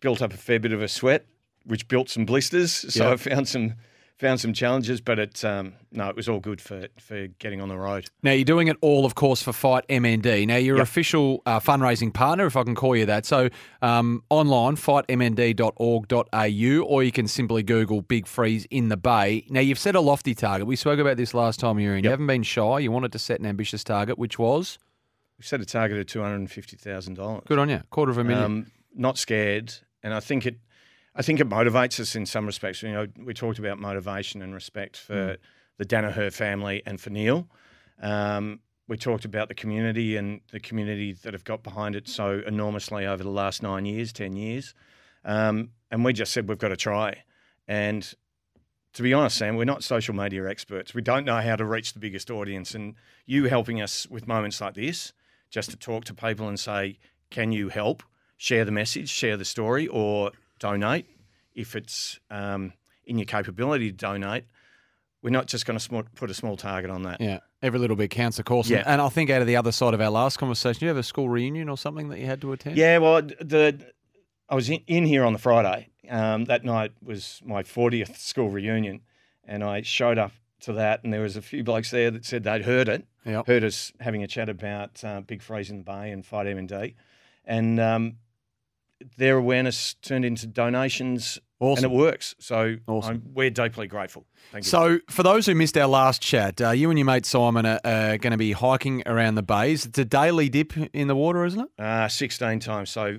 Built 0.00 0.22
up 0.22 0.32
a 0.32 0.36
fair 0.36 0.60
bit 0.60 0.72
of 0.72 0.80
a 0.82 0.88
sweat, 0.88 1.26
which 1.64 1.88
built 1.88 2.08
some 2.08 2.24
blisters. 2.24 2.72
So 2.72 3.06
Yeah. 3.06 3.12
I 3.12 3.16
found 3.16 3.48
some 3.48 3.74
found 4.20 4.40
some 4.40 4.52
challenges, 4.52 5.00
but 5.00 5.18
it 5.18 5.44
um, 5.44 5.72
no, 5.90 6.08
it 6.08 6.16
was 6.16 6.28
all 6.28 6.40
good 6.40 6.60
for 6.60 6.86
for 6.98 7.26
getting 7.38 7.60
on 7.60 7.68
the 7.68 7.78
road. 7.78 8.08
Now, 8.22 8.32
you're 8.32 8.44
doing 8.44 8.68
it 8.68 8.76
all, 8.82 9.04
of 9.06 9.14
course, 9.14 9.42
for 9.42 9.52
Fight 9.52 9.84
MND. 9.88 10.46
Now, 10.46 10.56
you're 10.56 10.76
Yep. 10.76 10.82
official 10.84 11.42
uh, 11.46 11.58
fundraising 11.58 12.12
partner, 12.12 12.46
if 12.46 12.56
I 12.56 12.62
can 12.62 12.74
call 12.74 12.94
you 12.94 13.06
that. 13.06 13.24
So, 13.26 13.48
um, 13.82 14.22
online, 14.30 14.76
fightmnd.org.au, 14.76 16.82
or 16.84 17.02
you 17.02 17.12
can 17.12 17.28
simply 17.28 17.62
Google 17.62 18.02
Big 18.02 18.26
Freeze 18.26 18.66
in 18.70 18.88
the 18.88 18.96
Bay. 18.96 19.44
Now, 19.50 19.60
you've 19.60 19.78
set 19.78 19.94
a 19.94 20.00
lofty 20.00 20.34
target. 20.34 20.66
We 20.66 20.76
spoke 20.76 20.98
about 20.98 21.16
this 21.16 21.34
last 21.34 21.60
time 21.60 21.78
you 21.78 21.90
were 21.90 21.96
in. 21.96 22.04
You 22.04 22.10
haven't 22.10 22.26
been 22.26 22.42
shy. 22.42 22.78
You 22.80 22.90
wanted 22.92 23.12
to 23.12 23.18
set 23.18 23.40
an 23.40 23.46
ambitious 23.46 23.84
target, 23.84 24.18
which 24.18 24.38
was 24.38 24.78
We 25.38 25.44
set 25.44 25.60
a 25.60 25.66
target 25.66 25.98
of 25.98 26.06
two 26.06 26.22
hundred 26.22 26.36
and 26.36 26.50
fifty 26.50 26.76
thousand 26.76 27.14
dollars. 27.14 27.42
good 27.46 27.58
on 27.58 27.68
you, 27.68 27.82
quarter 27.90 28.10
of 28.10 28.18
a 28.18 28.24
million. 28.24 28.44
Um, 28.44 28.66
not 28.94 29.18
scared, 29.18 29.72
and 30.02 30.14
I 30.14 30.20
think 30.20 30.46
it. 30.46 30.58
I 31.20 31.22
think 31.22 31.38
it 31.38 31.50
motivates 31.50 32.00
us 32.00 32.16
in 32.16 32.24
some 32.24 32.46
respects. 32.46 32.82
You 32.82 32.92
know, 32.92 33.06
we 33.22 33.34
talked 33.34 33.58
about 33.58 33.78
motivation 33.78 34.40
and 34.40 34.54
respect 34.54 34.96
for 34.96 35.34
Mm. 35.34 35.38
the 35.76 35.84
Daniher 35.84 36.32
family 36.32 36.82
and 36.86 36.98
for 36.98 37.10
Neil. 37.10 37.46
Um, 38.00 38.60
we 38.88 38.96
talked 38.96 39.26
about 39.26 39.48
the 39.48 39.54
community 39.54 40.16
and 40.16 40.40
the 40.50 40.60
community 40.60 41.12
that 41.12 41.34
have 41.34 41.44
got 41.44 41.62
behind 41.62 41.94
it 41.94 42.08
so 42.08 42.42
enormously 42.46 43.04
over 43.06 43.22
the 43.22 43.28
last 43.28 43.62
nine 43.62 43.84
years, 43.84 44.14
ten 44.14 44.34
years, 44.34 44.74
um, 45.22 45.72
and 45.90 46.06
we 46.06 46.14
just 46.14 46.32
said 46.32 46.48
we've 46.48 46.56
got 46.56 46.68
to 46.68 46.76
try. 46.76 47.22
And 47.68 48.14
to 48.94 49.02
be 49.02 49.12
honest, 49.12 49.36
Sam, 49.36 49.56
we're 49.56 49.64
not 49.66 49.84
social 49.84 50.14
media 50.14 50.48
experts. 50.48 50.94
We 50.94 51.02
don't 51.02 51.26
know 51.26 51.42
how 51.42 51.54
to 51.54 51.66
reach 51.66 51.92
the 51.92 52.00
biggest 52.00 52.30
audience. 52.30 52.74
And 52.74 52.94
you 53.26 53.44
helping 53.44 53.82
us 53.82 54.06
with 54.08 54.26
moments 54.26 54.58
like 54.62 54.72
this, 54.72 55.12
just 55.50 55.70
to 55.70 55.76
talk 55.76 56.06
to 56.06 56.14
people 56.14 56.48
and 56.48 56.58
say, 56.58 56.98
can 57.28 57.52
you 57.52 57.68
help? 57.68 58.02
Share 58.38 58.64
the 58.64 58.72
message, 58.72 59.10
share 59.10 59.36
the 59.36 59.44
story, 59.44 59.86
or 59.86 60.30
donate 60.60 61.06
if 61.54 61.74
it's 61.74 62.20
um, 62.30 62.72
in 63.04 63.18
your 63.18 63.26
capability 63.26 63.90
to 63.90 63.96
donate. 63.96 64.44
We're 65.22 65.30
not 65.30 65.48
just 65.48 65.66
going 65.66 65.78
to 65.78 66.02
put 66.14 66.30
a 66.30 66.34
small 66.34 66.56
target 66.56 66.90
on 66.90 67.02
that. 67.02 67.20
Yeah, 67.20 67.40
every 67.62 67.78
little 67.78 67.96
bit 67.96 68.10
counts, 68.10 68.38
of 68.38 68.46
course. 68.46 68.70
Yeah. 68.70 68.84
And 68.86 69.02
I 69.02 69.08
think 69.10 69.28
out 69.28 69.42
of 69.42 69.46
the 69.46 69.56
other 69.56 69.72
side 69.72 69.92
of 69.92 70.00
our 70.00 70.08
last 70.10 70.38
conversation, 70.38 70.78
you 70.84 70.88
have 70.88 70.96
a 70.96 71.02
school 71.02 71.28
reunion 71.28 71.68
or 71.68 71.76
something 71.76 72.08
that 72.08 72.18
you 72.20 72.24
had 72.26 72.40
to 72.42 72.52
attend? 72.52 72.76
Yeah, 72.78 72.98
well, 72.98 73.20
the 73.20 73.92
I 74.48 74.54
was 74.54 74.70
in, 74.70 74.80
in 74.86 75.04
here 75.04 75.24
on 75.24 75.32
the 75.32 75.38
Friday. 75.38 75.88
Um, 76.08 76.46
that 76.46 76.64
night 76.64 76.92
was 77.04 77.40
my 77.44 77.62
40th 77.62 78.16
school 78.16 78.48
reunion, 78.48 79.02
and 79.44 79.62
I 79.62 79.82
showed 79.82 80.18
up 80.18 80.32
to 80.60 80.72
that, 80.74 81.04
and 81.04 81.12
there 81.12 81.20
was 81.20 81.36
a 81.36 81.42
few 81.42 81.62
blokes 81.62 81.90
there 81.90 82.10
that 82.10 82.24
said 82.24 82.44
they'd 82.44 82.64
heard 82.64 82.88
it, 82.88 83.06
Yep. 83.26 83.46
heard 83.46 83.64
us 83.64 83.92
having 84.00 84.22
a 84.22 84.26
chat 84.26 84.48
about 84.48 85.04
uh, 85.04 85.20
Big 85.20 85.42
Freeze 85.42 85.70
in 85.70 85.76
the 85.78 85.84
Bay 85.84 86.10
and 86.10 86.24
Fight 86.24 86.46
MND, 86.46 86.94
and 87.44 87.78
um, 87.78 88.16
their 89.16 89.36
awareness 89.36 89.94
turned 90.02 90.24
into 90.24 90.46
donations, 90.46 91.38
Awesome. 91.58 91.84
and 91.84 91.92
it 91.92 91.96
works. 91.96 92.34
So 92.38 92.76
I'm, 92.88 93.22
we're 93.34 93.50
deeply 93.50 93.86
grateful. 93.86 94.24
Thank 94.52 94.64
you. 94.64 94.70
So, 94.70 94.98
for 95.10 95.22
those 95.22 95.44
who 95.46 95.54
missed 95.54 95.76
our 95.76 95.86
last 95.88 96.22
chat, 96.22 96.60
uh, 96.60 96.70
you 96.70 96.88
and 96.90 96.98
your 96.98 97.04
mate 97.06 97.26
Simon 97.26 97.66
are 97.66 97.80
uh, 97.84 98.16
going 98.16 98.30
to 98.32 98.38
be 98.38 98.52
hiking 98.52 99.02
around 99.06 99.34
the 99.34 99.42
bays. 99.42 99.84
It's 99.84 99.98
a 99.98 100.04
daily 100.04 100.48
dip 100.48 100.76
in 100.94 101.08
the 101.08 101.14
water, 101.16 101.44
isn't 101.44 101.60
it? 101.60 101.68
Uh, 101.82 102.08
16 102.08 102.60
times. 102.60 102.90
So 102.90 103.18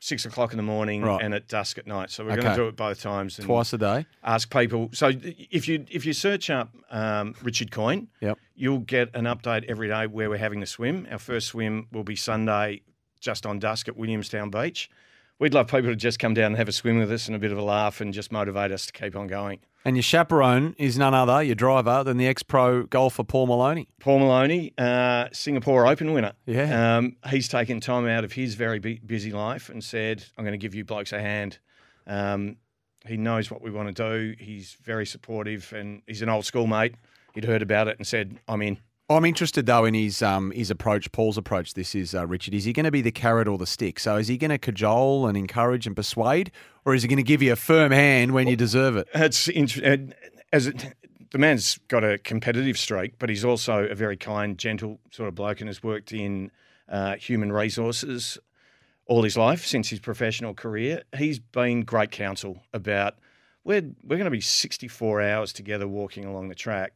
six 0.00 0.24
o'clock 0.24 0.52
in 0.52 0.56
the 0.56 0.62
morning 0.64 1.02
Right. 1.02 1.22
and 1.22 1.32
at 1.32 1.46
dusk 1.46 1.78
at 1.78 1.86
night. 1.86 2.10
So 2.10 2.24
we're 2.24 2.34
going 2.34 2.48
to 2.48 2.56
do 2.56 2.66
it 2.66 2.74
both 2.76 3.00
times. 3.00 3.38
And 3.38 3.46
Twice 3.46 3.72
a 3.72 3.78
day. 3.78 4.06
Ask 4.24 4.50
people. 4.50 4.88
So 4.92 5.12
if 5.12 5.68
you 5.68 5.84
if 5.90 6.04
you 6.04 6.12
search 6.12 6.50
up 6.50 6.70
um, 6.90 7.34
Richard 7.42 7.70
Coyne, 7.70 8.08
Yep. 8.20 8.38
you'll 8.56 8.78
get 8.80 9.14
an 9.14 9.26
update 9.26 9.64
every 9.68 9.86
day 9.88 10.06
where 10.08 10.28
we're 10.28 10.38
having 10.38 10.58
the 10.60 10.66
swim. 10.66 11.06
Our 11.10 11.18
first 11.18 11.46
swim 11.48 11.86
will 11.92 12.02
be 12.02 12.16
Sunday, 12.16 12.80
just 13.20 13.46
on 13.46 13.60
dusk 13.60 13.86
at 13.86 13.96
Williamstown 13.96 14.50
Beach. 14.50 14.90
We'd 15.42 15.54
love 15.54 15.66
people 15.66 15.90
to 15.90 15.96
just 15.96 16.20
come 16.20 16.34
down 16.34 16.46
and 16.52 16.56
have 16.56 16.68
a 16.68 16.72
swim 16.72 16.98
with 16.98 17.10
us 17.10 17.26
and 17.26 17.34
a 17.34 17.38
bit 17.40 17.50
of 17.50 17.58
a 17.58 17.62
laugh 17.62 18.00
and 18.00 18.14
just 18.14 18.30
motivate 18.30 18.70
us 18.70 18.86
to 18.86 18.92
keep 18.92 19.16
on 19.16 19.26
going. 19.26 19.58
And 19.84 19.96
your 19.96 20.02
chaperone 20.04 20.76
is 20.78 20.96
none 20.96 21.14
other, 21.14 21.42
your 21.42 21.56
driver, 21.56 22.04
than 22.04 22.16
the 22.16 22.28
ex 22.28 22.44
pro 22.44 22.84
golfer 22.84 23.24
Paul 23.24 23.48
Maloney. 23.48 23.88
Paul 23.98 24.20
Maloney, 24.20 24.72
uh, 24.78 25.26
Singapore 25.32 25.88
Open 25.88 26.12
winner. 26.12 26.34
Yeah. 26.46 26.98
Um, 26.98 27.16
he's 27.28 27.48
taken 27.48 27.80
time 27.80 28.06
out 28.06 28.22
of 28.22 28.30
his 28.30 28.54
very 28.54 28.78
bu- 28.78 29.00
busy 29.04 29.32
life 29.32 29.68
and 29.68 29.82
said, 29.82 30.24
I'm 30.38 30.44
going 30.44 30.52
to 30.52 30.64
give 30.64 30.76
you 30.76 30.84
blokes 30.84 31.12
a 31.12 31.18
hand. 31.18 31.58
Um, 32.06 32.58
he 33.04 33.16
knows 33.16 33.50
what 33.50 33.62
we 33.62 33.72
want 33.72 33.96
to 33.96 34.00
do. 34.10 34.36
He's 34.38 34.76
very 34.84 35.06
supportive 35.06 35.72
and 35.72 36.02
he's 36.06 36.22
an 36.22 36.28
old 36.28 36.44
school 36.44 36.68
mate. 36.68 36.94
He'd 37.34 37.46
heard 37.46 37.62
about 37.62 37.88
it 37.88 37.98
and 37.98 38.06
said, 38.06 38.38
I'm 38.46 38.62
in. 38.62 38.78
I'm 39.16 39.24
interested 39.24 39.66
though 39.66 39.84
in 39.84 39.94
his 39.94 40.22
um, 40.22 40.50
his 40.52 40.70
approach, 40.70 41.10
Paul's 41.12 41.38
approach. 41.38 41.74
This 41.74 41.94
is 41.94 42.14
uh, 42.14 42.26
Richard. 42.26 42.54
Is 42.54 42.64
he 42.64 42.72
going 42.72 42.84
to 42.84 42.90
be 42.90 43.02
the 43.02 43.12
carrot 43.12 43.48
or 43.48 43.58
the 43.58 43.66
stick? 43.66 43.98
So 43.98 44.16
is 44.16 44.28
he 44.28 44.36
going 44.36 44.50
to 44.50 44.58
cajole 44.58 45.26
and 45.26 45.36
encourage 45.36 45.86
and 45.86 45.96
persuade, 45.96 46.52
or 46.84 46.94
is 46.94 47.02
he 47.02 47.08
going 47.08 47.16
to 47.18 47.22
give 47.22 47.42
you 47.42 47.52
a 47.52 47.56
firm 47.56 47.92
hand 47.92 48.32
when 48.32 48.48
you 48.48 48.56
deserve 48.56 48.96
it? 48.96 49.08
It's 49.14 49.48
int- 49.48 49.82
uh, 49.84 50.14
as 50.52 50.66
it, 50.66 50.94
the 51.30 51.38
man's 51.38 51.78
got 51.88 52.04
a 52.04 52.18
competitive 52.18 52.78
streak, 52.78 53.18
but 53.18 53.30
he's 53.30 53.44
also 53.44 53.84
a 53.84 53.94
very 53.94 54.16
kind, 54.16 54.58
gentle 54.58 55.00
sort 55.10 55.28
of 55.28 55.34
bloke 55.34 55.60
and 55.60 55.68
has 55.68 55.82
worked 55.82 56.12
in 56.12 56.50
uh, 56.88 57.16
human 57.16 57.50
resources 57.50 58.38
all 59.06 59.22
his 59.22 59.36
life 59.36 59.66
since 59.66 59.88
his 59.88 59.98
professional 59.98 60.54
career. 60.54 61.02
He's 61.16 61.38
been 61.38 61.82
great 61.82 62.10
counsel 62.10 62.62
about 62.72 63.16
we're 63.64 63.82
we're 64.02 64.16
going 64.16 64.24
to 64.24 64.30
be 64.30 64.40
64 64.40 65.22
hours 65.22 65.52
together 65.52 65.88
walking 65.88 66.24
along 66.24 66.48
the 66.48 66.54
track. 66.54 66.92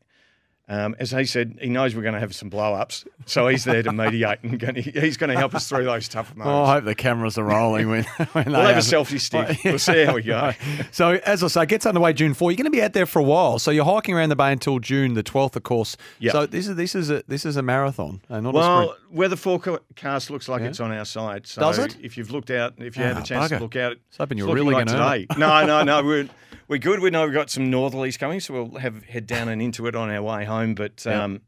Um, 0.69 0.97
as 0.99 1.13
he 1.13 1.25
said, 1.27 1.59
he 1.61 1.69
knows 1.69 1.95
we're 1.95 2.03
going 2.03 2.15
to 2.15 2.19
have 2.21 2.35
some 2.35 2.49
blow 2.49 2.75
ups, 2.75 3.05
so 3.25 3.47
he's 3.47 3.63
there 3.65 3.85
to 3.85 3.93
mediate 3.93 4.43
and 4.43 4.59
gonna, 4.59 4.81
he's 4.81 5.17
going 5.17 5.31
to 5.31 5.37
help 5.37 5.55
us 5.55 5.69
through 5.69 5.85
those 5.85 6.09
tough 6.09 6.35
moments. 6.35 6.51
Oh, 6.57 6.65
I 6.65 6.75
hope 6.75 6.85
the 6.87 6.95
cameras 6.97 7.39
are 7.39 7.45
rolling 7.45 7.89
when, 7.89 8.03
when 8.33 8.47
We'll 8.47 8.55
they 8.57 8.75
have 8.75 8.77
a 8.79 8.81
selfie 8.81 9.21
stick. 9.21 9.59
We'll 9.65 9.79
see 9.79 10.05
how 10.05 10.15
we 10.17 10.23
go. 10.23 10.53
So, 10.91 11.21
as 11.25 11.45
I 11.45 11.49
say, 11.49 11.63
it 11.63 11.69
gets 11.69 11.87
underway 11.87 12.13
June 12.15 12.35
4. 12.35 12.51
You're 12.51 12.57
going 12.57 12.65
to 12.65 12.71
be 12.71 12.83
out 12.83 12.95
there 12.95 13.07
for 13.07 13.21
a 13.21 13.23
while. 13.23 13.59
So, 13.61 13.71
you're 13.71 13.85
hiking 13.85 14.15
around 14.17 14.31
the 14.31 14.37
bay 14.37 14.51
until 14.51 14.79
June 14.81 15.15
the 15.15 15.23
12th, 15.23 15.55
of 15.55 15.63
course. 15.63 15.97
Yep. 16.19 16.33
So, 16.33 16.47
this 16.47 16.67
is 16.67 16.75
this 16.77 16.95
is 16.97 17.11
a 17.11 17.23
this 17.29 17.45
is 17.47 17.57
a 17.57 17.63
marathon, 17.63 18.21
uh, 18.29 18.41
not 18.41 18.51
a 18.51 18.59
Well, 18.59 18.97
weather 19.11 19.37
forecast 19.37 20.31
looks 20.31 20.49
like 20.49 20.63
Yeah. 20.63 20.69
it's 20.69 20.81
on 20.81 20.91
our 20.91 21.05
side. 21.05 21.47
So 21.47 21.61
Does 21.61 21.79
it? 21.79 21.97
If 22.03 22.17
you've 22.17 22.31
looked 22.33 22.51
out, 22.51 22.75
if 22.79 22.97
you 22.97 23.05
had 23.05 23.17
Ah, 23.17 23.21
a 23.21 23.25
chance 23.25 23.53
bugger. 23.53 23.59
to 23.59 23.63
look 23.63 23.77
out, 23.77 23.93
I 23.93 23.95
was 24.11 24.17
hoping 24.19 24.39
you 24.39 24.45
it's 24.45 24.49
were 24.51 24.59
looking 24.59 24.69
really 24.73 24.85
like 24.85 25.27
today. 25.27 25.27
it. 25.31 25.39
no, 25.39 25.65
no, 25.65 25.83
no. 25.85 26.03
We're 26.05 26.29
we're 26.69 26.79
good. 26.79 27.01
We 27.01 27.11
know 27.11 27.25
we've 27.25 27.35
got 27.35 27.51
some 27.51 27.71
northerlies 27.71 28.19
coming, 28.19 28.41
so 28.41 28.55
we'll 28.55 28.81
have 28.81 29.05
head 29.05 29.27
down 29.27 29.49
and 29.49 29.61
into 29.63 29.87
it 29.87 29.95
on 29.95 30.11
our 30.11 30.23
way 30.23 30.45
home. 30.45 30.75
But 30.75 31.05
Yeah. 31.07 31.25
um, 31.25 31.43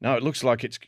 no, 0.00 0.16
it 0.16 0.22
looks 0.22 0.42
like 0.42 0.64
it's 0.64 0.78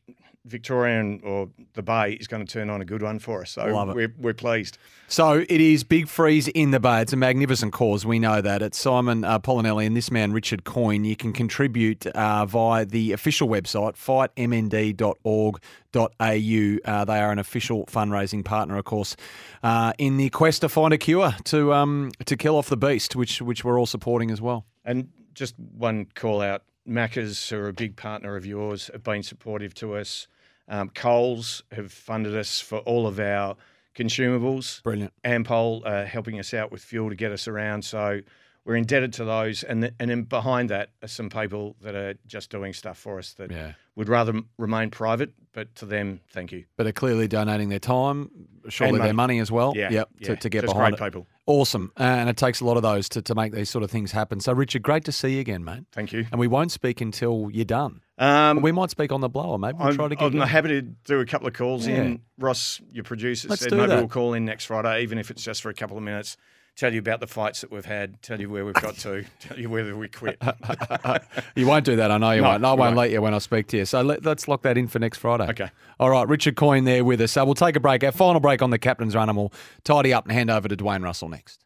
Victorian 0.46 1.20
or 1.24 1.48
the 1.72 1.82
Bay 1.82 2.12
is 2.12 2.26
going 2.26 2.44
to 2.44 2.52
turn 2.52 2.68
on 2.68 2.82
a 2.82 2.84
good 2.84 3.02
one 3.02 3.18
for 3.18 3.40
us. 3.42 3.52
So 3.52 3.64
Love 3.66 3.90
it. 3.90 3.96
we're 3.96 4.14
we're 4.18 4.34
pleased. 4.34 4.76
So 5.08 5.44
it 5.48 5.60
is 5.60 5.84
Big 5.84 6.08
Freeze 6.08 6.48
in 6.48 6.70
the 6.70 6.80
Bay. 6.80 7.00
It's 7.00 7.14
a 7.14 7.16
magnificent 7.16 7.72
cause. 7.72 8.04
We 8.04 8.18
know 8.18 8.40
that. 8.40 8.60
It's 8.60 8.78
Simon 8.78 9.24
uh, 9.24 9.38
Polinelli 9.38 9.86
and 9.86 9.96
this 9.96 10.10
man, 10.10 10.32
Richard 10.32 10.64
Coyne. 10.64 11.04
You 11.04 11.16
can 11.16 11.32
contribute 11.32 12.06
uh, 12.08 12.44
via 12.46 12.84
the 12.84 13.12
official 13.12 13.48
website, 13.48 13.94
fightmnd.org.au. 13.94 16.92
Uh, 16.92 17.04
they 17.04 17.20
are 17.20 17.32
an 17.32 17.38
official 17.38 17.86
fundraising 17.86 18.44
partner, 18.44 18.76
of 18.76 18.84
course, 18.84 19.16
uh, 19.62 19.92
in 19.98 20.16
the 20.18 20.28
quest 20.30 20.60
to 20.60 20.68
find 20.68 20.92
a 20.92 20.98
cure 20.98 21.34
to 21.44 21.72
um, 21.72 22.10
to 22.26 22.36
kill 22.36 22.56
off 22.56 22.68
the 22.68 22.76
beast, 22.76 23.16
which 23.16 23.40
which 23.40 23.64
we're 23.64 23.78
all 23.78 23.86
supporting 23.86 24.30
as 24.30 24.42
well. 24.42 24.66
And 24.84 25.08
just 25.32 25.54
one 25.58 26.06
call 26.14 26.42
out 26.42 26.64
Macca's, 26.86 27.48
who 27.48 27.56
are 27.56 27.68
a 27.68 27.72
big 27.72 27.96
partner 27.96 28.36
of 28.36 28.44
yours, 28.44 28.90
have 28.92 29.02
been 29.02 29.22
supportive 29.22 29.72
to 29.74 29.96
us. 29.96 30.28
Um, 30.68 30.90
Coles 30.90 31.62
have 31.72 31.92
funded 31.92 32.36
us 32.36 32.60
for 32.60 32.78
all 32.78 33.06
of 33.06 33.20
our 33.20 33.56
consumables. 33.94 34.82
Brilliant. 34.82 35.12
Ampol 35.24 35.82
uh, 35.84 36.04
helping 36.04 36.38
us 36.38 36.52
out 36.54 36.72
with 36.72 36.82
fuel 36.82 37.10
to 37.10 37.16
get 37.16 37.32
us 37.32 37.46
around. 37.46 37.84
So 37.84 38.20
we're 38.64 38.76
indebted 38.76 39.12
to 39.14 39.24
those. 39.24 39.62
And, 39.62 39.92
and 40.00 40.10
then 40.10 40.22
behind 40.22 40.70
that 40.70 40.90
are 41.02 41.08
some 41.08 41.28
people 41.28 41.76
that 41.82 41.94
are 41.94 42.14
just 42.26 42.50
doing 42.50 42.72
stuff 42.72 42.98
for 42.98 43.18
us 43.18 43.34
that 43.34 43.50
Yeah. 43.50 43.72
would 43.96 44.08
rather 44.08 44.40
remain 44.58 44.90
private. 44.90 45.32
But 45.52 45.74
to 45.76 45.86
them, 45.86 46.20
thank 46.30 46.50
you. 46.50 46.64
But 46.76 46.86
are 46.88 46.92
clearly 46.92 47.28
donating 47.28 47.68
their 47.68 47.78
time, 47.78 48.28
surely 48.68 48.94
And 48.94 49.04
their 49.04 49.12
money. 49.14 49.34
money 49.34 49.38
as 49.40 49.52
well. 49.52 49.72
Yeah, 49.76 49.90
Yep. 49.90 50.08
yeah. 50.18 50.26
To, 50.28 50.36
to 50.36 50.48
get 50.48 50.62
Just 50.62 50.74
behind 50.74 50.96
great 50.96 51.06
it. 51.06 51.10
people. 51.12 51.26
Awesome. 51.46 51.92
Uh, 52.00 52.02
and 52.04 52.28
it 52.30 52.36
takes 52.36 52.60
a 52.60 52.64
lot 52.64 52.76
of 52.76 52.82
those 52.82 53.08
to, 53.10 53.22
to 53.22 53.34
make 53.34 53.52
these 53.52 53.68
sort 53.70 53.84
of 53.84 53.90
things 53.90 54.10
happen. 54.10 54.40
So, 54.40 54.52
Richard, 54.52 54.82
great 54.82 55.04
to 55.04 55.12
see 55.12 55.34
you 55.34 55.40
again, 55.40 55.62
mate. 55.62 55.84
Thank 55.92 56.12
you. 56.12 56.26
And 56.32 56.40
we 56.40 56.48
won't 56.48 56.72
speak 56.72 57.00
until 57.02 57.50
you're 57.52 57.64
done. 57.66 58.00
Um, 58.18 58.62
we 58.62 58.72
might 58.72 58.90
speak 58.90 59.12
on 59.12 59.20
the 59.20 59.28
blower. 59.28 59.58
Maybe 59.58 59.76
we'll 59.78 59.88
I'm, 59.88 59.94
try 59.94 60.08
to 60.08 60.16
get 60.16 60.24
I'm 60.24 60.38
happy 60.40 60.68
to 60.68 60.82
do 60.82 61.20
a 61.20 61.26
couple 61.26 61.46
of 61.46 61.52
calls 61.54 61.86
Yeah. 61.86 61.96
in. 62.02 62.20
Ross, 62.38 62.80
your 62.90 63.04
producer, 63.04 63.48
Let's 63.48 63.62
said 63.62 63.72
maybe 63.72 63.88
that. 63.88 63.96
we'll 63.98 64.08
call 64.08 64.32
in 64.34 64.44
next 64.44 64.64
Friday, 64.64 65.02
even 65.02 65.18
if 65.18 65.30
it's 65.30 65.42
just 65.42 65.60
for 65.62 65.68
a 65.68 65.74
couple 65.74 65.96
of 65.98 66.02
minutes. 66.02 66.36
Tell 66.76 66.92
you 66.92 66.98
about 66.98 67.20
the 67.20 67.28
fights 67.28 67.60
that 67.60 67.70
we've 67.70 67.84
had. 67.84 68.20
Tell 68.20 68.40
you 68.40 68.50
where 68.50 68.64
we've 68.64 68.74
got 68.74 68.96
to. 68.98 69.24
Tell 69.40 69.58
you 69.58 69.70
whether 69.70 69.96
we 69.96 70.08
quit. 70.08 70.42
You 71.54 71.68
won't 71.68 71.84
do 71.84 71.94
that. 71.96 72.10
I 72.10 72.18
know 72.18 72.32
you 72.32 72.42
No, 72.42 72.48
won't. 72.48 72.64
I 72.64 72.68
won't 72.70 72.78
won't. 72.80 72.96
let 72.96 73.10
you 73.12 73.22
when 73.22 73.32
I 73.32 73.38
speak 73.38 73.68
to 73.68 73.76
you. 73.76 73.84
So 73.84 74.02
let, 74.02 74.24
let's 74.24 74.48
lock 74.48 74.62
that 74.62 74.76
in 74.76 74.88
for 74.88 74.98
next 74.98 75.18
Friday. 75.18 75.46
Okay. 75.50 75.70
All 76.00 76.10
right. 76.10 76.26
Richard 76.28 76.56
Coyne 76.56 76.82
there 76.84 77.04
with 77.04 77.20
us. 77.20 77.30
So 77.32 77.44
we'll 77.44 77.54
take 77.54 77.76
a 77.76 77.80
break. 77.80 78.02
Our 78.02 78.10
final 78.10 78.40
break 78.40 78.60
on 78.60 78.70
the 78.70 78.78
captain's 78.78 79.14
run, 79.14 79.28
and 79.28 79.38
we'll 79.38 79.52
tidy 79.84 80.12
up 80.12 80.24
and 80.24 80.32
hand 80.32 80.50
over 80.50 80.66
to 80.66 80.76
Dwayne 80.76 81.04
Russell 81.04 81.28
next. 81.28 81.60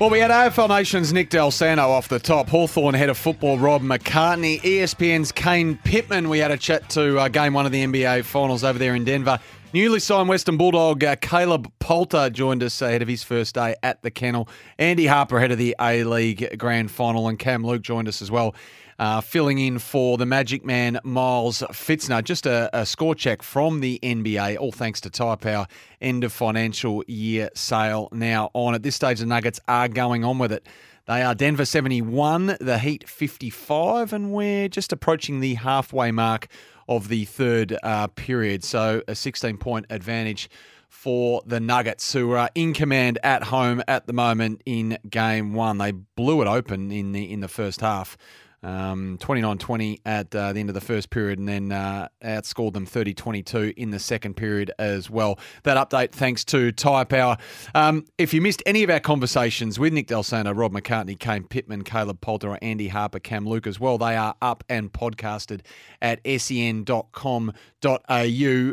Well, 0.00 0.10
we 0.10 0.18
had 0.18 0.30
AFL 0.32 0.68
Nation's 0.70 1.12
Nick 1.12 1.30
Dal 1.30 1.50
Santo 1.50 1.88
off 1.90 2.08
the 2.08 2.18
top. 2.18 2.48
Hawthorn 2.48 2.94
head 2.94 3.10
of 3.10 3.16
football 3.18 3.58
Rob 3.58 3.80
McCartney. 3.82 4.60
ESPN's 4.60 5.30
Kane 5.30 5.78
Pitman. 5.84 6.28
We 6.28 6.38
had 6.40 6.50
a 6.50 6.56
chat 6.56 6.88
to 6.90 7.18
uh, 7.18 7.28
game 7.28 7.52
one 7.54 7.64
of 7.64 7.70
the 7.72 7.84
NBA 7.84 8.24
Finals 8.24 8.64
over 8.64 8.78
there 8.78 8.94
in 8.96 9.04
Denver. 9.04 9.38
Newly 9.74 9.98
signed 9.98 10.28
Western 10.28 10.56
Bulldog 10.56 11.02
uh, 11.02 11.16
Caleb 11.16 11.68
Poulter 11.80 12.30
joined 12.30 12.62
us 12.62 12.80
ahead 12.80 13.02
of 13.02 13.08
his 13.08 13.24
first 13.24 13.56
day 13.56 13.74
at 13.82 14.00
the 14.02 14.10
kennel. 14.12 14.48
Andy 14.78 15.06
Harper 15.06 15.36
ahead 15.36 15.50
of 15.50 15.58
the 15.58 15.74
A 15.80 16.04
League 16.04 16.56
Grand 16.58 16.92
Final, 16.92 17.26
and 17.26 17.40
Cam 17.40 17.66
Luke 17.66 17.82
joined 17.82 18.06
us 18.06 18.22
as 18.22 18.30
well. 18.30 18.54
Uh, 19.00 19.20
filling 19.20 19.58
in 19.58 19.80
for 19.80 20.16
the 20.16 20.26
Magic 20.26 20.64
Man 20.64 21.00
Miles 21.02 21.64
Fitzner. 21.72 22.22
Just 22.22 22.46
a, 22.46 22.70
a 22.72 22.86
score 22.86 23.16
check 23.16 23.42
from 23.42 23.80
the 23.80 23.98
NBA, 24.00 24.58
all 24.60 24.70
thanks 24.70 25.00
to 25.00 25.10
Tyre 25.10 25.36
Power. 25.36 25.66
End 26.00 26.22
of 26.22 26.32
financial 26.32 27.02
year 27.08 27.50
sale 27.56 28.08
now 28.12 28.52
on. 28.54 28.76
At 28.76 28.84
this 28.84 28.94
stage, 28.94 29.18
the 29.18 29.26
Nuggets 29.26 29.58
are 29.66 29.88
going 29.88 30.22
on 30.22 30.38
with 30.38 30.52
it. 30.52 30.68
They 31.06 31.20
are 31.20 31.34
Denver 31.34 31.64
71, 31.64 32.58
the 32.60 32.78
Heat 32.78 33.08
55, 33.08 34.12
and 34.12 34.32
we're 34.32 34.68
just 34.68 34.92
approaching 34.92 35.40
the 35.40 35.54
halfway 35.54 36.12
mark 36.12 36.46
of 36.88 37.08
the 37.08 37.24
third 37.24 37.76
uh, 37.82 38.08
period. 38.08 38.64
So 38.64 39.02
a 39.08 39.14
16 39.14 39.58
point 39.58 39.86
advantage 39.90 40.48
for 40.88 41.42
the 41.44 41.60
Nuggets, 41.60 42.12
who 42.12 42.30
are 42.32 42.48
in 42.54 42.72
command 42.72 43.18
at 43.22 43.44
home 43.44 43.82
at 43.86 44.06
the 44.06 44.12
moment 44.12 44.62
in 44.64 44.96
game 45.08 45.52
one. 45.52 45.78
They 45.78 45.90
blew 45.92 46.40
it 46.40 46.46
open 46.46 46.90
in 46.90 47.12
the 47.12 47.30
in 47.30 47.40
the 47.40 47.48
first 47.48 47.80
half. 47.80 48.16
Um, 48.64 49.18
29-20 49.18 50.00
at 50.06 50.34
uh, 50.34 50.54
the 50.54 50.60
end 50.60 50.70
of 50.70 50.74
the 50.74 50.80
first 50.80 51.10
period 51.10 51.38
and 51.38 51.46
then 51.46 51.70
uh, 51.70 52.08
outscored 52.24 52.72
them 52.72 52.86
30-22 52.86 53.74
in 53.76 53.90
the 53.90 53.98
second 53.98 54.34
period 54.34 54.72
as 54.78 55.10
well. 55.10 55.38
That 55.64 55.76
update 55.76 56.12
thanks 56.12 56.44
to 56.46 56.72
Tyre 56.72 57.04
Power. 57.04 57.36
Um, 57.74 58.06
if 58.16 58.32
you 58.32 58.40
missed 58.40 58.62
any 58.64 58.82
of 58.82 58.88
our 58.88 59.00
conversations 59.00 59.78
with 59.78 59.92
Nick 59.92 60.06
Dal 60.06 60.22
Santo, 60.22 60.52
Rob 60.54 60.72
McCartney, 60.72 61.18
Kane 61.18 61.44
Pitman, 61.44 61.84
Caleb 61.84 62.22
Poulter, 62.22 62.48
or 62.48 62.58
Andy 62.62 62.88
Harper, 62.88 63.18
Cam 63.18 63.46
Luke 63.46 63.66
as 63.66 63.78
well, 63.78 63.98
they 63.98 64.16
are 64.16 64.34
up 64.40 64.64
and 64.70 64.90
podcasted 64.92 65.60
at 66.00 66.20
sen.com.au. 66.26 67.52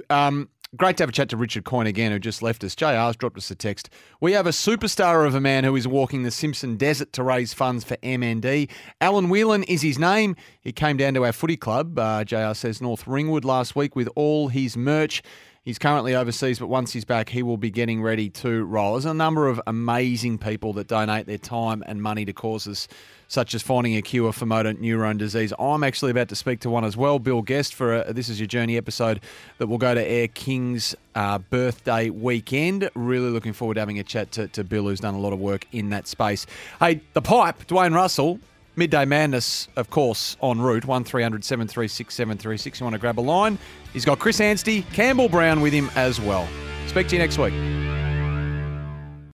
Um, 0.09 0.49
Great 0.77 0.95
to 0.95 1.03
have 1.03 1.09
a 1.09 1.11
chat 1.11 1.27
to 1.27 1.35
Richard 1.35 1.65
Coyne 1.65 1.85
again, 1.85 2.13
who 2.13 2.19
just 2.19 2.41
left 2.41 2.63
us. 2.63 2.75
JR's 2.75 3.17
dropped 3.17 3.37
us 3.37 3.51
a 3.51 3.55
text. 3.55 3.89
We 4.21 4.31
have 4.31 4.47
a 4.47 4.51
superstar 4.51 5.27
of 5.27 5.35
a 5.35 5.41
man 5.41 5.65
who 5.65 5.75
is 5.75 5.85
walking 5.85 6.23
the 6.23 6.31
Simpson 6.31 6.77
Desert 6.77 7.11
to 7.11 7.23
raise 7.23 7.53
funds 7.53 7.83
for 7.83 7.97
MND. 7.97 8.69
Alan 9.01 9.27
Whelan 9.27 9.63
is 9.63 9.81
his 9.81 9.99
name. 9.99 10.37
He 10.61 10.71
came 10.71 10.95
down 10.95 11.13
to 11.15 11.25
our 11.25 11.33
footy 11.33 11.57
club, 11.57 11.99
uh, 11.99 12.23
JR 12.23 12.53
says, 12.53 12.81
North 12.81 13.05
Ringwood 13.05 13.43
last 13.43 13.75
week 13.75 13.97
with 13.97 14.07
all 14.15 14.47
his 14.47 14.77
merch. 14.77 15.21
He's 15.61 15.77
currently 15.77 16.15
overseas, 16.15 16.57
but 16.57 16.67
once 16.67 16.93
he's 16.93 17.05
back, 17.05 17.27
he 17.27 17.43
will 17.43 17.57
be 17.57 17.69
getting 17.69 18.01
ready 18.01 18.29
to 18.29 18.63
roll. 18.63 18.93
There's 18.93 19.03
a 19.03 19.13
number 19.13 19.49
of 19.49 19.61
amazing 19.67 20.37
people 20.37 20.71
that 20.73 20.87
donate 20.87 21.27
their 21.27 21.37
time 21.37 21.83
and 21.85 22.01
money 22.01 22.23
to 22.23 22.33
causes 22.33 22.87
such 23.31 23.55
as 23.55 23.61
finding 23.61 23.95
a 23.95 24.01
cure 24.01 24.33
for 24.33 24.45
motor 24.45 24.73
neurone 24.73 25.17
disease. 25.17 25.53
I'm 25.57 25.85
actually 25.85 26.11
about 26.11 26.27
to 26.29 26.35
speak 26.35 26.59
to 26.61 26.69
one 26.69 26.83
as 26.83 26.97
well, 26.97 27.17
Bill 27.17 27.41
Guest, 27.41 27.73
for 27.73 28.01
a, 28.01 28.11
This 28.11 28.27
Is 28.27 28.41
Your 28.41 28.47
Journey 28.47 28.75
episode 28.75 29.21
that 29.57 29.67
will 29.67 29.77
go 29.77 29.95
to 29.95 30.05
Air 30.05 30.27
King's 30.27 30.95
uh, 31.15 31.37
birthday 31.37 32.09
weekend. 32.09 32.89
Really 32.93 33.29
looking 33.29 33.53
forward 33.53 33.75
to 33.75 33.79
having 33.79 33.99
a 33.99 34.03
chat 34.03 34.33
to, 34.33 34.49
to 34.49 34.65
Bill, 34.65 34.83
who's 34.83 34.99
done 34.99 35.13
a 35.13 35.19
lot 35.19 35.31
of 35.31 35.39
work 35.39 35.65
in 35.71 35.91
that 35.91 36.07
space. 36.07 36.45
Hey, 36.81 36.99
the 37.13 37.21
pipe, 37.21 37.67
Dwayne 37.67 37.95
Russell, 37.95 38.37
Midday 38.75 39.05
Madness, 39.05 39.69
of 39.77 39.89
course, 39.89 40.35
en 40.43 40.59
route, 40.59 40.83
1300 40.83 41.45
736 41.45 42.13
736. 42.13 42.81
You 42.81 42.83
want 42.83 42.95
to 42.95 42.99
grab 42.99 43.17
a 43.17 43.21
line? 43.21 43.57
He's 43.93 44.03
got 44.03 44.19
Chris 44.19 44.41
Anstey, 44.41 44.81
Campbell 44.91 45.29
Brown 45.29 45.61
with 45.61 45.71
him 45.71 45.89
as 45.95 46.19
well. 46.19 46.49
Speak 46.87 47.07
to 47.07 47.15
you 47.15 47.21
next 47.21 47.37
week. 47.37 47.53